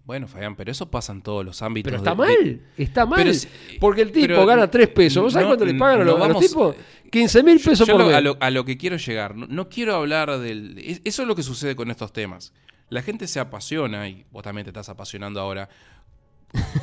Bueno, 0.06 0.28
Fabián, 0.28 0.54
pero 0.54 0.70
eso 0.70 0.88
pasa 0.88 1.12
en 1.12 1.20
todos 1.20 1.44
los 1.44 1.60
ámbitos. 1.62 1.90
Pero 1.90 1.96
está 1.98 2.10
de- 2.12 2.16
mal, 2.16 2.44
de- 2.76 2.82
está 2.82 3.04
mal. 3.06 3.32
Porque 3.80 4.02
el 4.02 4.12
tipo 4.12 4.26
pero 4.28 4.46
gana 4.46 4.70
tres 4.70 4.88
pesos. 4.88 5.20
¿Vos 5.22 5.32
sabés 5.32 5.46
no- 5.46 5.50
cuánto 5.50 5.64
le 5.64 5.74
pagan 5.74 6.00
a 6.00 6.04
los, 6.04 6.16
no 6.18 6.24
a 6.24 6.28
los 6.28 6.36
vamos- 6.36 6.48
tipos? 6.48 6.76
15 7.10 7.42
mil 7.42 7.58
pesos 7.58 7.86
Yo 7.88 7.92
por 7.94 8.00
lo- 8.02 8.06
mes. 8.08 8.16
a, 8.16 8.20
lo, 8.20 8.36
a 8.40 8.50
lo 8.50 8.64
que 8.64 8.76
quiero 8.78 8.96
llegar, 8.96 9.34
no, 9.34 9.46
no 9.48 9.68
quiero 9.68 9.96
hablar 9.96 10.38
del... 10.38 10.78
es- 10.78 11.00
Eso 11.04 11.22
es 11.22 11.28
lo 11.28 11.34
que 11.34 11.42
sucede 11.42 11.74
con 11.74 11.90
estos 11.90 12.12
temas. 12.12 12.52
La 12.88 13.02
gente 13.02 13.26
se 13.26 13.40
apasiona, 13.40 14.08
y 14.08 14.24
vos 14.30 14.44
también 14.44 14.64
te 14.64 14.70
estás 14.70 14.88
apasionando 14.88 15.40
ahora, 15.40 15.68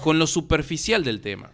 con 0.02 0.20
lo 0.20 0.28
superficial 0.28 1.04
del 1.06 1.22
tema. 1.22 1.50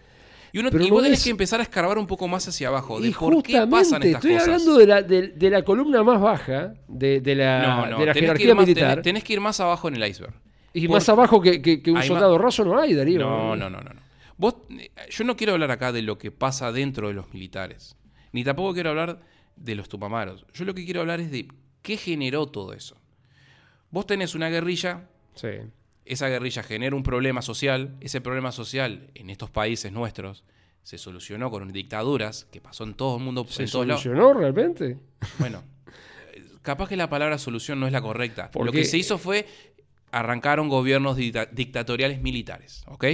Y, 0.52 0.58
uno, 0.58 0.70
Pero 0.72 0.84
y 0.84 0.90
vos 0.90 1.04
tenés 1.04 1.20
es- 1.20 1.24
que 1.26 1.30
empezar 1.30 1.60
a 1.60 1.64
escarbar 1.64 2.00
un 2.00 2.08
poco 2.08 2.28
más 2.28 2.48
hacia 2.48 2.70
abajo 2.70 3.00
de 3.00 3.10
Y 3.10 3.12
por 3.12 3.44
qué 3.44 3.66
pasan 3.70 4.02
estas 4.02 4.16
estoy 4.24 4.32
cosas. 4.34 4.48
hablando 4.48 4.78
de 4.80 4.88
la, 4.88 5.02
de, 5.04 5.28
de 5.28 5.50
la 5.52 5.62
columna 5.64 6.02
más 6.02 6.20
baja 6.20 6.74
de, 6.88 7.22
de 7.22 7.36
la, 7.36 7.62
no, 7.62 7.86
no, 7.86 8.00
de 8.00 8.06
la 8.08 8.14
jerarquía 8.16 8.56
más, 8.56 8.66
militar. 8.66 8.98
tenés- 8.98 9.04
tenés 9.04 9.24
que 9.24 9.34
ir 9.34 9.40
más 9.40 9.60
abajo 9.60 9.88
en 9.88 9.96
el 10.02 10.10
iceberg. 10.10 10.34
Y 10.74 10.88
Por- 10.88 10.96
más 10.98 11.10
abajo 11.10 11.42
que, 11.42 11.62
que- 11.62 11.82
que 11.82 11.92
un 11.92 11.98
Hay 11.98 12.08
soldado 12.08 12.34
más- 12.36 12.42
raso 12.44 12.64
no 12.64 12.80
hay, 12.80 12.94
Darío. 12.94 13.20
No, 13.20 13.56
no, 13.56 13.70
no, 13.70 13.82
no. 13.82 13.90
no. 13.94 14.02
Vos, 14.38 14.56
eh, 14.70 14.90
yo 15.10 15.24
no 15.24 15.36
quiero 15.36 15.54
hablar 15.54 15.72
acá 15.72 15.92
de 15.92 16.02
lo 16.02 16.18
que 16.18 16.32
pasa 16.32 16.72
dentro 16.72 17.08
de 17.08 17.14
los 17.14 17.34
militares. 17.34 17.96
Ni 18.32 18.44
tampoco 18.44 18.74
quiero 18.74 18.92
hablar 18.92 19.20
de 19.56 19.76
los 19.76 19.90
tupamaros. 19.90 20.46
Yo 20.54 20.66
lo 20.66 20.74
que 20.74 20.86
quiero 20.86 21.02
hablar 21.02 21.20
es 21.20 21.32
de 21.32 21.48
qué 21.82 21.98
generó 21.98 22.46
todo 22.48 22.74
eso. 22.74 22.96
Vos 23.92 24.06
tenés 24.06 24.36
una 24.36 24.50
guerrilla 24.50 25.10
Sí. 25.34 25.48
esa 26.06 26.28
guerrilla 26.30 26.64
genera 26.64 26.96
un 26.96 27.04
problema 27.04 27.42
social, 27.42 27.96
ese 28.02 28.22
problema 28.22 28.52
social 28.52 29.10
en 29.16 29.30
estos 29.30 29.50
países 29.50 29.92
nuestros 29.92 30.44
se 30.84 30.98
solucionó 30.98 31.52
con 31.52 31.72
dictaduras 31.72 32.46
que 32.52 32.62
pasó 32.62 32.84
en 32.84 32.94
todo 32.94 33.18
el 33.18 33.24
mundo. 33.24 33.46
¿Se 33.50 33.64
en 33.64 33.70
todos 33.70 33.86
lados. 33.88 34.02
solucionó 34.04 34.34
realmente? 34.34 34.98
Bueno, 35.40 35.64
eh, 36.34 36.44
capaz 36.62 36.88
que 36.90 36.96
la 36.96 37.10
palabra 37.10 37.38
solución 37.38 37.80
no 37.80 37.86
es 37.88 37.94
la 37.94 38.02
correcta. 38.02 38.50
Lo 38.64 38.72
que 38.72 38.86
se 38.86 38.98
hizo 38.98 39.18
fue 39.18 39.46
arrancaron 40.12 40.70
gobiernos 40.70 41.18
dicta- 41.18 41.48
dictatoriales 41.52 42.22
militares, 42.22 42.84
¿ok? 42.88 43.06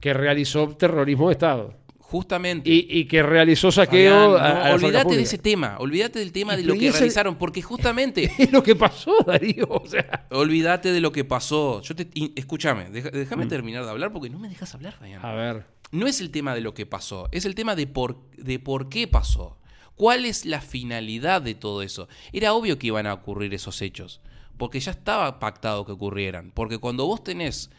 Que 0.00 0.14
realizó 0.14 0.68
terrorismo 0.76 1.28
de 1.28 1.32
Estado. 1.32 1.74
Justamente. 1.98 2.68
Y, 2.68 2.86
y 2.90 3.04
que 3.04 3.22
realizó 3.22 3.70
saqueo 3.70 4.36
Fabián, 4.36 4.54
no, 4.58 4.64
a 4.64 4.74
olvídate 4.74 5.14
de 5.16 5.22
ese 5.22 5.38
tema, 5.38 5.76
olvídate 5.78 6.18
del 6.18 6.32
tema 6.32 6.56
de 6.56 6.64
lo 6.64 6.74
que 6.74 6.90
realizaron, 6.90 7.36
porque 7.36 7.62
justamente 7.62 8.32
Es 8.38 8.50
lo 8.50 8.64
que 8.64 8.74
pasó, 8.74 9.14
Darío. 9.24 9.68
O 9.68 9.86
sea, 9.86 10.26
olvídate 10.30 10.90
de 10.92 11.00
lo 11.00 11.12
que 11.12 11.24
pasó. 11.24 11.80
Yo 11.82 11.94
te 11.94 12.08
escúchame, 12.34 12.90
déjame 12.90 13.46
terminar 13.46 13.84
de 13.84 13.90
hablar 13.90 14.12
porque 14.12 14.28
no 14.28 14.40
me 14.40 14.48
dejas 14.48 14.74
hablar, 14.74 14.94
Fabián. 14.94 15.22
Mm. 15.22 15.26
a 15.26 15.32
ver. 15.34 15.64
No 15.92 16.06
es 16.08 16.20
el 16.20 16.30
tema 16.32 16.54
de 16.54 16.60
lo 16.62 16.74
que 16.74 16.84
pasó, 16.86 17.28
es 17.30 17.44
el 17.44 17.54
tema 17.54 17.76
de 17.76 17.86
por, 17.86 18.20
de 18.36 18.58
por 18.58 18.88
qué 18.88 19.06
pasó. 19.06 19.56
¿Cuál 19.94 20.24
es 20.24 20.46
la 20.46 20.60
finalidad 20.60 21.42
de 21.42 21.54
todo 21.54 21.82
eso? 21.82 22.08
Era 22.32 22.54
obvio 22.54 22.78
que 22.78 22.86
iban 22.88 23.06
a 23.06 23.12
ocurrir 23.14 23.52
esos 23.54 23.82
hechos, 23.82 24.20
porque 24.60 24.78
ya 24.78 24.92
estaba 24.92 25.40
pactado 25.40 25.84
que 25.84 25.92
ocurrieran. 25.92 26.52
Porque 26.52 26.78
cuando 26.78 27.06
vos 27.06 27.24
tenés 27.24 27.70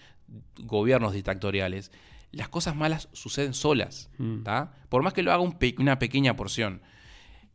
gobiernos 0.57 1.13
dictatoriales, 1.13 1.91
las 2.31 2.49
cosas 2.49 2.75
malas 2.75 3.07
suceden 3.13 3.53
solas, 3.53 4.09
¿tá? 4.43 4.73
Por 4.89 5.03
más 5.03 5.13
que 5.13 5.23
lo 5.23 5.31
haga 5.31 5.41
un 5.43 5.53
pe- 5.53 5.75
una 5.79 5.99
pequeña 5.99 6.35
porción. 6.35 6.81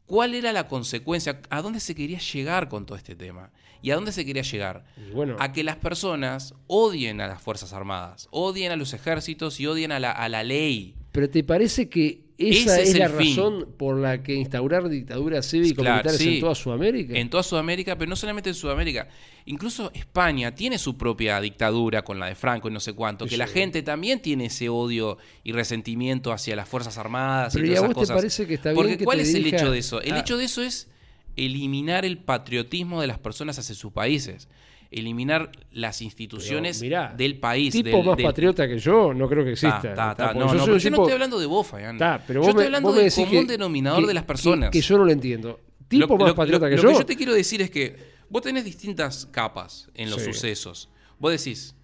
¿Cuál 0.06 0.34
era 0.34 0.52
la 0.52 0.68
consecuencia? 0.68 1.40
¿A 1.50 1.62
dónde 1.62 1.80
se 1.80 1.94
quería 1.94 2.18
llegar 2.18 2.68
con 2.68 2.86
todo 2.86 2.96
este 2.96 3.16
tema? 3.16 3.50
¿Y 3.82 3.90
a 3.90 3.96
dónde 3.96 4.12
se 4.12 4.24
quería 4.24 4.42
llegar? 4.42 4.84
Bueno, 5.12 5.36
a 5.40 5.52
que 5.52 5.64
las 5.64 5.76
personas 5.76 6.54
odien 6.68 7.20
a 7.20 7.26
las 7.26 7.42
Fuerzas 7.42 7.72
Armadas, 7.72 8.28
odien 8.30 8.70
a 8.72 8.76
los 8.76 8.92
ejércitos 8.94 9.58
y 9.58 9.66
odien 9.66 9.90
a 9.92 9.98
la, 9.98 10.12
a 10.12 10.28
la 10.28 10.44
ley. 10.44 10.94
Pero 11.16 11.30
¿te 11.30 11.42
parece 11.42 11.88
que 11.88 12.26
esa 12.38 12.78
Ese 12.78 12.92
es, 12.92 12.98
la 12.98 13.08
fin. 13.08 13.34
razón 13.34 13.68
por 13.78 13.96
la 13.96 14.22
que 14.22 14.34
instaurar 14.34 14.90
dictaduras 14.90 15.48
cívico-militares 15.48 16.02
Claro, 16.02 16.18
sí. 16.18 16.34
en 16.34 16.40
toda 16.40 16.54
Sudamérica? 16.54 17.14
En 17.18 17.30
toda 17.30 17.42
Sudamérica, 17.42 17.96
pero 17.96 18.10
no 18.10 18.14
solamente 18.16 18.50
en 18.50 18.54
Sudamérica. 18.54 19.08
Incluso 19.46 19.90
España 19.94 20.54
tiene 20.54 20.76
su 20.76 20.98
propia 20.98 21.40
dictadura 21.40 22.02
con 22.02 22.18
la 22.18 22.26
de 22.26 22.34
Franco 22.34 22.68
y 22.68 22.72
no 22.72 22.80
sé 22.80 22.92
cuánto, 22.92 23.24
que 23.24 23.30
Sí. 23.30 23.36
la 23.38 23.46
gente 23.46 23.82
también 23.82 24.20
tiene 24.20 24.46
ese 24.46 24.68
odio 24.68 25.16
y 25.44 25.52
resentimiento 25.52 26.30
hacia 26.30 26.54
las 26.56 26.68
Fuerzas 26.68 26.98
Armadas 26.98 27.54
Pero 27.54 27.64
y 27.66 27.70
¿y 27.70 27.72
a 27.72 27.76
todas 27.76 27.84
esas 27.86 27.94
te 27.94 28.00
cosas. 28.00 28.16
parece 28.16 28.46
que 28.46 28.54
está 28.54 28.68
bien 28.70 28.76
Porque 28.76 28.98
que 28.98 29.04
¿cuál 29.04 29.16
te 29.16 29.22
es 29.22 29.34
el 29.34 29.46
hecho 29.46 29.70
de 29.70 29.78
eso? 29.78 30.02
El 30.02 30.12
a- 30.12 30.20
hecho 30.20 30.36
de 30.36 30.44
eso 30.44 30.60
es 30.62 30.88
eliminar 31.36 32.04
el 32.04 32.18
patriotismo 32.18 33.00
de 33.00 33.06
las 33.06 33.18
personas 33.18 33.58
hacia 33.58 33.74
sus 33.74 33.92
países. 33.92 34.48
Eliminar 34.90 35.50
las 35.72 36.00
instituciones 36.02 36.80
mirá, 36.80 37.12
del 37.16 37.38
país. 37.38 37.72
tipo 37.72 37.88
del- 37.96 38.04
más 38.06 38.16
del- 38.16 38.26
patriota 38.26 38.68
que 38.68 38.78
yo, 38.78 39.12
no 39.12 39.28
creo 39.28 39.44
que 39.44 39.54
Ta, 39.56 39.68
exista. 39.68 39.94
ta, 39.94 40.14
ta. 40.14 40.32
No, 40.34 40.46
yo 40.46 40.54
no, 40.54 40.64
pero 40.64 40.76
yo 40.78 40.90
no 40.90 40.96
estoy 40.98 41.12
hablando 41.12 41.38
de 41.40 41.46
vos, 41.46 41.66
Fabián. 41.66 41.98
Yo 41.98 42.42
estoy 42.42 42.64
hablando 42.66 42.92
del 42.92 43.12
común 43.12 43.46
que- 43.46 43.52
denominador 43.52 44.00
que- 44.02 44.06
de 44.08 44.14
las 44.14 44.24
personas. 44.24 44.70
Que, 44.70 44.80
yo 44.80 44.96
no 44.98 45.04
lo 45.04 45.10
entiendo. 45.12 45.60
Tipo 45.88 46.06
Lo- 46.06 46.18
más 46.18 46.28
lo- 46.30 46.34
patriota 46.34 46.66
lo- 46.66 46.70
que 46.70 46.76
lo 46.76 46.82
yo. 46.82 46.88
que 46.90 46.94
yo 46.94 47.06
te 47.06 47.16
quiero 47.16 47.32
decir 47.34 47.62
es 47.62 47.70
que 47.70 47.96
vos 48.28 48.42
tenés 48.42 48.64
distintas 48.64 49.26
capas 49.26 49.88
en 49.94 50.10
los 50.10 50.20
Sí. 50.22 50.32
sucesos. 50.32 50.88
Vos 51.18 51.32
decís, 51.32 51.74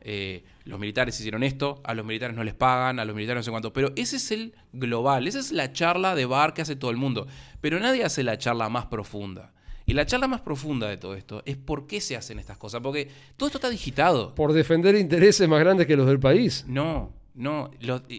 eh, 0.00 0.44
los 0.64 0.78
militares 0.78 1.18
hicieron 1.18 1.42
esto, 1.42 1.80
a 1.84 1.94
los 1.94 2.04
militares 2.06 2.36
no 2.36 2.44
les 2.44 2.54
pagan, 2.54 2.98
a 3.00 3.04
los 3.04 3.14
militares 3.14 3.40
no 3.40 3.42
sé 3.44 3.50
cuánto. 3.50 3.72
Pero 3.72 3.92
ese 3.96 4.16
es 4.16 4.30
el 4.30 4.54
global, 4.72 5.26
esa 5.26 5.38
es 5.40 5.52
la 5.52 5.72
charla 5.72 6.14
de 6.14 6.26
bar 6.26 6.54
que 6.54 6.62
hace 6.62 6.76
todo 6.76 6.90
el 6.90 6.96
mundo. 6.96 7.26
Pero 7.60 7.78
nadie 7.80 8.04
hace 8.04 8.22
la 8.22 8.38
charla 8.38 8.68
más 8.68 8.86
profunda. 8.86 9.52
Y 9.86 9.92
la 9.94 10.04
charla 10.04 10.26
más 10.26 10.40
profunda 10.40 10.88
de 10.88 10.96
todo 10.96 11.14
esto 11.14 11.42
es 11.46 11.56
por 11.56 11.86
qué 11.86 12.00
se 12.00 12.16
hacen 12.16 12.38
estas 12.40 12.58
cosas. 12.58 12.80
Porque 12.82 13.08
todo 13.36 13.46
esto 13.46 13.58
está 13.58 13.70
digitado. 13.70 14.34
Por 14.34 14.52
defender 14.52 14.96
intereses 14.96 15.48
más 15.48 15.60
grandes 15.60 15.86
que 15.86 15.96
los 15.96 16.06
del 16.08 16.18
país. 16.18 16.64
No, 16.66 17.12
no. 17.34 17.70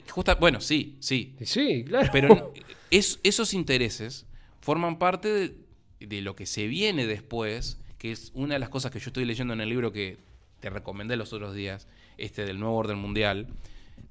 justa- 0.10 0.36
bueno, 0.36 0.62
sí, 0.62 0.96
sí. 1.02 1.36
Sí, 1.44 1.84
claro. 1.86 2.10
Pero 2.14 2.54
es- 2.90 3.20
esos 3.24 3.54
intereses 3.54 4.26
forman 4.62 4.98
parte 4.98 5.28
de, 5.28 5.56
de 6.00 6.22
lo 6.22 6.36
que 6.38 6.46
se 6.46 6.68
viene 6.68 7.06
después, 7.06 7.80
que 7.98 8.12
es 8.14 8.32
una 8.34 8.54
de 8.56 8.60
las 8.60 8.70
cosas 8.70 8.92
que 8.92 9.00
yo 9.00 9.08
estoy 9.10 9.26
leyendo 9.26 9.54
en 9.54 9.60
el 9.62 9.68
libro 9.70 9.92
que 9.92 10.18
te 10.62 10.70
recomendé 10.70 11.18
los 11.18 11.34
otros 11.34 11.54
días, 11.54 11.88
este 12.18 12.46
del 12.46 12.60
nuevo 12.60 12.76
orden 12.78 12.98
mundial. 12.98 13.48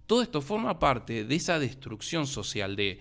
Todo 0.07 0.21
esto 0.23 0.43
forma 0.43 0.79
parte 0.79 1.25
de 1.25 1.35
esa 1.35 1.59
destrucción 1.59 2.27
social 2.27 2.77
de 2.77 3.01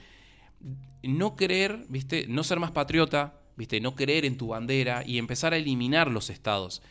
no 1.04 1.36
querer, 1.36 1.86
¿viste? 1.90 2.26
No 2.28 2.44
ser 2.44 2.60
más 2.60 2.72
patriota, 2.72 3.40
¿viste? 3.56 3.80
No 3.80 3.96
creer 3.96 4.26
en 4.26 4.38
tu 4.38 4.48
bandera 4.50 5.04
y 5.06 5.18
empezar 5.18 5.54
a 5.54 5.58
eliminar 5.58 6.10
los 6.10 6.30
estados. 6.30 6.82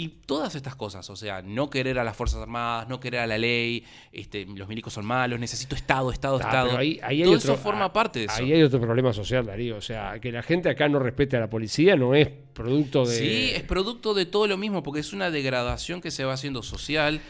Y 0.00 0.10
todas 0.26 0.54
estas 0.54 0.76
cosas, 0.76 1.10
o 1.10 1.16
sea, 1.16 1.42
no 1.42 1.70
querer 1.70 1.98
a 1.98 2.04
las 2.04 2.16
Fuerzas 2.16 2.40
Armadas, 2.40 2.88
no 2.88 3.00
querer 3.00 3.18
a 3.18 3.26
la 3.26 3.36
ley, 3.36 3.84
este, 4.12 4.46
los 4.46 4.68
milicos 4.68 4.92
son 4.92 5.04
malos, 5.04 5.40
necesito 5.40 5.74
Estado, 5.74 6.12
Estado, 6.12 6.36
Ah, 6.36 6.46
Estado. 6.46 6.78
ahí, 6.78 7.00
ahí 7.02 7.24
Todo 7.24 7.34
otro- 7.34 7.54
eso 7.54 7.60
forma 7.60 7.86
ah, 7.86 7.92
parte 7.92 8.20
de 8.20 8.24
eso. 8.26 8.34
Ahí 8.40 8.52
hay 8.52 8.62
otro 8.62 8.80
problema 8.80 9.12
social, 9.12 9.44
Darío. 9.44 9.76
O 9.76 9.80
sea, 9.80 10.20
que 10.20 10.30
la 10.30 10.44
gente 10.44 10.68
acá 10.70 10.88
no 10.88 11.00
respete 11.00 11.36
a 11.36 11.40
la 11.40 11.50
policía 11.50 11.96
no 11.96 12.14
es 12.14 12.28
producto 12.28 13.04
de. 13.06 13.16
Sí, 13.16 13.50
es 13.56 13.64
producto 13.64 14.14
de 14.14 14.24
todo 14.24 14.46
lo 14.46 14.56
mismo, 14.56 14.84
porque 14.84 15.00
es 15.00 15.12
una 15.12 15.32
degradación 15.32 16.00
que 16.00 16.12
se 16.12 16.24
va 16.24 16.34
haciendo 16.34 16.62
social 16.62 17.20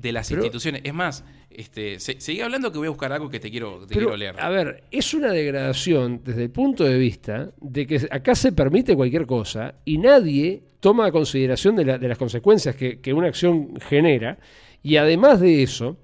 de 0.00 0.12
las 0.12 0.28
Pero- 0.28 0.42
instituciones. 0.42 0.82
Es 0.84 0.94
más, 0.94 1.24
este, 1.50 1.98
se- 1.98 2.20
seguí 2.20 2.40
hablando 2.40 2.70
que 2.70 2.78
voy 2.78 2.86
a 2.86 2.90
buscar 2.90 3.12
algo 3.12 3.28
que 3.28 3.40
te 3.40 3.50
quiero, 3.50 3.80
te 3.86 3.94
Pero, 3.94 4.06
quiero 4.06 4.16
leer. 4.16 4.36
A 4.40 4.48
ver, 4.48 4.84
es 4.90 5.12
una 5.14 5.32
degradación 5.32 6.20
desde 6.24 6.44
el 6.44 6.50
punto 6.50 6.84
de 6.84 6.96
vista 6.98 7.50
de 7.60 7.86
que 7.86 8.06
acá 8.10 8.34
se 8.34 8.52
permite 8.52 8.94
cualquier 8.94 9.26
cosa 9.26 9.74
y 9.84 9.98
nadie 9.98 10.62
toma 10.80 11.10
consideración 11.10 11.74
de, 11.74 11.84
la- 11.84 11.98
de 11.98 12.06
las 12.08 12.16
consecuencias 12.18 12.76
que, 12.76 13.00
que 13.00 13.12
una 13.12 13.26
acción 13.28 13.74
genera. 13.80 14.38
Y 14.82 14.96
además 14.96 15.40
de 15.40 15.62
eso, 15.64 15.96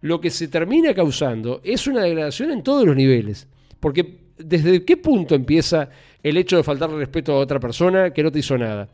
lo 0.00 0.20
que 0.20 0.30
se 0.30 0.46
termina 0.46 0.94
causando 0.94 1.60
es 1.64 1.86
una 1.88 2.02
degradación 2.02 2.52
en 2.52 2.62
todos 2.62 2.86
los 2.86 2.94
niveles. 2.94 3.48
Porque 3.80 4.20
¿desde 4.38 4.84
qué 4.84 4.96
punto 4.96 5.34
empieza 5.34 5.90
el 6.22 6.36
hecho 6.36 6.56
de 6.56 6.62
faltarle 6.62 6.96
respeto 6.98 7.32
a 7.32 7.38
otra 7.38 7.58
persona 7.58 8.12
que 8.12 8.22
no 8.22 8.30
te 8.30 8.38
hizo 8.38 8.56
nada? 8.56 8.88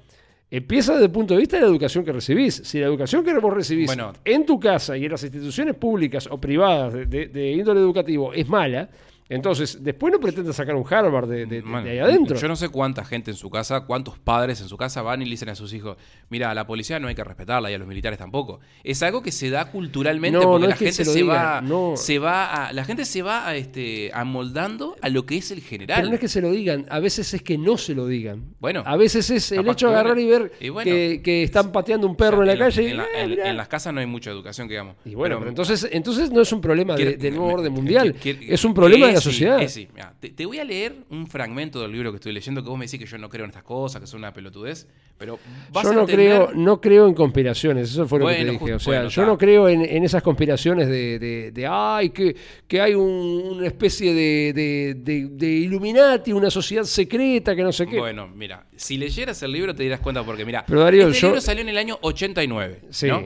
Empieza 0.50 0.92
desde 0.92 1.06
el 1.06 1.10
punto 1.10 1.34
de 1.34 1.40
vista 1.40 1.56
de 1.56 1.62
la 1.62 1.68
educación 1.68 2.04
que 2.04 2.12
recibís. 2.12 2.54
Si 2.64 2.78
la 2.78 2.86
educación 2.86 3.24
que 3.24 3.36
vos 3.38 3.52
recibís 3.52 3.86
Bueno. 3.86 4.12
en 4.24 4.46
tu 4.46 4.60
casa 4.60 4.96
y 4.96 5.04
en 5.04 5.10
las 5.10 5.22
instituciones 5.24 5.74
públicas 5.74 6.28
o 6.30 6.38
privadas 6.40 6.92
de, 6.92 7.06
de- 7.06 7.26
de 7.26 7.50
índole 7.52 7.80
educativo 7.80 8.32
es 8.32 8.48
mala, 8.48 8.88
entonces 9.28 9.82
después 9.82 10.12
no 10.12 10.20
pretendas 10.20 10.56
sacar 10.56 10.74
un 10.76 10.84
Harvard 10.88 11.28
de, 11.28 11.46
de- 11.46 11.46
de 11.46 11.62
Bueno, 11.62 11.88
ahí 11.90 11.98
adentro. 11.98 12.36
Yo 12.36 12.48
no 12.48 12.56
sé 12.56 12.68
cuánta 12.68 13.04
gente 13.04 13.30
en 13.30 13.36
su 13.36 13.50
casa, 13.50 13.80
cuántos 13.82 14.18
padres 14.18 14.60
en 14.60 14.68
su 14.68 14.76
casa 14.76 15.02
van 15.02 15.22
y 15.22 15.24
le 15.24 15.32
dicen 15.32 15.48
a 15.48 15.54
sus 15.54 15.72
hijos, 15.72 15.96
mira, 16.28 16.50
a 16.50 16.54
la 16.54 16.66
policía 16.66 17.00
no 17.00 17.08
hay 17.08 17.14
que 17.14 17.24
respetarla 17.24 17.70
y 17.70 17.74
a 17.74 17.78
los 17.78 17.88
militares 17.88 18.18
tampoco. 18.18 18.60
Es 18.84 19.02
algo 19.02 19.22
que 19.22 19.32
se 19.32 19.50
da 19.50 19.70
culturalmente 19.70 20.38
No, 20.38 20.44
porque 20.44 20.62
no 20.62 20.68
la 20.68 20.76
gente 20.76 21.04
se 21.04 21.22
va, 21.22 21.60
no. 21.60 21.94
se 21.96 22.18
va 22.18 22.66
a, 22.68 22.72
la 22.72 22.84
gente 22.84 23.04
se 23.04 23.22
va 23.22 23.46
a, 23.48 23.56
este, 23.56 24.10
amoldando 24.14 24.96
a 25.00 25.08
lo 25.08 25.26
que 25.26 25.36
es 25.38 25.50
el 25.50 25.60
general. 25.60 25.96
Pero 25.96 26.08
no 26.08 26.14
es 26.14 26.20
que 26.20 26.28
se 26.28 26.40
lo 26.40 26.50
digan, 26.50 26.86
a 26.88 27.00
veces 27.00 27.32
es 27.34 27.42
que 27.42 27.58
no 27.58 27.76
se 27.78 27.94
lo 27.94 28.06
digan. 28.06 28.44
Bueno. 28.60 28.82
a 28.86 28.96
veces 28.96 29.30
es 29.30 29.52
el 29.52 29.68
hecho 29.68 29.88
de 29.88 29.94
agarrar 29.94 30.18
y 30.18 30.26
ver 30.26 30.52
y 30.60 30.68
bueno. 30.68 30.90
que, 30.90 31.20
que 31.22 31.42
están 31.42 31.72
pateando 31.72 32.06
un 32.06 32.16
perro 32.16 32.40
O 32.40 32.44
sea, 32.44 32.52
en 32.52 32.58
la 32.58 32.64
calle 32.64 32.82
y, 32.82 32.90
en, 32.90 32.96
la- 32.96 33.04
"Eh, 33.04 33.08
en- 33.22 33.30
mirá". 33.30 33.50
en 33.50 33.56
las 33.56 33.68
casas 33.68 33.92
no 33.94 34.00
hay 34.00 34.06
mucha 34.06 34.30
educación, 34.30 34.68
digamos. 34.68 34.96
Y 35.04 35.14
bueno, 35.14 35.34
Pero- 35.36 35.38
pero 35.40 35.48
entonces, 35.50 35.88
entonces 35.90 36.30
no 36.30 36.40
es 36.42 36.52
un 36.52 36.60
problema 36.60 36.94
de- 36.96 37.16
del 37.16 37.34
nuevo 37.34 37.52
orden 37.54 37.72
mundial, 37.72 38.14
es 38.24 38.64
un 38.64 38.74
problema 38.74 39.06
de 39.08 39.15
la 39.16 39.20
sociedad. 39.20 39.60
Esi, 39.60 39.88
mirá, 39.94 40.14
te, 40.18 40.30
te 40.30 40.46
voy 40.46 40.58
a 40.58 40.64
leer 40.64 40.94
un 41.10 41.26
fragmento 41.26 41.80
del 41.82 41.92
libro 41.92 42.10
que 42.12 42.16
estoy 42.16 42.32
leyendo 42.32 42.62
que 42.62 42.68
vos 42.68 42.78
me 42.78 42.84
decís 42.86 42.98
que 43.00 43.06
yo 43.06 43.18
no 43.18 43.28
creo 43.28 43.44
en 43.44 43.50
estas 43.50 43.62
cosas, 43.64 44.00
que 44.00 44.06
son 44.06 44.18
una 44.20 44.32
pelotudez, 44.32 44.86
pero 45.18 45.38
vas 45.72 45.84
Yo 45.84 45.90
a 45.90 45.94
no 45.94 46.00
entender- 46.02 46.26
creo, 46.46 46.50
no 46.54 46.80
creo 46.80 47.06
en 47.08 47.14
conspiraciones, 47.14 47.90
eso 47.90 48.06
fue 48.06 48.18
lo 48.18 48.26
que 48.28 48.34
te 48.34 48.44
dije. 48.44 48.58
justo- 48.58 48.76
O 48.76 48.78
sea, 48.78 48.92
bueno, 49.00 49.08
yo 49.08 49.26
no 49.26 49.38
creo 49.38 49.68
en, 49.68 49.82
en 49.84 50.04
esas 50.04 50.22
conspiraciones 50.22 50.88
de, 50.88 51.18
de, 51.18 51.50
de, 51.52 51.66
ay, 51.66 52.10
que, 52.10 52.36
que 52.68 52.80
hay 52.80 52.94
un- 52.94 53.56
una 53.56 53.66
especie 53.66 54.12
de, 54.14 54.52
de, 54.52 54.94
de- 54.98 55.28
de 55.30 55.46
Illuminati, 55.46 56.32
una 56.32 56.50
sociedad 56.50 56.84
secreta, 56.84 57.56
que 57.56 57.62
no 57.62 57.72
sé 57.72 57.86
qué. 57.86 57.98
Bueno, 57.98 58.28
mira, 58.28 58.66
si 58.76 58.96
leyeras 58.98 59.42
el 59.42 59.52
libro 59.52 59.74
te 59.74 59.82
dirás 59.82 60.00
cuenta 60.00 60.22
porque, 60.24 60.44
mira, 60.44 60.64
Pero, 60.66 60.80
Darío, 60.80 61.08
este 61.08 61.20
yo- 61.20 61.28
libro 61.28 61.40
salió 61.40 61.62
en 61.62 61.68
el 61.70 61.78
año 61.78 61.98
89, 62.02 62.80
Sí. 62.90 63.06
¿no? 63.08 63.22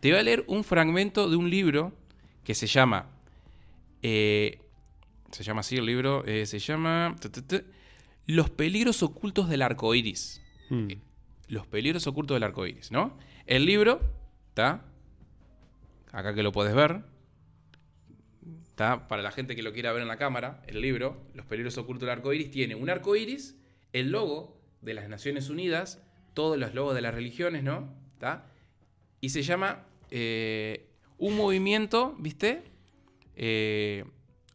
Te 0.00 0.10
voy 0.10 0.18
a 0.18 0.22
leer 0.22 0.44
un 0.48 0.64
fragmento 0.64 1.28
de 1.30 1.36
un 1.36 1.48
libro 1.50 1.92
que 2.44 2.54
se 2.54 2.66
llama, 2.66 3.06
eh, 4.02 4.58
se 5.32 5.42
llama 5.42 5.60
así 5.60 5.76
el 5.76 5.86
libro, 5.86 6.24
eh, 6.26 6.46
se 6.46 6.58
llama 6.58 7.16
Los 8.26 8.50
peligros 8.50 9.02
ocultos 9.02 9.48
del 9.48 9.62
arco 9.62 9.94
iris. 9.94 10.42
Mm. 10.70 10.92
Los 11.48 11.66
peligros 11.66 12.06
ocultos 12.06 12.36
del 12.36 12.42
arco 12.42 12.66
iris, 12.66 12.90
¿no? 12.92 13.18
El 13.46 13.66
libro, 13.66 14.00
¿está? 14.50 14.84
Acá 16.12 16.34
que 16.34 16.42
lo 16.42 16.52
puedes 16.52 16.74
ver. 16.74 17.02
¿Está? 18.68 19.08
Para 19.08 19.22
la 19.22 19.32
gente 19.32 19.56
que 19.56 19.62
lo 19.62 19.72
quiera 19.72 19.92
ver 19.92 20.02
en 20.02 20.08
la 20.08 20.16
cámara, 20.16 20.62
el 20.66 20.80
libro, 20.80 21.26
Los 21.34 21.46
peligros 21.46 21.76
ocultos 21.78 22.06
del 22.06 22.10
arco 22.10 22.32
iris, 22.32 22.50
tiene 22.50 22.74
un 22.74 22.90
arco 22.90 23.16
iris, 23.16 23.58
el 23.92 24.10
logo 24.10 24.60
de 24.82 24.94
las 24.94 25.08
Naciones 25.08 25.48
Unidas, 25.48 26.02
todos 26.34 26.58
los 26.58 26.74
logos 26.74 26.94
de 26.94 27.00
las 27.00 27.14
religiones, 27.14 27.62
¿no? 27.62 27.94
¿Está? 28.14 28.46
Y 29.20 29.30
se 29.30 29.42
llama 29.42 29.86
eh, 30.10 30.88
un 31.18 31.36
movimiento, 31.36 32.14
¿viste? 32.18 32.64
Eh, 33.36 34.04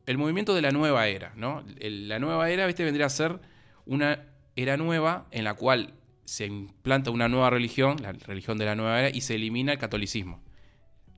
el 0.07 0.17
movimiento 0.17 0.55
de 0.55 0.61
la 0.63 0.71
nueva 0.71 1.07
era, 1.07 1.33
¿no? 1.35 1.63
El- 1.79 2.07
la 2.09 2.17
nueva 2.17 2.49
era, 2.49 2.65
¿viste? 2.65 2.83
Vendría 2.83 3.05
a 3.05 3.09
ser 3.09 3.39
una 3.85 4.23
era 4.55 4.75
nueva 4.77 5.27
en 5.29 5.43
la 5.43 5.53
cual 5.53 5.93
se 6.25 6.45
implanta 6.47 7.11
una 7.11 7.29
nueva 7.29 7.49
religión, 7.51 7.97
la 8.01 8.11
religión 8.13 8.57
de 8.57 8.65
la 8.65 8.75
nueva 8.75 8.99
era, 8.99 9.15
y 9.15 9.21
se 9.21 9.35
elimina 9.35 9.71
el 9.73 9.77
catolicismo. 9.77 10.41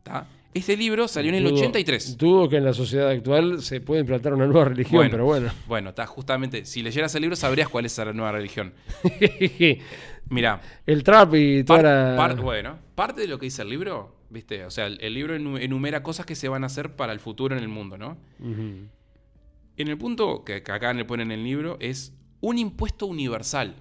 ¿tá? 0.03 0.27
Este 0.53 0.75
libro 0.75 1.07
salió 1.07 1.29
en 1.29 1.35
el 1.35 1.43
Dudo- 1.45 1.55
83. 1.59 2.17
Dudo 2.17 2.49
que 2.49 2.57
en 2.57 2.65
la 2.65 2.73
sociedad 2.73 3.09
actual 3.09 3.61
se 3.61 3.81
pueda 3.81 4.01
implantar 4.01 4.33
una 4.33 4.45
nueva 4.47 4.65
religión, 4.65 5.07
pero 5.11 5.25
bueno. 5.25 5.51
Bueno, 5.67 5.89
está 5.89 6.05
justamente, 6.07 6.65
si 6.65 6.81
leyeras 6.81 7.13
el 7.15 7.21
libro 7.21 7.35
sabrías 7.35 7.69
cuál 7.69 7.85
es 7.85 7.97
la 7.97 8.11
nueva 8.13 8.31
religión. 8.33 8.73
Mira, 10.29 10.61
el 10.85 11.03
trap 11.03 11.33
y 11.35 11.63
toda 11.63 11.81
la... 11.81 12.35
bueno, 12.41 12.77
parte 12.95 13.21
de 13.21 13.27
lo 13.27 13.39
que 13.39 13.45
dice 13.47 13.61
el 13.63 13.69
libro, 13.69 14.15
¿viste? 14.29 14.65
O 14.65 14.71
sea, 14.71 14.87
el, 14.87 14.97
el 15.01 15.13
libro 15.13 15.35
enu- 15.35 15.59
enumera 15.61 16.03
cosas 16.03 16.25
que 16.25 16.35
se 16.35 16.47
van 16.49 16.63
a 16.63 16.67
hacer 16.67 16.95
para 16.95 17.13
el 17.13 17.19
futuro 17.19 17.55
en 17.55 17.61
el 17.63 17.69
mundo, 17.69 17.97
¿no? 17.97 18.17
En 18.39 19.87
el 19.87 19.97
punto 19.97 20.43
que, 20.43 20.61
que 20.63 20.71
acá 20.71 20.93
le 20.93 21.05
ponen 21.05 21.31
en 21.31 21.39
el 21.39 21.43
libro 21.45 21.77
es 21.79 22.13
un 22.41 22.57
impuesto 22.57 23.05
universal. 23.05 23.75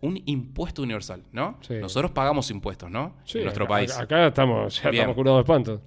Un 0.00 0.22
impuesto 0.26 0.82
universal, 0.82 1.24
¿no? 1.32 1.58
Sí. 1.60 1.74
Nosotros 1.74 2.12
pagamos 2.12 2.50
impuestos, 2.50 2.90
¿no? 2.90 3.16
Sí, 3.24 3.38
en 3.38 3.44
nuestro 3.44 3.64
acá, 3.64 3.74
país. 3.74 3.96
Acá 3.96 4.26
estamos, 4.28 4.80
ya 4.82 4.90
Bien. 4.90 5.02
estamos 5.02 5.16
curados 5.16 5.38
de 5.38 5.40
espanto. 5.42 5.82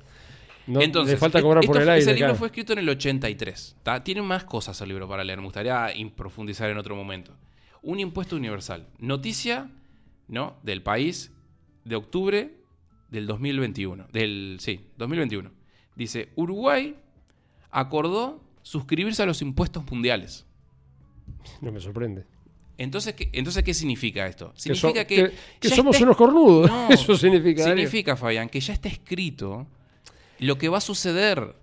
No, 0.67 0.81
Entonces, 0.81 1.13
le 1.13 1.17
falta 1.17 1.39
e- 1.39 1.41
cobrar 1.41 1.63
esto 1.63 1.73
por 1.73 1.81
el 1.81 1.89
aire. 1.89 2.01
Ese 2.01 2.13
libro 2.13 2.29
acá. 2.29 2.35
fue 2.37 2.47
escrito 2.47 2.73
en 2.73 2.79
el 2.79 2.89
83. 2.89 3.77
¿tá? 3.83 4.03
Tiene 4.03 4.21
más 4.21 4.43
cosas 4.43 4.79
el 4.81 4.89
libro 4.89 5.07
para 5.07 5.23
leer. 5.23 5.39
Me 5.39 5.45
gustaría 5.45 5.87
profundizar 6.15 6.69
en 6.69 6.77
otro 6.77 6.95
momento. 6.95 7.33
Un 7.81 7.99
impuesto 7.99 8.35
universal. 8.35 8.85
Noticia, 8.99 9.71
¿no? 10.27 10.57
Del 10.61 10.83
país 10.83 11.31
de 11.85 11.95
octubre 11.95 12.60
del 13.11 13.27
2021. 13.27 14.07
Del, 14.11 14.57
sí, 14.59 14.87
2021. 14.97 15.51
Dice, 15.95 16.29
Uruguay 16.35 16.95
acordó 17.69 18.41
suscribirse 18.63 19.23
a 19.23 19.25
los 19.25 19.41
impuestos 19.41 19.83
mundiales. 19.91 20.45
No 21.61 21.71
me 21.71 21.79
sorprende. 21.79 22.25
Entonces, 22.77 23.13
¿qué, 23.13 23.29
entonces, 23.33 23.63
¿qué 23.63 23.73
significa 23.73 24.25
esto? 24.27 24.53
Que, 24.53 24.73
so- 24.75 24.87
Significa 24.89 25.05
que, 25.05 25.31
que- 25.59 25.69
somos 25.69 25.95
está- 25.95 26.05
unos 26.05 26.17
cornudos. 26.17 26.69
No, 26.69 26.89
Eso 26.89 27.15
significa. 27.15 27.61
Darío. 27.63 27.75
Significa, 27.77 28.15
Fabián, 28.15 28.49
que 28.49 28.59
ya 28.59 28.73
está 28.73 28.89
escrito 28.89 29.67
lo 30.39 30.57
que 30.57 30.69
va 30.69 30.79
a 30.79 30.81
suceder. 30.81 31.55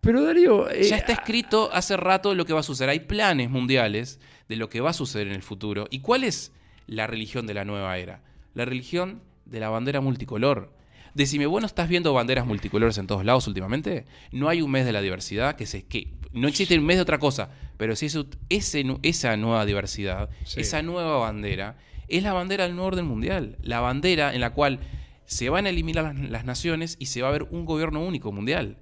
Pero 0.00 0.22
Darío, 0.22 0.70
eh, 0.70 0.84
Ya 0.84 0.96
está 0.96 1.12
escrito 1.12 1.70
hace 1.72 1.96
rato 1.96 2.34
lo 2.34 2.44
que 2.46 2.52
va 2.52 2.60
a 2.60 2.64
suceder. 2.64 2.90
Hay 2.90 3.00
planes 3.00 3.50
mundiales 3.50 4.20
de 4.48 4.56
lo 4.56 4.68
que 4.68 4.80
va 4.80 4.90
a 4.90 4.94
suceder 4.94 5.26
en 5.26 5.34
el 5.34 5.42
futuro. 5.42 5.86
¿Y 5.90 6.00
cuál 6.00 6.24
es 6.24 6.52
la 6.86 7.06
religión 7.06 7.46
de 7.46 7.54
la 7.54 7.64
nueva 7.64 7.98
era? 7.98 8.22
La 8.54 8.64
religión 8.64 9.22
de 9.46 9.60
la 9.60 9.68
bandera 9.70 10.00
multicolor. 10.00 10.72
Decime, 11.14 11.46
¿vos 11.46 11.60
no 11.60 11.66
estás 11.66 11.88
viendo 11.88 12.12
banderas 12.12 12.46
multicolores 12.46 12.98
en 12.98 13.06
todos 13.06 13.24
lados 13.24 13.46
últimamente? 13.46 14.04
No 14.32 14.48
hay 14.48 14.62
un 14.62 14.70
mes 14.70 14.84
de 14.84 14.92
la 14.92 15.00
diversidad 15.00 15.56
que 15.56 15.66
se 15.66 15.84
que 15.84 16.08
no 16.32 16.46
existe 16.48 16.78
un 16.78 16.84
mes 16.86 16.96
de 16.96 17.02
otra 17.02 17.18
cosa, 17.18 17.50
pero 17.76 17.96
si 17.96 18.06
eso, 18.06 18.26
ese 18.48 18.84
esa 19.02 19.36
nueva 19.36 19.66
diversidad, 19.66 20.30
Sí. 20.44 20.60
esa 20.60 20.82
nueva 20.82 21.16
bandera, 21.18 21.76
es 22.08 22.22
la 22.22 22.32
bandera 22.32 22.64
del 22.64 22.74
nuevo 22.74 22.88
orden 22.88 23.06
mundial. 23.06 23.56
La 23.62 23.80
bandera 23.80 24.34
en 24.34 24.40
la 24.40 24.50
cual 24.50 24.80
se 25.26 25.48
van 25.48 25.66
a 25.66 25.70
eliminar 25.70 26.04
las, 26.04 26.30
las 26.30 26.44
naciones 26.44 26.96
y 26.98 27.06
se 27.06 27.22
va 27.22 27.28
a 27.28 27.32
ver 27.32 27.44
un 27.50 27.64
gobierno 27.64 28.02
único 28.02 28.32
mundial. 28.32 28.76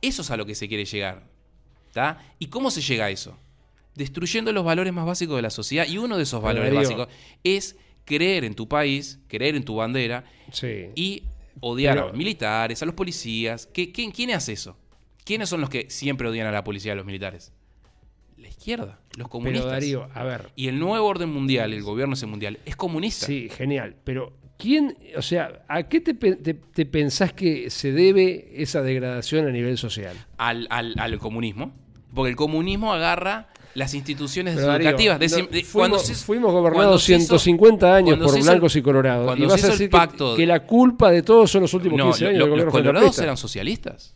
Eso 0.00 0.22
es 0.22 0.30
a 0.30 0.36
lo 0.36 0.46
que 0.46 0.54
se 0.54 0.68
quiere 0.68 0.84
llegar. 0.84 1.30
¿tá? 1.92 2.18
¿Y 2.38 2.46
cómo 2.46 2.70
se 2.70 2.80
llega 2.80 3.06
a 3.06 3.10
eso? 3.10 3.38
Destruyendo 3.94 4.52
los 4.52 4.64
valores 4.64 4.92
más 4.92 5.04
básicos 5.06 5.36
de 5.36 5.42
la 5.42 5.50
sociedad. 5.50 5.86
Y 5.86 5.98
uno 5.98 6.16
de 6.16 6.22
esos 6.22 6.42
valores 6.42 6.74
básicos 6.74 7.08
es 7.44 7.76
creer 8.04 8.44
en 8.44 8.54
tu 8.54 8.66
país, 8.68 9.20
creer 9.28 9.54
en 9.54 9.64
tu 9.64 9.76
bandera 9.76 10.24
sí. 10.50 10.86
y 10.96 11.24
odiar 11.60 11.94
Pero- 11.94 12.04
a 12.04 12.08
los 12.10 12.16
militares, 12.16 12.82
a 12.82 12.86
los 12.86 12.94
policías. 12.94 13.66
¿Qué, 13.66 13.92
quién, 13.92 14.10
quién 14.10 14.30
hace 14.32 14.52
eso? 14.52 14.76
¿Quiénes 15.24 15.48
son 15.48 15.60
los 15.60 15.70
que 15.70 15.88
siempre 15.90 16.28
odian 16.28 16.46
a 16.46 16.52
la 16.52 16.64
policía 16.64 16.90
y 16.90 16.92
a 16.92 16.96
los 16.96 17.06
militares? 17.06 17.52
La 18.36 18.48
izquierda, 18.48 18.98
los 19.10 19.12
Pero 19.16 19.28
comunistas. 19.28 19.70
Darío, 19.70 20.08
a 20.14 20.24
ver. 20.24 20.50
Y 20.56 20.66
el 20.68 20.78
nuevo 20.78 21.06
orden 21.06 21.28
mundial, 21.28 21.72
el 21.72 21.82
gobierno 21.82 22.14
ese 22.14 22.26
mundial, 22.26 22.58
es 22.64 22.74
comunista. 22.74 23.26
Sí, 23.26 23.48
genial. 23.50 23.94
Pero, 24.02 24.32
¿quién, 24.58 24.96
o 25.16 25.22
sea, 25.22 25.64
a 25.68 25.84
qué 25.84 26.00
te, 26.00 26.14
te- 26.14 26.54
te 26.54 26.86
pensás 26.86 27.32
que 27.32 27.70
se 27.70 27.92
debe 27.92 28.50
esa 28.60 28.82
degradación 28.82 29.46
a 29.46 29.50
nivel 29.50 29.78
social? 29.78 30.16
al, 30.38 30.66
al- 30.70 30.94
al 30.98 31.18
comunismo. 31.20 31.72
Porque 32.14 32.30
el 32.30 32.36
comunismo 32.36 32.92
agarra 32.92 33.48
las 33.74 33.94
instituciones 33.94 34.54
Pero, 34.56 34.66
Darío, 34.66 34.88
educativas. 34.88 35.18
Decim- 35.20 35.42
no, 35.42 35.48
fuimos, 35.50 35.70
cuando 35.72 35.98
se- 35.98 36.14
fuimos 36.14 36.52
gobernados 36.52 37.02
se 37.02 37.12
hizo- 37.14 37.38
150 37.38 37.94
años 37.94 38.18
por 38.18 38.36
el- 38.36 38.42
blancos 38.42 38.76
y 38.76 38.82
colorados. 38.82 39.24
cuando 39.26 39.44
Y 39.44 39.48
vas 39.48 39.64
a 39.64 39.68
decir 39.68 39.88
que- 39.90 39.96
pacto- 39.96 40.36
que, 40.36 40.46
la 40.46 40.60
culpa 40.66 41.10
de 41.10 41.22
todos 41.22 41.50
son 41.50 41.62
los 41.62 41.72
últimos 41.74 41.98
No, 41.98 42.04
15 42.06 42.24
lo- 42.24 42.30
años 42.30 42.48
lo- 42.48 42.56
del 42.56 42.64
los 42.66 42.72
colorados 42.72 43.18
eran 43.18 43.36
socialistas. 43.36 44.14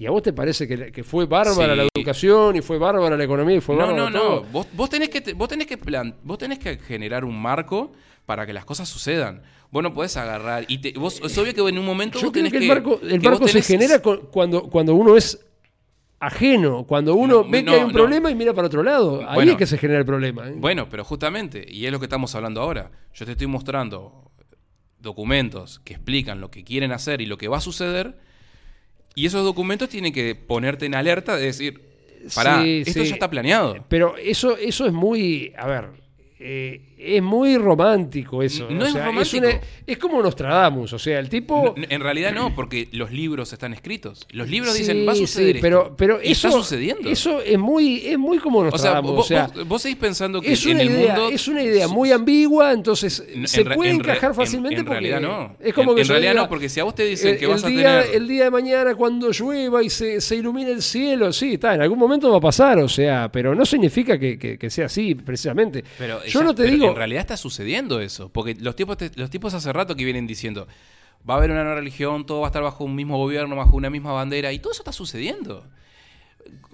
¿Y 0.00 0.06
a 0.06 0.12
vos 0.12 0.22
te 0.22 0.32
parece 0.32 0.68
que, 0.68 0.92
que 0.92 1.02
fue 1.02 1.26
bárbara 1.26 1.72
Sí. 1.72 1.76
la 1.76 1.88
educación 1.92 2.54
y 2.54 2.60
fue 2.60 2.78
bárbara 2.78 3.16
la 3.16 3.24
economía 3.24 3.56
y 3.56 3.60
fue 3.60 3.74
No, 3.74 3.80
bárbara 3.86 4.04
no, 4.04 4.10
no. 4.10 4.20
todo? 4.20 4.44
Vos, 4.52 4.66
vos 4.72 4.88
tenés 4.90 5.08
que, 5.08 5.32
vos, 5.34 5.48
tenés 5.48 5.66
que 5.66 5.76
plan- 5.76 6.14
vos 6.22 6.38
tenés 6.38 6.60
que 6.60 6.78
generar 6.78 7.24
un 7.24 7.36
marco 7.40 7.90
para 8.24 8.46
que 8.46 8.52
las 8.52 8.64
cosas 8.64 8.88
sucedan. 8.88 9.42
Vos 9.72 9.82
no 9.82 9.92
podés 9.92 10.16
agarrar. 10.16 10.64
Y 10.68 10.78
te- 10.78 10.92
vos, 10.92 11.20
es 11.22 11.36
obvio 11.36 11.52
que 11.52 11.60
en 11.68 11.78
un 11.78 11.84
momento 11.84 12.20
Yo 12.20 12.26
vos 12.26 12.32
creo 12.32 12.44
tenés 12.44 12.52
que 12.52 12.58
el 12.58 12.68
marco, 12.68 13.00
el 13.02 13.20
marco 13.20 13.48
se 13.48 13.60
genera 13.60 14.00
cu- 14.00 14.20
cuando, 14.30 14.62
cuando 14.70 14.94
uno 14.94 15.16
es 15.16 15.44
ajeno, 16.20 16.84
cuando 16.84 17.14
uno 17.14 17.42
No, 17.44 17.48
ve 17.48 17.62
no, 17.62 17.70
que 17.72 17.76
hay 17.78 17.82
un 17.84 17.88
no. 17.88 17.94
problema 17.94 18.30
y 18.30 18.34
mira 18.34 18.52
para 18.54 18.66
otro 18.66 18.82
lado. 18.82 19.20
Ahí 19.28 19.34
Bueno. 19.36 19.52
es 19.52 19.58
que 19.58 19.66
se 19.66 19.78
genera 19.78 19.98
el 20.00 20.04
problema. 20.06 20.48
¿eh? 20.48 20.54
Bueno, 20.56 20.88
pero 20.90 21.04
justamente, 21.04 21.64
y 21.68 21.86
es 21.86 21.92
lo 21.92 21.98
que 22.00 22.06
estamos 22.06 22.34
hablando 22.34 22.60
ahora. 22.60 22.90
Yo 23.14 23.24
te 23.26 23.32
estoy 23.32 23.46
mostrando 23.46 24.30
documentos 25.00 25.78
que 25.84 25.94
explican 25.94 26.40
lo 26.40 26.50
que 26.50 26.64
quieren 26.64 26.92
hacer 26.92 27.20
y 27.20 27.26
lo 27.26 27.38
que 27.38 27.48
va 27.48 27.58
a 27.58 27.60
suceder. 27.60 28.18
Y 29.14 29.26
esos 29.26 29.44
documentos 29.44 29.88
tienen 29.88 30.12
que 30.12 30.34
ponerte 30.34 30.86
en 30.86 30.94
alerta 30.94 31.36
de 31.36 31.46
decir, 31.46 31.80
pará, 32.34 32.62
Sí, 32.62 32.82
esto 32.86 33.02
sí. 33.02 33.08
ya 33.08 33.14
está 33.14 33.30
planeado. 33.30 33.76
Pero 33.88 34.16
eso, 34.16 34.56
eso 34.56 34.86
es 34.86 34.92
muy, 34.92 35.52
a 35.56 35.66
ver, 35.66 35.88
eh, 36.40 36.82
es 36.98 37.22
muy 37.22 37.56
romántico 37.58 38.42
eso. 38.42 38.68
No 38.70 38.84
o 38.84 38.86
es 38.86 38.92
sea, 38.92 39.06
romántico. 39.06 39.46
una- 39.46 39.60
es 39.86 39.98
como 39.98 40.22
Nostradamus, 40.22 40.92
o 40.92 40.98
sea, 40.98 41.18
el 41.18 41.28
tipo... 41.28 41.74
En 41.88 42.00
realidad 42.00 42.32
no, 42.32 42.54
porque 42.54 42.88
los 42.92 43.10
libros 43.12 43.52
están 43.52 43.72
escritos. 43.72 44.26
Los 44.30 44.48
libros 44.48 44.72
Sí, 44.74 44.80
dicen, 44.80 45.06
va 45.08 45.12
a 45.12 45.14
suceder 45.14 45.56
sí, 45.56 45.62
pero, 45.62 45.82
esto". 45.82 45.94
pero 45.96 46.20
eso, 46.20 46.48
está 46.48 46.50
sucediendo. 46.50 47.08
Eso 47.08 47.40
es 47.40 47.58
muy, 47.58 48.06
es 48.06 48.18
muy 48.18 48.38
como 48.38 48.58
o 48.58 48.62
sea, 48.62 48.70
Nostradamus. 48.70 49.12
vos, 49.12 49.24
o 49.24 49.28
sea, 49.28 49.46
vos- 49.54 49.68
vos 49.68 49.82
seguís 49.82 49.98
pensando 49.98 50.40
que 50.40 50.52
es 50.52 50.64
en 50.66 50.72
una, 50.72 50.82
el 50.82 50.90
idea, 50.90 51.14
mundo... 51.14 51.28
es 51.34 51.48
una 51.48 51.62
idea 51.62 51.88
muy 51.88 52.12
ambigua, 52.12 52.72
entonces 52.72 53.24
En- 53.32 53.46
se 53.48 53.64
puede 53.64 53.90
en 53.90 53.96
encajar 53.96 54.30
en- 54.30 54.34
fácilmente 54.36 54.76
En, 54.80 54.84
porque 54.84 55.00
realidad 55.00 55.20
no. 55.20 55.56
es 55.60 55.72
como 55.74 55.90
en, 55.92 55.96
que 55.96 56.02
en 56.02 56.08
realidad 56.08 56.30
diga, 56.32 56.42
no, 56.42 56.48
porque 56.48 56.68
si 56.68 56.80
a 56.80 56.84
vos 56.84 56.94
te 56.94 57.04
dicen 57.04 57.30
el, 57.34 57.38
que 57.38 57.46
vas 57.46 57.62
el 57.62 57.66
a 57.66 57.70
día, 57.70 58.02
tener... 58.02 58.16
el 58.16 58.28
día 58.28 58.44
de 58.44 58.50
mañana 58.50 58.94
cuando 58.94 59.30
llueva 59.30 59.82
y 59.82 59.90
se, 59.90 60.20
se 60.20 60.36
ilumine 60.36 60.70
el 60.72 60.82
cielo, 60.82 61.32
sí, 61.32 61.54
está, 61.54 61.74
en 61.74 61.82
algún 61.82 61.98
momento 61.98 62.30
va 62.30 62.38
a 62.38 62.40
pasar, 62.40 62.78
o 62.78 62.88
sea, 62.88 63.30
pero 63.32 63.54
no 63.54 63.64
significa 63.64 64.18
que, 64.18 64.38
que- 64.38 64.58
que 64.58 64.70
sea 64.70 64.86
así 64.86 65.14
precisamente. 65.14 65.84
Pero 65.98 66.24
yo 66.24 66.42
no 66.42 66.54
te 66.54 66.64
digo, 66.64 66.87
En 66.90 66.96
realidad 66.96 67.20
está 67.20 67.36
sucediendo 67.36 68.00
eso. 68.00 68.28
Porque 68.30 68.54
los 68.54 68.76
tipos, 68.76 68.96
te- 68.96 69.10
los 69.16 69.30
tipos 69.30 69.54
hace 69.54 69.72
rato 69.72 69.94
que 69.96 70.04
vienen 70.04 70.26
diciendo, 70.26 70.66
va 71.28 71.34
a 71.34 71.36
haber 71.38 71.50
una 71.50 71.62
nueva 71.62 71.78
religión, 71.78 72.26
todo 72.26 72.40
va 72.40 72.46
a 72.46 72.50
estar 72.50 72.62
bajo 72.62 72.84
un 72.84 72.94
mismo 72.94 73.16
gobierno, 73.18 73.56
bajo 73.56 73.76
una 73.76 73.90
misma 73.90 74.12
bandera, 74.12 74.52
y 74.52 74.58
todo 74.58 74.72
eso 74.72 74.82
está 74.82 74.92
sucediendo. 74.92 75.64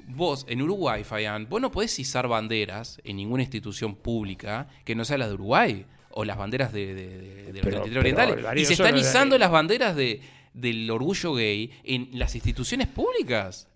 Vos, 0.06 0.44
en 0.48 0.60
Uruguay, 0.62 1.02
Fayán, 1.02 1.48
vos 1.48 1.60
no 1.60 1.70
podés 1.70 1.98
izar 1.98 2.28
banderas 2.28 3.00
en 3.04 3.16
ninguna 3.16 3.42
institución 3.42 3.94
pública 3.96 4.68
que 4.84 4.94
no 4.94 5.04
sea 5.04 5.18
la 5.18 5.26
de 5.28 5.34
Uruguay. 5.34 5.86
O 6.16 6.24
las 6.24 6.36
banderas 6.38 6.72
de, 6.72 6.94
de- 6.94 7.08
de- 7.08 7.42
de 7.46 7.52
los 7.54 7.60
Pero- 7.62 7.82
33 7.82 7.88
pero, 7.88 8.00
orientales. 8.00 8.42
Darío, 8.44 8.62
y 8.62 8.66
se 8.66 8.74
están 8.74 8.96
izando 8.96 9.36
las 9.36 9.50
banderas 9.50 9.96
de, 9.96 10.20
del 10.52 10.88
orgullo 10.88 11.34
gay 11.34 11.72
en 11.82 12.10
las 12.12 12.36
instituciones 12.36 12.86
públicas. 12.86 13.66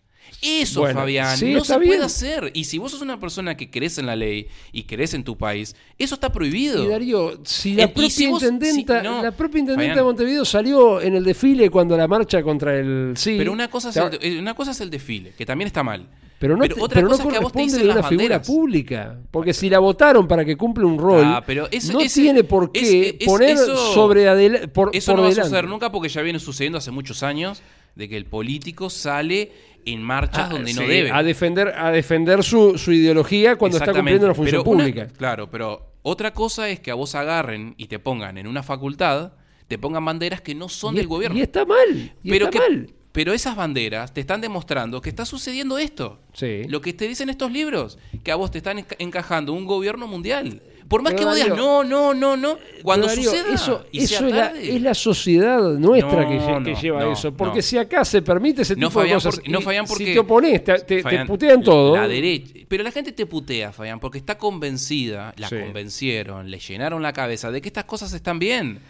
Eso, 0.42 0.80
Bueno, 0.80 1.00
Fabián, 1.00 1.36
sí, 1.36 1.52
no 1.52 1.64
se 1.64 1.78
bien. 1.78 1.90
puede 1.90 2.04
hacer. 2.04 2.50
Y 2.54 2.64
si 2.64 2.78
vos 2.78 2.92
sos 2.92 3.00
una 3.02 3.18
persona 3.18 3.56
que 3.56 3.70
crees 3.70 3.98
en 3.98 4.06
la 4.06 4.14
ley 4.16 4.46
y 4.72 4.84
crees 4.84 5.14
en 5.14 5.24
tu 5.24 5.36
país, 5.36 5.74
eso 5.98 6.14
está 6.14 6.30
prohibido. 6.32 6.84
Y 6.84 6.88
Darío, 6.88 7.40
si 7.44 7.74
la 7.74 7.84
Eh, 7.84 7.88
propia 7.88 8.10
si 8.10 8.26
vos- 8.26 8.42
intendenta, 8.42 9.00
si- 9.00 9.04
no, 9.06 9.22
la 9.22 9.32
propia 9.32 9.58
intendenta 9.60 9.82
Fabián. 9.92 9.96
de 9.96 10.02
Montevideo 10.02 10.44
salió 10.44 11.00
en 11.00 11.16
el 11.16 11.24
desfile 11.24 11.70
cuando 11.70 11.96
la 11.96 12.06
marcha 12.06 12.42
contra 12.42 12.76
el 12.78 13.14
sí. 13.16 13.34
Pero 13.36 13.52
una 13.52 13.68
cosa, 13.68 13.90
es 13.90 13.96
el, 13.96 14.18
eh, 14.20 14.38
una 14.38 14.54
cosa 14.54 14.70
es 14.70 14.80
el 14.80 14.90
desfile, 14.90 15.32
que 15.36 15.44
también 15.44 15.66
está 15.66 15.82
mal. 15.82 16.06
pero 16.40 16.56
no, 16.56 16.62
te- 16.68 16.74
otra 16.74 16.86
pero 16.94 17.08
no 17.08 17.10
cosa 17.16 17.22
es 17.24 17.28
que 17.30 17.36
a 17.36 17.40
vos 17.40 17.50
te 17.50 17.58
corresponde 17.58 17.64
dicen 17.64 17.86
de 17.94 17.98
una 17.98 18.08
figura 18.08 18.40
pública. 18.42 19.16
Porque 19.32 19.52
si 19.52 19.68
la 19.68 19.80
votaron 19.80 20.28
para 20.28 20.44
que 20.44 20.56
cumpla 20.56 20.86
un 20.86 20.96
rol, 20.96 21.24
Ah, 21.24 21.42
pero 21.44 21.62
no 21.92 22.00
ese- 22.00 22.20
tiene 22.22 22.44
por 22.44 22.70
qué 22.70 23.16
es- 23.18 23.26
poner 23.26 23.50
eso- 23.50 23.92
sobre 23.92 24.68
por, 24.68 24.90
Eso 24.94 25.10
por 25.12 25.16
no 25.16 25.22
va 25.22 25.28
a 25.28 25.30
delante. 25.30 25.42
suceder 25.50 25.64
nunca 25.68 25.90
porque 25.90 26.08
ya 26.08 26.22
viene 26.22 26.38
sucediendo 26.38 26.78
hace 26.78 26.92
muchos 26.92 27.24
años 27.24 27.60
de 27.94 28.08
que 28.08 28.16
el 28.16 28.26
político 28.26 28.90
sale 28.90 29.52
en 29.84 30.02
marchas 30.02 30.46
Ah, 30.46 30.52
donde 30.52 30.72
no 30.74 30.82
debe. 30.82 31.10
A 31.10 31.22
defender, 31.22 31.68
a 31.76 31.90
defender 31.90 32.42
su, 32.44 32.76
su 32.78 32.92
ideología 32.92 33.56
cuando 33.56 33.78
está 33.78 33.92
cumpliendo 33.92 34.26
una 34.26 34.34
función 34.34 34.62
Pero 34.62 34.70
una- 34.70 34.84
pública. 34.84 35.08
claro, 35.16 35.50
pero 35.50 35.92
otra 36.02 36.32
cosa 36.32 36.68
es 36.68 36.80
que 36.80 36.90
a 36.90 36.94
vos 36.94 37.14
agarren 37.14 37.74
y 37.78 37.86
te 37.86 37.98
pongan 37.98 38.38
en 38.38 38.46
una 38.46 38.62
facultad, 38.62 39.32
te 39.66 39.78
pongan 39.78 40.04
banderas 40.04 40.40
que 40.40 40.54
no 40.54 40.68
son 40.68 40.94
y, 40.94 40.98
del 40.98 41.06
gobierno. 41.06 41.38
y 41.38 41.42
está 41.42 41.64
mal. 41.64 42.12
Y 42.22 42.30
pero, 42.30 42.46
está 42.46 42.58
que- 42.58 42.70
mal. 42.70 42.90
pero 43.12 43.32
esas 43.32 43.56
banderas 43.56 44.12
te 44.14 44.20
están 44.20 44.40
demostrando 44.40 45.00
que 45.00 45.08
está 45.10 45.24
sucediendo 45.24 45.78
esto. 45.78 46.20
Sí. 46.34 46.62
Lo 46.68 46.80
que 46.80 46.92
te 46.92 47.08
dicen 47.08 47.28
estos 47.30 47.50
libros, 47.50 47.98
que 48.22 48.30
a 48.32 48.36
vos 48.36 48.50
te 48.50 48.58
están 48.58 48.78
enca- 48.78 48.96
encajando 48.98 49.52
un 49.52 49.64
gobierno 49.66 50.06
mundial. 50.06 50.62
Por 50.88 51.02
más 51.02 51.12
Pero, 51.12 51.20
que 51.20 51.24
vos 51.26 51.34
digas, 51.36 51.56
no, 51.58 51.84
no, 51.84 52.14
no, 52.14 52.36
no, 52.36 52.58
cuando 52.82 53.06
Pero, 53.08 53.16
Darío, 53.16 53.30
suceda 53.30 53.54
eso, 53.54 53.86
y 53.92 53.98
eso 53.98 54.18
sea 54.18 54.28
es, 54.28 54.34
la, 54.34 54.60
es 54.60 54.80
la 54.82 54.94
sociedad 54.94 55.60
nuestra 55.74 56.22
No, 56.22 56.28
que, 56.30 56.38
lle- 56.40 56.64
que 56.64 56.70
no, 56.72 56.80
lleva 56.80 57.00
no, 57.04 57.12
eso. 57.12 57.32
Porque 57.34 57.56
no. 57.58 57.62
si 57.62 57.76
acá 57.76 58.04
se 58.06 58.22
permite 58.22 58.62
ese 58.62 58.74
No, 58.74 58.88
tipo 58.88 59.00
Fabián, 59.00 59.10
de 59.10 59.14
cosas, 59.16 59.34
porque- 59.36 59.50
no, 59.50 59.60
Fabián, 59.60 59.86
si 59.86 59.92
porque- 59.92 60.12
te 60.14 60.18
opones, 60.18 60.64
te, 60.64 60.78
te- 61.02 61.24
putean 61.26 61.62
todo. 61.62 61.94
La 61.94 62.08
derecha. 62.08 62.54
Pero 62.66 62.82
la 62.82 62.90
gente 62.90 63.12
te 63.12 63.26
putea, 63.26 63.70
Fabián, 63.72 64.00
porque 64.00 64.16
está 64.18 64.38
convencida, 64.38 65.34
la 65.36 65.48
Sí. 65.48 65.56
convencieron, 65.60 66.50
le 66.50 66.58
llenaron 66.58 67.02
la 67.02 67.12
cabeza 67.12 67.50
de 67.50 67.60
que 67.60 67.68
estas 67.68 67.84
cosas 67.84 68.12
están 68.14 68.38
bien. 68.38 68.80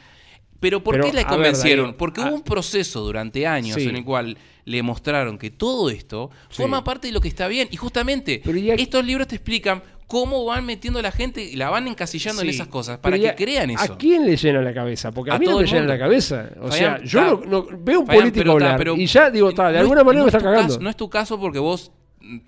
Pero 0.61 0.83
¿por 0.83 0.95
Pero, 0.95 1.07
qué 1.07 1.13
le 1.13 1.21
a 1.21 1.25
ver, 1.25 1.33
convencieron? 1.33 1.85
Darío, 1.87 1.99
Porque 1.99 2.21
ah, 2.21 2.27
hubo 2.29 2.35
un 2.37 2.43
proceso 2.43 3.01
durante 3.01 3.47
años 3.47 3.77
sí. 3.77 3.89
en 3.89 3.97
el 3.97 4.05
cual 4.05 4.37
le 4.65 4.83
mostraron 4.83 5.39
que 5.39 5.51
todo 5.51 5.89
esto 5.91 6.31
Sí. 6.51 6.63
forma 6.63 6.83
parte 6.85 7.07
de 7.09 7.13
lo 7.13 7.21
que 7.21 7.29
está 7.29 7.47
bien. 7.49 7.69
Y 7.71 7.77
justamente 7.77 8.41
Pero 8.45 8.59
ya- 8.59 8.75
estos 8.75 9.05
libros 9.05 9.29
te 9.29 9.37
explican 9.37 9.83
cómo 10.09 10.45
van 10.45 10.65
metiendo 10.67 10.99
a 10.99 11.03
la 11.03 11.13
gente 11.13 11.43
y 11.45 11.55
la 11.55 11.71
van 11.71 11.87
encasillando 11.87 12.43
en 12.43 12.49
esas 12.49 12.67
cosas 12.67 12.99
para 12.99 13.17
que 13.19 13.35
crean 13.37 13.71
eso. 13.71 13.93
¿A 13.93 13.97
quién 13.99 14.27
le 14.27 14.37
llena 14.37 14.61
la 14.61 14.75
cabeza? 14.75 15.13
Porque 15.13 15.31
a, 15.31 15.35
A 15.35 15.39
mí 15.39 15.47
no 15.47 15.59
me 15.61 15.67
llena 15.67 15.87
la 15.87 15.99
cabeza. 15.99 16.49
O 16.61 16.73
sea, 16.73 17.01
yo 17.05 17.21
no, 17.21 17.43
no- 17.47 17.67
veo 17.79 18.01
un 18.01 18.07
político 18.07 18.33
pero 18.41 18.53
hablar 18.53 18.77
pero 18.79 18.97
y 18.97 19.07
ya 19.07 19.31
digo, 19.31 19.51
está, 19.51 19.69
de 19.69 19.75
no 19.75 19.81
alguna 19.81 20.01
es- 20.01 20.07
manera 20.07 20.21
no 20.21 20.25
me 20.25 20.29
es 20.31 20.35
está 20.35 20.45
cagando. 20.45 20.69
caso- 20.75 20.81
no 20.83 20.91
es 20.91 20.97
tu 20.97 21.09
caso 21.09 21.39
porque 21.39 21.61
vos 21.61 21.93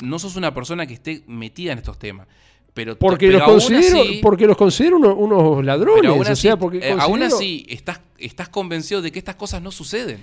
no 0.03 0.19
sos 0.19 0.35
una 0.37 0.53
persona 0.53 0.87
que 0.87 0.95
esté 0.95 1.23
metida 1.29 1.71
en 1.73 1.79
estos 1.79 1.97
temas. 1.99 2.27
Pero, 2.73 2.97
porque, 2.99 3.27
pero 3.27 3.39
los 3.41 3.49
considero, 3.49 4.01
así- 4.03 4.21
porque 4.23 4.47
los 4.47 4.57
considero 4.57 4.97
unos, 4.97 5.15
unos 5.19 5.65
ladrones. 5.65 6.01
pero 6.03 6.13
aún 6.15 6.27
o 6.27 6.31
así, 6.31 6.43
sea, 6.43 6.57
porque 6.57 6.79
eh, 6.79 6.97
aún 6.99 7.23
así 7.23 7.67
estás, 7.69 8.01
estás 8.17 8.49
convencido 8.49 9.03
de 9.03 9.11
que 9.13 9.19
estas 9.19 9.35
cosas 9.35 9.61
no 9.61 9.71
suceden. 9.71 10.21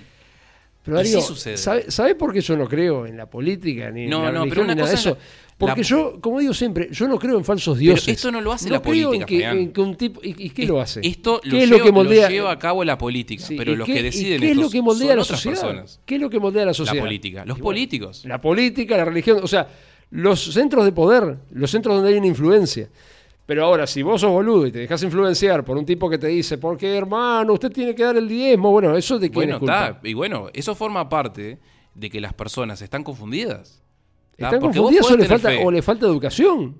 Pero 0.84 0.98
sí 0.98 1.04
Darío, 1.04 1.20
sucede. 1.20 1.56
¿sabe, 1.56 1.90
sabe 1.90 2.14
por 2.14 2.32
qué 2.32 2.40
yo 2.40 2.56
no 2.56 2.66
creo 2.66 3.04
en 3.06 3.16
la 3.16 3.26
política 3.28 3.90
ni 3.90 4.06
No, 4.06 4.18
en 4.20 4.24
la 4.26 4.32
no, 4.32 4.38
religión 4.44 4.48
pero 4.50 4.62
una 4.64 4.74
ni 4.74 4.78
nada 4.80 4.90
de 4.90 4.96
cosa 4.96 5.10
es 5.10 5.16
eso? 5.16 5.18
la- 5.20 5.56
Porque 5.58 5.80
la- 5.82 5.86
yo, 5.88 6.20
como 6.20 6.38
digo 6.38 6.54
siempre, 6.54 6.88
yo 6.92 7.08
no 7.08 7.18
creo 7.18 7.36
en 7.36 7.44
falsos 7.44 7.76
Pero 7.76 7.80
dioses. 7.92 8.08
esto 8.08 8.30
no 8.30 8.40
lo 8.40 8.52
hace 8.52 8.70
la 8.70 8.80
creo 8.80 9.10
política, 9.10 9.34
en 9.34 9.56
que, 9.56 9.62
en 9.62 9.72
que 9.72 9.80
un 9.80 9.96
tipo 9.96 10.20
¿Y, 10.22 10.34
y 10.46 10.50
qué 10.50 10.66
lo 10.66 10.80
hace? 10.80 11.00
Esto 11.02 11.40
¿Qué 11.42 11.48
lo, 11.50 11.56
es 11.58 11.64
lleva, 11.66 11.78
lo 11.78 11.84
que 11.84 11.92
moldea? 11.92 12.22
lo 12.28 12.34
lleva 12.34 12.52
a 12.52 12.58
cabo 12.58 12.84
la 12.84 12.96
política, 12.96 13.44
Sí, 13.44 13.56
pero 13.56 13.72
¿y 13.72 13.76
los 13.76 13.86
qué- 13.86 13.94
que 13.94 14.02
deciden 14.04 14.40
¿Qué 14.40 14.50
es 14.52 14.56
lo 14.56 14.70
que 14.70 14.80
moldea 14.80 15.08
son 15.08 15.12
a 15.12 15.16
la 15.16 15.24
sociedad? 15.24 15.60
personas. 15.60 16.00
¿Qué 16.06 16.14
es 16.14 16.20
lo 16.20 16.30
que 16.30 16.38
moldea 16.38 16.62
a 16.62 16.66
la 16.66 16.70
La 16.70 16.74
sociedad? 16.74 17.02
política, 17.02 17.40
los 17.44 17.58
bueno, 17.58 17.64
políticos. 17.64 18.24
La 18.24 18.40
política, 18.40 18.96
la 18.96 19.04
religión, 19.04 19.40
o 19.42 19.48
sea, 19.48 19.68
los 20.12 20.40
centros 20.54 20.84
de 20.84 20.92
poder, 20.92 21.36
los 21.50 21.70
centros 21.70 21.96
donde 21.96 22.12
hay 22.12 22.18
una 22.18 22.28
influencia. 22.28 22.88
Pero 23.48 23.64
ahora, 23.64 23.86
si 23.86 24.02
vos 24.02 24.20
sos 24.20 24.30
boludo 24.30 24.66
y 24.66 24.70
te 24.72 24.80
dejas 24.80 25.02
influenciar 25.02 25.64
por 25.64 25.78
un 25.78 25.86
tipo 25.86 26.10
que 26.10 26.18
te 26.18 26.26
dice, 26.26 26.58
porque 26.58 26.94
hermano, 26.94 27.54
usted 27.54 27.72
tiene 27.72 27.94
que 27.94 28.02
dar 28.02 28.14
el 28.18 28.28
diezmo, 28.28 28.70
bueno, 28.70 28.94
eso 28.94 29.18
de 29.18 29.30
quién 29.30 29.34
Bueno, 29.36 29.54
es 29.54 29.58
culpa. 29.60 30.00
Y 30.04 30.12
bueno, 30.12 30.48
eso 30.52 30.74
forma 30.74 31.08
parte 31.08 31.58
de 31.94 32.10
que 32.10 32.20
las 32.20 32.34
personas 32.34 32.82
están 32.82 33.02
confundidas. 33.02 33.82
¿tá? 34.36 34.48
Están 34.48 34.60
Porque 34.60 34.76
confundidas 34.80 35.10
o 35.10 35.16
le, 35.16 35.24
falta, 35.24 35.48
fe, 35.48 35.60
o 35.64 35.70
le 35.70 35.80
falta 35.80 36.04
educación. 36.04 36.76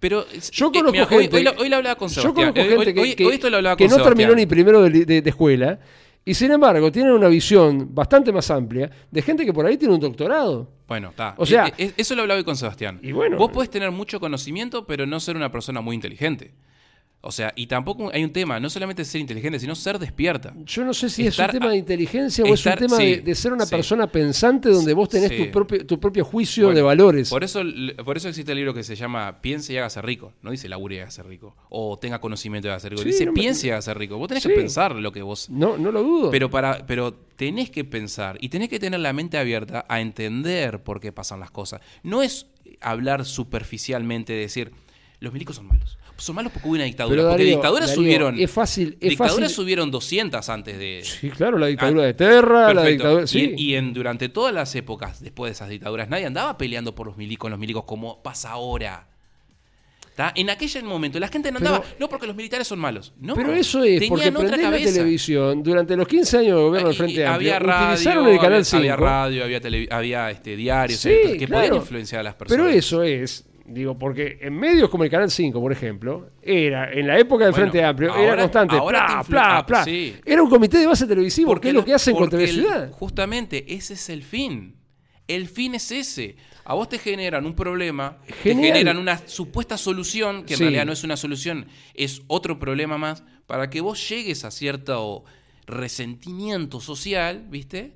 Pero 0.00 0.24
Yo 0.50 0.66
eh, 0.66 0.70
conozco 0.72 1.06
gente- 1.06 1.36
Hoy, 1.36 1.46
hoy 1.58 1.68
lo 1.68 1.76
hablaba 1.76 1.94
con 1.94 2.08
Yo 2.08 2.22
Sebastián. 2.22 2.52
conozco 2.54 2.60
Eh, 2.60 2.64
gente 2.64 2.76
hoy- 2.88 2.94
que, 2.94 3.00
hoy- 3.00 3.14
que- 3.14 3.26
hoy 3.26 3.34
esto 3.34 3.48
lo 3.48 3.56
hablaba 3.58 3.76
que 3.76 3.84
con 3.84 3.90
no 3.90 3.96
Sebastián. 3.98 4.16
terminó 4.28 4.34
ni 4.36 4.46
primero 4.46 4.82
de, 4.82 5.04
de- 5.04 5.22
de 5.22 5.30
escuela 5.30 5.78
y 6.24 6.34
sin 6.34 6.50
embargo 6.52 6.92
tienen 6.92 7.12
una 7.12 7.28
visión 7.28 7.94
bastante 7.94 8.32
más 8.32 8.50
amplia 8.50 8.90
de 9.10 9.22
gente 9.22 9.44
que 9.44 9.52
por 9.52 9.64
ahí 9.66 9.76
tiene 9.76 9.94
un 9.94 10.00
doctorado. 10.00 10.70
Bueno, 10.86 11.10
está. 11.10 11.34
O 11.38 11.46
sea- 11.46 11.66
Eh, 11.68 11.72
eh, 11.78 11.92
eso 11.96 12.14
lo 12.14 12.22
hablaba 12.22 12.38
hoy 12.38 12.44
con 12.44 12.56
Sebastián. 12.56 12.98
Y 13.02 13.12
bueno. 13.12 13.36
Vos 13.36 13.50
podés 13.50 13.70
tener 13.70 13.90
mucho 13.90 14.20
conocimiento, 14.20 14.86
pero 14.86 15.06
no 15.06 15.18
ser 15.20 15.36
una 15.36 15.50
persona 15.50 15.80
muy 15.80 15.94
inteligente. 15.94 16.52
O 17.22 17.30
sea, 17.32 17.52
y 17.54 17.66
tampoco 17.66 18.10
hay 18.14 18.24
un 18.24 18.32
tema, 18.32 18.58
no 18.58 18.70
solamente 18.70 19.04
ser 19.04 19.20
inteligente, 19.20 19.58
sino 19.60 19.74
ser 19.74 19.98
despierta. 19.98 20.54
Yo 20.64 20.86
no 20.86 20.94
sé 20.94 21.10
si 21.10 21.26
Estar 21.26 21.50
es 21.50 21.54
un 21.54 21.60
tema 21.60 21.70
de 21.72 21.76
inteligencia 21.76 22.42
o 22.44 22.54
es 22.54 22.64
un 22.64 22.72
tema 22.76 22.96
sí, 22.96 23.04
de, 23.16 23.20
de 23.20 23.34
ser 23.34 23.52
una 23.52 23.66
sí. 23.66 23.70
persona 23.70 24.06
pensante 24.06 24.70
donde 24.70 24.94
vos 24.94 25.08
tenés 25.10 25.28
Sí. 25.28 25.36
tu, 25.44 25.50
propio, 25.50 25.84
tu 25.86 26.00
propio 26.00 26.24
juicio 26.24 26.64
Bueno, 26.64 26.76
de 26.76 26.82
valores. 26.82 27.28
Por 27.28 27.44
eso, 27.44 27.60
por 28.06 28.16
eso 28.16 28.28
existe 28.30 28.52
el 28.52 28.56
libro 28.56 28.72
que 28.72 28.82
se 28.82 28.96
llama 28.96 29.42
Piense 29.42 29.74
y 29.74 29.76
hágase 29.76 30.00
rico. 30.00 30.32
No 30.40 30.50
dice 30.50 30.66
labure 30.68 30.96
y 30.96 30.98
hágase 31.00 31.22
rico. 31.22 31.54
O 31.68 31.98
tenga 31.98 32.20
conocimiento 32.22 32.68
y 32.68 32.70
hágase 32.70 32.88
rico. 32.88 33.02
Dice 33.04 33.26
no 33.26 33.32
me- 33.32 33.40
piense 33.40 33.66
y 33.66 33.70
hágase 33.70 33.92
rico. 33.92 34.16
Vos 34.16 34.28
tenés 34.28 34.42
que 34.46 34.54
pensar 34.54 34.94
lo 34.96 35.12
que 35.12 35.20
vos 35.20 35.50
No, 35.50 35.76
no 35.76 35.92
lo 35.92 36.02
dudo. 36.02 36.30
Pero, 36.30 36.48
para, 36.48 36.86
pero 36.86 37.12
tenés 37.12 37.68
que 37.70 37.84
pensar 37.84 38.38
y 38.40 38.48
tenés 38.48 38.70
que 38.70 38.78
tener 38.78 38.98
la 39.00 39.12
mente 39.12 39.36
abierta 39.36 39.84
a 39.90 40.00
entender 40.00 40.82
por 40.82 41.00
qué 41.00 41.12
pasan 41.12 41.40
las 41.40 41.50
cosas. 41.50 41.82
No 42.02 42.22
es 42.22 42.46
hablar 42.80 43.26
superficialmente 43.26 44.32
de 44.32 44.38
decir, 44.40 44.72
los 45.20 45.32
milicos 45.34 45.56
son 45.56 45.66
malos. 45.66 45.98
Son 46.20 46.34
malos 46.36 46.52
porque 46.52 46.68
hubo 46.68 46.74
una 46.74 46.84
dictadura. 46.84 47.16
Pero, 47.16 47.28
porque 47.30 47.42
Darío, 47.44 47.56
dictaduras 47.56 47.88
Darío, 47.88 47.94
subieron... 48.02 48.38
es 48.38 48.50
fácil, 48.50 48.96
es 49.00 49.10
dictaduras 49.10 49.34
fácil. 49.36 49.54
subieron 49.56 49.90
200 49.90 50.48
antes 50.48 50.78
de... 50.78 51.00
Sí, 51.04 51.30
claro, 51.30 51.58
la 51.58 51.66
dictadura 51.68 52.02
Ah, 52.02 52.06
de 52.06 52.14
Terra, 52.14 52.60
la 52.60 52.82
Perfecto. 52.82 52.90
dictadura. 52.90 53.24
Y- 53.24 53.26
Sí. 53.28 53.54
Y, 53.56 53.74
en, 53.74 53.92
durante 53.92 54.28
todas 54.28 54.54
las 54.54 54.74
épocas 54.74 55.20
después 55.20 55.48
de 55.50 55.52
esas 55.54 55.68
dictaduras, 55.68 56.08
nadie 56.08 56.26
andaba 56.26 56.56
peleando 56.58 56.94
por 56.94 57.06
los 57.06 57.16
milicos, 57.16 57.50
los 57.50 57.58
milicos 57.58 57.84
como 57.84 58.22
pasa 58.22 58.50
ahora. 58.50 59.06
¿Tá? 60.16 60.32
En 60.34 60.50
aquel 60.50 60.84
momento 60.84 61.18
la 61.18 61.28
gente 61.28 61.50
no 61.50 61.58
andaba, 61.58 61.80
Pero- 61.80 61.94
no 62.00 62.08
porque 62.08 62.26
los 62.26 62.36
militares 62.36 62.66
son 62.66 62.78
malos. 62.78 63.14
No, 63.18 63.34
Pero 63.34 63.54
eso 63.54 63.82
es 63.84 64.06
porque 64.06 64.30
prendés 64.30 64.60
la 64.60 64.92
televisión 64.92 65.62
durante 65.62 65.96
los 65.96 66.06
15 66.06 66.38
años 66.38 66.56
de 66.56 66.62
gobierno 66.62 66.88
del 66.88 66.96
Frente 66.98 67.20
y 67.20 67.22
Amplio. 67.22 67.34
había 67.54 67.58
radio, 67.58 67.92
utilizaron 67.92 68.26
el 68.28 68.36
canal 68.36 68.52
había, 68.52 68.64
5. 68.64 68.76
había 68.78 68.96
radio, 68.96 69.44
había, 69.44 69.60
tele- 69.62 69.88
había 69.90 70.30
este, 70.30 70.56
diarios 70.56 71.00
Sí, 71.00 71.08
había- 71.08 71.38
que 71.38 71.46
claro. 71.46 71.62
podían 71.68 71.74
influenciar 71.82 72.20
a 72.20 72.24
las 72.24 72.34
personas. 72.34 72.66
Pero 72.66 72.76
eso 72.76 73.02
es, 73.02 73.46
digo, 73.70 73.98
porque 73.98 74.38
en 74.40 74.58
medios 74.58 74.88
como 74.90 75.04
el 75.04 75.10
Canal 75.10 75.30
5, 75.30 75.60
por 75.60 75.72
ejemplo, 75.72 76.30
era, 76.42 76.92
en 76.92 77.06
la 77.06 77.18
época 77.18 77.44
del 77.44 77.52
Bueno, 77.52 77.70
Frente 77.70 77.84
Amplio, 77.84 78.10
ahora- 78.12 78.32
era 78.32 78.36
constante, 78.42 78.76
ahora 78.76 78.98
te 79.00 79.06
pla, 79.06 79.20
influ- 79.22 79.26
pla, 79.26 79.56
ah, 79.58 79.66
pla. 79.66 79.84
sí. 79.84 80.16
Era 80.24 80.42
un 80.42 80.50
comité 80.50 80.78
de 80.78 80.86
base 80.86 81.06
televisivo, 81.06 81.48
Porque 81.48 81.62
que 81.62 81.68
es 81.68 81.74
lo 81.74 81.84
que 81.84 81.94
hacen 81.94 82.14
con 82.14 82.28
el- 82.40 82.48
Ciudad. 82.48 82.90
Justamente, 82.92 83.72
ese 83.74 83.94
es 83.94 84.08
el 84.10 84.22
fin. 84.22 84.76
El 85.28 85.46
fin 85.48 85.74
es 85.76 85.90
ese. 85.92 86.36
A 86.64 86.74
vos 86.74 86.88
te 86.88 86.98
generan 86.98 87.46
un 87.46 87.54
problema, 87.54 88.18
Genial. 88.42 88.42
te 88.42 88.68
generan 88.78 88.98
una 88.98 89.18
supuesta 89.28 89.76
solución, 89.78 90.44
que 90.44 90.54
en 90.54 90.58
Sí. 90.58 90.64
realidad 90.64 90.86
no 90.86 90.92
es 90.92 91.04
una 91.04 91.16
solución, 91.16 91.66
es 91.94 92.22
otro 92.26 92.58
problema 92.58 92.98
más, 92.98 93.22
para 93.46 93.70
que 93.70 93.80
vos 93.80 94.08
llegues 94.08 94.44
a 94.44 94.50
cierto 94.50 95.24
resentimiento 95.66 96.80
social, 96.80 97.46
¿viste? 97.48 97.92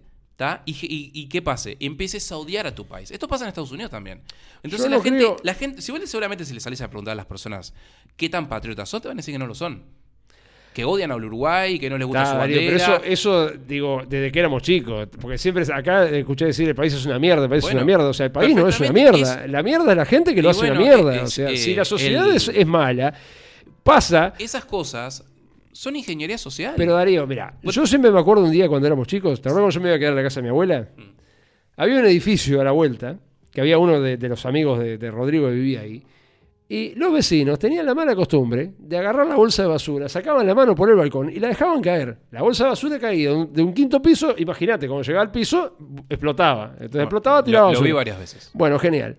Y, 0.66 0.72
y, 0.72 1.10
y 1.14 1.28
qué 1.28 1.42
pase, 1.42 1.76
empieces 1.80 2.30
a 2.32 2.36
odiar 2.36 2.66
a 2.66 2.74
tu 2.74 2.84
país. 2.86 3.10
Esto 3.10 3.28
pasa 3.28 3.44
en 3.44 3.48
Estados 3.48 3.70
Unidos 3.70 3.90
también. 3.90 4.20
Entonces 4.62 4.90
la, 4.90 5.00
gente, 5.00 5.18
creo- 5.18 5.36
la 5.42 5.54
gente, 5.54 5.80
si 5.80 5.92
vos 5.92 6.00
seguramente 6.06 6.44
si 6.44 6.52
le 6.54 6.60
sales 6.60 6.80
a 6.80 6.88
preguntar 6.88 7.12
a 7.12 7.14
las 7.14 7.26
personas 7.26 7.72
qué 8.16 8.28
tan 8.28 8.48
patriotas 8.48 8.88
son, 8.88 9.00
te 9.00 9.08
van 9.08 9.16
a 9.16 9.20
decir 9.20 9.32
que 9.34 9.38
no 9.38 9.46
lo 9.46 9.54
son. 9.54 9.82
Que 10.74 10.84
odian 10.84 11.12
al 11.12 11.24
Uruguay, 11.24 11.78
que 11.78 11.88
no 11.88 11.96
les 11.96 12.04
gusta 12.04 12.26
su 12.26 12.36
Darío, 12.36 12.56
bandera. 12.56 12.84
pero 12.98 13.04
eso, 13.12 13.48
eso, 13.48 13.50
digo, 13.64 14.02
desde 14.08 14.32
que 14.32 14.40
éramos 14.40 14.60
chicos. 14.60 15.06
Porque 15.20 15.38
siempre 15.38 15.62
acá 15.72 16.08
escuché 16.08 16.46
decir 16.46 16.68
el 16.68 16.74
país 16.74 16.92
es 16.92 17.06
una 17.06 17.20
mierda, 17.20 17.44
el 17.44 17.48
país 17.48 17.64
es 17.64 17.72
una 17.72 17.84
mierda. 17.84 18.08
O 18.08 18.12
sea, 18.12 18.26
el 18.26 18.32
país 18.32 18.56
no 18.56 18.66
es 18.66 18.80
una 18.80 18.90
mierda. 18.90 19.46
la 19.46 19.62
mierda 19.62 19.92
es 19.92 19.96
la 19.96 20.04
gente 20.04 20.34
que 20.34 20.42
lo 20.42 20.50
hace 20.50 20.68
una 20.68 20.74
mierda. 20.80 21.14
es- 21.14 21.22
o 21.22 21.26
sea, 21.28 21.50
eh, 21.50 21.56
si 21.56 21.76
la 21.76 21.84
sociedad 21.84 22.28
el- 22.28 22.34
es, 22.36 22.48
es 22.48 22.66
mala, 22.66 23.14
pasa. 23.84 24.34
Esas 24.38 24.64
cosas 24.64 25.22
son 25.74 25.96
ingeniería 25.96 26.38
social. 26.38 26.74
Pero 26.76 26.94
Darío, 26.94 27.26
mira, 27.26 27.58
yo 27.62 27.86
siempre 27.86 28.10
me 28.10 28.18
acuerdo 28.20 28.44
un 28.44 28.50
día 28.52 28.68
cuando 28.68 28.86
éramos 28.86 29.06
chicos, 29.08 29.42
¿te 29.42 29.48
acuerdas 29.48 29.64
cuando 29.64 29.74
yo 29.74 29.80
me 29.82 29.88
iba 29.88 29.96
a 29.96 29.98
quedar 29.98 30.12
en 30.12 30.16
la 30.16 30.22
casa 30.22 30.40
de 30.40 30.44
mi 30.44 30.48
abuela? 30.48 30.88
Mm. 30.96 31.02
Había 31.76 31.98
un 31.98 32.06
edificio 32.06 32.60
a 32.60 32.64
la 32.64 32.70
vuelta, 32.70 33.18
que 33.50 33.60
había 33.60 33.78
uno 33.78 34.00
de, 34.00 34.16
de 34.16 34.28
los 34.28 34.46
amigos 34.46 34.78
de, 34.78 34.96
de 34.98 35.10
Rodrigo 35.10 35.48
que 35.48 35.54
vivía 35.54 35.80
ahí, 35.80 36.02
y 36.68 36.94
los 36.94 37.12
vecinos 37.12 37.58
tenían 37.58 37.84
la 37.84 37.94
mala 37.94 38.14
costumbre 38.16 38.72
de 38.78 38.96
agarrar 38.96 39.26
la 39.26 39.34
bolsa 39.36 39.62
de 39.62 39.68
basura, 39.68 40.08
sacaban 40.08 40.46
la 40.46 40.54
mano 40.54 40.74
por 40.74 40.88
el 40.88 40.96
balcón 40.96 41.28
y 41.30 41.38
la 41.38 41.48
dejaban 41.48 41.82
caer. 41.82 42.16
La 42.30 42.40
bolsa 42.40 42.64
de 42.64 42.70
basura 42.70 42.98
caía 42.98 43.28
de 43.30 43.36
un, 43.36 43.52
de 43.52 43.62
un 43.62 43.74
quinto 43.74 44.00
piso, 44.00 44.34
imagínate, 44.38 44.86
cuando 44.88 45.02
llegaba 45.02 45.24
al 45.24 45.30
piso, 45.30 45.76
explotaba. 46.08 46.70
Entonces 46.80 47.02
explotaba, 47.02 47.38
Lo- 47.40 47.44
tiraba 47.44 47.66
lo, 47.66 47.70
basura. 47.72 47.86
vi 47.86 47.92
varias 47.92 48.18
veces. 48.18 48.50
Bueno, 48.54 48.78
genial. 48.78 49.16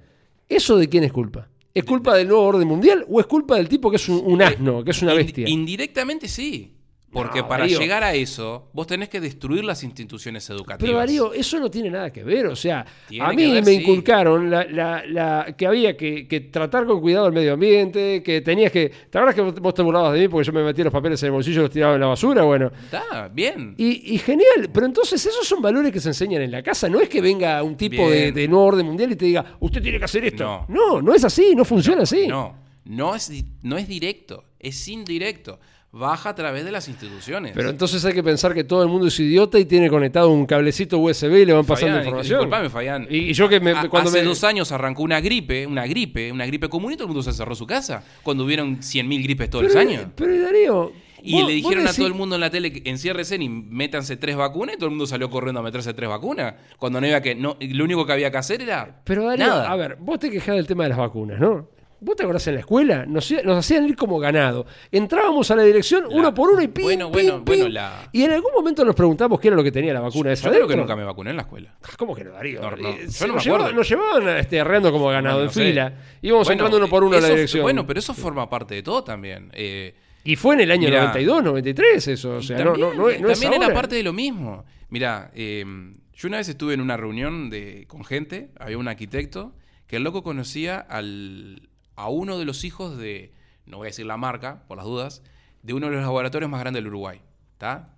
¿Eso 0.49 0.77
de 0.77 0.89
quién 0.89 1.03
es 1.03 1.11
culpa? 1.11 1.47
¿Es 1.75 1.83
culpa 1.83 2.15
del 2.15 2.29
nuevo 2.29 2.43
orden 2.43 2.67
mundial 2.67 3.05
o 3.09 3.19
es 3.19 3.25
culpa 3.25 3.57
del 3.57 3.67
tipo 3.67 3.89
que 3.89 3.97
es 3.97 4.07
un, 4.07 4.21
un 4.25 4.41
asno, 4.41 4.81
que 4.83 4.91
es 4.91 5.01
una 5.01 5.13
bestia? 5.13 5.47
indirectamente 5.49 6.29
sí. 6.29 6.71
Porque 7.15 7.39
No, 7.39 7.47
para 7.47 7.63
Darío. 7.63 7.79
llegar 7.79 8.03
a 8.03 8.13
eso, 8.13 8.67
vos 8.73 8.85
tenés 8.85 9.07
que 9.09 9.19
destruir 9.21 9.63
las 9.63 9.83
instituciones 9.83 10.49
educativas. 10.49 10.77
Pero 10.79 10.97
Darío, 10.97 11.33
eso 11.33 11.59
no 11.59 11.71
tiene 11.71 11.89
nada 11.89 12.11
que 12.11 12.23
ver. 12.23 12.47
O 12.47 12.55
sea, 12.55 12.85
Tiene 13.07 13.25
a 13.25 13.29
mí 13.29 13.51
ver, 13.53 13.63
me 13.63 13.71
sí. 13.71 13.77
inculcaron 13.81 14.49
la, 14.51 14.65
la- 14.65 15.03
la- 15.05 15.55
que 15.57 15.65
había 15.65 15.95
que, 15.95 16.27
que 16.27 16.41
tratar 16.41 16.85
con 16.85 16.99
cuidado 16.99 17.27
el 17.27 17.33
medio 17.33 17.53
ambiente, 17.53 18.21
que 18.21 18.41
tenías 18.41 18.71
que. 18.71 18.89
¿Te 19.09 19.17
acuerdas 19.17 19.33
que 19.35 19.41
vos- 19.59 19.73
te 19.73 19.81
burlabas 19.81 20.13
de 20.13 20.19
mí 20.19 20.27
porque 20.27 20.45
yo 20.45 20.51
me 20.53 20.63
metía 20.63 20.83
los 20.83 20.93
papeles 20.93 21.23
en 21.23 21.27
el 21.27 21.31
bolsillo 21.31 21.61
y 21.61 21.63
los 21.63 21.71
tiraba 21.71 21.95
en 21.95 22.01
la 22.01 22.07
basura? 22.07 22.43
Bueno. 22.43 22.69
Está 22.83 23.29
bien. 23.29 23.75
Y, 23.77 24.13
y 24.13 24.17
genial, 24.17 24.69
pero 24.73 24.85
entonces 24.85 25.25
esos 25.25 25.47
son 25.47 25.61
valores 25.61 25.91
que 25.93 25.99
se 26.01 26.09
enseñan 26.09 26.41
en 26.41 26.51
la 26.51 26.61
casa. 26.61 26.89
No 26.89 26.99
es 26.99 27.07
que 27.07 27.21
venga 27.21 27.63
un 27.63 27.77
tipo 27.77 28.09
de, 28.11 28.33
de 28.33 28.47
nuevo 28.47 28.65
orden 28.65 28.85
mundial 28.85 29.11
y 29.13 29.15
te 29.15 29.25
diga, 29.25 29.55
usted 29.61 29.81
tiene 29.81 29.99
que 29.99 30.05
hacer 30.05 30.25
esto. 30.25 30.43
No. 30.43 30.65
no, 30.67 31.01
no 31.01 31.13
es 31.13 31.23
así, 31.23 31.55
no 31.55 31.63
funciona 31.63 32.03
así. 32.03 32.27
No, 32.27 32.55
no 32.85 33.15
es, 33.15 33.31
no 33.63 33.77
es 33.77 33.87
directo, 33.87 34.43
es 34.59 34.87
indirecto. 34.89 35.59
Baja 35.97 36.29
a 36.31 36.35
través 36.35 36.65
de 36.65 36.71
las 36.73 36.89
instituciones. 36.89 37.53
Pero 37.55 37.69
entonces 37.69 38.03
hay 38.03 38.13
que 38.13 38.21
pensar 38.21 38.53
que 38.53 38.65
todo 38.65 38.83
el 38.83 38.89
mundo 38.89 39.07
es 39.07 39.17
idiota 39.17 39.57
y 39.57 39.63
tiene 39.63 39.89
conectado 39.89 40.29
un 40.29 40.45
cablecito 40.45 40.99
USB 40.99 41.31
y 41.37 41.45
le 41.45 41.53
van 41.53 41.65
pasando 41.65 41.97
información. 41.99 42.39
disculpame. 42.41 43.07
Y, 43.09 43.29
y 43.29 43.33
yo 43.33 43.47
que 43.47 43.61
me, 43.61 43.71
A- 43.71 43.87
cuando 43.87 44.09
hace 44.09 44.19
me, 44.19 44.25
dos 44.25 44.43
años 44.43 44.71
arrancó 44.73 45.03
una 45.03 45.21
gripe, 45.21 45.65
una 45.65 45.87
gripe, 45.87 46.31
una 46.33 46.45
gripe 46.45 46.67
común 46.67 46.91
y 46.91 46.95
todo 46.95 47.05
el 47.05 47.09
mundo 47.13 47.23
se 47.23 47.31
cerró 47.31 47.55
su 47.55 47.65
casa. 47.65 48.03
Cuando 48.23 48.43
hubieron 48.43 48.79
100.000 48.79 49.23
gripes 49.23 49.49
todos 49.49 49.63
los 49.63 49.75
años. 49.75 50.07
Pero 50.15 50.37
Darío. 50.43 50.91
Y 51.23 51.41
le 51.43 51.53
dijeron 51.53 51.87
a 51.87 51.93
todo 51.93 52.05
el 52.07 52.13
mundo 52.13 52.35
en 52.35 52.41
la 52.41 52.51
tele 52.51 52.71
que 52.71 52.87
enciérrese 52.89 53.35
y 53.37 53.49
métanse 53.49 54.15
tres 54.17 54.35
vacunas 54.35 54.75
y 54.75 54.77
todo 54.77 54.85
el 54.87 54.91
mundo 54.91 55.07
salió 55.07 55.29
corriendo 55.29 55.59
a 55.59 55.63
meterse 55.63 55.93
tres 55.93 56.07
vacunas. 56.09 56.53
Cuando 56.77 57.01
no 57.01 57.07
había 57.07 57.21
que. 57.21 57.33
No, 57.33 57.57
lo 57.59 57.83
único 57.83 58.05
que 58.05 58.11
había 58.13 58.29
que 58.29 58.37
hacer 58.37 58.61
era. 58.61 59.01
Pero 59.05 59.25
Darío, 59.25 59.47
nada. 59.47 59.71
a 59.71 59.75
ver, 59.75 59.97
vos 59.99 60.19
te 60.19 60.29
quejás 60.29 60.55
del 60.55 60.67
tema 60.67 60.83
de 60.83 60.89
las 60.89 60.99
vacunas, 60.99 61.39
¿no? 61.39 61.67
¿Vos 62.01 62.15
te 62.15 62.23
acordás 62.23 62.45
en 62.47 62.55
la 62.55 62.59
escuela? 62.59 63.05
Nos, 63.05 63.31
nos 63.43 63.57
hacían 63.57 63.85
ir 63.87 63.95
como 63.95 64.19
ganado. 64.19 64.65
Entrábamos 64.91 65.49
a 65.49 65.55
la 65.55 65.63
dirección 65.63 66.03
La- 66.09 66.15
uno 66.15 66.33
por 66.33 66.49
uno 66.51 66.61
y 66.61 66.67
pim, 66.67 66.83
Bueno, 66.83 67.05
pim, 67.11 67.13
bueno, 67.13 67.35
pim. 67.37 67.45
bueno, 67.45 67.69
la- 67.69 68.09
Y 68.11 68.23
en 68.23 68.31
algún 68.31 68.51
momento 68.53 68.83
nos 68.85 68.95
preguntamos 68.95 69.39
qué 69.39 69.47
era 69.47 69.57
lo 69.57 69.63
que 69.63 69.71
tenía 69.71 69.93
la 69.93 70.01
vacuna 70.01 70.31
esa 70.33 70.49
Yo 70.49 70.53
creo 70.53 70.67
que 70.67 70.75
nunca 70.75 70.95
me 70.95 71.03
vacuné 71.03 71.29
en 71.31 71.37
la 71.37 71.43
escuela. 71.43 71.75
¿Cómo 71.97 72.13
que 72.13 72.23
no, 72.25 72.31
Darío? 72.31 72.61
No, 72.61 72.71
no, 72.71 72.89
Eh, 72.89 72.97
yo 73.05 73.11
se 73.11 73.27
no 73.27 73.33
nos, 73.33 73.45
me 73.45 73.51
acuerdo. 73.51 73.67
llevaban, 73.69 73.75
nos 73.75 73.89
llevaban 73.89 74.37
este, 74.37 74.59
arreando 74.59 74.91
como 74.91 75.07
ganado 75.07 75.43
en 75.43 75.49
sé. 75.49 75.63
fila. 75.65 75.93
Íbamos 76.21 76.47
Bueno, 76.47 76.51
entrando 76.65 76.77
uno 76.77 76.87
por 76.89 77.03
uno 77.03 77.17
a 77.17 77.21
la 77.21 77.29
dirección. 77.29 77.63
Bueno, 77.63 77.87
pero 77.87 77.99
eso 77.99 78.13
forma 78.13 78.49
parte 78.49 78.75
de 78.75 78.83
todo 78.83 79.03
también. 79.03 79.49
Eh, 79.53 79.95
Y 80.25 80.35
fue 80.35 80.55
en 80.55 80.61
el 80.61 80.71
año 80.71 80.89
Mirá. 80.89 81.01
92, 81.01 81.43
93 81.43 82.07
eso. 82.09 82.37
O 82.37 82.41
sea, 82.41 82.57
también, 82.57 82.79
no, 82.79 82.93
no, 82.93 83.09
es- 83.09 83.21
no 83.21 83.29
es 83.29 83.39
también 83.39 83.61
era 83.61 83.73
parte 83.73 83.95
de 83.95 84.03
lo 84.03 84.11
mismo. 84.11 84.65
Mira, 84.89 85.31
yo 85.35 86.27
una 86.27 86.37
vez 86.37 86.49
estuve 86.49 86.73
en 86.73 86.81
una 86.81 86.97
reunión 86.97 87.49
de, 87.49 87.85
con 87.87 88.03
gente, 88.03 88.49
había 88.59 88.77
un 88.77 88.87
arquitecto, 88.87 89.53
que 89.87 89.97
el 89.97 90.03
loco 90.03 90.23
conocía 90.23 90.79
al, 90.79 91.69
a 91.95 92.09
uno 92.09 92.37
de 92.37 92.45
los 92.45 92.63
hijos 92.63 92.97
de, 92.97 93.31
no 93.65 93.77
voy 93.77 93.85
a 93.87 93.89
decir 93.89 94.05
la 94.05 94.17
marca, 94.17 94.63
por 94.67 94.77
las 94.77 94.85
dudas, 94.85 95.21
de 95.63 95.73
uno 95.73 95.87
de 95.87 95.93
los 95.93 96.01
laboratorios 96.03 96.49
más 96.51 96.59
grandes 96.61 96.79
del 96.83 96.87
Uruguay. 96.87 97.21
¿Está? 97.53 97.89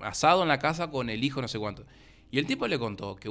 Asado 0.00 0.42
en 0.42 0.48
la 0.48 0.58
casa 0.58 0.90
con 0.90 1.10
el 1.10 1.22
hijo 1.24 1.40
no 1.40 1.48
sé 1.48 1.58
cuánto. 1.58 1.84
Y 2.30 2.38
el 2.38 2.46
tipo 2.46 2.66
le 2.66 2.78
contó 2.78 3.16
que 3.16 3.28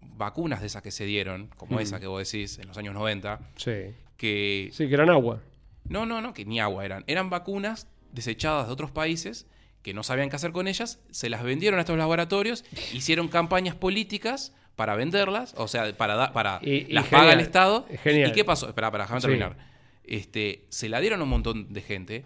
vacunas 0.00 0.60
de 0.60 0.66
esas 0.66 0.82
que 0.82 0.90
se 0.90 1.04
dieron, 1.04 1.48
como 1.56 1.76
Mm. 1.76 1.80
esa 1.80 2.00
que 2.00 2.06
vos 2.06 2.30
decís, 2.30 2.58
en 2.58 2.68
los 2.68 2.76
años 2.76 2.94
90, 2.94 3.40
Sí. 3.56 3.94
que 4.16 4.68
Sí, 4.72 4.88
que 4.88 4.94
eran 4.94 5.10
agua. 5.10 5.40
no, 5.84 6.06
no, 6.06 6.20
no, 6.20 6.34
que 6.34 6.44
ni 6.44 6.60
agua 6.60 6.84
eran. 6.84 7.04
Eran 7.06 7.30
vacunas 7.30 7.88
desechadas 8.12 8.66
de 8.66 8.72
otros 8.72 8.90
países 8.90 9.46
que 9.82 9.94
no 9.94 10.02
sabían 10.04 10.28
qué 10.30 10.36
hacer 10.36 10.52
con 10.52 10.68
ellas, 10.68 11.00
se 11.10 11.28
las 11.28 11.42
vendieron 11.42 11.78
a 11.78 11.82
estos 11.82 11.96
laboratorios, 11.98 12.64
hicieron 12.92 13.26
campañas 13.28 13.74
políticas 13.74 14.54
para 14.76 14.94
venderlas, 14.96 15.54
o 15.56 15.68
sea, 15.68 15.96
para, 15.96 16.14
da- 16.14 16.32
para 16.32 16.58
Y- 16.62 16.70
y 16.70 16.84
las 16.92 17.04
genial, 17.06 17.20
paga 17.22 17.32
el 17.34 17.40
Estado. 17.40 17.86
genial. 18.02 18.30
¿Y 18.30 18.32
qué 18.32 18.44
pasó? 18.44 18.68
Espera, 18.68 18.88
espera, 18.88 19.04
déjame 19.04 19.20
Sí. 19.20 19.26
terminar. 19.26 19.56
Este, 20.04 20.66
se 20.68 20.88
la 20.88 21.00
dieron 21.00 21.20
a 21.20 21.24
un 21.24 21.30
montón 21.30 21.72
de 21.72 21.80
gente. 21.82 22.24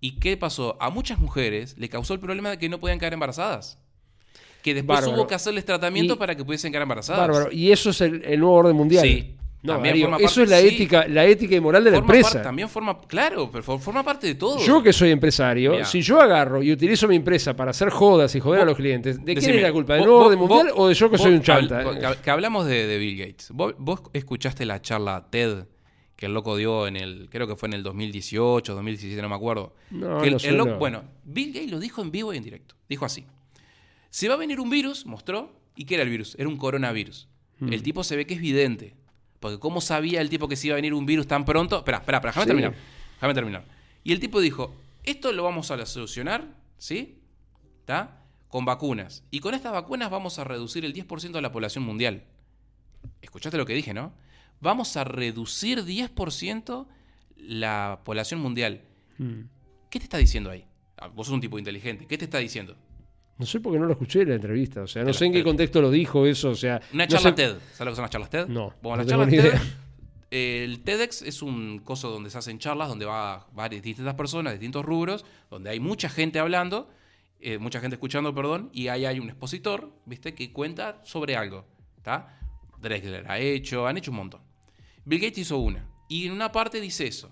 ¿Y 0.00 0.12
qué 0.20 0.36
pasó? 0.36 0.76
A 0.80 0.90
muchas 0.90 1.18
mujeres 1.18 1.76
le 1.78 1.88
causó 1.88 2.14
el 2.14 2.20
problema 2.20 2.50
de 2.50 2.58
que 2.58 2.68
no 2.68 2.78
podían 2.78 2.98
quedar 2.98 3.12
embarazadas. 3.14 3.78
Que 4.62 4.74
después 4.74 5.00
Bárbaro. 5.00 5.16
hubo 5.22 5.26
que 5.26 5.34
hacerles 5.34 5.64
tratamiento 5.64 6.14
Y- 6.14 6.16
para 6.16 6.34
que 6.36 6.44
pudiesen 6.44 6.72
quedar 6.72 6.82
embarazadas. 6.82 7.20
Bárbaro. 7.28 7.52
Y 7.52 7.70
eso 7.72 7.90
es 7.90 8.00
el, 8.00 8.24
el 8.24 8.40
nuevo 8.40 8.54
orden 8.56 8.76
mundial. 8.76 9.02
Sí. 9.04 9.36
No, 9.60 9.76
Darío, 9.78 10.16
eso 10.18 10.42
es 10.44 10.48
la 10.50 10.60
sí. 10.60 10.68
ética, 10.68 11.08
la 11.08 11.26
ética 11.26 11.56
y 11.56 11.60
moral 11.60 11.82
de 11.82 11.90
la 11.90 11.96
empresa. 11.98 12.40
también 12.42 12.68
forma, 12.68 12.96
claro, 13.00 13.50
pero 13.50 13.64
for- 13.64 13.80
forma 13.80 14.04
parte 14.04 14.28
de 14.28 14.36
todo. 14.36 14.58
Yo 14.64 14.80
que 14.82 14.92
soy 14.92 15.10
empresario, 15.10 15.72
Mirá. 15.72 15.84
si 15.84 16.00
yo 16.00 16.20
agarro 16.20 16.62
y 16.62 16.70
utilizo 16.70 17.08
mi 17.08 17.16
empresa 17.16 17.56
para 17.56 17.72
hacer 17.72 17.90
jodas 17.90 18.32
y 18.36 18.40
joder 18.40 18.62
a 18.62 18.64
los 18.64 18.76
clientes, 18.76 19.16
¿de 19.18 19.24
quién 19.24 19.34
Decime, 19.34 19.56
es 19.56 19.62
la 19.62 19.72
culpa? 19.72 19.94
¿Del 19.94 20.02
vos- 20.02 20.06
nuevo 20.08 20.24
orden 20.26 20.38
mundial 20.38 20.66
vos- 20.68 20.74
o 20.76 20.88
de 20.88 20.94
yo 20.94 21.06
que 21.10 21.16
vos 21.16 21.22
soy 21.22 21.34
un 21.34 21.42
chanta? 21.42 21.82
Que, 22.14 22.22
que 22.22 22.30
hablamos 22.30 22.66
de, 22.66 22.86
de 22.86 22.98
Bill 22.98 23.18
Gates. 23.18 23.50
¿Vos, 23.52 23.74
escuchaste 24.12 24.64
la 24.64 24.80
charla 24.80 25.26
TED 25.28 25.64
que 26.14 26.26
el 26.26 26.34
loco 26.34 26.56
dio 26.56 26.86
en 26.86 26.96
el, 26.96 27.28
creo 27.30 27.46
que 27.48 27.56
fue 27.56 27.68
en 27.68 27.74
el 27.74 27.82
2018, 27.82 28.74
2017, 28.74 29.20
no 29.22 29.28
me 29.28 29.34
acuerdo. 29.34 29.74
No, 29.90 30.18
Que 30.20 30.26
el- 30.26 30.30
no 30.32 30.36
el 30.36 30.40
suena. 30.40 30.56
loco- 30.56 30.76
bueno, 30.78 31.02
Bill 31.24 31.52
Gates 31.52 31.70
lo 31.72 31.80
dijo 31.80 32.00
en 32.02 32.10
vivo 32.12 32.32
y 32.32 32.36
en 32.36 32.44
directo. 32.44 32.76
Dijo 32.88 33.04
así. 33.04 33.26
Se 34.10 34.28
va 34.28 34.34
a 34.34 34.38
venir 34.38 34.60
un 34.60 34.70
virus, 34.70 35.04
mostró. 35.04 35.52
¿Y 35.76 35.84
qué 35.84 35.94
era 35.94 36.02
el 36.04 36.10
virus? 36.10 36.34
Era 36.38 36.48
un 36.48 36.56
coronavirus. 36.56 37.28
Hmm. 37.60 37.72
El 37.72 37.82
tipo 37.82 38.02
se 38.04 38.14
ve 38.16 38.24
que 38.26 38.34
es 38.34 38.40
vidente. 38.40 38.94
Porque 39.40 39.58
¿cómo 39.58 39.80
sabía 39.80 40.20
el 40.20 40.28
tipo 40.30 40.48
que 40.48 40.56
se 40.56 40.66
iba 40.68 40.74
a 40.74 40.76
venir 40.76 40.94
un 40.94 41.06
virus 41.06 41.26
tan 41.26 41.44
pronto? 41.44 41.78
Espera, 41.78 41.98
espera, 41.98 42.18
espera, 42.18 42.30
déjame 42.32 42.44
Sí. 42.44 42.48
terminar. 42.48 42.74
Déjame 43.14 43.34
terminar. 43.34 43.64
Y 44.04 44.12
el 44.12 44.20
tipo 44.20 44.40
dijo, 44.40 44.74
esto 45.04 45.32
lo 45.32 45.44
vamos 45.44 45.70
a 45.70 45.86
solucionar, 45.86 46.46
¿sí? 46.78 47.18
¿Está? 47.80 48.22
Con 48.48 48.64
vacunas. 48.64 49.22
Y 49.30 49.40
con 49.40 49.54
estas 49.54 49.72
vacunas 49.72 50.10
vamos 50.10 50.38
a 50.38 50.44
reducir 50.44 50.84
el 50.84 50.92
10% 50.92 51.38
de 51.38 51.42
la 51.42 51.52
población 51.52 51.84
mundial. 51.84 52.24
Escuchaste 53.22 53.56
lo 53.58 53.66
que 53.66 53.74
dije, 53.74 53.94
¿no? 53.94 54.12
Vamos 54.60 54.96
a 54.96 55.04
reducir 55.04 55.84
10% 55.84 56.86
la 57.36 58.00
población 58.04 58.40
mundial. 58.40 58.82
Mm. 59.18 59.42
¿Qué 59.90 59.98
te 60.00 60.04
está 60.04 60.18
diciendo 60.18 60.50
ahí? 60.50 60.64
Ah, 60.96 61.06
Vos 61.08 61.26
sos 61.28 61.34
un 61.34 61.40
tipo 61.40 61.58
inteligente. 61.58 62.06
¿Qué 62.06 62.18
te 62.18 62.24
está 62.24 62.38
diciendo? 62.38 62.76
No 63.38 63.46
sé 63.46 63.60
por 63.60 63.72
qué 63.72 63.78
no 63.78 63.86
lo 63.86 63.92
escuché 63.92 64.22
en 64.22 64.30
la 64.30 64.34
entrevista. 64.34 64.82
O 64.82 64.86
sea, 64.86 65.04
no 65.04 65.12
sé 65.12 65.26
en 65.26 65.32
qué 65.32 65.44
contexto 65.44 65.80
lo 65.80 65.90
dijo 65.90 66.26
eso. 66.26 66.50
O 66.50 66.54
sea, 66.54 66.80
Una 66.92 67.04
no 67.04 67.10
charla 67.10 67.30
sé- 67.30 67.32
TED. 67.36 67.56
¿Sabes 67.72 67.80
lo 67.80 67.90
que 67.92 67.94
son 67.96 68.02
las 68.02 68.10
charlas 68.10 68.30
TED? 68.30 68.46
No, 68.48 68.74
Bueno, 68.82 69.04
no 69.04 69.16
las 69.18 69.28
TED. 69.28 69.54
eh, 70.30 70.64
El 70.64 70.80
TEDx 70.80 71.22
es 71.22 71.40
un 71.42 71.78
coso 71.78 72.10
donde 72.10 72.30
se 72.30 72.38
hacen 72.38 72.58
charlas, 72.58 72.88
donde 72.88 73.04
va 73.06 73.46
varias 73.52 73.82
distintas 73.82 74.14
personas, 74.14 74.52
distintos 74.54 74.84
rubros, 74.84 75.24
donde 75.50 75.70
hay 75.70 75.78
mucha 75.80 76.08
gente 76.08 76.38
hablando, 76.38 76.90
eh, 77.40 77.58
mucha 77.58 77.80
gente 77.80 77.94
escuchando, 77.94 78.34
perdón, 78.34 78.70
y 78.72 78.88
ahí 78.88 79.04
hay 79.06 79.20
un 79.20 79.28
expositor, 79.28 79.92
¿viste? 80.04 80.34
Que 80.34 80.52
cuenta 80.52 81.00
sobre 81.04 81.36
algo. 81.36 81.64
¿Está? 81.96 82.34
Drexler 82.80 83.30
ha 83.30 83.38
hecho, 83.38 83.86
han 83.86 83.96
hecho 83.98 84.10
un 84.10 84.16
montón. 84.18 84.40
Bill 85.04 85.20
Gates 85.20 85.38
hizo 85.38 85.58
una. 85.58 85.86
Y 86.08 86.26
en 86.26 86.32
una 86.32 86.50
parte 86.52 86.80
dice 86.80 87.06
eso. 87.06 87.30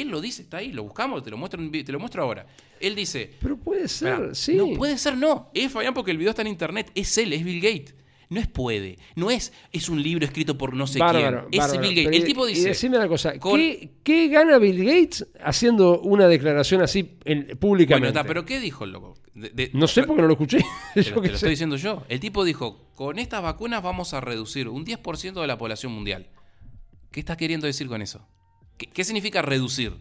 Él 0.00 0.08
lo 0.08 0.20
dice, 0.20 0.42
está 0.42 0.56
ahí, 0.58 0.72
lo 0.72 0.84
buscamos, 0.84 1.22
te 1.22 1.30
lo 1.30 1.36
muestro, 1.36 1.60
te 1.70 1.92
lo 1.92 2.00
muestro 2.00 2.22
ahora. 2.22 2.46
Él 2.80 2.94
dice, 2.94 3.30
Pero 3.40 3.56
puede 3.56 3.88
ser, 3.88 4.34
sí. 4.34 4.54
No, 4.54 4.68
puede 4.74 4.96
ser 4.98 5.16
no. 5.16 5.50
Es 5.54 5.70
Fabián 5.70 5.94
porque 5.94 6.10
el 6.10 6.18
video 6.18 6.30
está 6.30 6.42
en 6.42 6.48
internet. 6.48 6.90
Es 6.94 7.16
él, 7.18 7.32
es 7.32 7.44
Bill 7.44 7.60
Gates. 7.60 7.94
No 8.30 8.40
es 8.40 8.48
puede. 8.48 8.98
No 9.14 9.30
es, 9.30 9.52
es 9.72 9.90
un 9.90 10.02
libro 10.02 10.24
escrito 10.24 10.56
por 10.56 10.72
no 10.74 10.86
sé 10.86 10.98
Bárbaro, 10.98 11.48
quién. 11.50 11.60
Es 11.62 11.68
bárbaro. 11.68 11.80
Bill 11.82 11.90
Gates. 11.90 12.04
Pero 12.06 12.16
El 12.16 12.22
y- 12.22 12.24
tipo 12.26 12.48
Y 12.48 12.54
dice. 12.54 12.68
decime 12.70 12.96
una 12.96 13.06
cosa. 13.06 13.38
con- 13.38 13.60
¿qué, 13.60 13.90
qué 14.02 14.28
gana 14.28 14.56
Bill 14.56 14.82
Gates 14.82 15.26
haciendo 15.44 16.00
una 16.00 16.26
declaración 16.28 16.80
así 16.80 17.18
en- 17.26 17.42
bueno, 17.42 17.60
públicamente? 17.60 18.08
está, 18.08 18.24
pero 18.24 18.46
¿qué 18.46 18.58
dijo 18.58 18.84
el 18.84 18.92
loco? 18.92 19.14
De- 19.34 19.50
de- 19.50 19.70
no 19.74 19.86
sé 19.86 20.04
porque 20.04 20.22
no 20.22 20.28
lo 20.28 20.32
escuché. 20.34 20.60
Yo 20.96 21.02
lo, 21.16 21.20
te 21.20 21.28
lo 21.28 21.34
estoy 21.34 21.50
diciendo 21.50 21.76
yo. 21.76 22.04
El 22.08 22.20
tipo 22.20 22.42
dijo: 22.44 22.86
con 22.94 23.18
estas 23.18 23.42
vacunas 23.42 23.82
vamos 23.82 24.14
a 24.14 24.22
reducir 24.22 24.66
un 24.68 24.86
10% 24.86 25.38
de 25.38 25.46
la 25.46 25.58
población 25.58 25.92
mundial. 25.92 26.28
¿Qué 27.10 27.20
estás 27.20 27.36
queriendo 27.36 27.66
decir 27.66 27.86
con 27.86 28.00
eso? 28.00 28.26
¿Qué, 28.82 28.90
qué 28.90 29.04
significa 29.04 29.42
reducir? 29.42 29.92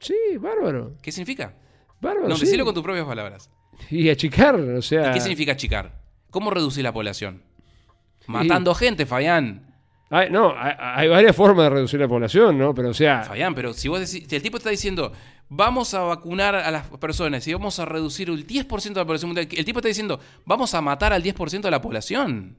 Sí, 0.00 0.14
bárbaro. 0.40 0.96
¿Qué 1.00 1.12
significa? 1.12 1.54
Bárbaro. 2.00 2.28
No, 2.28 2.36
sí. 2.36 2.58
con 2.58 2.74
tus 2.74 2.82
propias 2.82 3.06
palabras. 3.06 3.48
Y 3.90 4.08
achicar, 4.08 4.56
o 4.56 4.82
sea. 4.82 5.10
¿Y 5.10 5.14
qué 5.14 5.20
significa 5.20 5.52
achicar? 5.52 6.00
¿Cómo 6.30 6.50
reducir 6.50 6.82
la 6.82 6.92
población? 6.92 7.42
Matando 8.26 8.74
gente, 8.74 9.06
Fayán. 9.06 9.72
Hay, 10.10 10.30
no, 10.30 10.54
hay, 10.56 10.74
hay 10.78 11.08
varias 11.08 11.34
formas 11.34 11.64
de 11.64 11.70
reducir 11.70 12.00
la 12.00 12.08
población, 12.08 12.58
¿no? 12.58 12.74
Pero, 12.74 12.90
o 12.90 12.94
sea. 12.94 13.22
Fabián, 13.22 13.54
pero 13.54 13.72
si 13.72 13.88
vos 13.88 14.00
decís, 14.00 14.28
si 14.28 14.36
el 14.36 14.42
tipo 14.42 14.58
está 14.58 14.70
diciendo, 14.70 15.12
vamos 15.48 15.94
a 15.94 16.00
vacunar 16.00 16.54
a 16.54 16.70
las 16.70 16.88
personas 16.98 17.46
y 17.46 17.52
vamos 17.52 17.78
a 17.78 17.84
reducir 17.84 18.28
el 18.28 18.46
10% 18.46 18.82
de 18.82 18.94
la 18.94 19.06
población 19.06 19.30
mundial, 19.30 19.48
el 19.50 19.64
tipo 19.64 19.78
está 19.78 19.88
diciendo, 19.88 20.20
vamos 20.44 20.74
a 20.74 20.80
matar 20.80 21.12
al 21.12 21.22
10% 21.22 21.62
de 21.62 21.70
la 21.70 21.80
población. 21.80 22.56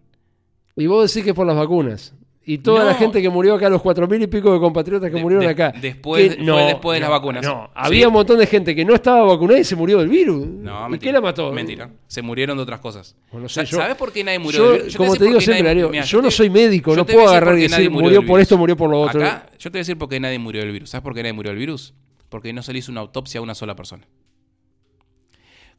Y 0.76 0.88
vos 0.88 1.12
decís 1.12 1.24
que 1.24 1.30
es 1.32 1.36
por 1.36 1.48
las 1.48 1.56
vacunas. 1.56 2.14
Y 2.48 2.60
toda 2.60 2.82
No. 2.84 2.86
la 2.90 2.94
gente 2.94 3.24
que 3.24 3.30
murió 3.30 3.56
acá, 3.56 3.70
los 3.70 3.82
cuatro 3.82 4.08
mil 4.08 4.22
y 4.22 4.28
pico 4.28 4.54
de 4.54 4.60
compatriotas 4.60 5.10
que 5.10 5.16
De- 5.16 5.22
murieron 5.24 5.46
de- 5.46 5.52
acá. 5.52 5.74
después- 5.82 6.36
que- 6.36 6.44
fue 6.44 6.64
después 6.66 6.96
de 6.98 7.00
las 7.02 7.10
vacunas. 7.10 7.44
No, 7.44 7.66
Sí. 7.66 7.72
había 7.74 8.08
un 8.08 8.14
montón 8.14 8.38
de 8.38 8.46
gente 8.46 8.76
que 8.76 8.86
no 8.86 8.94
estaba 8.94 9.24
vacunada 9.24 9.60
y 9.60 9.64
se 9.64 9.76
murió 9.76 9.98
del 9.98 10.10
virus. 10.10 10.46
No, 10.46 10.86
¿Y 10.88 10.92
mentira. 10.92 11.00
qué 11.10 11.14
la 11.14 11.22
mató? 11.22 11.52
Mentira. 11.52 11.90
Se 12.06 12.22
murieron 12.22 12.56
de 12.56 12.62
otras 12.62 12.80
cosas. 12.82 13.16
Bueno, 13.32 13.46
no 13.46 13.50
sé, 13.50 13.56
Sa- 13.56 13.64
yo- 13.64 13.78
¿Sabes 13.78 13.96
por 13.96 14.14
qué 14.14 14.24
nadie 14.24 14.38
murió 14.38 14.60
yo, 14.60 14.70
del 14.70 14.78
virus? 14.78 14.94
Yo 14.94 14.98
como 15.00 15.16
te 15.16 15.26
digo 15.26 15.42
siempre, 15.42 15.64
nadie- 15.64 15.68
Darío, 15.82 15.90
Mira, 15.90 16.04
yo 16.06 16.22
no 16.22 16.30
soy 16.30 16.50
médico, 16.52 16.92
yo 16.92 16.98
no 16.98 17.06
puedo 17.08 17.28
agarrar 17.28 17.58
y 17.58 17.62
decir, 17.64 17.90
murió 17.90 18.24
por 18.24 18.40
esto, 18.40 18.58
murió 18.60 18.78
por 18.78 18.92
lo 18.92 19.02
otro. 19.02 19.26
Acá, 19.26 19.48
yo 19.58 19.72
te 19.72 19.78
voy 19.78 19.80
a 19.80 19.82
decir 19.82 19.98
por 19.98 20.08
qué 20.08 20.20
nadie 20.20 20.38
murió 20.38 20.62
del 20.62 20.72
virus. 20.72 20.92
¿Sabes 20.92 21.04
por 21.04 21.16
qué 21.16 21.24
nadie 21.24 21.34
murió 21.34 21.50
del 21.50 21.58
virus? 21.58 21.96
Porque 22.30 22.54
no 22.54 22.62
se 22.62 22.74
le 22.74 22.78
hizo 22.80 22.92
una 22.92 23.02
autopsia 23.02 23.40
a 23.40 23.42
una 23.44 23.56
sola 23.56 23.76
persona. 23.76 24.08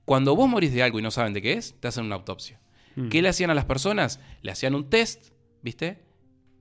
Cuando 0.05 0.37
vos 0.37 0.49
morís 0.49 0.73
de 0.73 0.83
algo 0.83 0.99
y 0.99 1.03
no 1.03 1.11
saben 1.11 1.33
de 1.33 1.43
qué 1.43 1.53
es, 1.55 1.75
te 1.81 1.89
hacen 1.89 2.05
una 2.05 2.15
autopsia. 2.17 2.61
Mm. 2.95 3.09
¿Qué 3.09 3.23
le 3.23 3.29
hacían 3.29 3.51
a 3.51 3.55
las 3.55 3.65
personas? 3.65 4.21
Le 4.43 4.51
hacían 4.53 4.75
un 4.75 4.89
test, 4.89 5.29
¿viste? 5.63 6.06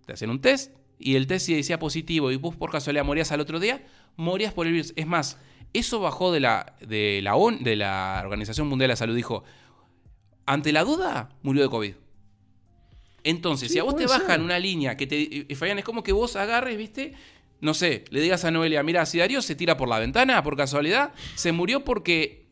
Te 0.05 0.13
hacían 0.13 0.31
un 0.31 0.39
test 0.41 0.71
y 0.99 1.15
el 1.15 1.27
test 1.27 1.45
si 1.47 1.55
decía 1.55 1.79
positivo 1.79 2.31
y 2.31 2.37
vos 2.37 2.55
por 2.55 2.71
casualidad 2.71 3.03
morías 3.05 3.31
al 3.31 3.39
otro 3.41 3.59
día, 3.59 3.83
morías 4.15 4.53
por 4.53 4.67
el 4.67 4.73
virus. 4.73 4.93
Es 4.95 5.05
más, 5.07 5.37
eso 5.73 5.99
bajó 5.99 6.31
de 6.31 6.39
la, 6.39 6.75
de 6.81 7.19
la, 7.23 7.35
ON 7.35 7.63
de 7.63 7.75
la 7.75 8.21
Organización 8.23 8.67
Mundial 8.67 8.87
de 8.87 8.93
la 8.93 8.95
Salud. 8.95 9.15
Dijo, 9.15 9.43
ante 10.45 10.71
la 10.71 10.83
duda, 10.83 11.29
murió 11.41 11.63
de 11.63 11.69
COVID. 11.69 11.93
Entonces, 13.23 13.69
Sí, 13.69 13.73
si 13.73 13.79
a 13.79 13.83
vos 13.83 13.95
te 13.95 14.05
bajan 14.05 14.41
una 14.43 14.59
línea 14.59 14.95
que 14.97 15.07
te... 15.07 15.17
y- 15.19 15.45
y, 15.49 15.55
Fabián, 15.55 15.79
es 15.79 15.85
como 15.85 16.03
que 16.03 16.11
vos 16.11 16.35
agarres, 16.35 16.77
¿viste? 16.77 17.13
No 17.59 17.73
sé, 17.73 18.05
le 18.11 18.21
digas 18.21 18.45
a 18.45 18.51
Noelia, 18.51 18.83
mira, 18.83 19.05
si 19.07 19.17
Darío 19.17 19.41
se 19.41 19.55
tira 19.55 19.77
por 19.77 19.87
la 19.89 19.97
ventana 19.97 20.43
por 20.43 20.55
casualidad, 20.55 21.11
se 21.33 21.51
murió 21.51 21.83
porque 21.83 22.45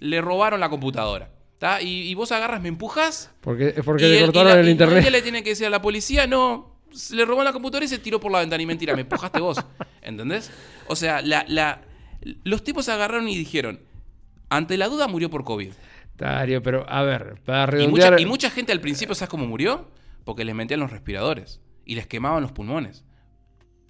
le 0.00 0.20
robaron 0.20 0.60
la 0.60 0.68
computadora. 0.68 1.32
Y, 1.80 2.02
y 2.02 2.14
vos 2.14 2.30
agarras, 2.30 2.60
me 2.62 2.68
empujas 2.68 3.32
Porque, 3.40 3.70
porque 3.84 4.06
y 4.06 4.10
le 4.10 4.16
el- 4.18 4.22
y 4.22 4.24
cortaron 4.26 4.52
la- 4.52 4.60
el 4.60 4.68
y 4.68 4.70
internet. 4.72 4.94
Noelia 4.96 5.10
le 5.10 5.22
tiene 5.22 5.42
que 5.42 5.50
decir 5.50 5.66
a 5.66 5.70
la 5.70 5.80
policía, 5.80 6.26
no, 6.26 6.77
se 6.92 7.14
le 7.16 7.24
robó 7.24 7.42
la 7.44 7.52
computadora 7.52 7.84
y 7.84 7.88
se 7.88 7.98
tiró 7.98 8.18
por 8.20 8.30
la 8.32 8.40
ventana. 8.40 8.62
Y 8.62 8.66
mentira, 8.66 8.94
me 8.94 9.02
empujaste 9.02 9.40
vos. 9.40 9.58
¿Entendés? 10.02 10.50
O 10.86 10.96
sea, 10.96 11.20
la, 11.22 11.44
la- 11.48 11.82
los 12.44 12.64
tipos 12.64 12.88
agarraron 12.88 13.28
y 13.28 13.36
dijeron, 13.36 13.80
ante 14.48 14.76
la 14.76 14.88
duda 14.88 15.06
murió 15.08 15.30
por 15.30 15.44
COVID. 15.44 15.72
Darío, 16.16 16.62
pero 16.62 16.84
a 16.88 17.02
ver, 17.02 17.36
para 17.44 17.64
Y 17.64 17.76
redondear. 17.86 18.12
mucha, 18.12 18.22
y 18.22 18.26
mucha 18.26 18.50
gente 18.50 18.72
al 18.72 18.80
principio, 18.80 19.14
¿sabes 19.14 19.30
cómo 19.30 19.46
murió? 19.46 19.88
Porque 20.24 20.44
les 20.44 20.54
metían 20.54 20.80
los 20.80 20.90
respiradores 20.90 21.60
y 21.84 21.94
les 21.94 22.06
quemaban 22.06 22.42
los 22.42 22.52
pulmones. 22.52 23.04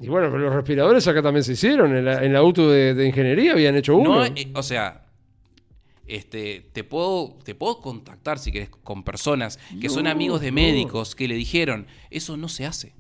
Y 0.01 0.09
bueno, 0.09 0.29
pero 0.31 0.39
los 0.45 0.55
respiradores 0.55 1.09
acá 1.09 1.23
también 1.23 1.43
se 1.43 1.53
hicieron. 1.55 1.97
En 1.97 2.05
la, 2.05 2.23
en 2.25 2.33
la 2.33 2.39
auto 2.39 2.71
de, 2.71 2.95
de 2.95 3.07
ingeniería 3.07 3.53
habían 3.53 3.75
hecho 3.77 3.97
uno. 3.97 4.17
No, 4.17 4.25
eh, 4.27 4.51
o 4.55 4.63
sea, 4.63 5.07
este, 6.09 6.69
te 6.73 6.83
puedo, 6.85 7.37
te 7.45 7.55
puedo 7.55 7.81
contactar 7.81 8.39
si 8.39 8.51
querés 8.51 8.69
con 8.71 9.03
personas 9.05 9.59
que 9.81 9.89
son 9.89 10.07
amigos 10.07 10.41
de 10.41 10.51
no. 10.51 10.57
médicos 10.57 11.15
que 11.15 11.29
le 11.29 11.35
dijeron, 11.35 11.87
eso 12.11 12.37
no 12.37 12.49
se 12.49 12.67
hace. 12.67 12.95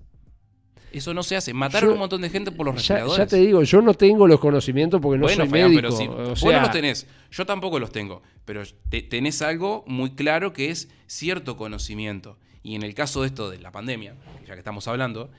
Eso 0.90 1.12
no 1.12 1.22
se 1.22 1.36
hace. 1.36 1.52
Mataron 1.52 1.90
Yo- 1.90 1.94
un 1.94 1.98
montón 1.98 2.22
de 2.22 2.30
gente 2.30 2.50
por 2.50 2.64
los 2.64 2.74
respiradores. 2.76 3.16
ya 3.18 3.26
te 3.26 3.36
digo, 3.36 3.62
yo 3.62 3.82
no 3.82 3.92
tengo 3.92 4.26
los 4.26 4.40
conocimientos 4.40 5.00
porque 5.02 5.18
no 5.18 5.24
bueno, 5.24 5.42
soy 5.42 5.48
Fabián, 5.50 5.68
médico. 5.70 5.82
pero 5.82 5.96
si 5.96 6.06
o 6.06 6.10
vos 6.12 6.42
no 6.44 6.60
los 6.60 6.70
tenés, 6.70 7.06
yo 7.30 7.44
tampoco 7.44 7.78
los 7.78 7.92
tengo, 7.92 8.22
pero 8.46 8.62
te- 8.88 9.02
tenés 9.02 9.42
algo 9.42 9.84
muy 9.86 10.12
claro 10.12 10.54
que 10.54 10.70
es 10.70 10.88
cierto 11.06 11.56
conocimiento. 11.58 12.38
Y 12.62 12.74
en 12.74 12.82
el 12.84 12.94
caso 12.94 13.20
de 13.20 13.26
esto 13.28 13.50
de 13.50 13.58
la 13.58 13.70
pandemia, 13.70 14.14
ya 14.46 14.54
que 14.54 14.60
estamos 14.60 14.88
hablando, 14.88 15.30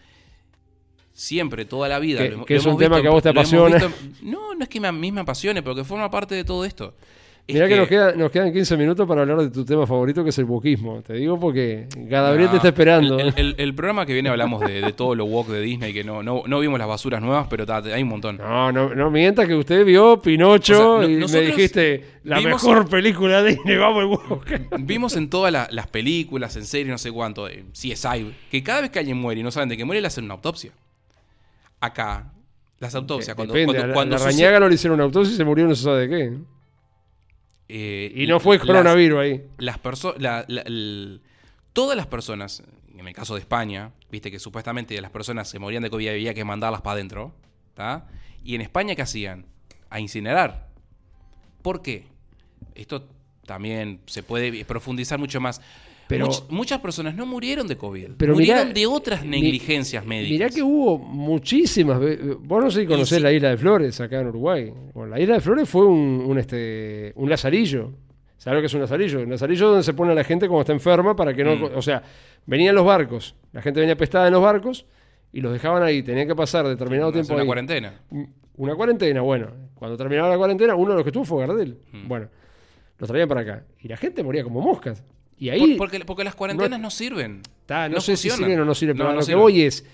siempre, 1.14 1.66
toda 1.66 1.90
la 1.90 2.00
vida. 2.00 2.20
Que- 2.20 2.30
lo- 2.30 2.46
que 2.46 2.54
lo 2.56 2.60
es 2.60 2.66
un 2.66 2.78
tema 2.78 2.98
visto- 2.98 3.02
que 3.04 3.08
a 3.08 3.12
vos 3.12 3.24
te 3.24 3.30
apasiona. 3.30 3.76
visto 3.78 3.91
no, 4.22 4.54
no 4.56 4.64
es 4.64 4.70
que 4.70 4.80
me- 4.80 4.88
a 4.88 4.91
mí 4.91 5.12
me 5.12 5.22
apasione, 5.22 5.62
pero 5.62 5.76
que 5.76 5.84
forma 5.84 6.10
parte 6.10 6.36
de 6.36 6.44
todo 6.44 6.64
esto. 6.66 6.96
Mirá 7.48 7.68
que, 7.68 7.78
nos, 7.78 7.88
queda- 7.88 8.11
nos 8.14 8.30
quedan 8.30 8.53
15 8.53 8.78
minutos 8.78 9.07
para 9.07 9.22
hablar 9.22 9.38
de 9.40 9.49
tu 9.49 9.66
tema 9.66 9.88
favorito, 9.88 10.24
que 10.24 10.30
es 10.30 10.38
el 10.38 10.45
wokismo. 10.45 11.02
Te 11.02 11.14
digo 11.14 11.40
porque 11.40 11.88
Gabriel 11.98 12.49
te 12.52 12.57
está 12.57 12.68
esperando. 12.68 13.18
El, 13.20 13.34
el- 13.38 13.56
el 13.57 13.74
programa 13.74 14.06
que 14.06 14.14
viene 14.14 14.30
hablamos 14.30 14.61
de, 14.61 14.82
de 14.82 14.94
todo 14.94 15.16
lo 15.16 15.26
woke 15.26 15.49
de 15.49 15.61
Disney, 15.61 15.91
que 15.91 16.03
no, 16.03 16.22
no, 16.22 16.44
no 16.45 16.60
vimos 16.60 16.78
las 16.78 16.88
basuras 16.88 17.22
nuevas, 17.24 17.48
pero 17.49 17.66
ta, 17.66 17.78
hay 17.78 18.03
un 18.03 18.10
montón. 18.10 18.38
No, 18.38 18.72
no, 18.72 18.94
no 18.94 19.10
mientas 19.10 19.48
que 19.48 19.56
usted 19.56 19.84
vio 19.84 20.22
Pinocho 20.22 20.98
O 20.98 20.99
sea, 21.02 21.07
no- 21.10 21.14
y 21.26 21.28
me 21.28 21.41
dijiste 21.41 22.06
la 22.24 22.38
vimos- 22.38 22.64
mejor 22.64 22.88
película 22.88 23.41
de 23.41 23.52
Disney, 23.56 23.78
vamos 23.78 24.02
el 24.03 24.06
woke. 24.10 24.61
Vimos 24.82 25.16
en 25.16 25.30
todas 25.32 25.52
la- 25.52 25.68
las 25.72 25.88
películas, 25.88 26.56
en 26.56 26.66
series, 26.66 26.90
no 26.90 26.99
sé 26.99 27.11
cuánto, 27.11 27.48
de 27.48 27.64
CSI, 27.74 28.32
que 28.52 28.61
cada 28.61 28.82
vez 28.82 28.91
que 28.91 28.99
alguien 28.99 29.18
muere 29.18 29.40
y 29.41 29.44
no 29.44 29.49
saben 29.49 29.70
de 29.70 29.76
qué 29.78 29.86
muere, 29.86 30.02
le 30.02 30.07
hacen 30.07 30.26
una 30.26 30.36
autopsia. 30.36 30.72
Acá, 31.80 32.32
las 32.80 32.94
autopsias, 32.94 33.36
cuando, 33.36 33.53
Depende, 33.53 33.74
cuando, 33.74 33.84
a 33.84 33.88
la, 33.88 33.94
cuando 33.94 34.16
la 34.18 34.32
sucede- 34.32 34.60
no 34.60 34.68
le 34.70 34.76
hicieron 34.76 34.95
una 34.95 35.06
autopsia 35.06 35.34
y 35.34 35.38
se 35.38 35.45
murió 35.45 35.66
no 35.68 35.74
se 35.76 35.84
sabe 35.84 36.07
de 36.07 36.10
qué. 36.10 36.38
Eh, 37.70 38.12
Y 38.16 38.28
no 38.28 38.40
fue 38.40 38.58
las- 38.58 38.66
coronavirus 38.66 39.20
ahí. 39.20 39.44
las 39.60 39.78
perso- 39.82 40.16
la- 40.18 40.44
la- 40.48 40.62
el- 40.62 41.22
todas 41.74 41.96
las 41.96 42.08
personas, 42.08 42.64
en 42.98 43.08
el 43.08 43.14
caso 43.14 43.36
de 43.36 43.41
España, 43.41 43.91
viste 44.12 44.32
que 44.32 44.40
supuestamente 44.40 45.00
las 45.02 45.12
personas 45.12 45.48
se 45.48 45.60
morían 45.60 45.84
de 45.84 45.90
COVID 45.90 46.04
y 46.06 46.10
había 46.10 46.34
que 46.34 46.44
mandarlas 46.44 46.82
para 46.82 46.94
adentro, 46.96 47.34
¿tá? 47.76 48.08
Y 48.44 48.56
en 48.56 48.62
España, 48.62 48.96
¿qué 48.96 49.04
hacían? 49.04 49.46
A 49.90 50.00
incinerar. 50.00 50.68
¿Por 51.62 51.82
qué? 51.82 52.06
Esto 52.76 53.08
también 53.46 54.02
se 54.06 54.24
puede 54.24 54.64
profundizar 54.66 55.20
mucho 55.20 55.40
más. 55.41 55.62
Pero- 56.10 56.26
Much- 56.26 56.49
muchas 56.49 56.80
personas 56.80 57.14
no 57.15 57.26
murieron 57.27 57.68
de 57.68 57.77
COVID, 57.77 58.14
Pero 58.18 58.34
murieron 58.34 58.69
mirá- 58.69 58.73
de 58.73 58.88
otras 58.88 59.23
mi- 59.23 59.30
negligencias 59.41 60.03
médicas. 60.03 60.31
Mirá 60.31 60.49
que 60.49 60.64
hubo 60.64 60.98
muchísimas 60.98 61.99
Vos 62.41 62.64
no 62.64 62.72
sé 62.72 62.81
si 62.81 62.88
conocés 62.88 63.18
sí. 63.19 63.23
la 63.23 63.31
isla 63.31 63.49
de 63.52 63.57
Flores 63.57 64.02
acá 64.02 64.19
en 64.19 64.27
Uruguay. 64.27 64.73
Bueno, 64.94 65.11
la 65.11 65.19
isla 65.22 65.36
de 65.36 65.41
Flores 65.41 65.69
fue 65.69 65.86
un, 65.86 66.23
un, 66.27 66.38
este, 66.40 67.14
un 67.15 67.30
lazarillo. 67.30 67.91
¿Sabes 68.38 68.56
lo 68.57 68.61
que 68.61 68.65
es 68.68 68.73
un 68.73 68.81
lazarillo? 68.81 69.19
Un 69.22 69.30
lazarillo 69.30 69.68
donde 69.68 69.84
se 69.84 69.94
pone 69.94 70.11
a 70.14 70.15
la 70.15 70.23
gente 70.23 70.48
cuando 70.48 70.61
está 70.61 70.73
enferma 70.73 71.15
para 71.15 71.34
que 71.34 71.44
no. 71.44 71.56
Mm. 71.56 71.76
O 71.76 71.81
sea, 71.84 72.02
venían 72.48 72.73
los 72.73 72.86
barcos, 72.86 73.36
la 73.53 73.61
gente 73.61 73.80
venía 73.80 73.95
pestada 73.95 74.26
en 74.27 74.34
los 74.34 74.41
barcos 74.41 74.86
y 75.31 75.41
los 75.41 75.53
dejaban 75.53 75.84
ahí. 75.84 76.02
Tenían 76.02 76.27
que 76.27 76.36
pasar 76.36 76.68
determinado 76.68 77.11
tiempo 77.11 77.34
una 77.34 77.41
ahí. 77.44 77.45
cuarentena. 77.48 77.94
Una 78.56 78.73
cuarentena, 78.76 79.22
bueno. 79.22 79.48
Cuando 79.76 79.95
terminaba 79.95 80.30
la 80.30 80.38
cuarentena, 80.38 80.73
uno 80.73 80.90
de 80.91 80.95
los 80.95 81.03
que 81.03 81.10
estuvo 81.10 81.23
fue 81.26 81.45
Gardel. 81.45 81.77
Mm. 81.91 82.07
Bueno, 82.07 82.30
los 82.98 83.07
traían 83.07 83.27
para 83.30 83.41
acá. 83.41 83.64
Y 83.80 83.88
la 83.90 83.95
gente 83.98 84.23
moría 84.23 84.44
como 84.44 84.60
moscas. 84.61 85.03
Y 85.40 85.48
Por- 85.49 85.53
ahí. 85.70 85.76
porque, 85.76 85.99
porque 86.06 86.24
las 86.24 86.36
cuarentenas 86.36 86.80
no, 86.80 86.90
sirven. 86.91 87.41
Ta, 87.66 87.88
no, 87.90 88.02
sé 88.02 88.18
si 88.18 88.30
sirven 88.30 88.60
o 88.60 88.66
no 88.66 88.76
sirven, 88.76 88.98
pero 88.98 89.10
No, 89.10 89.16
no 89.16 89.22
lo 89.22 89.26
que 89.26 89.36
voy 89.36 89.61
es. 89.61 89.86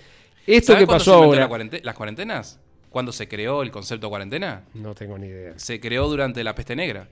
Esto 0.46 0.72
¿Sabes 0.72 0.82
que 0.82 0.86
pasó 0.86 1.04
se 1.04 1.10
inventó 1.10 1.34
la 1.36 1.42
ahora. 1.42 1.48
cuarente- 1.48 1.80
las 1.84 1.94
cuarentenas? 1.94 2.60
¿Cuándo 2.90 3.12
se 3.12 3.28
creó 3.28 3.62
el 3.62 3.70
concepto 3.70 4.06
de 4.06 4.10
cuarentena? 4.10 4.64
No 4.74 4.94
tengo 4.94 5.18
ni 5.18 5.26
idea. 5.28 5.52
Se 5.56 5.78
creó 5.80 6.08
durante 6.08 6.42
la 6.42 6.54
peste 6.54 6.74
negra. 6.76 7.08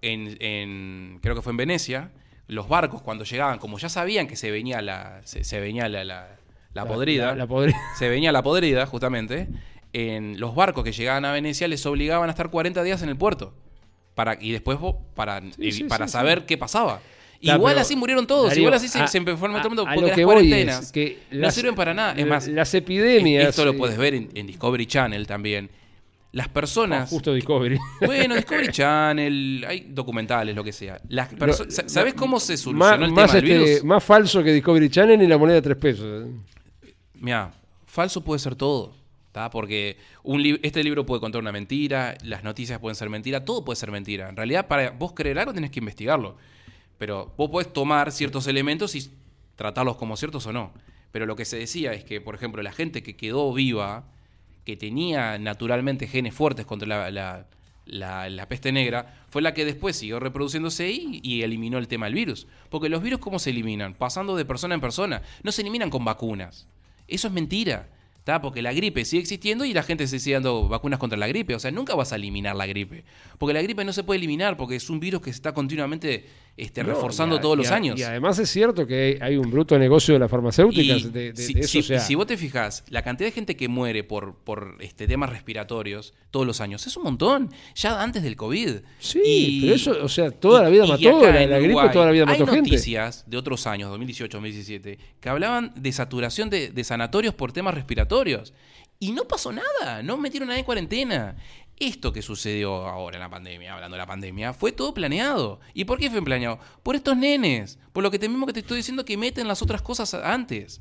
En, 0.00 0.36
en- 0.40 1.18
creo 1.22 1.34
que 1.34 1.42
fue 1.42 1.50
en 1.52 1.56
Venecia. 1.58 2.10
Los 2.46 2.68
barcos 2.68 3.02
cuando 3.02 3.24
llegaban, 3.24 3.58
como 3.58 3.78
ya 3.78 3.88
sabían 3.88 4.26
que 4.26 4.36
se 4.36 4.50
venía 4.50 4.80
la, 4.80 5.20
se, 5.24 5.44
se 5.44 5.60
venía 5.60 5.88
la, 5.88 6.02
la- 6.04 6.36
la 6.72 6.84
podrida, 6.86 7.34
La, 7.34 7.46
podrida. 7.46 7.76
se 7.98 8.08
venía 8.08 8.32
la 8.32 8.42
podrida 8.42 8.86
justamente, 8.86 9.48
en 9.92 10.38
los 10.40 10.54
barcos 10.54 10.84
que 10.84 10.92
llegaban 10.92 11.24
a 11.24 11.32
Venecia 11.32 11.66
les 11.68 11.84
obligaban 11.86 12.28
a 12.28 12.32
estar 12.32 12.50
40 12.50 12.82
días 12.82 13.02
en 13.02 13.08
el 13.08 13.16
puerto. 13.16 13.54
Para, 14.14 14.36
y 14.40 14.50
después 14.52 14.78
para, 15.14 15.40
sí, 15.58 15.84
para 15.84 16.06
sí, 16.06 16.12
saber 16.12 16.46
qué 16.46 16.56
pasaba. 16.58 17.00
Ta, 17.44 17.54
igual 17.54 17.78
así 17.78 17.94
murieron 17.94 18.26
todos, 18.26 18.48
Darío, 18.48 18.62
igual 18.62 18.74
así 18.74 18.88
se, 18.88 18.98
a- 18.98 19.06
se 19.06 19.18
enfermó 19.18 19.58
todo 19.58 19.68
el 19.68 19.76
mundo 19.76 19.84
porque 19.94 20.10
las 20.10 20.20
cuarentenas 20.20 20.82
es 20.86 20.92
que 20.92 21.18
no 21.30 21.38
las- 21.40 21.54
sirven 21.54 21.74
para 21.74 21.94
nada. 21.94 22.14
Es 22.14 22.26
más, 22.26 22.48
las 22.48 22.74
epidemias. 22.74 23.48
esto 23.48 23.64
lo 23.64 23.76
puedes 23.76 23.96
ver 23.96 24.14
en, 24.14 24.28
en 24.34 24.46
Discovery 24.46 24.86
Channel 24.86 25.26
también. 25.26 25.70
Las 26.32 26.48
personas. 26.48 27.08
justo 27.08 27.32
Discovery. 27.32 27.78
Bueno, 28.04 28.34
Discovery 28.34 28.68
Channel, 28.72 29.64
hay 29.66 29.86
documentales, 29.88 30.54
lo 30.54 30.62
que 30.64 30.72
sea. 30.72 31.00
Las 31.08 31.30
perso- 31.32 31.64
Lo- 31.64 31.70
sa- 31.70 31.88
¿Sabes 31.88 32.14
lo- 32.14 32.18
cómo 32.20 32.38
se 32.40 32.52
más, 32.54 32.60
solucionó 32.60 33.04
el 33.06 33.12
más, 33.12 33.30
tema 33.30 33.40
del 33.40 33.50
este, 33.52 33.64
virus? 33.70 33.84
más 33.84 34.04
falso 34.04 34.42
que 34.42 34.52
Discovery 34.52 34.90
Channel 34.90 35.22
y 35.22 35.26
la 35.26 35.38
moneda 35.38 35.54
de 35.56 35.62
tres 35.62 35.76
pesos. 35.76 36.26
Mira, 37.14 37.52
falso 37.86 38.22
puede 38.22 38.38
ser 38.40 38.54
todo. 38.56 38.94
¿tá? 39.32 39.50
Porque 39.50 39.96
un 40.24 40.42
li- 40.42 40.58
este 40.62 40.82
libro 40.82 41.06
puede 41.06 41.20
contar 41.20 41.40
una 41.40 41.52
mentira, 41.52 42.16
las 42.24 42.42
noticias 42.42 42.78
pueden 42.80 42.96
ser 42.96 43.08
mentira, 43.08 43.44
todo 43.44 43.64
puede 43.64 43.76
ser 43.76 43.90
mentira. 43.90 44.28
En 44.28 44.36
realidad, 44.36 44.66
para 44.66 44.90
vos 44.90 45.12
creer 45.14 45.38
algo 45.38 45.52
tenés 45.54 45.70
que 45.70 45.78
investigarlo. 45.78 46.36
Pero 46.98 47.32
vos 47.36 47.50
podés 47.50 47.72
tomar 47.72 48.12
ciertos 48.12 48.46
elementos 48.46 48.94
y 48.94 49.10
tratarlos 49.56 49.96
como 49.96 50.16
ciertos 50.16 50.46
o 50.46 50.52
no. 50.52 50.72
Pero 51.12 51.26
lo 51.26 51.36
que 51.36 51.44
se 51.44 51.56
decía 51.58 51.92
es 51.92 52.04
que, 52.04 52.20
por 52.20 52.34
ejemplo, 52.34 52.62
la 52.62 52.72
gente 52.72 53.02
que 53.02 53.16
quedó 53.16 53.52
viva, 53.52 54.04
que 54.64 54.76
tenía 54.76 55.38
naturalmente 55.38 56.06
genes 56.06 56.34
fuertes 56.34 56.66
contra 56.66 56.86
la, 56.86 57.10
la- 57.10 58.28
la- 58.28 58.48
peste 58.48 58.70
negra, 58.72 59.24
fue 59.30 59.40
la 59.40 59.54
que 59.54 59.64
después 59.64 59.96
siguió 59.96 60.20
reproduciéndose 60.20 60.84
ahí 60.84 61.20
y 61.22 61.42
eliminó 61.42 61.78
el 61.78 61.88
tema 61.88 62.06
del 62.06 62.14
virus. 62.14 62.46
Porque 62.68 62.88
los 62.90 63.02
virus, 63.02 63.20
¿cómo 63.20 63.38
se 63.38 63.50
eliminan? 63.50 63.94
Pasando 63.94 64.36
de 64.36 64.44
persona 64.44 64.74
en 64.74 64.80
persona. 64.82 65.22
No 65.42 65.52
se 65.52 65.62
eliminan 65.62 65.88
con 65.90 66.04
vacunas. 66.04 66.66
Eso 67.06 67.28
es 67.28 67.32
mentira. 67.34 67.88
¿tá? 68.24 68.42
Porque 68.42 68.60
la 68.60 68.74
gripe 68.74 69.06
sigue 69.06 69.22
existiendo 69.22 69.64
y 69.64 69.72
la 69.72 69.82
gente 69.82 70.06
se 70.06 70.18
sigue 70.18 70.34
dando 70.34 70.68
vacunas 70.68 70.98
contra 70.98 71.18
la 71.18 71.26
gripe. 71.28 71.54
O 71.54 71.58
sea, 71.58 71.70
nunca 71.70 71.94
vas 71.94 72.12
a 72.12 72.16
eliminar 72.16 72.54
la 72.56 72.66
gripe. 72.66 73.04
Porque 73.38 73.54
la 73.54 73.62
gripe 73.62 73.86
no 73.86 73.94
se 73.94 74.02
puede 74.04 74.18
eliminar 74.18 74.58
porque 74.58 74.76
es 74.76 74.90
un 74.90 75.00
virus 75.00 75.22
que 75.22 75.30
está 75.30 75.54
continuamente 75.54 76.26
este, 76.58 76.82
No, 76.82 76.90
reforzando 76.90 77.36
y 77.36 77.38
a- 77.38 77.40
todos 77.40 77.54
y 77.54 77.58
los 77.58 77.70
a- 77.70 77.74
años. 77.76 77.98
Y 77.98 78.02
además 78.02 78.38
es 78.38 78.50
cierto 78.50 78.86
que 78.86 79.18
hay 79.22 79.36
un 79.36 79.50
bruto 79.50 79.78
negocio 79.78 80.12
de 80.14 80.20
las 80.20 80.30
farmacéuticas. 80.30 81.02
Y 81.02 81.08
de, 81.10 81.32
de- 81.32 81.36
si, 81.42 81.54
de 81.54 81.60
eso, 81.60 81.68
si- 81.70 81.78
o 81.78 81.82
sea, 81.82 82.00
si 82.00 82.14
vos 82.14 82.26
te 82.26 82.36
fijas, 82.36 82.84
la 82.90 83.02
cantidad 83.02 83.28
de 83.28 83.32
gente 83.32 83.56
que 83.56 83.68
muere 83.68 84.04
por, 84.04 84.34
por 84.34 84.76
este, 84.80 85.06
temas 85.06 85.30
respiratorios 85.30 86.14
todos 86.30 86.46
los 86.46 86.60
años 86.60 86.86
es 86.86 86.96
un 86.96 87.04
montón, 87.04 87.50
ya 87.74 88.02
antes 88.02 88.22
del 88.22 88.36
COVID. 88.36 88.76
Sí, 88.98 89.20
Y- 89.24 89.60
pero 89.62 89.74
eso, 89.74 89.96
o 90.02 90.08
sea, 90.08 90.30
toda 90.30 90.62
la 90.62 90.68
vida 90.68 90.84
y 90.84 90.88
mató, 90.88 91.22
la, 91.32 91.46
la 91.46 91.58
gripe 91.58 91.88
toda 91.92 92.06
la 92.06 92.12
vida 92.12 92.26
mató 92.26 92.44
hay 92.44 92.50
gente. 92.56 92.70
noticias 92.70 93.24
de 93.26 93.36
otros 93.36 93.66
años, 93.66 93.88
2018, 93.90 94.36
2017, 94.38 94.98
que 95.20 95.28
hablaban 95.28 95.72
de 95.76 95.92
saturación 95.92 96.50
de, 96.50 96.70
de 96.70 96.84
sanatorios 96.84 97.34
por 97.34 97.52
temas 97.52 97.74
respiratorios. 97.74 98.52
Y 99.00 99.12
no 99.12 99.28
pasó 99.28 99.52
nada, 99.52 100.02
no 100.02 100.16
metieron 100.16 100.48
a 100.48 100.50
nadie 100.50 100.60
en 100.60 100.66
cuarentena. 100.66 101.36
Esto 101.80 102.12
que 102.12 102.22
sucedió 102.22 102.86
ahora 102.88 103.16
en 103.16 103.22
la 103.22 103.30
pandemia, 103.30 103.74
hablando 103.74 103.94
de 103.94 103.98
la 103.98 104.06
pandemia, 104.06 104.52
fue 104.52 104.72
todo 104.72 104.92
planeado. 104.94 105.60
¿Y 105.74 105.84
por 105.84 105.98
qué 105.98 106.10
fue 106.10 106.20
planeado? 106.22 106.58
Por 106.82 106.96
estos 106.96 107.16
nenes, 107.16 107.78
por 107.92 108.02
lo 108.02 108.10
que 108.10 108.18
te 108.18 108.28
mismo 108.28 108.46
que 108.46 108.52
te 108.52 108.60
estoy 108.60 108.78
diciendo 108.78 109.04
que 109.04 109.16
meten 109.16 109.46
las 109.46 109.62
otras 109.62 109.80
cosas 109.82 110.12
antes. 110.14 110.80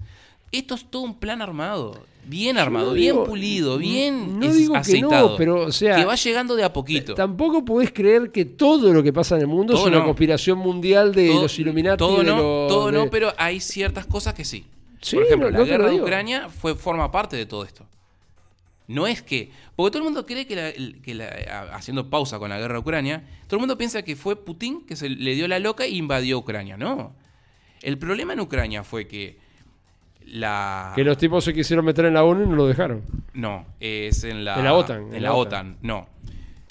Esto 0.52 0.76
es 0.76 0.86
todo 0.90 1.02
un 1.04 1.20
plan 1.20 1.42
armado, 1.42 2.00
bien 2.26 2.58
armado, 2.58 2.88
no 2.88 2.94
bien 2.94 3.22
pulido, 3.26 3.78
bien 3.78 4.40
no 4.40 4.48
digo 4.54 4.72
que 4.72 4.78
no, 4.78 4.80
aceitado. 4.80 5.36
pero, 5.38 5.66
o 5.66 5.72
sea, 5.74 5.98
que 5.98 6.06
va 6.06 6.16
llegando 6.16 6.56
de 6.56 6.64
a 6.64 6.72
poquito. 6.72 7.14
Tampoco 7.16 7.66
podés 7.66 7.92
creer 7.92 8.32
que 8.32 8.46
todo 8.46 8.94
lo 8.94 9.04
que 9.04 9.12
pasa 9.12 9.36
en 9.36 9.42
el 9.42 9.48
mundo 9.48 9.74
Todo 9.74 9.84
es 9.84 9.88
una 9.90 10.00
no. 10.00 10.06
conspiración 10.06 10.58
mundial 10.58 11.14
de 11.14 11.28
Todo- 11.28 11.42
los 11.44 11.60
Illuminati. 11.60 11.98
Todo 11.98 12.20
de 12.20 12.24
no, 12.24 12.38
los- 12.38 12.68
todo 12.70 12.86
de- 12.88 12.92
no, 12.94 13.10
pero 13.10 13.34
hay 13.38 13.60
ciertas 13.60 14.06
cosas 14.06 14.34
que 14.34 14.46
sí. 14.46 14.66
Sí, 15.02 15.18
Por 15.18 15.26
ejemplo, 15.26 15.50
la 15.52 15.64
guerra 15.64 15.90
de. 15.92 16.02
Ucrania 16.02 16.48
fue, 16.50 16.76
forma 16.76 17.12
parte 17.12 17.36
de 17.36 17.46
todo 17.46 17.64
esto. 17.66 17.86
No 18.88 19.06
es 19.08 19.22
que. 19.22 19.52
Porque 19.76 19.92
todo 19.92 20.00
el 20.00 20.04
mundo 20.06 20.26
cree 20.26 20.48
que, 20.48 20.56
la- 20.56 20.72
que 20.72 21.50
haciendo 21.74 22.10
pausa 22.10 22.40
con 22.40 22.50
la 22.50 22.58
guerra 22.58 22.76
de 22.76 22.80
Ucrania, 22.80 23.24
todo 23.48 23.58
el 23.58 23.60
mundo 23.60 23.78
piensa 23.78 24.02
que 24.02 24.16
fue 24.16 24.36
Putin 24.38 24.86
que 24.86 24.96
se 24.96 25.10
le 25.10 25.36
dio 25.36 25.48
la 25.48 25.60
loca 25.60 25.84
e 25.86 25.90
invadió 25.90 26.38
Ucrania. 26.40 26.78
No. 26.78 27.14
El 27.82 27.98
problema 27.98 28.34
en 28.34 28.40
Ucrania 28.40 28.84
fue 28.84 29.08
que 29.08 29.38
la. 30.26 30.94
Que 30.96 31.04
los 31.04 31.18
tipos 31.18 31.44
se 31.44 31.54
quisieron 31.54 31.86
meter 31.86 32.06
en 32.06 32.14
la 32.14 32.24
ONU 32.24 32.44
y 32.44 32.48
no 32.48 32.56
lo 32.56 32.68
dejaron. 32.68 33.04
No, 33.34 33.66
es 33.80 34.24
en 34.24 34.44
la, 34.46 34.58
En 34.58 34.64
la 34.64 34.74
OTAN, 34.74 35.14
En 35.14 35.22
la 35.24 35.34
OTAN, 35.34 35.78
no. 35.82 36.08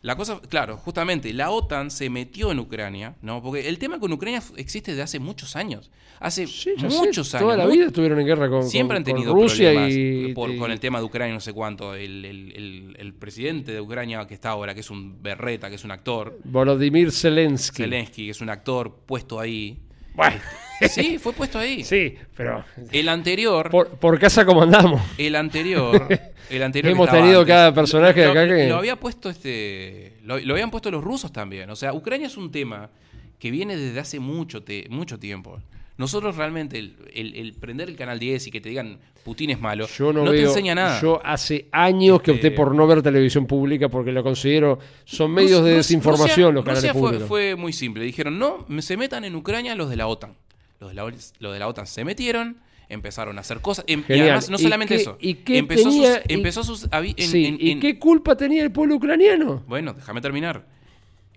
La 0.07 0.17
cosa, 0.17 0.41
claro, 0.49 0.77
justamente, 0.77 1.33
la 1.33 1.51
OTAN 1.51 1.91
se 1.91 2.09
metió 2.09 2.53
en 2.53 2.61
Ucrania, 2.61 3.17
¿no? 3.23 3.43
Porque 3.43 3.69
el 3.69 3.79
tema 3.79 3.99
con 3.99 4.13
Ucrania 4.13 4.41
existe 4.57 4.93
desde 4.93 5.03
hace 5.03 5.19
muchos 5.19 5.57
años. 5.57 5.91
Hace 6.21 6.47
Sí, 6.47 6.71
muchos 6.79 7.29
sé, 7.29 7.37
años. 7.37 7.47
Toda 7.47 7.57
la 7.57 7.67
vida 7.67 7.87
estuvieron 7.87 8.21
en 8.21 8.27
guerra 8.27 8.49
con, 8.49 8.63
Siempre 8.63 8.95
con- 8.95 8.97
han 8.99 9.05
tenido 9.05 9.33
con 9.33 9.43
Rusia 9.43 9.71
problemas 9.73 9.93
y, 9.95 10.33
por- 10.33 10.51
y- 10.51 10.59
con 10.59 10.71
el 10.71 10.81
tema 10.81 10.99
de 11.01 11.05
Ucrania, 11.05 11.35
no 11.35 11.41
sé 11.41 11.53
cuánto. 11.53 11.95
El, 11.95 12.25
el- 12.25 12.53
el- 12.57 12.97
el 12.99 13.15
presidente 13.15 13.73
de 13.73 13.81
Ucrania 13.81 14.25
que 14.27 14.35
está 14.35 14.51
ahora, 14.51 14.73
que 14.75 14.81
es 14.81 14.91
un 14.91 15.23
berreta, 15.23 15.69
que 15.69 15.75
es 15.75 15.85
un 15.85 15.91
actor, 15.91 16.39
Volodymyr 16.45 17.11
Zelensky. 17.13 17.83
Zelensky, 17.83 18.25
que 18.27 18.31
es 18.31 18.41
un 18.41 18.49
actor 18.49 18.95
puesto 19.07 19.41
ahí. 19.41 19.79
Bueno, 20.17 20.37
Sí, 20.91 21.19
fue 21.19 21.33
puesto 21.33 21.59
ahí. 21.59 21.85
sí, 21.85 22.17
pero 22.37 22.63
El 22.93 23.09
anterior, 23.09 23.71
por, 23.71 23.89
por 23.99 24.19
casa 24.19 24.45
como 24.45 24.63
andamos. 24.63 25.01
el 25.17 25.35
anterior, 25.37 26.07
el 26.51 26.63
anterior 26.63 26.93
Hemos 26.93 27.09
tenido 27.11 27.41
antes, 27.41 27.55
cada 27.55 27.73
personaje 27.73 28.25
lo, 28.25 28.31
acá 28.33 28.47
que- 28.47 28.69
lo 28.69 28.77
había 28.77 28.97
puesto 28.97 29.31
este, 29.31 30.19
lo, 30.25 30.39
lo 30.39 30.53
habían 30.55 30.71
puesto 30.71 30.91
los 30.91 31.03
rusos 31.03 31.33
también. 31.33 31.71
O 31.71 31.77
sea, 31.77 31.93
Ucrania 31.95 32.27
es 32.27 32.37
un 32.37 32.51
tema 32.51 32.91
que 33.39 33.51
viene 33.51 33.77
desde 33.77 34.01
hace 34.01 34.19
mucho, 34.21 34.63
te- 34.65 34.87
mucho 34.91 35.19
tiempo. 35.19 35.61
Nosotros 35.99 36.37
realmente, 36.37 36.79
el, 36.79 36.95
el- 37.15 37.35
el 37.37 37.53
prender 37.55 37.89
el 37.89 37.97
canal 37.97 38.19
10 38.19 38.47
y 38.49 38.51
que 38.51 38.61
te 38.61 38.69
digan 38.69 38.99
Putin 39.25 39.51
es 39.51 39.61
malo, 39.61 39.87
Yo 39.89 40.13
no, 40.13 40.25
te 40.25 40.31
veo. 40.33 40.49
enseña 40.49 40.75
nada. 40.75 41.01
Yo 41.01 41.21
hace 41.25 41.69
años 41.73 42.21
que 42.21 42.33
opté 42.33 42.49
Este- 42.49 42.57
por 42.57 42.75
no 42.75 42.87
ver 42.87 43.03
televisión 43.03 43.47
pública 43.47 43.89
porque 43.89 44.13
lo 44.13 44.23
considero. 44.23 44.79
Son 45.05 45.33
medios 45.33 45.65
de 45.65 45.75
desinformación 45.75 46.55
los 46.55 46.65
canales 46.65 46.83
Rusia 46.83 46.93
fue, 46.93 47.09
públicos. 47.11 47.29
fue 47.29 47.57
muy 47.57 47.73
simple. 47.73 48.05
Dijeron, 48.05 48.39
no, 48.39 48.67
se 48.81 48.97
metan 48.97 49.25
en 49.25 49.35
Ucrania 49.35 49.75
los 49.75 49.89
de 49.91 49.97
la 49.97 50.07
OTAN. 50.07 50.35
Los 50.81 50.91
de 50.91 50.95
la, 50.95 51.05
los 51.39 51.53
de 51.55 51.59
la 51.59 51.67
OTAN 51.67 51.87
se 51.87 52.05
metieron, 52.05 52.59
empezaron 52.91 53.39
a 53.39 53.41
hacer 53.41 53.61
cosas. 53.63 53.85
Em- 53.89 54.01
y 54.01 54.03
Genial. 54.05 54.27
además, 54.29 54.51
no 54.51 54.57
¿Y 54.59 54.63
solamente 54.63 54.95
qué- 54.97 55.01
eso. 55.01 55.17
y 55.19 55.35
qué 55.37 55.59
empezó, 55.59 55.89
tenía- 55.89 56.15
sus, 56.21 56.23
y- 56.29 56.35
empezó 56.35 56.63
sus. 56.63 56.91
avi- 56.91 57.15
en- 57.17 57.29
sí, 57.29 57.47
en- 57.47 57.57
¿y 57.59 57.81
qué 57.81 57.99
culpa 57.99 58.37
tenía 58.37 58.63
el 58.63 58.71
pueblo 58.71 58.97
ucraniano? 58.97 59.65
Bueno, 59.67 59.95
déjame 59.95 60.21
terminar. 60.21 60.67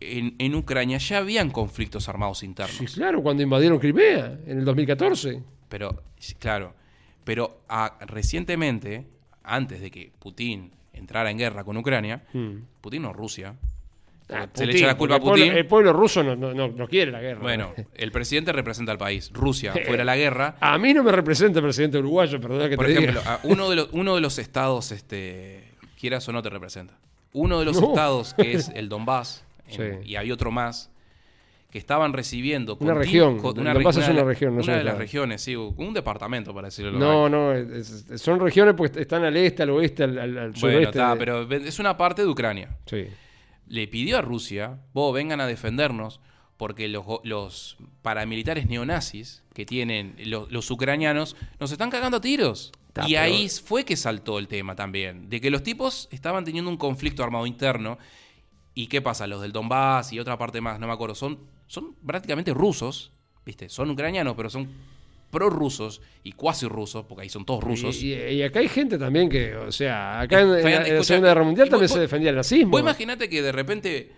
En, 0.01 0.35
en 0.39 0.55
Ucrania 0.55 0.97
ya 0.97 1.17
habían 1.17 1.49
conflictos 1.51 2.07
armados 2.07 2.43
internos. 2.43 2.75
Sí, 2.77 2.85
claro, 2.85 3.21
cuando 3.21 3.43
invadieron 3.43 3.79
Crimea 3.79 4.39
en 4.45 4.59
el 4.59 4.65
2014. 4.65 5.41
Pero, 5.67 6.03
claro. 6.39 6.73
Pero 7.25 7.61
ah, 7.67 7.97
recientemente, 8.07 9.05
antes 9.43 9.81
de 9.81 9.91
que 9.91 10.11
Putin 10.19 10.71
entrara 10.93 11.29
en 11.31 11.37
guerra 11.37 11.63
con 11.63 11.75
Ucrania, 11.77 12.23
Putin 12.81 13.05
o 13.05 13.13
Rusia, 13.13 13.55
Ah, 14.31 14.47
se 14.53 14.67
le 14.67 14.73
echa 14.73 14.85
la 14.85 14.95
culpa 14.95 15.15
a 15.15 15.17
el 15.17 15.23
Putin. 15.23 15.43
pueblo- 15.45 15.57
El 15.57 15.65
pueblo, 15.65 15.91
ruso 15.93 16.23
no, 16.23 16.35
no- 16.35 16.53
no- 16.53 16.67
no 16.67 16.87
quiere 16.87 17.09
la 17.11 17.19
guerra. 17.19 17.41
Bueno, 17.41 17.73
el 17.95 18.11
presidente 18.11 18.51
representa 18.51 18.91
al 18.91 18.99
país. 18.99 19.31
Rusia, 19.33 19.73
fuera 19.87 20.05
la 20.05 20.15
guerra. 20.15 20.55
A 20.61 20.77
mí 20.77 20.93
no 20.93 21.01
me 21.03 21.11
representa 21.11 21.57
el 21.57 21.63
presidente 21.65 21.97
uruguayo, 21.97 22.39
perdona 22.39 22.69
que 22.69 22.75
Por 22.75 22.85
te 22.85 22.91
ejemplo, 22.91 23.19
diga. 23.21 23.39
uno 23.45 23.67
de 23.71 23.75
los, 23.77 23.89
uno 23.93 24.13
de 24.13 24.21
los 24.21 24.37
estados, 24.37 24.91
este, 24.91 25.63
quieras 25.99 26.29
o 26.29 26.31
no 26.31 26.43
te 26.43 26.49
representa. 26.51 26.93
Uno 27.33 27.57
de 27.57 27.65
los 27.65 27.81
No. 27.81 27.87
estados 27.89 28.35
que 28.35 28.53
es 28.53 28.69
el 28.75 28.87
Donbass, 28.87 29.43
en- 29.69 30.03
Sí. 30.03 30.09
y 30.11 30.15
había 30.15 30.33
otro 30.33 30.51
más, 30.51 30.91
que 31.71 31.77
estaban 31.77 32.13
recibiendo... 32.13 32.77
Una 32.79 32.95
región. 32.95 33.33
re- 33.41 33.47
es 33.49 33.55
una 33.55 33.73
región, 34.23 34.55
no 34.55 34.61
Una 34.63 34.77
de 34.77 34.83
las 34.83 34.97
regiones, 34.97 35.41
sí, 35.41 35.55
un 35.55 35.93
departamento, 35.93 36.51
para 36.53 36.67
decirlo 36.69 36.93
de 36.93 36.97
No, 36.97 37.29
no, 37.29 37.53
es- 37.53 38.05
son 38.15 38.39
regiones 38.39 38.73
porque 38.75 39.01
están 39.01 39.23
al 39.23 39.37
este, 39.37 39.61
al 39.63 39.69
oeste, 39.69 40.03
al, 40.03 40.17
al, 40.17 40.37
al 40.37 40.51
Bueno, 40.53 40.79
está, 40.79 41.13
de- 41.13 41.19
pero 41.19 41.51
es 41.53 41.77
una 41.77 41.95
parte 41.95 42.23
de 42.23 42.27
Ucrania. 42.27 42.75
Sí. 42.87 43.05
Le 43.67 43.87
pidió 43.87 44.17
a 44.17 44.21
Rusia, 44.23 44.79
vos 44.93 45.13
vengan 45.13 45.41
a 45.41 45.45
defendernos, 45.45 46.19
porque 46.57 46.87
los, 46.87 47.77
paramilitares 48.01 48.67
neonazis 48.67 49.43
que 49.53 49.65
tienen 49.65 50.15
los, 50.25 50.51
los 50.51 50.69
ucranianos 50.71 51.35
nos 51.59 51.71
están 51.71 51.91
cagando 51.91 52.17
a 52.17 52.21
tiros. 52.21 52.71
Está, 52.87 53.03
y 53.07 53.11
pero- 53.11 53.21
ahí 53.21 53.47
fue 53.47 53.85
que 53.85 53.95
saltó 53.95 54.39
el 54.39 54.47
tema 54.47 54.75
también, 54.75 55.29
de 55.29 55.39
que 55.39 55.51
los 55.51 55.61
tipos 55.61 56.07
estaban 56.11 56.43
teniendo 56.45 56.71
un 56.71 56.77
conflicto 56.77 57.23
armado 57.23 57.45
interno. 57.45 57.99
¿Y 58.81 58.87
qué 58.87 59.01
pasa? 59.01 59.27
Los 59.27 59.41
del 59.41 59.51
Donbass 59.51 60.13
y 60.13 60.19
otra 60.19 60.37
parte 60.37 60.61
más, 60.61 60.79
no 60.79 60.87
me 60.87 60.93
acuerdo, 60.93 61.13
son, 61.15 61.37
son 61.67 61.95
prácticamente 62.05 62.53
rusos, 62.53 63.11
¿viste? 63.45 63.67
Son 63.69 63.89
ucranianos, 63.89 64.35
pero 64.37 64.49
son 64.49 64.69
prorrusos 65.31 66.01
y 66.23 66.31
cuasi 66.31 66.65
rusos, 66.67 67.05
porque 67.05 67.23
ahí 67.23 67.29
son 67.29 67.45
todos 67.45 67.63
rusos. 67.63 68.01
Y, 68.01 68.13
y- 68.13 68.29
y 68.35 68.43
acá 68.43 68.59
hay 68.59 68.67
gente 68.69 68.97
también 68.97 69.29
que, 69.29 69.55
o 69.55 69.71
sea, 69.71 70.21
acá 70.21 70.39
en, 70.41 70.47
en 70.47 70.51
la, 70.53 70.59
en 70.59 70.63
la 70.63 70.79
escucha, 70.87 71.03
Segunda 71.03 71.27
Guerra 71.29 71.43
Mundial 71.43 71.69
también 71.69 71.87
vos- 71.89 71.93
se 71.95 71.99
defendía 71.99 72.29
el 72.31 72.35
nazismo. 72.35 72.71
Vos 72.71 72.81
imaginate 72.81 73.29
que 73.29 73.41
de 73.41 73.51
repente 73.51 74.11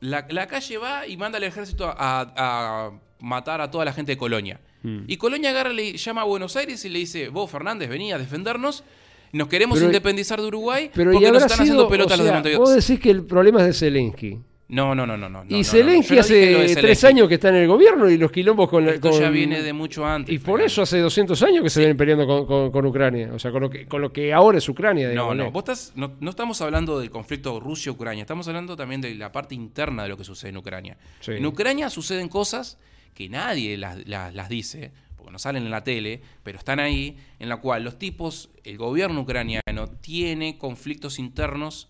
la, 0.00 0.26
la 0.30 0.46
calle 0.46 0.78
va 0.78 1.06
y 1.06 1.16
manda 1.16 1.38
al 1.38 1.44
ejército 1.44 1.86
a, 1.86 1.94
a 2.36 2.90
matar 3.18 3.60
a 3.60 3.70
toda 3.70 3.84
la 3.84 3.92
gente 3.92 4.12
de 4.12 4.18
Colonia. 4.18 4.60
Hmm. 4.82 5.04
Y 5.08 5.16
Colonia 5.16 5.50
agarra, 5.50 5.70
le 5.72 5.96
llama 5.96 6.22
a 6.22 6.24
Buenos 6.24 6.54
Aires 6.56 6.84
y 6.84 6.88
le 6.88 6.98
dice, 7.00 7.28
vos 7.28 7.50
Fernández, 7.50 7.88
vení 7.88 8.12
a 8.12 8.18
defendernos, 8.18 8.84
nos 9.32 9.48
queremos 9.48 9.78
Pero- 9.78 9.86
independizar 9.88 10.40
de 10.40 10.46
Uruguay 10.46 10.90
Pero 10.94 11.12
porque 11.12 11.30
nos 11.30 11.42
están 11.42 11.58
sido, 11.58 11.62
haciendo 11.62 11.88
pelota 11.88 12.14
o 12.14 12.16
los 12.16 12.24
de 12.24 12.30
sea, 12.30 12.34
Montevideo. 12.34 12.60
Vos 12.60 12.74
decís 12.74 13.00
que 13.00 13.10
el 13.10 13.24
problema 13.24 13.60
es 13.60 13.66
de 13.66 13.72
Zelensky. 13.74 14.38
No, 14.72 14.94
no, 14.94 15.04
no, 15.04 15.16
no, 15.16 15.28
no. 15.28 15.42
y 15.48 15.58
no. 15.58 15.64
Zelensky 15.64 16.14
no 16.14 16.20
hace 16.20 16.76
tres 16.76 17.02
años 17.02 17.26
que 17.26 17.34
está 17.34 17.48
en 17.48 17.56
el 17.56 17.66
gobierno 17.66 18.08
y 18.08 18.16
los 18.16 18.30
quilombos 18.30 18.68
con... 18.70 18.86
la- 18.86 18.92
Esto 18.92 19.10
con- 19.10 19.18
ya 19.20 19.28
viene 19.28 19.62
de 19.62 19.72
mucho 19.72 20.06
antes. 20.06 20.32
Y 20.32 20.38
por 20.38 20.60
eso 20.60 20.82
hace 20.82 20.98
200 21.00 21.42
años 21.42 21.64
que 21.64 21.70
se 21.70 21.80
vienen 21.80 21.96
peleando 21.96 22.24
con, 22.24 22.46
con- 22.46 22.70
con 22.70 22.86
Ucrania. 22.86 23.30
O 23.34 23.38
sea, 23.40 23.50
con 23.50 23.62
lo 23.62 23.68
que, 23.70 23.86
con 23.88 24.00
lo 24.00 24.12
que 24.12 24.32
ahora 24.32 24.58
es 24.58 24.68
Ucrania. 24.68 25.06
No, 25.08 25.10
digamos, 25.10 25.36
no, 25.36 25.50
vos 25.50 25.60
estás, 25.62 25.92
no, 25.96 26.12
no 26.20 26.30
estamos 26.30 26.60
hablando 26.60 27.00
del 27.00 27.10
conflicto 27.10 27.58
Rusia-Ucrania, 27.58 28.22
estamos 28.22 28.46
hablando 28.46 28.76
también 28.76 29.00
de 29.00 29.12
la 29.16 29.32
parte 29.32 29.56
interna 29.56 30.04
de 30.04 30.10
lo 30.10 30.16
que 30.16 30.22
sucede 30.22 30.50
en 30.50 30.58
Ucrania. 30.58 30.96
Sí. 31.18 31.32
En 31.32 31.46
Ucrania 31.46 31.90
suceden 31.90 32.28
cosas 32.28 32.78
que 33.12 33.28
nadie 33.28 33.76
las, 33.76 34.06
las- 34.06 34.32
las 34.32 34.48
dice, 34.48 34.92
no 35.30 35.38
salen 35.38 35.64
en 35.64 35.70
la 35.70 35.82
tele, 35.84 36.22
pero 36.42 36.58
están 36.58 36.80
ahí, 36.80 37.16
en 37.38 37.48
la 37.48 37.58
cual 37.58 37.84
los 37.84 37.98
tipos, 37.98 38.50
el 38.64 38.76
gobierno 38.78 39.20
ucraniano 39.20 39.88
tiene 40.00 40.58
conflictos 40.58 41.18
internos 41.18 41.88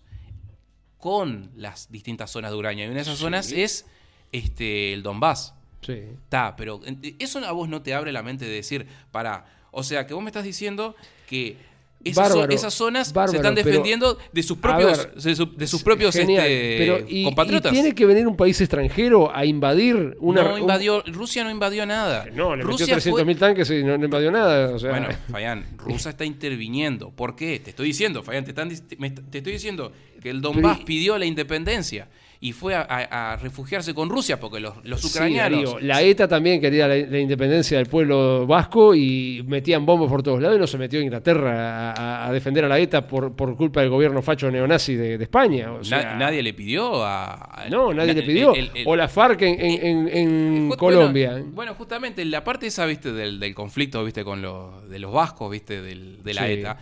con 0.97 1.51
las 1.55 1.91
distintas 1.91 2.29
zonas 2.31 2.51
de 2.51 2.57
Ucrania. 2.57 2.85
Y 2.85 2.87
una 2.87 2.95
de 2.97 3.01
esas 3.01 3.17
zonas 3.17 3.51
es 3.51 3.85
este, 4.31 4.93
el 4.93 5.03
Donbass. 5.03 5.53
Sí. 5.81 5.93
Está, 5.93 6.55
pero 6.55 6.79
ent- 6.81 7.15
eso 7.19 7.39
a 7.39 7.51
vos 7.51 7.67
no 7.67 7.81
te 7.81 7.93
abre 7.93 8.11
la 8.11 8.21
mente 8.21 8.45
de 8.45 8.51
decir, 8.51 8.85
para, 9.11 9.45
o 9.71 9.81
sea, 9.83 10.05
que 10.05 10.13
vos 10.13 10.21
me 10.21 10.29
estás 10.29 10.43
diciendo 10.43 10.95
que 11.27 11.57
esas, 12.03 12.29
Bárbaro, 12.29 12.51
esas 12.53 12.73
zonas 12.73 13.13
bárbaro, 13.13 13.31
se 13.31 13.37
están 13.37 13.53
pero- 13.55 13.67
defendiendo 13.67 14.17
de 14.31 14.43
sus 14.43 14.57
propios, 14.57 14.97
ver, 14.97 15.13
de, 15.15 15.35
su- 15.35 15.55
de 15.55 15.67
sus 15.67 15.83
propios 15.83 16.15
Genial, 16.15 16.47
este, 16.47 16.77
pero 16.77 17.05
y, 17.07 17.23
compatriotas. 17.25 17.71
y 17.71 17.75
tiene 17.75 17.93
que 17.93 18.05
venir 18.05 18.27
un 18.27 18.35
país 18.35 18.59
extranjero 18.59 19.35
a 19.35 19.45
invadir 19.45 20.17
una... 20.19 20.43
no 20.43 20.53
un- 20.55 20.61
invadió, 20.61 21.03
Rusia 21.07 21.43
no 21.43 21.51
invadió 21.51 21.85
nada. 21.85 22.25
No, 22.33 22.55
le 22.55 22.63
Rusia 22.63 22.95
metió 22.95 23.11
fue- 23.11 23.23
300.000 23.23 23.37
tanques 23.37 23.69
y 23.69 23.83
no, 23.83 23.97
no 23.97 24.05
invadió 24.05 24.31
nada. 24.31 24.73
O 24.75 24.79
sea, 24.79 24.89
Bueno, 24.91 25.09
Fayán, 25.31 25.65
Rusia 25.77 26.11
está 26.11 26.25
interviniendo. 26.25 27.09
¿Por 27.11 27.35
qué? 27.35 27.59
Te 27.59 27.69
estoy 27.71 27.87
diciendo, 27.87 28.23
Fayán, 28.23 28.43
te, 28.45 28.51
están 28.51 28.71
est- 28.71 28.87
te 29.29 29.37
estoy 29.37 29.53
diciendo 29.53 29.91
que 30.21 30.29
el 30.29 30.41
Donbass 30.41 30.79
pidió 30.79 31.17
la 31.17 31.25
independencia 31.25 32.07
y 32.43 32.53
fue 32.53 32.73
a, 32.73 32.81
a- 32.81 33.33
a 33.33 33.35
refugiarse 33.37 33.93
con 33.93 34.09
Rusia 34.09 34.39
porque 34.39 34.59
los, 34.59 34.73
los 34.83 34.99
Sí, 35.01 35.09
ucranianos... 35.09 35.79
La 35.83 36.01
ETA 36.01 36.27
también 36.27 36.59
quería 36.59 36.87
la, 36.87 36.95
la 36.97 37.19
independencia 37.19 37.77
del 37.77 37.85
pueblo 37.85 38.47
vasco 38.47 38.95
y 38.95 39.43
metían 39.45 39.85
bombas 39.85 40.09
por 40.09 40.23
todos 40.23 40.41
lados 40.41 40.57
y 40.57 40.59
no 40.59 40.65
se 40.65 40.79
metió 40.79 40.99
Inglaterra 40.99 41.91
a, 41.91 42.23
a- 42.25 42.27
a 42.27 42.31
defender 42.33 42.65
a 42.65 42.67
la 42.67 42.79
ETA 42.79 43.05
por, 43.05 43.35
por 43.35 43.55
culpa 43.55 43.81
del 43.81 43.91
gobierno 43.91 44.23
facho 44.23 44.49
neonazi 44.49 44.95
de, 44.95 45.19
de 45.19 45.23
España. 45.23 45.71
o 45.71 45.77
na- 45.77 45.83
sea, 45.83 46.15
nadie 46.15 46.41
le 46.41 46.53
pidió 46.55 47.05
a... 47.05 47.65
No, 47.69 47.93
nadie 47.93 48.15
na- 48.15 48.19
le 48.21 48.25
pidió. 48.25 48.55
el- 48.55 48.71
el- 48.73 48.87
o 48.87 48.95
la 48.95 49.07
FARC 49.07 49.43
en, 49.43 49.61
en- 49.61 49.85
en- 49.85 50.07
en 50.17 50.69
Ju- 50.71 50.77
Colombia. 50.77 51.33
Bueno, 51.33 51.47
bueno, 51.53 51.73
justamente 51.75 52.25
la 52.25 52.43
parte 52.43 52.65
esa, 52.65 52.87
viste, 52.87 53.13
del, 53.13 53.39
del 53.39 53.53
conflicto, 53.53 54.03
viste, 54.03 54.23
con 54.23 54.41
los 54.41 54.89
de 54.89 54.97
los 54.97 55.13
vascos, 55.13 55.51
viste, 55.51 55.79
del- 55.83 56.23
de 56.23 56.33
la 56.33 56.47
Sí. 56.47 56.53
ETA, 56.53 56.77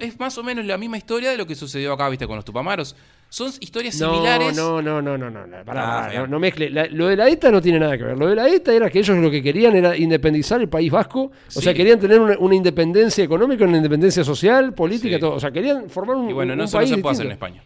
es 0.00 0.18
más 0.18 0.36
o 0.38 0.42
menos 0.42 0.64
la 0.64 0.76
misma 0.76 0.96
historia 0.96 1.30
de 1.30 1.36
lo 1.36 1.46
que 1.46 1.54
sucedió 1.54 1.92
acá, 1.92 2.08
viste, 2.08 2.26
con 2.26 2.34
los 2.34 2.44
tupamaros. 2.44 2.96
Son 3.34 3.50
historias 3.58 3.98
No, 4.00 4.12
similares. 4.12 4.56
no, 4.56 4.80
no, 4.80 5.02
no, 5.02 5.18
no, 5.18 5.28
no, 5.28 5.44
no, 5.44 5.64
pará, 5.64 6.04
Ah, 6.06 6.12
no, 6.20 6.26
no 6.28 6.38
mezcle. 6.38 6.70
La- 6.70 6.86
lo 6.86 7.08
de 7.08 7.16
la 7.16 7.28
ETA 7.28 7.50
no 7.50 7.60
tiene 7.60 7.80
nada 7.80 7.98
que 7.98 8.04
ver. 8.04 8.16
Lo 8.16 8.28
de 8.28 8.36
la 8.36 8.48
ETA 8.48 8.72
era 8.72 8.88
que 8.88 9.00
ellos 9.00 9.18
lo 9.18 9.28
que 9.28 9.42
querían 9.42 9.74
era 9.74 9.96
independizar 9.96 10.60
el 10.60 10.68
País 10.68 10.88
Vasco. 10.92 11.22
O 11.24 11.32
Sí. 11.48 11.60
sea, 11.62 11.74
querían 11.74 11.98
tener 11.98 12.20
una, 12.20 12.38
una 12.38 12.54
independencia 12.54 13.24
económica, 13.24 13.64
una 13.64 13.76
independencia 13.78 14.22
social, 14.22 14.72
política, 14.72 15.16
Sí. 15.16 15.20
todo. 15.20 15.32
O 15.34 15.40
sea, 15.40 15.50
querían 15.50 15.90
formar 15.90 16.14
un, 16.14 16.30
Y 16.30 16.32
bueno, 16.32 16.52
un 16.52 16.58
no, 16.58 16.64
eso 16.66 16.76
no 16.76 16.78
país 16.82 16.90
se 16.90 16.98
puede 16.98 17.12
hacer 17.14 17.26
en 17.26 17.30
distinto. 17.32 17.56
España. 17.56 17.64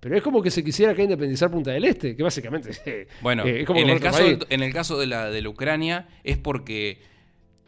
Pero 0.00 0.16
es 0.16 0.22
como 0.24 0.42
que 0.42 0.50
se 0.50 0.64
quisiera 0.64 0.90
acá 0.90 1.02
independizar 1.04 1.52
Punta 1.52 1.70
del 1.70 1.84
Este, 1.84 2.16
que 2.16 2.22
básicamente 2.24 2.70
eh, 2.84 3.06
Bueno, 3.22 3.44
eh, 3.44 3.60
es 3.60 3.66
como 3.68 3.78
en, 3.78 3.90
el 3.90 4.00
caso, 4.00 4.18
país. 4.24 4.38
en 4.50 4.62
el 4.64 4.72
caso 4.72 4.98
de 4.98 5.06
la, 5.06 5.30
de 5.30 5.40
la 5.40 5.48
Ucrania 5.50 6.08
es 6.24 6.36
porque 6.36 7.00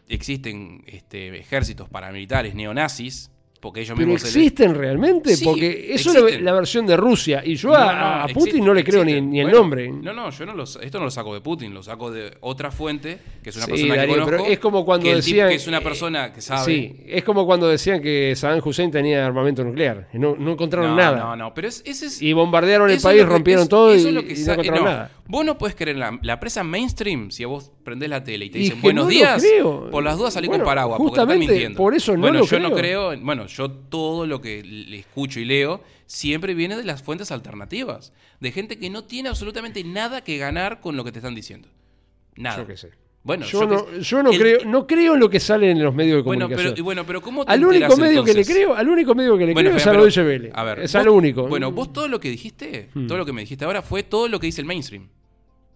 existen 0.09 0.83
este, 0.87 1.39
ejércitos 1.39 1.89
paramilitares 1.89 2.57
neonazis, 2.57 3.31
porque 3.66 3.80
ellos 3.80 3.97
Pero 3.97 4.06
mismos... 4.06 4.22
les- 4.22 4.36
existen 4.36 4.74
realmente, 4.76 5.34
Sí, 5.36 5.44
porque 5.44 5.93
eso 5.93 6.26
es 6.28 6.40
la- 6.40 6.52
versión 6.52 6.86
de 6.86 6.97
Rusia. 6.97 7.43
Y 7.44 7.56
yo 7.56 7.70
No, 7.70 7.74
a, 7.74 7.93
no, 7.93 8.22
a 8.24 8.28
Putin 8.28 8.64
no 8.64 8.72
le 8.72 8.84
creo 8.84 9.05
ni, 9.05 9.20
ni 9.20 9.40
el 9.40 9.47
Bueno, 9.47 9.59
nombre. 9.59 9.88
No, 9.90 10.12
no, 10.12 10.30
yo 10.30 10.47
no 10.47 10.55
lo, 10.55 10.62
esto 10.62 10.98
no 10.98 11.05
lo 11.06 11.10
saco 11.10 11.34
de 11.34 11.40
Putin, 11.40 11.74
lo 11.74 11.82
saco 11.82 12.10
de 12.12 12.32
otra 12.43 12.70
fuente, 12.70 13.18
que 13.43 13.51
es 13.51 13.56
una 13.56 13.64
Sí, 13.66 13.72
persona 13.72 13.97
Darío, 13.97 14.14
que 14.14 14.20
conozco. 14.20 14.36
pero 14.43 14.52
es 14.52 14.59
como 14.60 14.84
cuando 14.84 15.05
que 15.09 15.16
decían- 15.16 15.48
que 15.48 15.55
es 15.56 15.66
una 15.66 15.80
persona 15.80 16.32
que 16.32 16.40
sabe. 16.40 16.64
Sí, 16.64 16.97
es 17.09 17.24
como 17.24 17.44
cuando 17.44 17.66
decían 17.68 18.01
que 18.01 18.34
Saddam 18.36 18.60
Hussein 18.64 18.90
tenía 18.93 19.26
armamento 19.26 19.64
nuclear. 19.64 20.09
y 20.14 20.18
No, 20.18 20.36
no 20.38 20.52
encontraron 20.52 20.94
nada. 20.94 21.18
No, 21.18 21.34
no, 21.36 21.52
pero 21.55 21.66
es, 21.66 21.82
ese 21.84 22.06
es. 22.06 22.22
Y 22.22 22.32
bombardearon 22.32 22.88
el 22.90 23.01
país, 23.01 23.26
rompieron 23.26 23.68
todo 23.68 23.94
y, 23.97 24.05
no 24.12 24.20
sa- 24.36 24.52
encontraron 24.52 24.84
nada. 24.84 25.10
Vos 25.28 25.44
no 25.44 25.59
puedes 25.59 25.74
creer 25.74 25.97
en 25.97 26.01
la, 26.01 26.19
la 26.23 26.39
prensa 26.40 26.62
mainstream 26.65 27.31
si 27.31 27.43
a 27.43 27.47
vos 27.47 27.73
prendés 27.85 28.09
la 28.09 28.23
tele 28.23 28.44
y 28.47 28.51
te 28.51 28.59
dicen 28.59 28.81
buenos 28.81 29.05
no 29.07 29.11
días. 29.11 29.44
Por 29.90 30.03
las 30.05 30.16
dudas 30.19 30.35
salí 30.35 30.47
Bueno, 30.48 30.65
con 30.65 30.70
paraguas. 30.70 30.98
porque 30.98 31.11
están 31.12 31.27
justamente 31.27 31.53
mintiendo. 31.53 31.77
por 31.77 31.94
eso 31.94 32.12
no 32.15 32.20
bueno, 32.20 32.39
lo 32.40 32.47
yo 32.47 32.59
no 32.61 32.73
creo. 32.73 33.09
creo. 33.11 33.20
Bueno, 33.24 33.47
yo 33.47 33.70
todo 33.70 34.27
lo 34.27 34.40
que 34.40 34.62
le 34.62 34.98
escucho 34.98 35.40
y 35.40 35.44
leo 35.44 35.82
siempre 36.07 36.55
viene 36.55 36.77
de 36.77 36.85
las 36.85 37.03
fuentes 37.03 37.31
alternativas. 37.32 38.12
De 38.40 38.53
gente 38.53 38.78
que 38.78 38.90
no 38.90 39.05
tiene 39.05 39.28
absolutamente 39.28 39.82
nada 39.85 40.23
que 40.23 40.39
ganar 40.39 40.81
con 40.81 40.97
lo 40.97 41.05
que 41.05 41.12
te 41.12 41.19
están 41.19 41.35
diciendo. 41.35 41.69
Nada. 42.36 42.59
Yo 42.59 42.66
qué 42.66 42.77
sé. 42.77 42.90
Bueno, 43.27 43.44
yo, 43.44 43.61
yo 43.61 43.66
no, 43.66 43.98
yo 43.98 44.23
no 44.23 44.31
el- 44.31 44.39
creo, 44.39 44.59
no 44.66 44.86
creo 44.86 45.15
en 45.15 45.20
lo 45.20 45.28
que 45.28 45.40
sale 45.40 45.70
en 45.70 45.82
los 45.82 45.93
medios 45.93 46.19
de 46.19 46.23
Bueno, 46.23 46.44
comunicación. 46.47 46.74
pero, 46.74 46.81
y 46.81 46.82
bueno, 46.85 47.05
pero 47.05 47.20
¿cómo 47.20 47.44
te 47.44 47.53
al 47.53 47.59
único 47.65 47.74
enterás, 47.86 47.98
medio 47.98 48.23
que 48.24 48.32
le 48.35 48.44
creo, 48.44 48.74
al 48.74 48.89
único 48.89 49.15
medio 49.16 49.36
que 49.36 49.47
le 49.47 49.53
Bueno, 49.53 49.70
creo 49.70 49.77
es 49.78 49.82
a 49.82 49.86
la 49.90 49.93
pero- 49.94 50.03
Deutsche 50.05 50.23
Welle. 50.24 50.51
A 50.55 50.62
ver, 50.62 50.78
es 50.78 50.93
vos- 50.93 51.01
a 51.01 51.03
lo 51.05 51.12
único. 51.12 51.48
Bueno, 51.48 51.73
vos 51.73 51.93
todo 51.93 52.07
lo 52.09 52.20
que 52.20 52.31
dijiste, 52.31 52.89
Hmm. 52.94 53.07
todo 53.09 53.19
lo 53.19 53.27
que 53.27 53.32
me 53.32 53.40
dijiste 53.40 53.65
ahora 53.65 53.82
fue 53.82 54.05
todo 54.05 54.28
lo 54.28 54.39
que 54.39 54.47
dice 54.47 54.61
el 54.61 54.66
mainstream. 54.66 55.09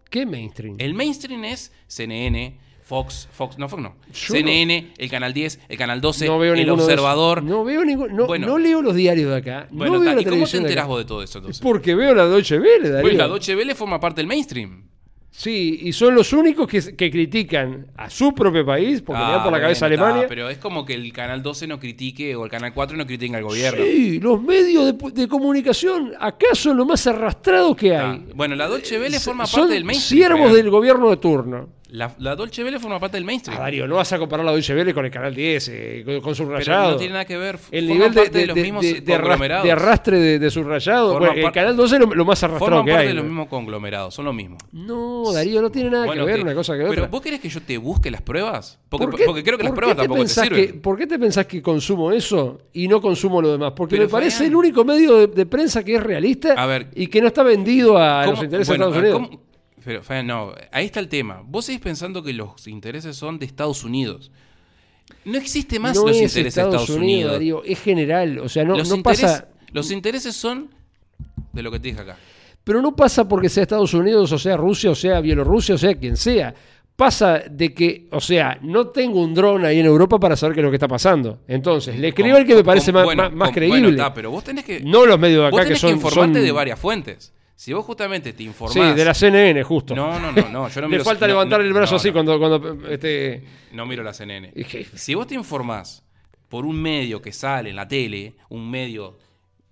¿Qué 0.09 0.25
mainstream? 0.27 0.77
El 0.79 0.95
mainstream 0.95 1.45
es 1.45 1.73
CNN, 1.89 2.57
Fox, 2.85 3.29
Fox, 3.33 3.59
no 3.59 3.69
Fox 3.69 3.83
no. 3.83 3.97
Yo 4.13 4.35
CNN, 4.35 4.93
el 4.99 5.11
canal 5.11 5.33
10, 5.35 5.59
el 5.69 5.77
canal 5.77 6.01
12, 6.01 6.27
no 6.27 6.39
veo 6.39 6.55
el 6.55 6.71
observador. 6.71 7.43
No 7.43 7.65
veo 7.65 7.85
ningún, 7.85 8.15
no, 8.17 8.27
Bueno. 8.27 8.47
no 8.47 8.59
leo 8.59 8.81
los 8.83 8.95
diarios 8.95 9.31
de 9.31 9.37
acá. 9.37 9.67
Bueno, 9.71 9.95
no 9.95 10.01
veo 10.01 10.09
ta- 10.11 10.15
la 10.17 10.23
¿y 10.23 10.25
cómo 10.25 10.47
te 10.47 10.57
enterás 10.57 10.87
vos 10.87 10.99
de 10.99 11.05
todo 11.05 11.23
eso 11.23 11.39
entonces? 11.39 11.61
Porque 11.61 11.95
veo 11.97 12.15
la 12.15 12.27
Deutsche 12.27 12.59
Welle, 12.61 12.89
Darío. 12.91 13.03
Pues 13.03 13.17
la 13.17 13.27
Deutsche 13.27 13.57
Welle 13.57 13.75
forma 13.75 13.99
parte 13.99 14.21
del 14.21 14.27
mainstream. 14.29 14.85
Sí, 15.33 15.79
y 15.83 15.93
son 15.93 16.15
los 16.17 16.33
únicos 16.33 16.67
que, 16.67 16.97
que 16.97 17.11
critican 17.11 17.87
a 17.97 18.11
su 18.11 18.35
propio 18.35 18.67
país, 18.67 19.01
porque 19.01 19.23
le 19.23 19.31
dan 19.31 19.43
por 19.45 19.53
la 19.53 19.59
Ah, 19.59 19.61
cabeza 19.61 19.87
a 19.87 19.89
bueno, 19.89 20.05
Alemania. 20.05 20.27
pero 20.29 20.49
es 20.51 20.59
como 20.59 20.85
que 20.85 20.95
el 20.95 21.13
canal 21.13 21.41
12 21.43 21.69
no 21.69 21.79
critique 21.79 22.35
o 22.35 22.45
el 22.45 22.51
canal 22.51 22.75
4 22.75 22.97
no 22.97 23.07
critique 23.07 23.37
al 23.37 23.45
gobierno. 23.45 23.85
Sí, 23.85 24.19
los 24.19 24.43
medios 24.43 24.87
de, 24.99 25.11
de 25.13 25.29
comunicación 25.29 26.13
acá 26.19 26.47
son 26.55 26.77
lo 26.77 26.85
más 26.85 27.07
arrastrados 27.07 27.77
que 27.77 27.91
Ta, 27.91 28.11
hay. 28.11 28.27
Bueno, 28.35 28.57
la 28.57 28.69
Deutsche 28.69 28.99
Welle 28.99 29.21
forma 29.21 29.47
son 29.47 29.61
parte 29.63 29.75
del 29.75 29.85
mainstream. 29.85 30.19
siervos 30.21 30.41
Fabián. 30.49 30.57
del 30.57 30.71
gobierno 30.71 31.11
de 31.11 31.17
turno. 31.19 31.69
La, 31.93 32.15
la 32.19 32.37
Dolce 32.37 32.63
Vele 32.63 32.79
forma 32.79 33.01
parte 33.01 33.17
del 33.17 33.25
mainstream. 33.25 33.59
Ah, 33.59 33.65
Darío, 33.65 33.87
no 33.89 33.97
vas 33.97 34.13
a 34.13 34.19
comparar 34.19 34.45
la 34.47 34.53
Deutsche 34.53 34.75
Welle 34.75 34.95
con 34.95 35.05
el 35.05 35.11
canal 35.11 35.35
10, 35.35 35.69
eh, 35.69 36.03
con, 36.05 36.15
con 36.15 36.23
pero 36.23 36.35
subrayado. 36.35 36.91
no 36.93 36.97
tiene 36.97 37.13
nada 37.15 37.25
que 37.25 37.37
ver. 37.37 37.59
el 37.73 37.87
nivel 37.89 38.15
de, 38.15 38.21
parte 38.23 38.39
de- 38.39 38.47
los 38.47 38.57
mismos 38.57 38.83
de- 38.85 39.03
conglomerados. 39.05 39.65
de 39.65 39.73
arrastre 39.73 40.39
de, 40.39 40.51
subrayado. 40.51 41.19
Bueno, 41.19 41.33
el 41.35 41.53
canal 41.53 41.77
12 41.77 41.95
es 41.97 42.01
lo, 42.01 42.07
lo 42.15 42.25
más 42.25 42.43
arrastrado 42.45 42.67
Forman 42.71 42.85
que 42.85 42.91
parte 42.93 43.03
hay. 43.03 43.09
de 43.09 43.15
los 43.15 43.25
mismos 43.25 43.49
conglomerados, 43.49 44.15
son 44.15 44.25
lo 44.25 44.33
mismo. 44.33 44.57
No, 44.73 45.33
Darío, 45.33 45.61
no 45.63 45.71
tiene 45.71 45.91
nada 45.91 46.07
Bueno, 46.07 46.25
que 46.27 46.33
ver 46.33 46.43
una 46.43 46.55
cosa 46.55 46.75
que 46.75 46.81
Pero 46.81 46.93
otra. 46.93 47.07
vos 47.09 47.21
querés 47.21 47.41
que 47.41 47.49
yo 47.49 47.61
te 47.61 47.77
busque 47.77 48.11
las 48.11 48.23
pruebas? 48.23 48.79
Porque, 48.89 49.07
¿Por 49.07 49.17
qué- 49.17 49.25
porque 49.25 49.43
creo 49.43 49.59
que 49.59 49.65
las 49.65 49.73
pruebas 49.73 49.97
tampoco 49.97 50.23
te 50.23 50.29
sirven. 50.29 50.67
que- 50.67 50.75
¿Por 50.75 50.97
qué 50.97 51.07
te 51.07 51.19
pensás 51.19 51.47
que 51.47 51.61
consumo 51.61 52.13
eso 52.13 52.61
y 52.73 52.87
no 52.87 53.01
consumo 53.01 53.43
lo 53.43 53.51
demás? 53.53 53.73
Porque 53.75 53.97
Pero, 53.97 54.05
me 54.07 54.11
parece 54.11 54.39
Fabián- 54.39 54.51
el 54.53 54.57
único 54.57 54.85
medio 54.85 55.27
de, 55.27 55.47
prensa 55.47 55.83
que 55.85 55.97
es 55.97 56.03
realista 56.03 56.53
A 56.55 56.67
ver, 56.67 56.89
y 56.95 57.09
que 57.09 57.21
no 57.21 57.27
está 57.27 57.43
vendido 57.43 57.99
a 57.99 58.23
¿Cómo- 58.25 58.37
los 58.37 58.45
intereses 58.45 58.69
de 58.69 58.75
Estados 58.75 58.97
Unidos. 58.97 59.29
¿Cómo- 59.91 59.99
Pero, 59.99 60.03
Fabián, 60.03 60.27
no, 60.27 60.53
ahí 60.73 60.87
está 60.87 61.01
el 61.01 61.09
tema. 61.09 61.43
Vos 61.45 61.65
seguís 61.67 61.81
pensando 61.81 62.23
que 62.23 62.33
los 62.33 62.67
intereses 62.69 63.17
son 63.17 63.39
de 63.39 63.47
Estados 63.47 63.85
Unidos. 63.85 64.31
No 65.25 65.39
existe 65.39 65.79
más 65.79 65.97
no 65.97 66.03
los 66.07 66.13
es 66.17 66.23
intereses 66.23 66.43
de 66.43 66.49
Estados 66.63 66.89
Unidos. 66.91 67.41
Es 67.67 67.81
general. 67.83 68.39
O 68.39 68.49
sea, 68.49 68.65
no, 68.65 68.77
los, 68.77 68.89
no 68.89 69.03
pasa. 69.03 69.49
los 69.73 69.91
intereses 69.91 70.35
son 70.37 70.71
de 71.53 71.63
lo 71.63 71.71
que 71.71 71.81
te 71.81 71.89
dije 71.89 72.01
acá. 72.01 72.17
Pero 72.63 72.81
no 72.81 72.95
pasa 72.95 73.27
porque 73.29 73.49
sea 73.49 73.63
Estados 73.65 73.93
Unidos, 73.95 74.31
o 74.33 74.39
sea 74.39 74.57
Rusia, 74.57 74.91
o 74.91 74.95
sea 74.95 75.21
Bielorrusia, 75.21 75.75
o 75.75 75.79
sea 75.79 75.95
quien 75.95 76.17
sea. 76.17 76.55
Pasa 76.95 77.39
de 77.51 77.73
que, 77.73 78.07
o 78.13 78.21
sea, 78.21 78.59
no 78.61 78.89
tengo 78.89 79.23
un 79.23 79.33
dron 79.33 79.65
ahí 79.65 79.81
en 79.81 79.87
Europa 79.87 80.21
para 80.21 80.37
saber 80.37 80.55
qué 80.55 80.61
es 80.61 80.65
lo 80.65 80.71
que 80.71 80.77
está 80.77 80.87
pasando. 80.87 81.39
Entonces, 81.49 81.99
le 81.99 82.09
escribo 82.09 82.37
el 82.37 82.45
que 82.47 82.55
me 82.55 82.63
parece 82.63 82.93
con- 82.93 82.97
más, 83.01 83.05
bueno, 83.05 83.23
más- 83.25 83.33
más 83.33 83.49
con- 83.49 83.55
creíble. 83.55 83.81
Bueno, 83.97 84.13
pero 84.15 84.31
vos 84.31 84.45
tenés 84.45 84.65
que, 84.65 84.81
no 84.81 85.07
los 85.07 85.19
medios 85.19 85.39
de 85.45 85.51
vos 85.51 85.59
acá 85.59 85.63
que 85.63 85.69
tenés 85.69 85.81
son. 85.81 85.91
que 85.91 85.97
informarte 85.97 86.39
son- 86.39 86.45
de 86.45 86.53
varias 86.53 86.79
fuentes. 86.79 87.33
Si 87.61 87.75
vos 87.75 87.85
justamente 87.85 88.33
te 88.33 88.39
Sí, 88.39 88.45
informás... 88.45 88.97
de 88.97 89.05
la 89.05 89.13
CNN, 89.13 89.63
justo. 89.65 89.95
No, 89.95 90.19
no, 90.19 90.33
no, 90.33 90.49
no, 90.49 90.69
yo 90.71 90.81
no 90.81 90.89
Le 90.89 91.05
falta 91.05 91.27
no, 91.27 91.33
levantar 91.35 91.61
no, 91.61 91.67
el 91.67 91.75
brazo 91.75 91.93
no, 91.93 91.97
así 91.99 92.11
cuando, 92.11 92.39
cuando 92.39 92.89
este, 92.89 93.45
No 93.75 93.85
miro 93.85 94.03
la 94.03 94.15
CNN. 94.15 94.51
Si 94.95 95.15
vos 95.15 95.27
te 95.27 95.35
informás 95.35 96.03
por 96.49 96.65
un 96.65 96.81
medio 96.81 97.21
que 97.21 97.33
sale 97.33 97.69
en 97.69 97.77
la 97.77 97.87
tele, 97.87 98.33
un 98.49 98.71
medio 98.71 99.19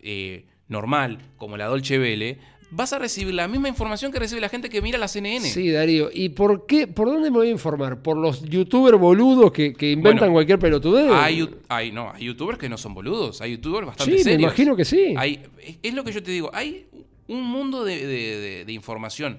eh, 0.00 0.44
normal 0.66 1.18
como 1.38 1.56
la 1.56 1.64
Dolce 1.64 1.96
Vele, 1.96 2.36
vas 2.70 2.92
a 2.92 2.98
recibir 2.98 3.32
la 3.32 3.48
misma 3.48 3.70
información 3.70 4.12
que 4.12 4.18
recibe 4.18 4.42
la 4.42 4.50
gente 4.50 4.68
que 4.68 4.82
mira 4.82 4.98
la 4.98 5.08
CNN. 5.08 5.40
Sí, 5.48 5.70
Darío. 5.70 6.10
¿Y 6.12 6.28
por 6.28 6.66
qué? 6.66 6.88
¿Por 6.88 7.08
dónde 7.08 7.30
me 7.30 7.38
voy 7.38 7.48
a 7.48 7.52
informar? 7.52 8.02
¿Por 8.02 8.18
los 8.18 8.42
youtubers 8.42 8.98
boludos 8.98 9.50
que, 9.50 9.72
que 9.72 9.92
inventan 9.92 10.18
Bueno, 10.28 10.32
cualquier 10.34 10.58
pelotudez? 10.58 11.10
Hay, 11.10 11.48
hay- 11.70 11.90
no, 11.90 12.12
hay 12.12 12.26
youtubers 12.26 12.58
que 12.58 12.68
no 12.68 12.76
son 12.76 12.92
boludos, 12.92 13.40
hay 13.40 13.52
youtubers 13.52 13.86
bastante 13.86 14.18
Sí, 14.18 14.24
me 14.28 14.34
imagino 14.34 14.76
que 14.76 14.84
sí. 14.84 15.14
Hay- 15.16 15.40
es 15.82 15.94
lo 15.94 16.04
que 16.04 16.12
yo 16.12 16.22
te 16.22 16.32
digo, 16.32 16.50
hay 16.52 16.84
un 17.28 17.44
mundo 17.44 17.84
de, 17.84 18.06
de- 18.06 18.64
información 18.72 19.38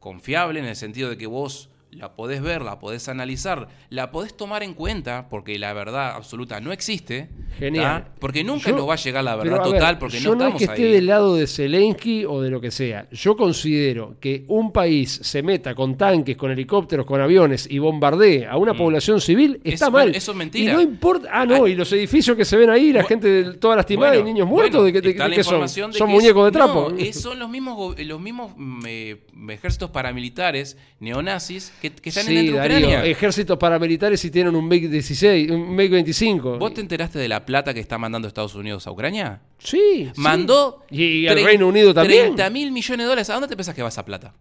confiable 0.00 0.60
en 0.60 0.66
el 0.66 0.76
sentido 0.76 1.10
de 1.10 1.18
que 1.18 1.26
vos 1.26 1.68
la 1.90 2.14
podés 2.14 2.42
ver, 2.42 2.62
la 2.62 2.78
podés 2.78 3.08
analizar, 3.08 3.68
la 3.90 4.10
podés 4.10 4.36
tomar 4.36 4.62
en 4.62 4.74
cuenta, 4.74 5.28
porque 5.30 5.58
la 5.58 5.72
verdad 5.72 6.12
absoluta 6.14 6.60
no 6.60 6.70
existe. 6.72 7.28
Genial. 7.58 8.04
¿tá? 8.04 8.10
Porque 8.20 8.44
nunca 8.44 8.70
Yo- 8.70 8.76
nos 8.76 8.88
va 8.88 8.92
a 8.94 8.96
llegar 8.96 9.24
la 9.24 9.34
verdad 9.36 9.62
ver, 9.62 9.62
total, 9.72 9.98
porque 9.98 10.20
yo 10.20 10.34
no 10.34 10.44
no 10.44 10.48
es 10.50 10.54
que 10.56 10.64
esté 10.64 10.84
ahí. 10.86 10.92
del 10.92 11.06
lado 11.06 11.34
de 11.34 11.46
Zelensky 11.46 12.24
o 12.24 12.40
de 12.42 12.50
lo 12.50 12.60
que 12.60 12.70
sea. 12.70 13.08
Yo 13.10 13.36
considero 13.36 14.16
que 14.20 14.44
un 14.48 14.70
país 14.70 15.18
se 15.22 15.42
meta 15.42 15.74
con 15.74 15.96
tanques, 15.96 16.36
con 16.36 16.50
helicópteros, 16.50 17.06
con 17.06 17.20
aviones 17.20 17.66
y 17.70 17.78
bombardee 17.78 18.46
a 18.46 18.56
una 18.58 18.74
población 18.74 19.20
civil 19.20 19.60
está 19.64 19.86
Eso- 19.86 19.90
mal. 19.92 20.14
eso 20.14 20.32
es 20.32 20.36
mentira. 20.36 20.72
Y 20.72 20.74
no 20.76 20.80
importa. 20.82 21.28
Ah, 21.32 21.46
no, 21.46 21.66
y 21.66 21.74
los 21.74 21.90
edificios 21.92 22.36
que 22.36 22.44
se 22.44 22.56
ven 22.56 22.70
ahí, 22.70 22.92
la 22.92 23.02
gente 23.04 23.54
toda 23.54 23.74
lastimada 23.76 24.12
Bueno, 24.12 24.28
y 24.28 24.32
niños 24.32 24.46
muertos, 24.48 24.82
bueno, 24.82 24.92
¿de 24.94 25.00
de- 25.00 25.12
de 25.14 25.18
la 25.18 25.30
qué 25.34 25.42
son? 25.42 25.62
de 25.62 25.68
Son 25.68 25.90
que 25.90 25.96
es- 25.98 26.08
muñecos 26.08 26.44
de 26.44 26.52
trapo. 26.52 26.90
No, 26.90 27.12
son 27.12 27.38
los 27.38 27.48
mismos, 27.48 27.98
los 27.98 28.20
mismos 28.20 28.52
mm, 28.56 28.82
eh, 28.86 29.16
ejércitos 29.48 29.90
paramilitares 29.90 30.76
neonazis 31.00 31.72
que, 31.80 31.90
que 31.90 32.08
están 32.08 32.24
sí, 32.26 32.36
en 32.36 32.54
Darío, 32.54 32.78
Ucrania. 32.88 33.04
ejércitos 33.04 33.56
paramilitares 33.58 34.24
y 34.24 34.30
tienen 34.30 34.54
un 34.56 34.68
MiG-16, 34.68 35.50
un 35.50 35.76
MiG-25. 35.76 36.58
¿Vos 36.58 36.74
te 36.74 36.80
enteraste 36.80 37.18
de 37.18 37.28
la 37.28 37.44
plata 37.44 37.72
que 37.74 37.80
está 37.80 37.98
mandando 37.98 38.28
Estados 38.28 38.54
Unidos 38.54 38.86
a 38.86 38.90
Ucrania? 38.92 39.40
Sí, 39.58 40.10
sí. 40.14 40.20
Mandó 40.20 40.84
Y, 40.90 41.04
y 41.04 41.28
al 41.28 41.42
Reino 41.42 41.68
Unido 41.68 41.92
también. 41.94 42.34
30 42.34 42.50
mil 42.50 42.72
millones 42.72 43.04
de 43.04 43.08
dólares. 43.08 43.30
¿A 43.30 43.34
dónde 43.34 43.48
te 43.48 43.56
pensás 43.56 43.74
que 43.74 43.82
va 43.82 43.88
esa 43.88 44.04
plata? 44.04 44.34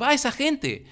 Va 0.00 0.08
a 0.10 0.14
esa 0.14 0.32
gente. 0.32 0.84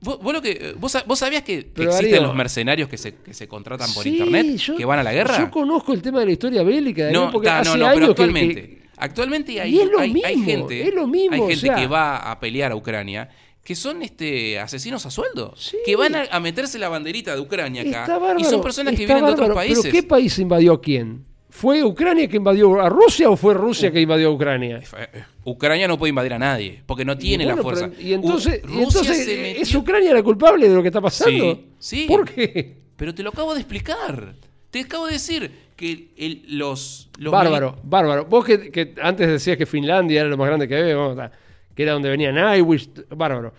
Vos, 0.00 0.20
vos 0.22 0.32
lo 0.34 0.42
que, 0.42 0.74
vos, 0.78 0.92
sa- 0.92 1.02
vos 1.06 1.18
sabías 1.18 1.42
que, 1.42 1.66
que 1.72 1.84
existen 1.84 2.10
Darío, 2.10 2.26
los 2.26 2.34
mercenarios 2.36 2.88
que 2.90 2.98
se, 2.98 3.14
que 3.14 3.32
se 3.32 3.48
contratan 3.48 3.90
por 3.94 4.02
Sí, 4.02 4.18
internet, 4.18 4.56
yo- 4.56 4.76
que 4.76 4.84
van 4.84 4.98
a 4.98 5.02
la 5.02 5.12
guerra? 5.14 5.38
Yo 5.38 5.50
conozco 5.50 5.94
el 5.94 6.02
tema 6.02 6.20
de 6.20 6.26
la 6.26 6.32
historia 6.32 6.62
bélica, 6.62 7.04
Darío, 7.04 7.20
No, 7.26 7.30
porque 7.32 7.46
ta, 7.48 7.60
hace 7.60 7.70
no, 7.70 7.76
no, 7.78 7.86
años 7.86 7.94
pero 8.00 8.10
actualmente. 8.10 8.54
que- 8.54 8.84
Actualmente 8.96 9.60
hay, 9.60 9.74
Y 9.74 9.80
es 9.80 9.90
lo 9.90 9.98
hay, 9.98 10.08
hay 10.24 10.36
mismo, 10.36 10.44
gente, 10.68 10.88
es 10.88 10.94
lo 10.94 11.06
mismo, 11.08 11.34
hay 11.34 11.40
o 11.40 11.46
gente 11.48 11.66
sea- 11.66 11.74
que 11.74 11.86
va 11.86 12.30
a 12.30 12.38
pelear 12.38 12.70
a 12.72 12.76
Ucrania 12.76 13.28
que 13.64 13.74
son 13.74 14.02
este 14.02 14.58
asesinos 14.60 15.04
a 15.06 15.10
sueldo, 15.10 15.54
Sí. 15.56 15.78
que 15.84 15.96
van 15.96 16.14
a, 16.14 16.24
a 16.30 16.38
meterse 16.38 16.78
la 16.78 16.88
banderita 16.88 17.34
de 17.34 17.40
Ucrania 17.40 17.80
acá 17.82 18.02
Está 18.02 18.18
bárbaro, 18.18 18.38
y 18.40 18.44
son 18.44 18.60
personas 18.62 18.94
que 18.94 19.06
vienen 19.06 19.24
de 19.24 19.32
otros 19.32 19.54
países. 19.54 19.82
¿Pero 19.82 19.92
qué 19.92 20.02
país 20.02 20.38
invadió 20.38 20.74
a 20.74 20.80
quién? 20.80 21.24
¿Fue 21.48 21.82
Ucrania 21.84 22.28
que 22.28 22.36
invadió 22.36 22.80
a 22.80 22.88
Rusia 22.88 23.30
o 23.30 23.36
fue 23.36 23.54
Rusia 23.54 23.90
que 23.92 24.00
invadió 24.00 24.28
a 24.28 24.32
Ucrania? 24.32 24.78
Eh, 24.78 25.08
eh, 25.14 25.24
Ucrania 25.44 25.86
no 25.88 25.96
puede 25.96 26.10
invadir 26.10 26.34
a 26.34 26.38
nadie 26.38 26.82
porque 26.84 27.04
no 27.04 27.16
tiene 27.16 27.44
Y 27.44 27.46
la 27.46 27.56
fuerza. 27.56 27.88
pero- 27.90 28.02
y 28.02 28.12
entonces, 28.12 28.60
y 28.68 28.78
entonces 28.82 29.26
¿es 29.28 29.74
Ucrania 29.74 30.12
la 30.12 30.22
culpable 30.22 30.68
de 30.68 30.74
lo 30.74 30.82
que 30.82 30.88
está 30.88 31.00
pasando? 31.00 31.54
Sí, 31.54 31.66
sí. 31.78 32.04
¿Por 32.08 32.24
qué? 32.28 32.76
Pero 32.96 33.14
te 33.14 33.22
lo 33.22 33.30
acabo 33.30 33.54
de 33.54 33.60
explicar. 33.60 34.34
Te 34.70 34.80
acabo 34.80 35.06
de 35.06 35.12
decir 35.12 35.50
que 35.76 36.08
el- 36.16 36.42
los, 36.58 37.08
los 37.18 37.32
bárbaro, 37.32 37.78
bárbaro. 37.84 38.24
Vos 38.26 38.44
que, 38.44 38.70
que 38.72 38.94
antes 39.00 39.26
decías 39.28 39.56
que 39.56 39.64
Finlandia 39.64 40.20
era 40.22 40.28
lo 40.28 40.36
más 40.36 40.48
grande 40.48 40.66
que 40.68 40.76
había, 40.76 40.96
vamos, 40.96 41.16
ta, 41.16 41.30
que 41.74 41.82
era 41.82 41.92
donde 41.92 42.08
venía 42.10 42.30
Nightwish, 42.32 42.88
bárbaro. 43.10 43.52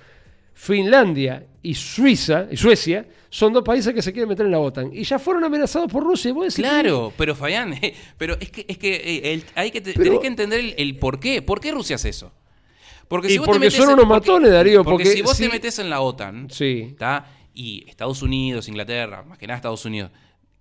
Finlandia 0.53 1.45
y 1.61 1.73
Suiza 1.75 2.47
y 2.49 2.55
Suecia 2.55 3.05
son 3.29 3.51
dos 3.51 3.63
países 3.63 3.93
que 3.93 4.01
se 4.01 4.13
quieren 4.13 4.29
meter 4.29 4.45
en 4.45 4.53
la 4.53 4.59
OTAN 4.59 4.89
y 4.93 5.03
ya 5.03 5.19
fueron 5.19 5.43
amenazados 5.43 5.91
por 5.91 6.01
Rusia. 6.03 6.29
y 6.29 6.31
vos 6.31 6.45
decís, 6.45 6.55
Claro, 6.65 7.11
pero 7.17 7.35
Fabián, 7.35 7.73
eh, 7.73 7.93
pero 8.17 8.37
es 8.39 8.49
que, 8.51 8.65
es 8.67 8.77
que 8.77 8.95
eh, 8.95 9.33
el- 9.33 9.43
hay 9.55 9.69
que 9.71 9.81
Pero- 9.81 10.01
tenés 10.03 10.19
que 10.19 10.27
entender 10.27 10.59
el, 10.61 10.73
el 10.77 10.97
por 10.97 11.19
qué. 11.19 11.41
¿Por 11.41 11.59
qué 11.59 11.71
Rusia 11.71 11.97
hace 11.97 12.09
eso? 12.09 12.31
Porque 13.09 13.31
Y 13.33 13.37
vos 13.37 13.45
porque 13.47 13.59
te 13.59 13.65
metés 13.65 13.75
son 13.77 13.93
unos 13.93 14.05
porque- 14.05 14.29
matones, 14.31 14.51
Darío, 14.51 14.83
porque 14.83 15.05
si 15.05 15.21
vos 15.21 15.35
si- 15.35 15.43
te 15.43 15.49
metes 15.51 15.77
en 15.79 15.89
la 15.89 15.99
OTAN, 16.01 16.47
Sí. 16.49 16.95
¿tá? 16.97 17.25
y 17.53 17.85
Estados 17.87 18.21
Unidos, 18.21 18.67
Inglaterra, 18.67 19.23
más 19.23 19.37
que 19.37 19.47
nada 19.47 19.55
Estados 19.57 19.85
Unidos, 19.85 20.11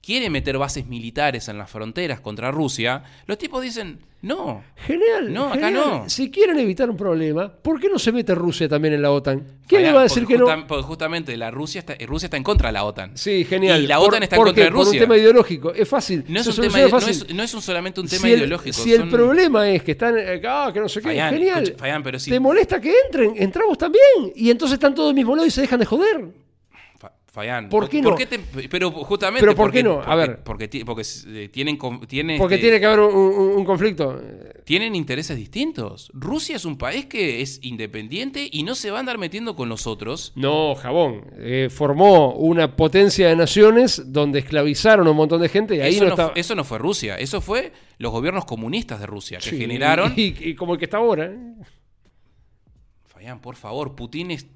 quiere 0.05 0.31
meter 0.31 0.59
bases 0.59 0.87
militares 0.87 1.49
en 1.49 1.59
las 1.59 1.71
fronteras 1.71 2.21
contra 2.21 2.51
Rusia, 2.51 3.03
los 3.27 3.39
tipos 3.39 3.63
dicen, 3.63 3.99
no. 4.23 4.65
Genial. 4.77 5.33
No, 5.33 5.49
acá 5.49 5.67
genial. 5.69 5.75
no. 5.75 6.09
Si 6.09 6.31
quieren 6.31 6.59
evitar 6.59 6.89
un 6.89 6.97
problema, 6.97 7.53
¿por 7.53 7.79
qué 7.79 7.89
no 7.91 7.99
se 7.99 8.11
mete 8.11 8.35
Rusia 8.35 8.69
también 8.69 8.95
en 8.95 9.03
la 9.03 9.11
OTAN? 9.11 9.47
¿Quién 9.67 9.83
le 9.83 9.93
va 9.93 10.01
a 10.01 10.03
decir 10.05 10.27
que 10.27 10.39
no? 10.39 10.47
Porque 10.67 10.83
justamente 10.83 11.37
la 11.37 11.51
Rusia 11.51 11.81
está, 11.81 11.95
Rusia 12.07 12.27
está 12.27 12.39
en 12.39 12.43
contra 12.43 12.71
de 12.71 12.73
la 12.73 12.85
OTAN. 12.85 13.17
Sí, 13.19 13.45
genial. 13.45 13.83
Y 13.83 13.87
la 13.87 14.01
OTAN 14.01 14.23
está 14.23 14.37
en 14.37 14.41
¿por 14.41 14.49
contra 14.49 14.65
de 14.65 14.71
Por 14.71 14.81
un 14.81 14.85
Rusia. 14.87 15.01
tema 15.01 15.17
ideológico. 15.19 15.75
Es 15.75 15.87
fácil. 15.87 16.25
No 16.27 16.41
es, 16.41 16.47
un 16.47 16.55
tema, 16.55 16.79
no, 16.81 16.89
fácil. 16.89 17.11
es, 17.11 17.35
no 17.35 17.43
es 17.43 17.55
un 17.55 17.61
solamente 17.61 18.01
un 18.01 18.09
tema 18.09 18.23
si 18.23 18.33
el, 18.33 18.39
ideológico. 18.39 18.83
si 18.83 18.95
el 18.95 19.09
problema 19.11 19.69
es 19.69 19.83
que 19.83 19.93
están 19.93 20.17
eh, 20.19 20.41
ah, 20.49 20.71
que 20.73 20.81
no 20.81 20.89
sé 20.89 21.01
qué, 21.01 21.09
Fabián, 21.09 21.35
genial. 21.35 21.63
escucha, 21.65 22.01
pero 22.03 22.19
si- 22.19 22.31
¿Te 22.31 22.41
molesta 22.41 22.81
que 22.81 22.95
entren? 23.07 23.35
Entramos 23.37 23.77
también. 23.77 24.33
Y 24.35 24.49
entonces 24.51 24.75
están 24.75 24.95
todos 24.95 25.09
del 25.11 25.17
mismo 25.17 25.37
lado 25.37 25.47
y 25.47 25.51
se 25.51 25.61
dejan 25.61 25.81
de 25.81 25.87
joder. 25.87 26.44
Fa- 27.35 27.41
Fayán, 27.41 27.69
¿Por 27.69 27.89
qué 27.89 28.01
no? 28.01 28.15
te- 28.15 28.39
pero 28.69 28.93
justamente. 28.93 29.41
¿Pero 29.41 29.57
por 29.57 29.67
porque- 29.67 29.79
qué 29.79 29.83
no? 29.83 29.95
A 30.01 30.05
porque- 30.05 30.17
ver. 30.17 30.43
Porque, 30.45 30.85
porque, 30.87 31.03
eh, 31.27 31.49
tienen, 31.49 31.77
com- 31.77 32.01
tiene, 32.07 32.39
Porque 32.39 32.55
este, 32.55 32.67
tiene 32.69 32.79
que 32.79 32.87
haber 32.87 33.01
un, 33.01 33.13
un- 33.13 33.49
un 33.57 33.65
conflicto. 33.65 34.21
tienen 34.65 34.95
intereses 34.95 35.37
distintos. 35.37 36.11
Rusia 36.15 36.55
es 36.55 36.65
un 36.65 36.79
país 36.79 37.07
que 37.07 37.43
es 37.43 37.59
independiente 37.65 38.49
y 38.51 38.63
no 38.63 38.77
se 38.77 38.91
va 38.93 38.99
a 38.99 39.01
andar 39.01 39.19
metiendo 39.19 39.57
con 39.57 39.69
los 39.69 39.87
otros. 39.89 40.33
No, 40.37 40.75
jabón. 40.77 41.23
Eh, 41.39 41.69
formó 41.71 42.35
una 42.35 42.77
potencia 42.77 43.29
de 43.29 43.35
naciones 43.37 44.13
donde 44.13 44.39
esclavizaron 44.39 45.07
a 45.07 45.11
un 45.11 45.17
montón 45.17 45.41
de 45.43 45.49
gente 45.49 45.75
y 45.77 45.81
ahí 45.81 45.97
eso, 45.97 46.05
no, 46.07 46.17
fu- 46.17 46.33
eso 46.37 46.55
no 46.55 46.63
fue 46.65 46.79
Rusia, 46.79 47.17
eso 47.19 47.41
fue 47.41 47.73
los 47.99 48.13
gobiernos 48.13 48.45
comunistas 48.45 49.01
de 49.01 49.07
Rusia 49.07 49.39
que 49.39 49.51
Sí, 49.51 49.59
generaron. 49.59 50.13
Y, 50.17 50.35
y 50.41 50.55
como 50.55 50.75
el 50.75 50.79
que 50.79 50.85
está 50.85 50.99
ahora. 50.99 51.27
¿eh? 51.27 51.39
Por 53.41 53.57
favor, 53.57 53.95
Putin 53.95 54.31
es 54.31 54.47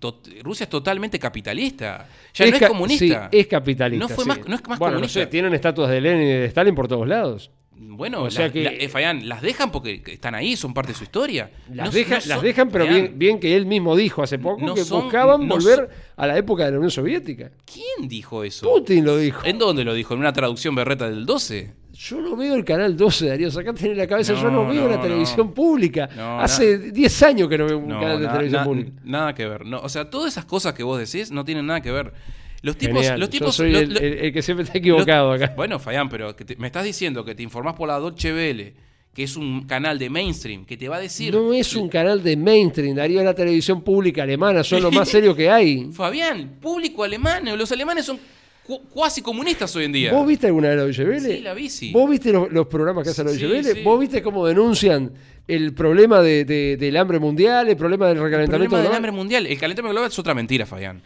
Rusia 0.42 0.64
es 0.64 0.70
totalmente 0.70 1.18
capitalista. 1.18 2.06
Ya 2.34 2.46
no 2.46 2.52
es 2.54 2.60
ca- 2.60 2.68
comunista. 2.68 3.28
sí, 3.32 3.38
es 3.38 3.46
capitalista. 3.46 4.06
No 4.08 4.14
fue 4.14 4.24
sí. 4.24 4.28
más- 4.28 4.38
no 4.46 4.54
es 4.56 4.68
más 4.68 4.78
bueno, 4.78 4.94
comunista. 4.96 5.20
No 5.20 5.24
sé, 5.24 5.30
tienen 5.30 5.54
estatuas 5.54 5.90
de 5.90 6.00
Lenin 6.00 6.22
y 6.22 6.30
de 6.30 6.44
Stalin 6.46 6.74
por 6.74 6.88
todos 6.88 7.06
lados. 7.08 7.50
Bueno, 7.80 8.24
O 8.24 8.30
sea 8.30 8.46
las- 8.46 8.52
que- 8.52 8.64
la- 8.64 8.72
eh, 8.72 8.88
Fayán, 8.88 9.28
las 9.28 9.40
dejan 9.40 9.70
porque 9.70 10.02
están 10.06 10.34
ahí, 10.34 10.56
son 10.56 10.74
parte 10.74 10.90
de 10.92 10.98
su 10.98 11.04
historia. 11.04 11.50
Las, 11.72 11.86
No- 11.86 11.92
deja- 11.92 12.16
no 12.16 12.20
son- 12.20 12.28
las 12.30 12.42
dejan, 12.42 12.70
pero 12.70 12.86
bien, 12.88 13.12
bien 13.16 13.38
que 13.38 13.54
él 13.54 13.66
mismo 13.66 13.94
dijo 13.96 14.20
hace 14.22 14.36
poco 14.38 14.66
No 14.66 14.74
que 14.74 14.84
son- 14.84 15.02
buscaban 15.04 15.48
volver 15.48 15.88
a 16.16 16.26
la 16.26 16.36
época 16.36 16.64
de 16.64 16.72
la 16.72 16.76
Unión 16.78 16.90
Soviética. 16.90 17.52
¿Quién 17.72 18.08
dijo 18.08 18.42
eso? 18.42 18.68
Putin 18.68 19.04
lo 19.04 19.16
dijo. 19.16 19.44
¿En 19.44 19.58
dónde 19.58 19.84
lo 19.84 19.94
dijo? 19.94 20.12
¿En 20.14 20.20
una 20.20 20.32
traducción 20.32 20.74
berreta 20.74 21.08
del 21.08 21.24
12? 21.24 21.72
Yo 22.00 22.20
no 22.20 22.36
veo 22.36 22.54
el 22.54 22.64
canal 22.64 22.96
12, 22.96 23.26
Darío. 23.26 23.48
Acá 23.48 23.72
tenés 23.74 23.96
la 23.96 24.06
cabeza. 24.06 24.32
yo 24.34 24.50
No, 24.50 24.68
veo 24.68 24.82
no, 24.84 24.88
la 24.88 25.00
televisión 25.02 25.48
no. 25.48 25.54
pública. 25.54 26.08
Hace 26.40 26.78
10 26.92 27.22
años 27.24 27.48
que 27.48 27.58
no 27.58 27.66
veo 27.66 27.78
un 27.78 27.88
canal 27.88 28.20
de 28.20 28.28
televisión 28.28 28.64
pública. 28.64 28.92
nada 29.04 29.34
que 29.34 29.46
ver. 29.48 29.66
No, 29.66 29.80
o 29.80 29.88
sea, 29.88 30.08
todas 30.08 30.32
esas 30.32 30.44
cosas 30.44 30.74
que 30.74 30.84
vos 30.84 30.98
decís 30.98 31.32
no 31.32 31.44
tienen 31.44 31.66
nada 31.66 31.80
que 31.80 31.90
ver. 31.90 32.12
Los 32.62 32.76
tipos, 32.76 32.96
Genial. 32.98 33.18
los 33.20 33.28
Yo 33.28 33.32
tipos, 33.32 33.54
soy 33.56 33.72
lo- 33.72 33.78
el, 33.80 33.94
lo- 33.94 34.00
el- 34.00 34.18
el 34.18 34.32
que 34.32 34.42
siempre 34.42 34.64
está 34.64 34.78
equivocado 34.78 35.32
los- 35.32 35.42
acá. 35.42 35.54
Bueno, 35.56 35.78
Fayán, 35.78 36.08
pero 36.08 36.34
que 36.36 36.44
te- 36.44 36.56
me 36.56 36.66
estás 36.68 36.84
diciendo 36.84 37.24
que 37.24 37.34
te 37.34 37.42
informás 37.42 37.74
por 37.74 37.86
la 37.88 37.98
Dolce 37.98 38.32
Vele, 38.32 38.74
que 39.14 39.22
es 39.24 39.36
un 39.36 39.64
canal 39.66 39.98
de 39.98 40.10
mainstream, 40.10 40.64
que 40.64 40.76
te 40.76 40.88
va 40.88 40.96
a 40.96 41.00
decir... 41.00 41.32
No 41.34 41.52
es 41.52 41.74
un 41.74 41.88
canal 41.88 42.22
de 42.22 42.36
mainstream, 42.36 42.94
Darío, 42.96 43.18
es 43.20 43.24
la 43.24 43.34
televisión 43.34 43.82
pública 43.82 44.22
alemana, 44.24 44.62
son 44.64 44.82
lo 44.82 44.90
más 44.92 45.08
serio 45.08 45.34
que 45.36 45.48
hay. 45.50 45.90
Fabián, 45.92 46.58
público 46.60 47.02
alemán, 47.04 47.44
los 47.56 47.70
alemanes 47.72 48.04
son 48.06 48.18
cuasi 48.92 49.22
comunistas 49.22 49.74
hoy 49.76 49.84
en 49.84 49.92
día. 49.92 50.12
¿Vos 50.12 50.26
viste 50.26 50.46
alguna 50.46 50.68
de 50.68 50.76
la 50.76 50.82
Deutsche? 50.84 51.20
Sí, 51.20 51.40
la 51.40 51.54
vi, 51.54 51.68
sí. 51.70 51.90
¿Vos 51.92 52.08
viste 52.10 52.32
los, 52.32 52.50
los 52.52 52.66
programas 52.66 53.04
que 53.04 53.10
hace 53.10 53.24
la 53.24 53.30
Deutsche 53.30 53.74
sí. 53.74 53.82
¿Vos 53.82 53.98
viste 53.98 54.22
cómo 54.22 54.46
denuncian 54.46 55.12
el 55.46 55.72
problema 55.74 56.20
de- 56.20 56.44
de- 56.44 56.76
del 56.76 56.96
hambre 56.96 57.18
mundial, 57.18 57.68
el 57.68 57.76
problema 57.76 58.06
del 58.08 58.18
El 58.18 58.22
recalentamiento 58.24 58.70
problema 58.70 58.78
del 58.78 58.82
global? 58.88 58.96
hambre 58.96 59.12
mundial, 59.12 59.46
el 59.46 59.58
calentamiento 59.58 59.94
global 59.94 60.10
es 60.10 60.18
otra 60.18 60.34
mentira, 60.34 60.66
Fabián. 60.66 61.02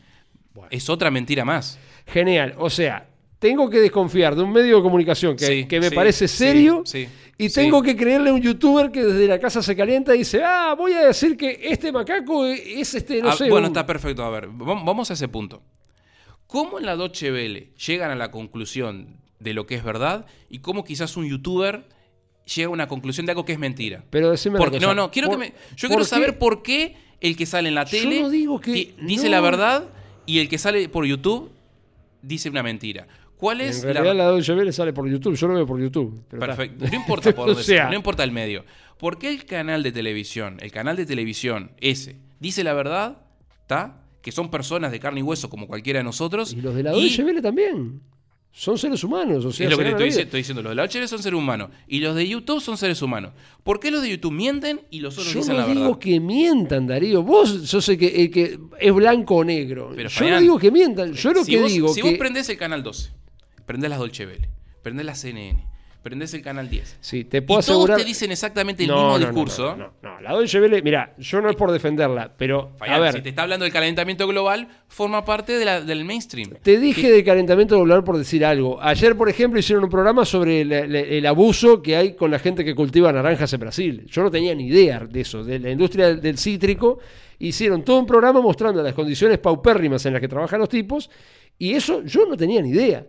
Es 0.71 0.89
otra 0.91 1.11
mentira 1.11 1.45
más. 1.45 1.79
Genial. 2.07 2.55
O 2.59 2.69
sea, 2.71 3.07
tengo 3.39 3.69
que 3.71 3.79
desconfiar 3.81 4.35
de 4.37 4.43
un 4.43 4.53
medio 4.53 4.77
de 4.77 4.83
comunicación 4.83 5.37
que, 5.37 5.47
Sí, 5.47 5.65
que 5.67 5.81
me 5.81 5.89
sí, 5.89 5.95
parece 5.95 6.29
serio 6.29 6.83
sí, 6.85 7.09
y 7.39 7.49
tengo 7.49 7.83
que 7.83 7.97
creerle 7.97 8.31
a 8.31 8.33
un 8.35 8.41
youtuber 8.41 8.91
que 8.91 9.03
desde 9.05 9.27
la 9.27 9.39
casa 9.41 9.63
se 9.63 9.75
calienta 9.77 10.15
y 10.15 10.19
dice, 10.19 10.43
ah, 10.45 10.75
voy 10.77 10.93
a 10.93 11.07
decir 11.07 11.37
que 11.37 11.59
este 11.63 11.91
macaco 11.93 12.45
es 12.47 12.95
este, 12.95 13.21
no 13.23 13.31
Ah, 13.31 13.37
sé. 13.37 13.49
bueno, 13.49 13.67
un- 13.69 13.73
está 13.73 13.85
perfecto. 13.87 14.23
A 14.25 14.31
ver, 14.31 14.49
vam- 14.49 14.85
vamos 14.85 15.11
a 15.11 15.15
ese 15.15 15.27
punto. 15.29 15.63
¿Cómo 16.53 16.79
en 16.79 16.85
la 16.87 16.97
Deutsche 16.97 17.33
Welle 17.33 17.71
llegan 17.87 18.11
a 18.11 18.15
la 18.15 18.31
conclusión 18.31 19.17
de 19.41 19.55
lo 19.55 19.65
que 19.67 19.75
es 19.75 19.83
verdad 19.83 20.27
y 20.51 20.59
cómo 20.59 20.85
quizás 20.85 21.17
un 21.17 21.27
youtuber 21.27 21.85
llega 22.55 22.69
a 22.69 22.71
una 22.71 22.89
conclusión 22.89 23.25
de 23.25 23.33
algo 23.33 23.47
que 23.47 23.53
es 23.55 23.59
mentira? 23.59 24.05
Pero 24.11 24.31
decime 24.31 24.59
Porque- 24.59 24.79
no, 24.79 24.95
no, 24.95 25.11
quiero 25.11 25.29
¿por- 25.29 25.39
que 25.39 25.45
me, 25.47 25.55
yo 25.77 25.89
quiero 25.89 26.03
qué? 26.03 26.09
saber 26.09 26.39
por 26.39 26.63
qué 26.63 26.95
el 27.23 27.37
que 27.37 27.47
sale 27.47 27.69
en 27.71 27.75
la 27.75 27.87
tele 27.87 28.21
no 28.21 28.29
digo 28.29 28.61
que- 28.61 28.73
di- 28.73 28.95
dice 29.01 29.25
no. 29.25 29.31
la 29.31 29.41
verdad 29.41 29.89
y 30.27 30.41
el 30.41 30.49
que 30.51 30.59
sale 30.59 30.89
por 30.91 31.07
YouTube 31.07 31.51
dice 32.21 32.51
una 32.51 32.63
mentira. 32.63 33.09
¿Cuál 33.39 33.61
es 33.63 33.83
En 33.83 33.95
realidad 33.95 34.15
la 34.15 34.27
Deutsche 34.29 34.53
Welle 34.55 34.73
sale 34.73 34.93
por 34.93 35.09
YouTube, 35.09 35.35
yo 35.35 35.49
lo 35.49 35.55
veo 35.55 35.67
por 35.67 35.81
YouTube. 35.81 36.23
pero. 36.29 36.39
Perfecto. 36.41 36.85
No 36.87 36.95
importa 36.95 37.33
por 37.35 37.47
dónde 37.49 37.63
sea, 37.65 37.89
no 37.89 37.97
importa 37.97 38.23
el 38.23 38.31
medio. 38.31 38.65
¿Por 38.99 39.19
qué 39.19 39.31
el 39.31 39.47
canal 39.47 39.83
de 39.83 39.91
televisión, 39.91 40.59
el 40.61 40.71
canal 40.71 40.97
de 40.97 41.07
televisión 41.07 41.73
ese, 41.81 42.17
dice 42.39 42.63
la 42.63 42.75
verdad? 42.75 43.17
¿Está? 43.63 44.02
Que 44.23 44.33
son 44.33 44.51
personas 44.51 44.91
de 44.93 45.01
carne 45.01 45.21
y 45.21 45.23
hueso 45.23 45.51
como 45.51 45.67
cualquiera 45.67 45.99
de 45.99 46.05
nosotros. 46.05 46.53
Y 46.53 46.63
los 46.63 46.75
de 46.75 46.83
la 46.85 46.93
Welle 46.95 47.43
también. 47.43 48.01
Son 48.55 48.77
seres 48.77 49.03
humanos, 49.03 49.47
o 49.47 49.51
sea, 49.51 49.65
es 49.67 49.71
lo 49.73 49.79
que 49.79 49.85
te 49.85 49.91
estoy, 49.93 50.09
dici- 50.11 50.21
estoy 50.25 50.41
diciendo. 50.41 50.63
Los 50.63 50.73
de 50.73 50.77
la 50.77 50.83
HL 50.85 51.09
son 51.09 51.23
seres 51.23 51.39
humanos. 51.39 51.71
Y 51.89 52.01
los 52.01 52.15
de 52.15 52.29
YouTube 52.29 52.61
son 52.61 52.77
seres 52.77 53.01
humanos. 53.01 53.33
¿Por 53.65 53.81
qué 53.81 53.91
los 53.91 54.03
de 54.03 54.11
YouTube 54.11 54.33
mienten 54.33 54.83
y 54.91 55.01
los 55.01 55.15
otros 55.17 55.33
Yo 55.33 55.41
dicen 55.41 55.57
no 55.57 55.63
la 55.63 55.69
digo 55.69 55.81
verdad? 55.87 55.99
que 55.99 56.21
mientan, 56.21 56.87
Darío. 56.87 57.23
Vos 57.23 57.71
yo 57.71 57.81
sé 57.81 57.97
que, 57.97 58.09
el 58.25 58.31
que 58.31 58.59
es 58.79 58.93
blanco 58.93 59.37
o 59.37 59.45
negro. 59.45 59.93
Pero, 59.97 60.11
yo 60.11 60.15
no 60.15 60.27
Fabián, 60.27 60.43
digo 60.43 60.59
que 60.59 60.71
mientan. 60.71 61.15
Yo 61.15 61.33
lo 61.33 61.45
si 61.45 61.53
que 61.53 61.61
vos, 61.63 61.73
digo 61.73 61.89
si 61.95 62.03
que... 62.03 62.11
vos 62.11 62.19
prendés 62.19 62.47
el 62.51 62.59
canal 62.59 62.83
12, 62.83 63.11
prendés 63.65 63.89
las 63.89 63.99
Dolce 63.99 64.27
Vele, 64.27 64.51
prendés 64.83 65.07
la 65.07 65.15
CNN, 65.15 65.67
prendés 66.03 66.35
el 66.35 66.43
canal 66.43 66.69
10. 66.69 66.99
Sí, 67.01 67.25
te 67.25 67.39
Y 67.39 67.41
puedo 67.43 67.61
todos 67.61 67.69
asegurar... 67.71 67.99
te 67.99 68.05
dicen 68.05 68.31
exactamente 68.33 68.83
el 68.83 68.89
No, 68.91 68.97
mismo 68.97 69.13
no, 69.13 69.19
discurso. 69.19 69.77
No, 69.77 69.93
no, 70.03 70.15
no. 70.15 70.21
La 70.21 70.37
Welle, 70.37 70.83
mira, 70.83 71.15
yo 71.19 71.41
no 71.41 71.49
es 71.49 71.57
por 71.57 71.71
defenderla, 71.73 72.33
pero 72.37 72.73
a 72.81 72.99
ver, 72.99 73.15
si 73.15 73.23
te 73.23 73.29
está 73.31 73.43
hablando 73.43 73.65
del 73.65 73.73
calentamiento 73.73 74.27
global, 74.27 74.69
forma 74.89 75.25
parte 75.25 75.53
de 75.59 75.65
la- 75.65 75.81
del 75.81 76.05
mainstream. 76.05 76.51
te 76.63 76.79
dije 76.79 77.11
de 77.11 77.25
calentamiento 77.25 77.81
global 77.81 78.05
por 78.05 78.19
decir 78.19 78.45
algo. 78.45 78.81
Ayer, 78.83 79.17
por 79.17 79.29
ejemplo, 79.29 79.59
hicieron 79.61 79.85
un 79.85 79.91
programa 79.91 80.25
sobre 80.25 80.63
el, 80.63 80.73
el- 80.73 80.95
el 80.97 81.27
abuso 81.27 81.81
que 81.83 81.97
hay 81.97 82.15
con 82.15 82.31
la 82.31 82.39
gente 82.39 82.65
que 82.65 82.75
cultiva 82.75 83.13
naranjas 83.13 83.53
en 83.53 83.61
Brasil. 83.61 84.07
Yo 84.09 84.23
no 84.23 84.31
tenía 84.31 84.55
ni 84.55 84.67
idea 84.67 85.01
de 85.01 85.21
eso, 85.21 85.43
de 85.45 85.59
la 85.59 85.71
industria 85.71 86.09
del, 86.09 86.21
del 86.21 86.37
cítrico. 86.39 86.99
Hicieron 87.39 87.85
todo 87.85 87.99
un 87.99 88.07
programa 88.07 88.41
mostrando 88.41 88.83
las 88.83 88.95
condiciones 88.95 89.39
paupérrimas 89.39 90.05
en 90.07 90.13
las 90.13 90.21
que 90.21 90.29
trabajan 90.29 90.61
los 90.61 90.69
tipos 90.69 91.11
y 91.59 91.73
eso 91.75 92.03
yo 92.05 92.25
no 92.27 92.37
tenía 92.37 92.63
ni 92.63 92.71
idea. 92.71 93.05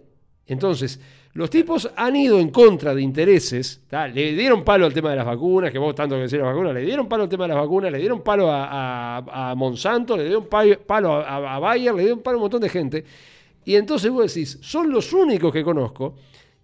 Entonces, 0.47 0.99
los 1.33 1.49
tipos 1.49 1.89
han 1.95 2.15
ido 2.15 2.39
en 2.39 2.49
contra 2.51 2.93
de 2.93 3.01
intereses, 3.01 3.81
le 4.13 4.33
dieron 4.33 4.63
palo 4.63 4.85
al 4.85 4.93
tema 4.93 5.09
de 5.09 5.15
las 5.15 5.25
vacunas, 5.25 5.71
que 5.71 5.79
vos 5.79 5.95
tanto 5.95 6.15
que 6.15 6.21
decís 6.21 6.37
las 6.37 6.47
vacunas, 6.47 6.73
le 6.75 6.81
dieron 6.81 7.07
palo 7.07 7.23
al 7.23 7.29
tema 7.29 7.45
de 7.45 7.47
las 7.49 7.57
vacunas, 7.57 7.91
le 7.91 7.97
dieron 7.97 8.21
palo 8.21 8.49
a, 8.51 9.53
Monsanto, 9.57 10.15
le 10.15 10.25
dieron 10.25 10.45
pa- 10.45 10.63
palo 10.85 11.13
a, 11.13 11.57
Bayer, 11.57 11.93
le 11.95 12.03
dieron 12.03 12.21
palo 12.21 12.35
a 12.35 12.37
un 12.37 12.43
montón 12.43 12.61
de 12.61 12.69
gente. 12.69 13.03
Y 13.65 13.75
entonces 13.75 14.11
vos 14.11 14.31
decís, 14.31 14.59
son 14.61 14.91
los 14.91 15.11
únicos 15.11 15.51
que 15.51 15.63
conozco 15.63 16.15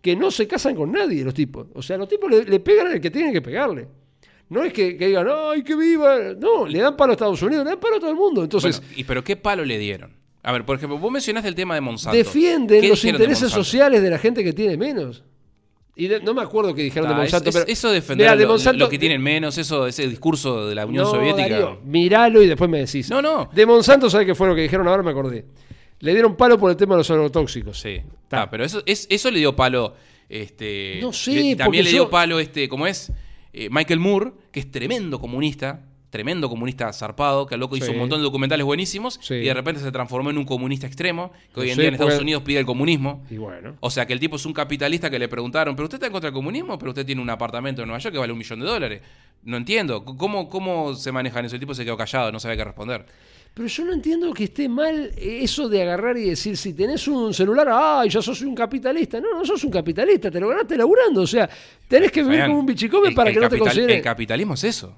que 0.01 0.15
no 0.15 0.29
se 0.29 0.47
casan 0.47 0.75
con 0.75 0.91
nadie, 0.91 1.23
los 1.23 1.33
tipos. 1.33 1.67
O 1.73 1.81
sea, 1.81 1.97
los 1.97 2.07
tipos 2.07 2.29
le, 2.29 2.59
pegan 2.59 2.87
al 2.87 3.01
que 3.01 3.09
tienen 3.09 3.33
que 3.33 3.41
pegarle. 3.41 3.87
No 4.49 4.63
es 4.63 4.71
que, 4.73 4.93
digan, 4.93 5.27
¡ay, 5.29 5.63
que 5.63 5.75
viva! 5.75 6.33
No, 6.37 6.65
le 6.67 6.79
dan 6.79 6.95
palo 6.95 7.11
a 7.11 7.13
Estados 7.13 7.41
Unidos, 7.41 7.63
le 7.63 7.71
dan 7.71 7.79
palo 7.79 7.97
a 7.97 7.99
todo 7.99 8.09
el 8.09 8.15
mundo. 8.15 8.43
Entonces, 8.43 8.81
¿y 8.95 9.03
pero 9.03 9.23
qué 9.23 9.35
palo 9.35 9.65
le 9.65 9.77
dieron? 9.77 10.18
A 10.43 10.51
ver, 10.51 10.65
por 10.65 10.77
ejemplo, 10.77 10.97
vos 10.97 11.11
mencionaste 11.11 11.49
el 11.49 11.55
tema 11.55 11.75
de 11.75 11.81
Monsanto. 11.81 12.17
defienden 12.17 12.81
¿Qué 12.81 12.87
los 12.89 13.01
de 13.01 13.09
intereses 13.09 13.51
sociales 13.51 14.01
de 14.01 14.09
la 14.09 14.17
gente 14.17 14.43
que 14.43 14.53
tiene 14.53 14.77
menos. 14.77 15.23
Y 15.95 16.07
de- 16.07 16.21
no 16.21 16.33
me 16.33 16.41
acuerdo 16.41 16.73
qué 16.73 16.81
dijeron 16.81 17.09
de 17.09 17.15
Monsanto, 17.15 17.49
es- 17.49 17.55
pero 17.57 17.67
eso 17.67 17.91
defender 17.91 18.23
Mirá, 18.25 18.31
a 18.31 18.35
de 18.37 18.43
lo, 18.45 18.53
Monsanto- 18.53 18.79
lo 18.79 18.89
que 18.89 18.97
tienen 18.97 19.21
menos, 19.21 19.57
eso, 19.57 19.85
ese 19.85 20.07
discurso 20.07 20.65
de 20.67 20.75
la 20.75 20.85
Unión 20.85 21.03
No, 21.03 21.11
Soviética. 21.11 21.49
Darío, 21.49 21.79
miralo 21.83 22.41
y 22.41 22.47
después 22.47 22.69
me 22.69 22.79
decís. 22.79 23.09
No, 23.09 23.21
no. 23.21 23.49
De 23.53 23.65
Monsanto, 23.65 24.09
¿sabes 24.09 24.25
qué 24.25 24.33
fue 24.35 24.47
lo 24.47 24.55
que 24.55 24.61
dijeron? 24.61 24.87
Ahora 24.87 25.03
me 25.03 25.11
acordé. 25.11 25.45
Le 25.99 26.13
dieron 26.13 26.37
palo 26.37 26.57
por 26.57 26.71
el 26.71 26.77
tema 26.77 26.95
de 26.95 26.99
los 26.99 27.11
agrotóxicos. 27.11 27.77
Sí. 27.77 27.97
Ta. 28.29 28.43
Ah, 28.43 28.49
pero 28.49 28.63
eso, 28.63 28.81
es, 28.85 29.07
eso 29.09 29.29
le 29.29 29.39
dio 29.39 29.53
palo. 29.57 29.93
Este, 30.29 30.99
No 31.01 31.11
sé, 31.11 31.31
le- 31.33 31.55
también 31.57 31.83
le 31.83 31.89
dio 31.89 32.03
yo- 32.05 32.09
palo, 32.09 32.39
este, 32.39 32.69
¿cómo 32.69 32.87
es? 32.87 33.11
Eh, 33.51 33.67
Michael 33.69 33.99
Moore, 33.99 34.31
que 34.53 34.61
es 34.61 34.71
tremendo 34.71 35.19
comunista, 35.19 35.81
tremendo 36.09 36.49
comunista 36.49 36.91
zarpado, 36.91 37.45
que 37.45 37.53
al 37.53 37.59
loco 37.59 37.77
hizo 37.77 37.91
un 37.91 37.97
montón 37.99 38.19
de 38.19 38.23
documentales 38.23 38.65
buenísimos 38.65 39.19
Sí. 39.21 39.35
y 39.35 39.45
de 39.45 39.53
repente 39.53 39.79
se 39.81 39.91
transformó 39.91 40.29
en 40.31 40.37
un 40.39 40.45
comunista 40.45 40.87
extremo, 40.87 41.31
que 41.53 41.59
hoy 41.61 41.69
en 41.69 41.77
día 41.77 41.87
en 41.89 41.93
Estados 41.93 42.13
porque- 42.13 42.23
Unidos 42.23 42.43
pide 42.43 42.59
el 42.59 42.65
comunismo. 42.65 43.23
Y 43.29 43.37
bueno. 43.37 43.75
O 43.79 43.89
sea, 43.91 44.05
que 44.07 44.13
el 44.13 44.19
tipo 44.19 44.35
es 44.37 44.45
un 44.45 44.53
capitalista 44.53 45.09
que 45.09 45.19
le 45.19 45.27
preguntaron, 45.27 45.75
¿pero 45.75 45.85
usted 45.85 45.97
está 45.97 46.07
en 46.07 46.11
contra 46.11 46.29
del 46.29 46.33
comunismo? 46.35 46.77
Pero 46.79 46.91
usted 46.91 47.05
tiene 47.05 47.21
un 47.21 47.29
apartamento 47.29 47.81
en 47.83 47.87
Nueva 47.87 47.99
York 47.99 48.13
que 48.13 48.19
vale 48.19 48.33
un 48.33 48.39
millón 48.39 48.59
de 48.59 48.65
dólares. 48.65 49.01
No 49.43 49.55
entiendo. 49.57 50.03
¿Cómo, 50.03 50.49
cómo 50.49 50.95
se 50.95 51.11
manejan 51.11 51.45
eso? 51.45 51.55
El 51.55 51.59
tipo 51.59 51.73
se 51.75 51.85
quedó 51.85 51.95
callado, 51.95 52.31
no 52.31 52.39
sabía 52.39 52.57
qué 52.57 52.63
responder. 52.65 53.05
Pero 53.53 53.67
yo 53.67 53.85
no 53.85 53.93
entiendo 53.93 54.31
que 54.33 54.45
esté 54.45 54.69
mal 54.69 55.11
eso 55.17 55.67
de 55.69 55.81
agarrar 55.81 56.15
y 56.17 56.29
decir, 56.29 56.55
si 56.55 56.73
tenés 56.73 57.07
un 57.07 57.33
celular, 57.33 57.67
¡ay, 57.71 58.09
ya 58.09 58.21
sos 58.21 58.41
un 58.41 58.53
capitalista! 58.55 59.19
No, 59.19 59.33
no 59.33 59.43
sos 59.45 59.63
un 59.63 59.71
capitalista, 59.71 60.29
te 60.29 60.39
lo 60.39 60.47
ganaste 60.49 60.77
laburando. 60.77 61.21
O 61.21 61.27
sea, 61.27 61.49
tenés 61.87 62.11
que 62.11 62.21
vivir 62.21 62.37
Fabián, 62.37 62.49
como 62.51 62.59
un 62.59 62.65
bichicome 62.67 63.09
el- 63.09 63.15
para 63.15 63.29
el 63.29 63.35
que 63.35 63.41
no 63.41 63.49
te 63.49 63.57
consideren. 63.57 63.97
El 63.97 64.03
capitalismo 64.03 64.53
es 64.53 64.63
eso. 64.65 64.95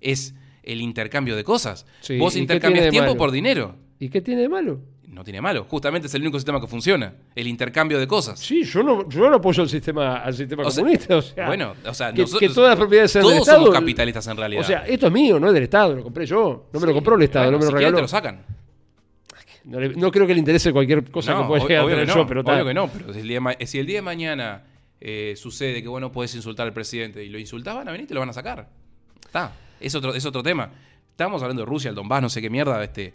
Es 0.00 0.32
el 0.68 0.80
intercambio 0.80 1.34
de 1.36 1.42
cosas. 1.44 1.86
Sí, 2.00 2.18
Vos 2.18 2.34
¿y 2.34 2.36
qué 2.38 2.40
intercambias 2.42 2.90
tiempo 2.90 3.16
por 3.16 3.30
dinero. 3.30 3.74
¿Y 3.98 4.08
qué 4.08 4.20
tiene 4.20 4.42
de 4.42 4.48
malo? 4.48 4.80
No 5.08 5.24
tiene 5.24 5.40
malo. 5.40 5.64
Justamente 5.68 6.06
es 6.06 6.14
el 6.14 6.20
único 6.22 6.38
sistema 6.38 6.60
que 6.60 6.66
funciona. 6.66 7.12
El 7.34 7.46
intercambio 7.48 7.98
de 7.98 8.06
cosas. 8.06 8.38
Sí, 8.38 8.62
yo 8.62 8.82
no, 8.82 9.08
yo 9.08 9.28
no 9.28 9.36
apoyo 9.36 9.62
al 9.62 9.68
sistema, 9.68 10.18
al 10.18 10.34
sistema 10.34 10.62
O 10.64 10.70
sea, 10.70 10.82
comunista. 10.82 11.16
O 11.16 11.22
sea, 11.22 11.46
bueno, 11.46 11.72
o 11.86 11.94
sea, 11.94 12.12
que, 12.12 12.20
nosotros- 12.22 12.40
que 12.48 12.54
todas 12.54 12.70
las 12.70 12.78
propiedades 12.78 13.10
sean 13.10 13.24
del 13.26 13.38
Estado. 13.38 13.58
somos 13.64 13.74
capitalistas 13.74 14.26
en 14.28 14.36
realidad. 14.36 14.62
O 14.62 14.66
sea, 14.66 14.86
esto 14.86 15.06
es 15.06 15.12
mío, 15.12 15.40
no 15.40 15.48
es 15.48 15.54
del 15.54 15.62
Estado, 15.64 15.96
lo 15.96 16.02
compré 16.04 16.26
yo. 16.26 16.68
No 16.72 16.78
me 16.80 16.86
lo 16.86 16.92
compró 16.94 17.16
el 17.16 17.22
Estado, 17.22 17.46
Bueno, 17.46 17.58
no 17.58 17.60
me 17.60 17.66
si 17.66 17.72
lo 17.72 17.78
regaló. 17.78 17.96
te 17.96 18.02
lo 18.02 18.08
sacan. 18.08 18.44
No, 19.64 19.80
le- 19.80 19.88
no 19.96 20.10
creo 20.10 20.26
que 20.26 20.32
le 20.34 20.38
interese 20.38 20.72
cualquier 20.72 21.10
cosa 21.10 21.32
no, 21.34 21.40
que 21.42 21.46
pueda 21.48 21.62
llegar 21.66 21.84
a 21.84 21.88
tener 21.88 22.08
no, 22.08 22.14
yo, 22.14 22.26
pero 22.26 22.40
obvio 22.42 22.52
tal. 22.54 22.66
que 22.66 22.74
no, 22.74 22.88
pero 22.88 23.12
si 23.12 23.20
el 23.20 23.28
día, 23.28 23.36
de 23.36 23.40
ma- 23.40 23.56
si 23.66 23.78
el 23.78 23.86
día 23.86 23.96
de 23.96 24.02
mañana 24.02 24.64
eh, 25.00 25.34
sucede 25.36 25.82
que 25.82 25.88
vos 25.88 26.00
no 26.00 26.10
podés 26.12 26.34
insultar 26.34 26.66
al 26.66 26.72
presidente 26.72 27.24
y 27.24 27.28
lo 27.28 27.38
insultás, 27.38 27.74
van 27.74 27.88
a 27.88 27.92
venir 27.92 28.04
y 28.04 28.08
te 28.08 28.14
lo 28.14 28.20
van 28.20 28.30
a 28.30 28.32
sacar. 28.32 28.68
Está, 29.24 29.52
es 29.80 29.94
otro, 29.94 30.14
es 30.14 30.24
otro 30.24 30.42
tema. 30.42 30.70
Estábamos 31.10 31.42
hablando 31.42 31.62
de 31.62 31.66
Rusia, 31.66 31.88
el 31.88 31.94
Donbass, 31.94 32.22
no 32.22 32.28
sé 32.28 32.40
qué 32.40 32.50
mierda, 32.50 32.82
este. 32.82 33.12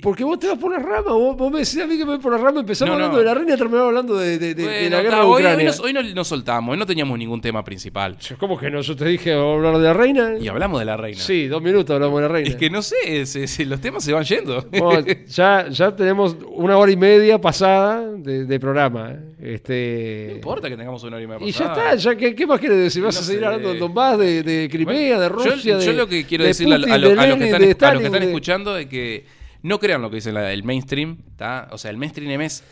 Porque 0.00 0.22
vos 0.22 0.38
te 0.38 0.46
vas 0.46 0.56
por 0.56 0.70
la 0.70 0.78
rama, 0.78 1.12
vos, 1.12 1.36
vos 1.36 1.50
me 1.50 1.58
decís 1.58 1.78
a 1.80 1.86
mí 1.86 1.98
que 1.98 2.04
me 2.04 2.12
voy 2.12 2.18
por 2.20 2.30
la 2.32 2.38
rama, 2.38 2.60
empezamos 2.60 2.92
No, 2.92 2.98
no. 2.98 3.04
hablando 3.06 3.18
de 3.18 3.24
la 3.24 3.34
reina 3.34 3.54
y 3.54 3.58
terminamos 3.58 3.88
hablando 3.88 4.16
de, 4.18 4.38
de- 4.38 4.54
de- 4.54 4.62
de 4.68 4.90
la 4.90 5.02
guerra 5.02 5.16
de 5.16 5.22
hoy, 5.22 5.44
hoy 5.44 5.64
nos, 5.64 5.80
hoy 5.80 5.92
no, 5.92 6.02
nos 6.02 6.28
soltamos, 6.28 6.72
hoy 6.72 6.78
no 6.78 6.86
teníamos 6.86 7.18
ningún 7.18 7.40
tema 7.40 7.64
principal. 7.64 8.16
¿Cómo 8.38 8.56
que 8.56 8.70
no? 8.70 8.80
Yo 8.82 8.94
te 8.94 9.04
dije 9.06 9.32
hablar 9.32 9.78
de 9.78 9.84
la 9.84 9.92
reina. 9.92 10.34
Y 10.40 10.46
hablamos 10.46 10.78
de 10.78 10.84
la 10.84 10.96
reina. 10.96 11.18
Sí, 11.20 11.48
dos 11.48 11.60
minutos 11.60 11.92
hablamos 11.92 12.20
de 12.20 12.28
la 12.28 12.32
reina. 12.32 12.50
Es 12.50 12.56
que 12.56 12.70
no 12.70 12.82
sé, 12.82 13.26
se- 13.26 13.48
se- 13.48 13.66
los 13.66 13.80
temas 13.80 14.04
se 14.04 14.12
van 14.12 14.22
yendo. 14.24 14.64
Bueno, 14.70 15.04
ya, 15.26 15.68
ya 15.68 15.96
tenemos 15.96 16.36
una 16.52 16.78
hora 16.78 16.92
y 16.92 16.96
media 16.96 17.40
pasada 17.40 18.00
de, 18.12 18.44
de 18.44 18.60
programa. 18.60 19.14
Este... 19.42 20.26
No 20.28 20.34
importa 20.36 20.68
que 20.68 20.76
tengamos 20.76 21.02
una 21.02 21.16
hora 21.16 21.24
y 21.24 21.26
media 21.26 21.46
Y 21.48 21.50
ya 21.50 21.66
pasada. 21.68 21.92
está, 21.94 22.10
ya, 22.12 22.16
¿qué, 22.16 22.34
qué 22.34 22.46
más 22.46 22.60
quieres 22.60 22.78
decir? 22.78 23.02
¿Vas 23.02 23.14
No 23.16 23.20
a 23.22 23.24
seguir 23.24 23.40
sé. 23.40 23.46
hablando 23.46 23.68
del 23.70 23.78
Donbass, 23.80 24.18
de, 24.18 24.42
de 24.44 24.68
Crimea, 24.70 25.18
de 25.18 25.28
Rusia? 25.28 25.56
yo, 25.56 25.78
de, 25.78 25.84
yo 25.86 25.92
lo 25.94 26.06
que 26.06 26.24
quiero 26.24 26.44
de 26.44 26.48
decirle 26.48 26.76
a, 26.76 26.78
lo- 26.78 26.84
Putin, 26.86 26.94
a 26.94 26.98
lo- 26.98 27.08
de 27.08 27.20
a 27.20 27.26
los 27.26 27.38
que 27.38 27.44
están, 27.44 27.60
de 27.60 27.64
a 27.66 27.92
los 27.94 28.00
que 28.00 28.06
están 28.06 28.20
de- 28.20 28.26
escuchando 28.26 28.76
es 28.76 28.86
que 28.86 29.39
no 29.62 29.78
crean 29.78 30.02
lo 30.02 30.10
que 30.10 30.16
dice 30.16 30.32
la- 30.32 30.52
el 30.52 30.62
mainstream, 30.64 31.18
¿tá? 31.36 31.68
O 31.72 31.78
sea, 31.78 31.90
el 31.90 31.96
mainstream 31.96 32.40
es... 32.40 32.64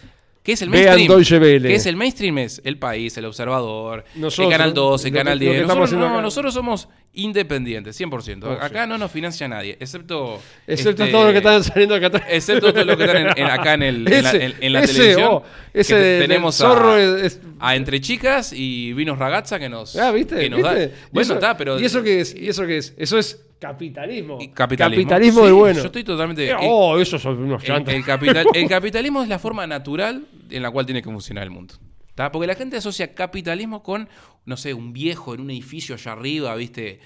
¿Qué 0.42 0.52
es 0.52 0.62
el 0.62 0.70
Vean 0.70 0.96
mainstream? 0.96 1.62
¿Qué 1.62 1.74
es 1.74 1.84
el 1.84 1.96
mainstream? 1.96 2.38
Es 2.38 2.62
el 2.64 2.78
país, 2.78 3.14
el 3.18 3.26
observador, 3.26 4.04
Nosotros, 4.14 4.46
el 4.46 4.50
Canal 4.52 4.72
12, 4.72 5.08
el 5.08 5.12
lo 5.12 5.18
Canal 5.20 5.34
lo 5.38 5.40
que 5.40 5.50
10. 5.50 5.60
estamos 5.60 5.78
Nosotros, 5.90 6.00
no, 6.08 6.14
acá. 6.14 6.22
nosotros 6.22 6.54
somos 6.54 6.88
independientes, 7.12 8.00
100%. 8.00 8.44
Oh, 8.44 8.52
acá 8.52 8.86
no 8.86 8.96
nos 8.96 9.10
financia 9.10 9.46
nadie, 9.46 9.76
excepto... 9.78 10.40
Excepto 10.66 11.02
este, 11.02 11.12
todos 11.12 11.24
los 11.24 11.32
que 11.32 11.38
están 11.38 11.64
saliendo 11.64 11.94
acá 11.96 12.06
atrás. 12.06 12.22
Excepto 12.30 12.72
todos 12.72 12.86
los 12.86 12.96
que 12.96 13.04
están 13.04 13.16
en- 13.26 13.32
en- 13.36 13.46
acá 13.46 13.74
en, 13.74 13.82
el, 13.82 14.10
en 14.10 14.22
la, 14.24 14.30
Ese, 14.30 14.44
en- 14.44 14.54
en 14.60 14.72
la 14.72 14.80
ese, 14.84 14.92
televisión. 14.94 15.28
oh, 15.32 15.42
ese 15.74 15.94
que 15.94 16.00
de- 16.00 16.20
tenemos 16.20 16.60
a, 16.62 16.98
es- 16.98 17.22
es- 17.34 17.40
a 17.60 17.76
Entre 17.76 18.00
Chicas 18.00 18.52
y 18.54 18.94
Vinos 18.94 19.18
Ragazza 19.18 19.58
que 19.58 19.68
nos, 19.68 19.96
Ah, 19.96 20.12
¿viste? 20.12 20.36
que 20.36 20.48
nos 20.48 20.62
da- 20.62 20.72
¿Viste? 20.74 20.94
¿Y 20.94 21.08
Bueno, 21.12 21.34
está, 21.34 21.56
pero... 21.58 21.78
¿Y 21.78 21.84
eso 21.84 22.02
qué 22.02 22.20
es? 22.22 22.34
¿Y 22.34 22.48
eso 22.48 22.64
qué 22.66 22.78
es? 22.78 22.94
Eso 22.96 23.18
es 23.18 23.44
capitalismo. 23.58 24.38
Y 24.40 24.48
Capitalismo. 24.48 25.02
Capitalismo 25.04 25.40
Sí, 25.40 25.46
del 25.46 25.54
bueno. 25.54 25.78
Yo 25.80 25.86
estoy 25.86 26.04
totalmente. 26.04 26.46
Eh, 26.46 26.50
el- 26.50 26.56
oh, 26.62 26.98
esos 26.98 27.20
son 27.20 27.38
unos 27.42 27.62
el, 27.64 27.68
llantos. 27.68 27.94
el 27.94 28.04
capital- 28.04 28.46
el 28.54 28.68
capitalismo 28.68 29.22
es 29.22 29.28
la 29.28 29.38
forma 29.38 29.66
natural 29.66 30.26
en 30.50 30.62
la 30.62 30.70
cual 30.70 30.86
tiene 30.86 31.02
que 31.02 31.10
funcionar 31.10 31.44
el 31.44 31.50
mundo. 31.50 31.74
¿tá? 32.14 32.32
Porque 32.32 32.46
la 32.48 32.54
gente 32.56 32.76
asocia 32.76 33.14
capitalismo 33.14 33.82
con, 33.82 34.08
no 34.44 34.56
sé, 34.56 34.74
un 34.74 34.92
viejo 34.92 35.34
en 35.34 35.40
un 35.40 35.50
edificio 35.50 35.94
allá 35.94 36.12
arriba, 36.12 36.54
¿viste? 36.56 36.98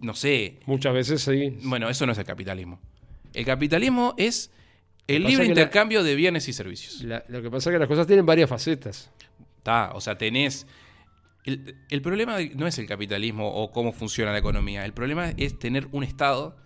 No 0.00 0.14
sé. 0.14 0.58
Muchas 0.66 0.92
veces 0.92 1.22
sí. 1.22 1.56
Bueno, 1.62 1.88
eso 1.88 2.04
no 2.06 2.12
es 2.12 2.18
el 2.18 2.24
capitalismo. 2.24 2.78
El 3.32 3.44
capitalismo 3.46 4.14
es 4.18 4.50
el 5.06 5.24
libre 5.24 5.44
la- 5.44 5.48
intercambio 5.50 6.02
de 6.02 6.14
bienes 6.14 6.46
y 6.48 6.52
servicios. 6.52 7.02
La- 7.04 7.24
lo 7.28 7.40
que 7.42 7.50
pasa 7.50 7.70
es 7.70 7.74
que 7.74 7.78
las 7.78 7.88
cosas 7.88 8.06
tienen 8.06 8.26
varias 8.26 8.50
facetas. 8.50 9.10
¿tá? 9.62 9.92
O 9.94 10.00
sea, 10.00 10.16
tenés... 10.18 10.66
El, 11.44 11.76
el 11.88 12.02
problema 12.02 12.36
no 12.54 12.66
es 12.66 12.78
el 12.78 12.86
capitalismo 12.86 13.48
o 13.52 13.72
cómo 13.72 13.92
funciona 13.92 14.32
la 14.32 14.38
economía. 14.38 14.84
El 14.84 14.92
problema 14.92 15.30
es 15.36 15.58
tener 15.58 15.88
un 15.92 16.04
Estado, 16.04 16.56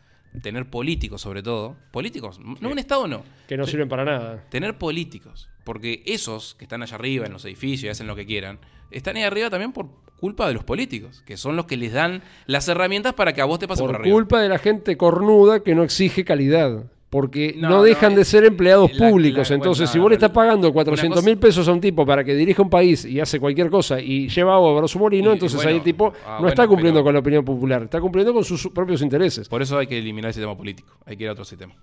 tener 0.43 0.69
políticos 0.69 1.21
sobre 1.21 1.43
todo. 1.43 1.77
Políticos, 1.93 2.41
no 2.41 2.69
un 2.71 2.79
Estado 2.79 3.07
no. 3.07 3.23
Que 3.47 3.57
no 3.57 3.67
sirven 3.67 3.89
para 3.89 4.05
nada. 4.05 4.45
Tener 4.51 4.77
políticos. 4.79 5.49
Porque 5.63 6.03
esos 6.07 6.55
que 6.57 6.65
están 6.65 6.83
allá 6.83 6.97
arriba 6.97 7.27
en 7.27 7.33
los 7.33 7.45
edificios 7.45 7.85
y 7.85 7.89
hacen 7.89 8.07
lo 8.07 8.17
que 8.17 8.27
quieran, 8.27 8.59
están 8.91 9.17
ahí 9.17 9.23
arriba 9.23 9.49
también 9.49 9.73
por 9.73 9.89
culpa 10.19 10.47
de 10.49 10.55
los 10.55 10.65
políticos, 10.65 11.23
que 11.27 11.37
son 11.37 11.57
los 11.57 11.67
que 11.67 11.77
les 11.77 11.93
dan 11.93 12.23
las 12.47 12.69
herramientas 12.69 13.15
para 13.15 13.33
que 13.33 13.41
a 13.41 13.45
vos 13.45 13.59
te 13.59 13.69
pase 13.69 13.81
por, 13.83 13.91
Por 13.93 14.01
arriba. 14.01 14.15
culpa 14.15 14.41
de 14.41 14.49
la 14.49 14.59
gente 14.59 14.97
cornuda 14.97 15.63
que 15.63 15.75
no 15.75 15.83
exige 15.83 16.25
calidad. 16.25 16.85
Porque 17.15 17.55
no, 17.57 17.85
dejan 17.85 18.17
de 18.17 18.25
ser 18.25 18.45
empleados 18.45 18.93
la- 18.93 19.09
públicos. 19.09 19.49
la- 19.49 19.55
Entonces, 19.55 19.83
bueno, 19.83 19.93
si 19.93 19.99
vos 20.01 20.11
le 20.11 20.15
estás 20.17 20.33
pagando 20.33 20.73
400 20.73 21.21
cosa- 21.21 21.25
mil 21.31 21.39
pesos 21.39 21.69
a 21.69 21.73
un 21.73 21.81
tipo 21.81 22.05
para 22.05 22.25
que 22.25 22.35
dirija 22.35 22.61
un 22.61 22.69
país 22.69 23.05
y 23.05 23.21
hace 23.21 23.39
cualquier 23.39 23.71
cosa 23.71 24.01
y 24.01 24.29
lleva 24.29 24.55
agua 24.55 24.75
para 24.75 24.89
su 24.89 24.99
molino, 24.99 25.33
entonces 25.33 25.55
bueno, 25.55 25.71
ahí 25.71 25.77
el 25.77 25.83
tipo 25.85 26.13
ah, 26.27 26.39
no 26.43 26.49
está 26.49 26.67
cumpliendo 26.67 26.99
pero- 26.99 27.05
con 27.05 27.15
la 27.15 27.21
opinión 27.21 27.45
popular, 27.45 27.85
está 27.85 28.01
cumpliendo 28.01 28.35
con 28.35 28.43
sus 28.43 28.67
propios 28.75 29.01
intereses. 29.01 29.49
Por 29.49 29.63
eso 29.63 29.79
hay 29.79 29.87
que 29.87 29.97
eliminar 29.97 30.31
el 30.31 30.35
sistema 30.35 30.57
político. 30.57 30.99
Hay 31.07 31.17
que 31.17 31.23
ir 31.23 31.29
a 31.29 31.33
otro 31.35 31.45
sistema. 31.45 31.75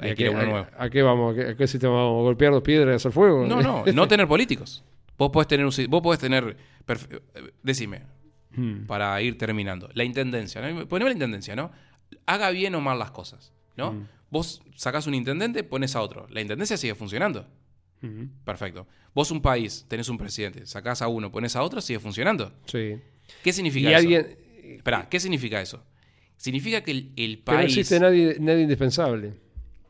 ¿Y 0.00 0.04
Hay 0.06 0.10
a 0.12 0.14
que 0.14 0.22
ir 0.22 0.28
a 0.28 0.30
uno 0.30 0.40
a- 0.40 0.44
nuevo. 0.46 0.66
¿A 0.78 0.88
qué 0.88 1.02
vamos? 1.02 1.36
¿A 1.38 1.54
qué, 1.54 1.62
a 1.64 1.66
sistema 1.66 1.92
vamos? 1.96 2.20
¿A 2.20 2.22
golpear 2.22 2.52
dos 2.54 2.62
piedras 2.62 2.94
y 2.94 2.96
hacer 2.96 3.12
fuego? 3.12 3.44
No, 3.46 3.60
no, 3.60 3.84
no 3.94 4.08
tener 4.08 4.26
políticos. 4.26 4.82
Vos 5.18 5.28
podés 5.30 5.46
tener 5.48 5.66
un 5.66 5.72
vos 5.90 6.00
podés 6.00 6.20
tener 6.20 6.56
eh, 6.88 7.50
decime 7.62 8.00
Hmm. 8.56 8.86
para 8.86 9.20
ir 9.20 9.36
terminando. 9.36 9.90
La 9.92 10.04
intendencia, 10.04 10.62
¿no? 10.66 10.88
Poneme 10.88 11.10
la 11.10 11.14
intendencia, 11.14 11.54
¿no? 11.54 11.70
Haga 12.24 12.48
bien 12.48 12.74
o 12.76 12.80
mal 12.80 12.98
las 12.98 13.10
cosas, 13.10 13.52
¿no? 13.76 13.92
Mm. 13.92 14.06
Vos 14.30 14.62
sacás 14.76 15.06
un 15.06 15.14
intendente, 15.14 15.62
pones 15.64 15.96
a 15.96 16.00
otro. 16.02 16.26
La 16.30 16.40
intendencia 16.40 16.76
sigue 16.76 16.94
funcionando. 16.94 17.46
Perfecto. 18.44 18.86
Vos 19.14 19.30
un 19.30 19.42
país, 19.42 19.84
tenés 19.88 20.08
un 20.08 20.16
presidente, 20.16 20.66
sacás 20.66 21.02
a 21.02 21.08
uno, 21.08 21.30
pones 21.30 21.56
a 21.56 21.62
otro, 21.62 21.80
sigue 21.80 21.98
funcionando. 22.00 22.52
Sí. 22.66 22.96
¿Qué 23.42 23.52
significa 23.52 23.90
Y 23.90 23.92
eso? 23.92 23.98
alguien. 23.98 24.38
Esperá, 24.76 25.08
¿qué 25.08 25.20
significa 25.20 25.60
eso? 25.60 25.84
Significa 26.36 26.82
que 26.82 26.92
el, 26.92 27.12
el 27.16 27.36
Que 27.38 27.52
no 27.52 27.58
país, 27.58 27.76
existe 27.76 28.00
nadie, 28.00 28.36
nadie 28.40 28.62
indispensable. 28.62 29.34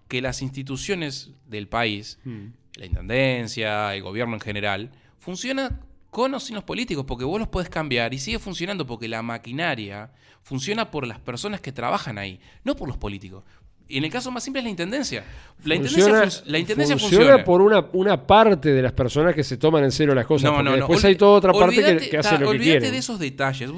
que 0.08 0.20
las 0.20 0.42
instituciones 0.42 1.30
del 1.46 1.68
país 1.68 2.18
Hmm. 2.24 2.46
la 2.76 2.86
intendencia, 2.86 3.94
el 3.94 4.02
gobierno 4.02 4.34
en 4.34 4.40
general, 4.40 4.90
funciona 5.18 5.80
con 6.10 6.34
o 6.34 6.40
sin 6.40 6.56
los 6.56 6.64
políticos, 6.64 7.04
porque 7.06 7.24
vos 7.24 7.38
los 7.38 7.48
podés 7.48 7.68
cambiar 7.68 8.12
y 8.14 8.18
sigue 8.18 8.40
funcionando 8.40 8.84
porque 8.86 9.06
la 9.06 9.22
maquinaria 9.22 10.10
funciona 10.42 10.90
por 10.90 11.06
las 11.06 11.20
personas 11.20 11.60
que 11.60 11.70
trabajan 11.70 12.18
ahí, 12.18 12.40
no 12.64 12.74
por 12.74 12.88
los 12.88 12.96
políticos. 12.96 13.44
Y 13.90 13.98
en 13.98 14.04
el 14.04 14.10
caso 14.10 14.30
más 14.30 14.44
simple 14.44 14.60
es 14.60 14.64
la 14.64 14.70
intendencia. 14.70 15.24
La 15.64 15.74
intendencia, 15.74 16.04
Funciona- 16.04 16.30
fun- 16.30 16.52
la 16.52 16.58
intendencia 16.58 16.96
funciona 16.96 17.24
funciona. 17.24 17.44
por 17.44 17.60
una, 17.60 17.84
una 17.92 18.26
parte 18.26 18.72
de 18.72 18.80
las 18.80 18.92
personas 18.92 19.34
que 19.34 19.42
se 19.44 19.56
toman 19.56 19.84
en 19.84 19.90
serio 19.92 20.14
las 20.14 20.24
cosas. 20.26 20.44
no, 20.44 20.52
porque 20.56 20.64
no, 20.64 20.70
no. 20.70 20.76
después 20.76 21.04
hay 21.04 21.16
toda 21.16 21.32
otra 21.32 21.52
parte 21.52 21.74
que, 21.76 21.82
olvídate- 21.82 22.08
que 22.08 22.16
hace 22.16 22.28
ta, 22.30 22.34
lo 22.38 22.46
que 22.46 22.50
olvídate 22.52 22.78
quiere. 22.78 22.90
de 22.92 22.98
esos 22.98 23.18
detalles. 23.18 23.68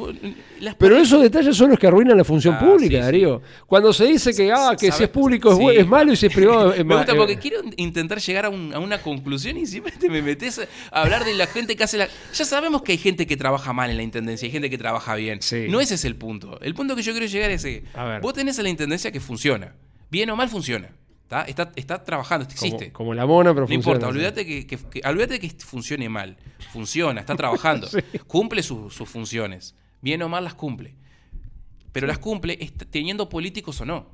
Las 0.61 0.75
Pero 0.77 0.97
esos 0.99 1.23
detalles 1.23 1.57
son 1.57 1.71
los 1.71 1.79
que 1.79 1.87
arruinan 1.87 2.17
la 2.17 2.25
función 2.25 2.55
Ah, 2.55 2.61
pública, 2.61 2.91
sí, 2.91 2.95
sí. 2.97 3.01
Darío. 3.01 3.43
Cuando 3.67 3.93
se 3.93 4.05
dice 4.05 4.33
que, 4.35 4.53
ah, 4.53 4.77
que 4.79 4.93
si 4.93 5.03
es 5.03 5.09
público 5.09 5.51
es, 5.53 5.59
bu- 5.59 5.73
Sí. 5.73 5.79
es 5.79 5.87
malo 5.89 6.13
y 6.13 6.17
si 6.17 6.27
es 6.27 6.35
privado 6.35 6.73
es 6.73 6.79
Me 6.85 6.85
malo. 6.85 6.99
gusta 7.01 7.15
porque 7.17 7.39
quiero 7.39 7.63
intentar 7.77 8.21
llegar 8.21 8.45
a, 8.45 8.51
un- 8.51 8.73
a 8.75 8.79
una 8.79 8.99
conclusión 9.01 9.57
y 9.57 9.67
siempre 9.67 9.93
te 9.99 10.09
me 10.11 10.21
metes 10.23 10.61
a 10.61 11.01
hablar 11.03 11.25
de 11.25 11.35
la 11.35 11.47
gente 11.47 11.75
que 11.75 11.85
hace 11.85 11.97
la... 11.97 12.07
Ya 12.35 12.45
sabemos 12.45 12.83
que 12.83 12.93
hay 12.93 12.99
gente 12.99 13.27
que 13.27 13.37
trabaja 13.37 13.73
mal 13.73 13.91
en 13.91 13.97
la 13.97 14.03
intendencia, 14.03 14.47
hay 14.47 14.53
gente 14.53 14.69
que 14.71 14.79
trabaja 14.79 15.15
bien. 15.17 15.41
No 15.71 15.81
ese 15.81 15.95
es 15.95 16.05
el 16.05 16.17
punto. 16.17 16.61
El 16.61 16.75
punto 16.75 16.95
que 16.95 17.03
yo 17.03 17.13
quiero 17.13 17.27
llegar 17.27 17.51
es 17.51 17.63
que 17.65 17.83
A 17.95 18.05
ver. 18.05 18.21
vos 18.21 18.35
tenés 18.35 18.59
a 18.59 18.63
la 18.63 18.69
intendencia 18.69 19.11
que 19.11 19.19
funciona. 19.21 19.73
Bien 20.13 20.29
o 20.31 20.37
mal 20.37 20.49
funciona. 20.51 20.91
¿tá? 21.27 21.43
Está, 21.45 21.73
está 21.75 22.05
trabajando, 22.05 22.45
existe. 22.47 22.93
como 22.93 23.15
la 23.15 23.25
mona, 23.25 23.55
pero 23.55 23.63
no 23.63 23.67
funciona. 23.69 23.97
importa, 23.97 24.09
olvídate 24.09 24.45
que, 24.45 24.67
que- 24.67 24.77
que- 24.77 25.01
olvídate 25.09 25.41
que 25.41 25.49
funcione 25.49 26.07
mal. 26.11 26.37
Funciona, 26.71 27.21
está 27.21 27.35
trabajando. 27.35 27.87
Sí. 27.91 28.01
Cumple 28.27 28.63
su- 28.63 28.91
sus 28.91 29.09
funciones. 29.09 29.75
Bien 30.03 30.21
o 30.23 30.29
mal 30.29 30.45
las 30.45 30.53
cumple. 30.55 30.95
Pero 31.93 32.07
las 32.07 32.19
cumple 32.19 32.57
teniendo 32.91 33.31
políticos 33.31 33.81
o 33.81 33.87
no. 33.87 34.07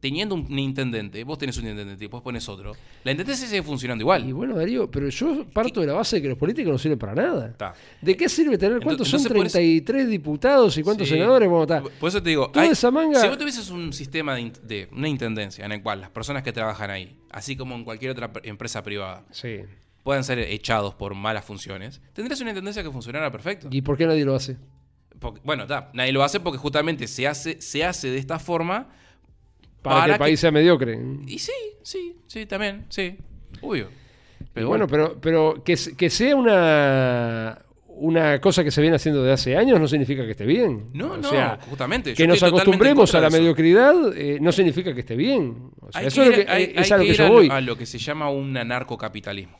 Teniendo 0.00 0.34
un 0.34 0.58
intendente, 0.58 1.22
vos 1.24 1.36
tenés 1.36 1.58
un 1.58 1.66
intendente 1.68 2.02
y 2.02 2.08
vos 2.08 2.22
pones 2.22 2.48
otro. 2.48 2.72
La 3.04 3.10
intendencia 3.10 3.46
sigue 3.46 3.62
funcionando 3.62 4.00
igual. 4.02 4.26
Y 4.26 4.32
bueno, 4.32 4.56
Darío, 4.56 4.90
pero 4.90 5.10
yo 5.10 5.44
parto 5.52 5.80
de 5.82 5.88
la 5.88 5.92
base 5.92 6.16
de 6.16 6.22
que 6.22 6.28
los 6.28 6.38
políticos 6.38 6.72
no 6.72 6.78
sirven 6.78 6.98
para 6.98 7.14
nada. 7.14 7.54
¿De 8.00 8.16
qué 8.16 8.26
sirve 8.30 8.56
tener 8.56 8.80
cuántos 8.80 9.08
Entonces, 9.08 9.28
son 9.28 9.36
por 9.36 9.46
eso- 9.46 9.58
33 9.58 10.08
diputados 10.08 10.78
y 10.78 10.82
cuántos 10.82 11.06
Sí. 11.06 11.14
senadores? 11.14 11.48
Bueno. 11.50 11.90
Por 12.00 12.08
eso 12.08 12.22
te 12.22 12.30
digo, 12.30 12.50
hay- 12.54 12.70
esa 12.70 12.90
manga- 12.90 13.20
si 13.20 13.28
vos 13.28 13.36
tuvieses 13.36 13.68
un 13.68 13.92
sistema 13.92 14.36
de, 14.36 14.88
una 14.92 15.08
intendencia 15.08 15.66
en 15.66 15.72
el 15.72 15.82
cual 15.82 16.00
las 16.00 16.08
personas 16.10 16.42
que 16.42 16.52
trabajan 16.52 16.90
ahí, 16.90 17.14
así 17.30 17.54
como 17.54 17.74
en 17.74 17.84
cualquier 17.84 18.12
otra 18.12 18.32
pr- 18.32 18.40
empresa 18.44 18.82
privada, 18.82 19.24
Sí. 19.30 19.58
puedan 20.02 20.24
ser 20.24 20.38
echados 20.38 20.94
por 20.94 21.14
malas 21.14 21.44
funciones, 21.44 22.00
tendrías 22.14 22.40
una 22.40 22.50
intendencia 22.50 22.82
que 22.82 22.90
funcionara 22.90 23.30
perfecto. 23.30 23.68
¿Y 23.70 23.82
por 23.82 23.98
qué 23.98 24.06
nadie 24.06 24.24
lo 24.24 24.34
hace? 24.34 24.56
Porque- 25.18 25.42
bueno, 25.44 25.64
está, 25.64 25.90
nadie 25.92 26.12
lo 26.12 26.24
hace 26.24 26.40
porque 26.40 26.56
justamente 26.58 27.06
se 27.06 27.28
hace, 27.28 27.60
se 27.60 27.84
hace 27.84 28.08
de 28.08 28.16
esta 28.16 28.38
forma. 28.38 28.88
Para, 29.82 29.94
Para 29.96 30.04
que 30.04 30.10
el 30.10 30.14
que- 30.14 30.18
país 30.18 30.40
sea 30.40 30.50
mediocre. 30.50 30.98
Y 31.26 31.38
sí, 31.38 31.52
sí, 31.82 32.16
sí, 32.26 32.46
también, 32.46 32.84
sí. 32.88 33.16
Obvio. 33.62 33.88
Pero 34.52 34.68
bueno, 34.68 34.86
pero, 34.86 35.18
pero 35.20 35.62
que, 35.64 35.76
que 35.96 36.10
sea 36.10 36.34
una, 36.36 37.58
una 37.88 38.40
cosa 38.40 38.64
que 38.64 38.70
se 38.70 38.80
viene 38.80 38.96
haciendo 38.96 39.22
de 39.22 39.32
hace 39.32 39.56
años 39.56 39.78
no 39.80 39.86
significa 39.86 40.24
que 40.24 40.32
esté 40.32 40.44
bien. 40.44 40.88
No, 40.92 41.12
O 41.12 41.16
no, 41.16 41.30
sea, 41.30 41.58
justamente. 41.68 42.14
que 42.14 42.26
nos 42.26 42.42
acostumbremos 42.42 43.14
a 43.14 43.20
la 43.20 43.30
mediocridad 43.30 43.94
eh, 44.16 44.38
no 44.40 44.50
significa 44.52 44.92
que 44.94 45.00
esté 45.00 45.14
bien. 45.16 45.70
O 45.80 45.92
sea, 45.92 46.00
Hay 46.00 46.06
eso 46.08 46.22
que 46.22 46.28
es, 46.30 46.38
lo 46.38 46.44
que, 46.44 46.50
hay- 46.50 46.74
a 46.76 46.96
lo 46.96 47.04
que 47.04 47.14
yo 47.14 47.24
a 47.26 47.28
voy. 47.30 47.48
a 47.50 47.60
lo 47.60 47.76
que 47.76 47.86
se 47.86 47.98
llama 47.98 48.28
un 48.30 48.56
anarcocapitalismo. 48.56 49.58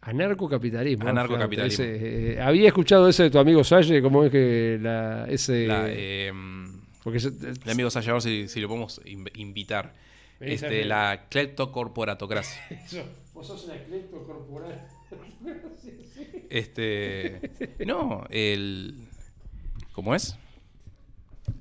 Anarcocapitalismo. 0.00 1.08
Anarcocapitalismo. 1.08 1.84
eh, 1.86 2.38
había 2.40 2.68
escuchado 2.68 3.08
ese 3.08 3.24
de 3.24 3.30
tu 3.30 3.38
amigo 3.38 3.62
Salle, 3.64 4.00
cómo 4.00 4.24
es 4.24 4.30
que 4.30 4.78
la, 4.80 5.26
ese... 5.28 5.66
La, 5.66 5.84
eh, 5.88 6.32
porque 7.08 7.20
se- 7.20 7.28
el 7.64 7.70
amigo 7.70 7.90
Sasha, 7.90 8.10
a 8.10 8.14
ver 8.14 8.22
si, 8.22 8.48
si 8.48 8.60
lo 8.60 8.68
podemos 8.68 9.00
inv- 9.04 9.30
invitar. 9.36 9.94
Este, 10.40 10.84
la 10.84 11.26
cleptocorporatocracia. 11.30 12.62
Vos 13.34 13.46
sos 13.46 13.64
un 13.64 13.72
eclecto 13.72 14.22
corporal. 14.24 14.86
Este. 16.50 17.40
No, 17.86 18.24
el. 18.30 18.94
¿Cómo 19.92 20.14
es? 20.14 20.36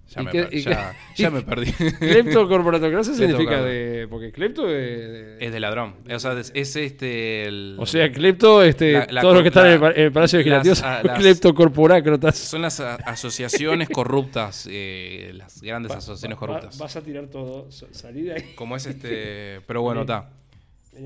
Ya, 0.09 0.22
¿Y 0.22 0.26
me, 0.26 0.31
qué- 0.31 0.43
per- 0.43 0.53
y 0.53 0.61
ya- 0.61 0.95
qué- 1.15 1.22
ya 1.23 1.30
me 1.30 1.41
perdí. 1.41 1.72
Cleptocorporatocracia 1.72 3.14
significa 3.14 3.49
Clepto, 3.49 3.65
de... 3.65 4.07
Porque 4.09 4.31
clepto 4.31 4.65
de- 4.68 5.38
es 5.39 5.51
de 5.51 5.59
ladrón. 5.59 5.95
O 6.14 6.19
sea, 6.19 6.34
es, 6.39 6.51
es 6.55 6.76
este. 6.76 7.45
El, 7.45 7.76
o 7.80 7.85
sea, 7.85 8.11
clepto, 8.11 8.64
este, 8.64 8.93
La- 8.93 9.07
la 9.09 9.22
todos 9.22 9.34
los 9.34 9.43
que 9.43 9.49
están 9.49 9.68
en 9.68 9.84
el, 9.95 10.11
Palacio 10.11 10.39
Legislativo 10.39 10.76
ah, 10.84 10.99
son 11.01 11.07
las- 11.07 11.19
cleptocorporácratas. 11.19 12.38
son 12.38 12.61
las 12.61 12.80
a- 12.80 12.95
asociaciones 12.95 13.89
corruptas, 13.89 14.68
eh, 14.72 15.31
las 15.35 15.61
grandes 15.61 15.91
asociaciones 15.91 16.38
corruptas. 16.38 16.77
vas 16.77 16.95
a 16.95 17.01
tirar 17.01 17.27
todo, 17.27 17.69
salí 17.72 18.22
de 18.23 18.34
ahí. 18.34 18.53
Como 18.55 18.76
es 18.77 18.85
este. 18.85 19.61
Pero 19.68 19.81
bueno, 19.81 20.01
está. 20.01 20.30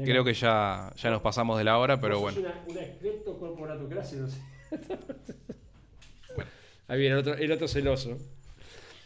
Creo 0.05 0.23
que 0.23 0.33
ya, 0.33 0.93
ya 0.95 1.09
nos 1.09 1.21
pasamos 1.21 1.57
de 1.57 1.65
la 1.65 1.77
hora, 1.77 1.99
pero 1.99 2.19
bueno. 2.19 2.39
Una, 2.39 2.53
una 2.67 2.81
cleptocorporatocracia, 2.99 4.19
no 4.19 4.27
sé. 4.29 4.37
Ahí 6.87 6.99
viene 6.99 7.13
el 7.15 7.19
otro, 7.19 7.33
el 7.35 7.51
otro 7.51 7.67
celoso. 7.67 8.17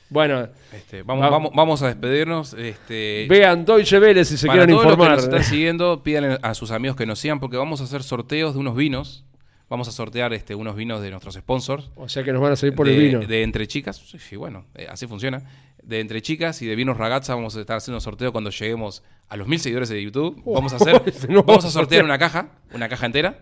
Bueno, 0.10 0.48
Este, 0.73 1.02
vamos, 1.03 1.23
Va- 1.26 1.30
vamos, 1.30 1.52
vamos 1.56 1.82
a 1.82 1.88
despedirnos. 1.88 2.53
Este, 2.53 3.26
vean 3.30 3.65
Deutsche 3.65 3.99
Welle 3.99 4.23
si 4.26 4.38
se 4.38 4.48
para 4.48 4.60
quieren 4.60 4.76
todos 4.76 4.86
los 4.86 4.95
que 4.95 5.02
informar. 5.02 5.18
nos 5.18 5.23
están 5.26 5.44
siguiendo, 5.52 6.03
pídanle 6.03 6.38
a 6.41 6.53
sus 6.53 6.72
amigos 6.72 6.95
que 6.95 7.06
nos 7.06 7.19
sigan 7.19 7.40
porque 7.40 7.57
vamos 7.57 7.82
a 7.82 7.86
hacer 7.86 8.03
sorteos 8.03 8.53
de 8.53 8.60
unos 8.60 8.76
vinos. 8.76 9.23
Vamos 9.68 9.88
a 9.88 9.91
sortear 9.91 10.32
este, 10.34 10.53
unos 10.53 10.76
vinos 10.76 11.02
de 11.02 11.10
nuestros 11.10 11.34
sponsors. 11.34 11.90
O 11.95 12.07
sea 12.07 12.23
que 12.23 12.32
nos 12.32 12.40
van 12.40 12.52
a 12.52 12.56
seguir 12.56 12.76
por 12.76 12.86
de, 12.88 12.94
el 12.95 13.02
vino. 13.02 13.19
de 13.22 13.41
entre 13.41 13.65
chicas. 13.68 13.98
Sí, 13.98 14.36
bueno, 14.36 14.65
eh, 14.76 14.86
así 14.90 15.07
funciona. 15.07 15.41
De 15.82 15.99
entre 15.99 16.22
chicas 16.22 16.61
y 16.61 16.68
de 16.68 16.76
vinos 16.76 16.98
ragazza 16.98 17.34
vamos 17.34 17.56
a 17.57 17.61
estar 17.61 17.77
haciendo 17.77 17.99
sorteo 17.99 18.32
cuando 18.32 18.52
lleguemos 18.52 19.02
a 19.27 19.38
los 19.38 19.48
mil 19.48 19.60
seguidores 19.60 19.90
de 19.90 20.02
YouTube. 20.03 20.40
Vamos 20.45 20.72
a 20.73 20.76
hacer, 20.76 21.02
No, 21.30 21.41
vamos 21.44 21.65
a 21.65 21.72
sortear. 21.72 22.03
una 22.06 22.19
caja, 22.19 22.49
una 22.73 22.88
caja 22.90 23.07
entera. 23.07 23.40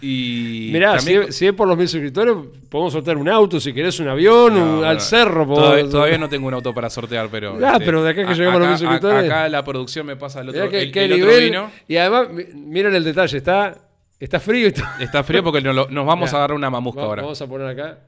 Y 0.00 0.70
Mirá, 0.72 0.98
si, 0.98 1.06
también- 1.06 1.22
es- 1.30 1.36
si 1.36 1.46
es 1.46 1.52
por 1.54 1.66
los 1.66 1.76
mil 1.76 1.88
suscriptores, 1.88 2.34
podemos 2.68 2.92
soltar 2.92 3.16
un 3.16 3.28
auto, 3.28 3.58
si 3.58 3.72
querés 3.72 3.98
un 3.98 4.08
avión, 4.08 4.54
No, 4.54 4.78
un- 4.80 4.84
al 4.84 5.00
cerro. 5.00 5.46
Todavía, 5.46 5.88
todavía 5.88 6.18
no 6.18 6.28
tengo 6.28 6.46
un 6.48 6.54
auto 6.54 6.74
para 6.74 6.90
sortear, 6.90 7.28
pero. 7.30 7.54
este, 7.54 7.64
Ah, 7.66 7.78
pero 7.78 8.02
de 8.04 8.10
acá 8.10 8.24
que 8.26 8.30
a- 8.30 8.34
lleguemos 8.34 8.56
a 8.56 8.58
los 8.58 8.66
acá- 8.66 8.70
mil 8.70 8.78
suscriptores. 8.78 9.30
Acá 9.30 9.48
la 9.48 9.64
producción 9.64 10.06
me 10.06 10.16
pasa 10.16 10.40
el 10.42 10.50
otro, 10.50 10.68
que- 10.68 10.82
el- 10.82 10.92
qué 10.92 11.04
el 11.06 11.12
otro 11.14 11.26
nivel. 11.26 11.44
vino. 11.44 11.70
Y 11.88 11.96
además, 11.96 12.28
mi- 12.30 12.44
miren 12.54 12.94
el 12.94 13.04
detalle, 13.04 13.38
está, 13.38 13.74
está 14.20 14.38
frío. 14.38 14.66
está- 14.68 14.96
Está 15.00 15.24
frío 15.24 15.42
porque 15.42 15.62
nos, 15.62 15.74
nos 15.90 16.04
vamos 16.06 16.28
Mirá, 16.28 16.36
a 16.36 16.40
agarrar 16.40 16.56
una 16.56 16.68
mamusca 16.70 17.00
va- 17.00 17.06
ahora. 17.06 17.22
Vamos 17.22 17.40
a 17.40 17.46
poner 17.46 17.66
acá. 17.68 17.98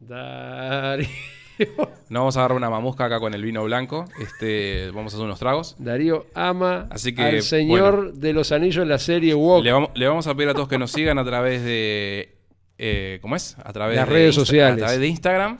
Dari. 0.00 1.08
No 2.08 2.20
vamos 2.20 2.36
a 2.36 2.40
agarrar 2.40 2.56
una 2.56 2.70
mamusca 2.70 3.04
acá 3.06 3.20
con 3.20 3.34
el 3.34 3.42
vino 3.42 3.62
blanco. 3.64 4.04
Este, 4.20 4.90
vamos 4.92 5.12
a 5.12 5.16
hacer 5.16 5.24
unos 5.24 5.38
tragos. 5.38 5.76
Darío 5.78 6.26
ama 6.34 6.86
Así 6.90 7.14
que, 7.14 7.22
al 7.22 7.42
señor 7.42 8.14
de 8.14 8.32
los 8.32 8.52
anillos 8.52 8.82
en 8.82 8.88
la 8.88 8.98
serie 8.98 9.34
Walk. 9.34 9.64
Le 9.64 9.72
vamos, 9.72 9.90
le 9.94 10.06
vamos 10.08 10.26
a 10.26 10.34
pedir 10.34 10.50
a 10.50 10.54
todos 10.54 10.68
que 10.68 10.78
nos 10.78 10.90
sigan 10.92 11.18
a 11.18 11.24
través 11.24 11.62
de. 11.64 12.36
eh, 12.78 13.18
¿Cómo 13.22 13.36
es? 13.36 13.56
A 13.64 13.72
través 13.72 13.96
Las 13.96 14.08
de 14.08 14.14
redes 14.14 14.34
Insta- 14.36 14.40
sociales. 14.40 14.74
A 14.74 14.86
través 14.86 15.00
de 15.00 15.06
Instagram. 15.08 15.58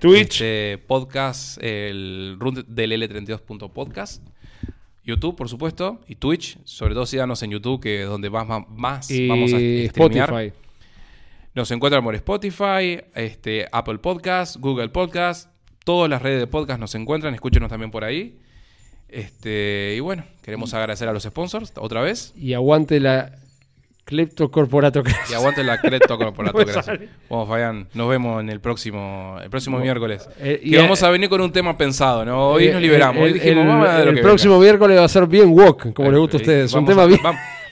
Twitch. 0.00 0.40
Este, 0.42 0.78
podcast, 0.86 1.58
el 1.62 2.36
root 2.38 2.66
del 2.66 2.92
L32.podcast. 2.92 4.22
YouTube, 5.04 5.36
por 5.36 5.48
supuesto. 5.48 6.00
Y 6.08 6.16
Twitch. 6.16 6.58
Sobre 6.64 6.94
todo 6.94 7.06
síganos 7.06 7.42
en 7.42 7.50
YouTube, 7.50 7.80
que 7.80 8.02
es 8.02 8.08
donde 8.08 8.28
más, 8.30 8.46
más, 8.46 8.62
más 8.68 9.10
y 9.10 9.28
vamos 9.28 9.52
a 9.52 9.56
streamear. 9.56 10.30
Spotify. 10.30 10.52
Nos 11.54 11.70
encuentran 11.70 12.02
por 12.02 12.14
Spotify, 12.16 13.00
este, 13.14 13.66
Apple 13.70 13.98
Podcast, 13.98 14.56
Google 14.56 14.88
Podcast. 14.88 15.50
Todas 15.84 16.10
las 16.10 16.20
redes 16.20 16.40
de 16.40 16.46
podcast 16.48 16.80
nos 16.80 16.94
encuentran. 16.96 17.32
Escúchenos 17.34 17.68
también 17.68 17.90
por 17.92 18.02
ahí. 18.04 18.38
Este, 19.08 19.94
y 19.96 20.00
bueno, 20.00 20.24
queremos 20.42 20.74
agradecer 20.74 21.08
a 21.08 21.12
los 21.12 21.22
sponsors 21.22 21.72
otra 21.76 22.00
vez. 22.00 22.32
Y 22.36 22.54
aguante 22.54 22.98
la 22.98 23.32
Cleptocorporato. 24.04 25.02
Y 25.30 25.34
aguante 25.34 25.62
la 25.62 25.78
Creto 25.80 26.18
Corporato, 26.18 26.58
No. 26.64 26.64
Bueno, 27.28 27.46
Fabián, 27.46 27.88
nos 27.94 28.08
vemos 28.08 28.40
en 28.40 28.50
el 28.50 28.60
próximo, 28.60 29.38
el 29.40 29.48
próximo 29.48 29.78
miércoles. 29.78 30.28
Eh, 30.40 30.58
y 30.60 30.72
que 30.72 30.78
vamos 30.78 31.02
a 31.04 31.10
venir 31.10 31.28
con 31.28 31.40
un 31.40 31.52
tema 31.52 31.76
pensado, 31.78 32.24
¿no? 32.24 32.48
Hoy 32.48 32.68
nos 32.70 32.82
liberamos. 32.82 33.22
Hoy 33.22 33.28
El, 33.28 33.34
dijimos, 33.34 33.88
el- 34.00 34.20
próximo 34.22 34.54
venga. 34.54 34.64
miércoles 34.64 34.98
va 34.98 35.04
a 35.04 35.08
ser 35.08 35.26
bien 35.28 35.48
Walk, 35.50 35.92
como 35.92 36.10
les 36.10 36.18
gusta 36.18 36.36
a 36.36 36.40
Eh, 36.40 36.42
ustedes. 36.42 36.72
Un 36.74 36.84
tema 36.84 37.06
bien. 37.06 37.20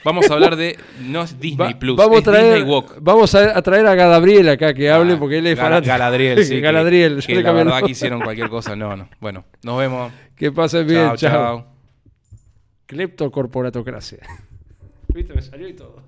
Vamos 0.03 0.29
a 0.29 0.33
hablar 0.35 0.55
de. 0.55 0.77
No 1.01 1.21
es 1.23 1.39
Disney 1.39 1.73
Va- 1.73 1.79
Plus, 1.79 1.95
vamos, 1.97 2.17
es 2.21 2.27
a 2.27 2.31
traer, 2.31 2.53
Disney 2.55 2.69
Walk. 2.71 2.95
vamos 3.01 3.35
a, 3.35 3.57
a 3.57 3.61
traer 3.61 3.85
a 3.87 3.95
Gadabriel 3.95 4.49
acá 4.49 4.73
que 4.73 4.89
hable 4.89 5.13
Ah, 5.13 5.17
porque 5.19 5.37
él 5.39 5.47
es 5.47 5.55
Gala- 5.57 5.69
fanático. 5.69 5.89
Galadriel, 5.89 6.43
sí. 6.43 6.49
que- 6.55 6.61
Galadriel, 6.61 7.23
Que, 7.25 7.35
le 7.35 7.41
la 7.43 7.51
verdad 7.51 7.81
que 7.83 7.91
hicieron 7.91 8.21
cualquier 8.21 8.49
cosa. 8.49 8.75
No, 8.75 8.95
no. 8.97 9.09
Bueno, 9.19 9.45
nos 9.63 9.77
vemos. 9.79 10.11
Que 10.35 10.51
pasen 10.51 10.85
bien, 10.87 11.05
Chao, 11.07 11.17
chao. 11.17 11.31
chao. 11.31 11.67
Cleptocorporatocracia. 12.87 14.19
Viste, 15.13 15.33
me 15.33 15.41
salió 15.41 15.67
y 15.67 15.73
todo. 15.73 16.01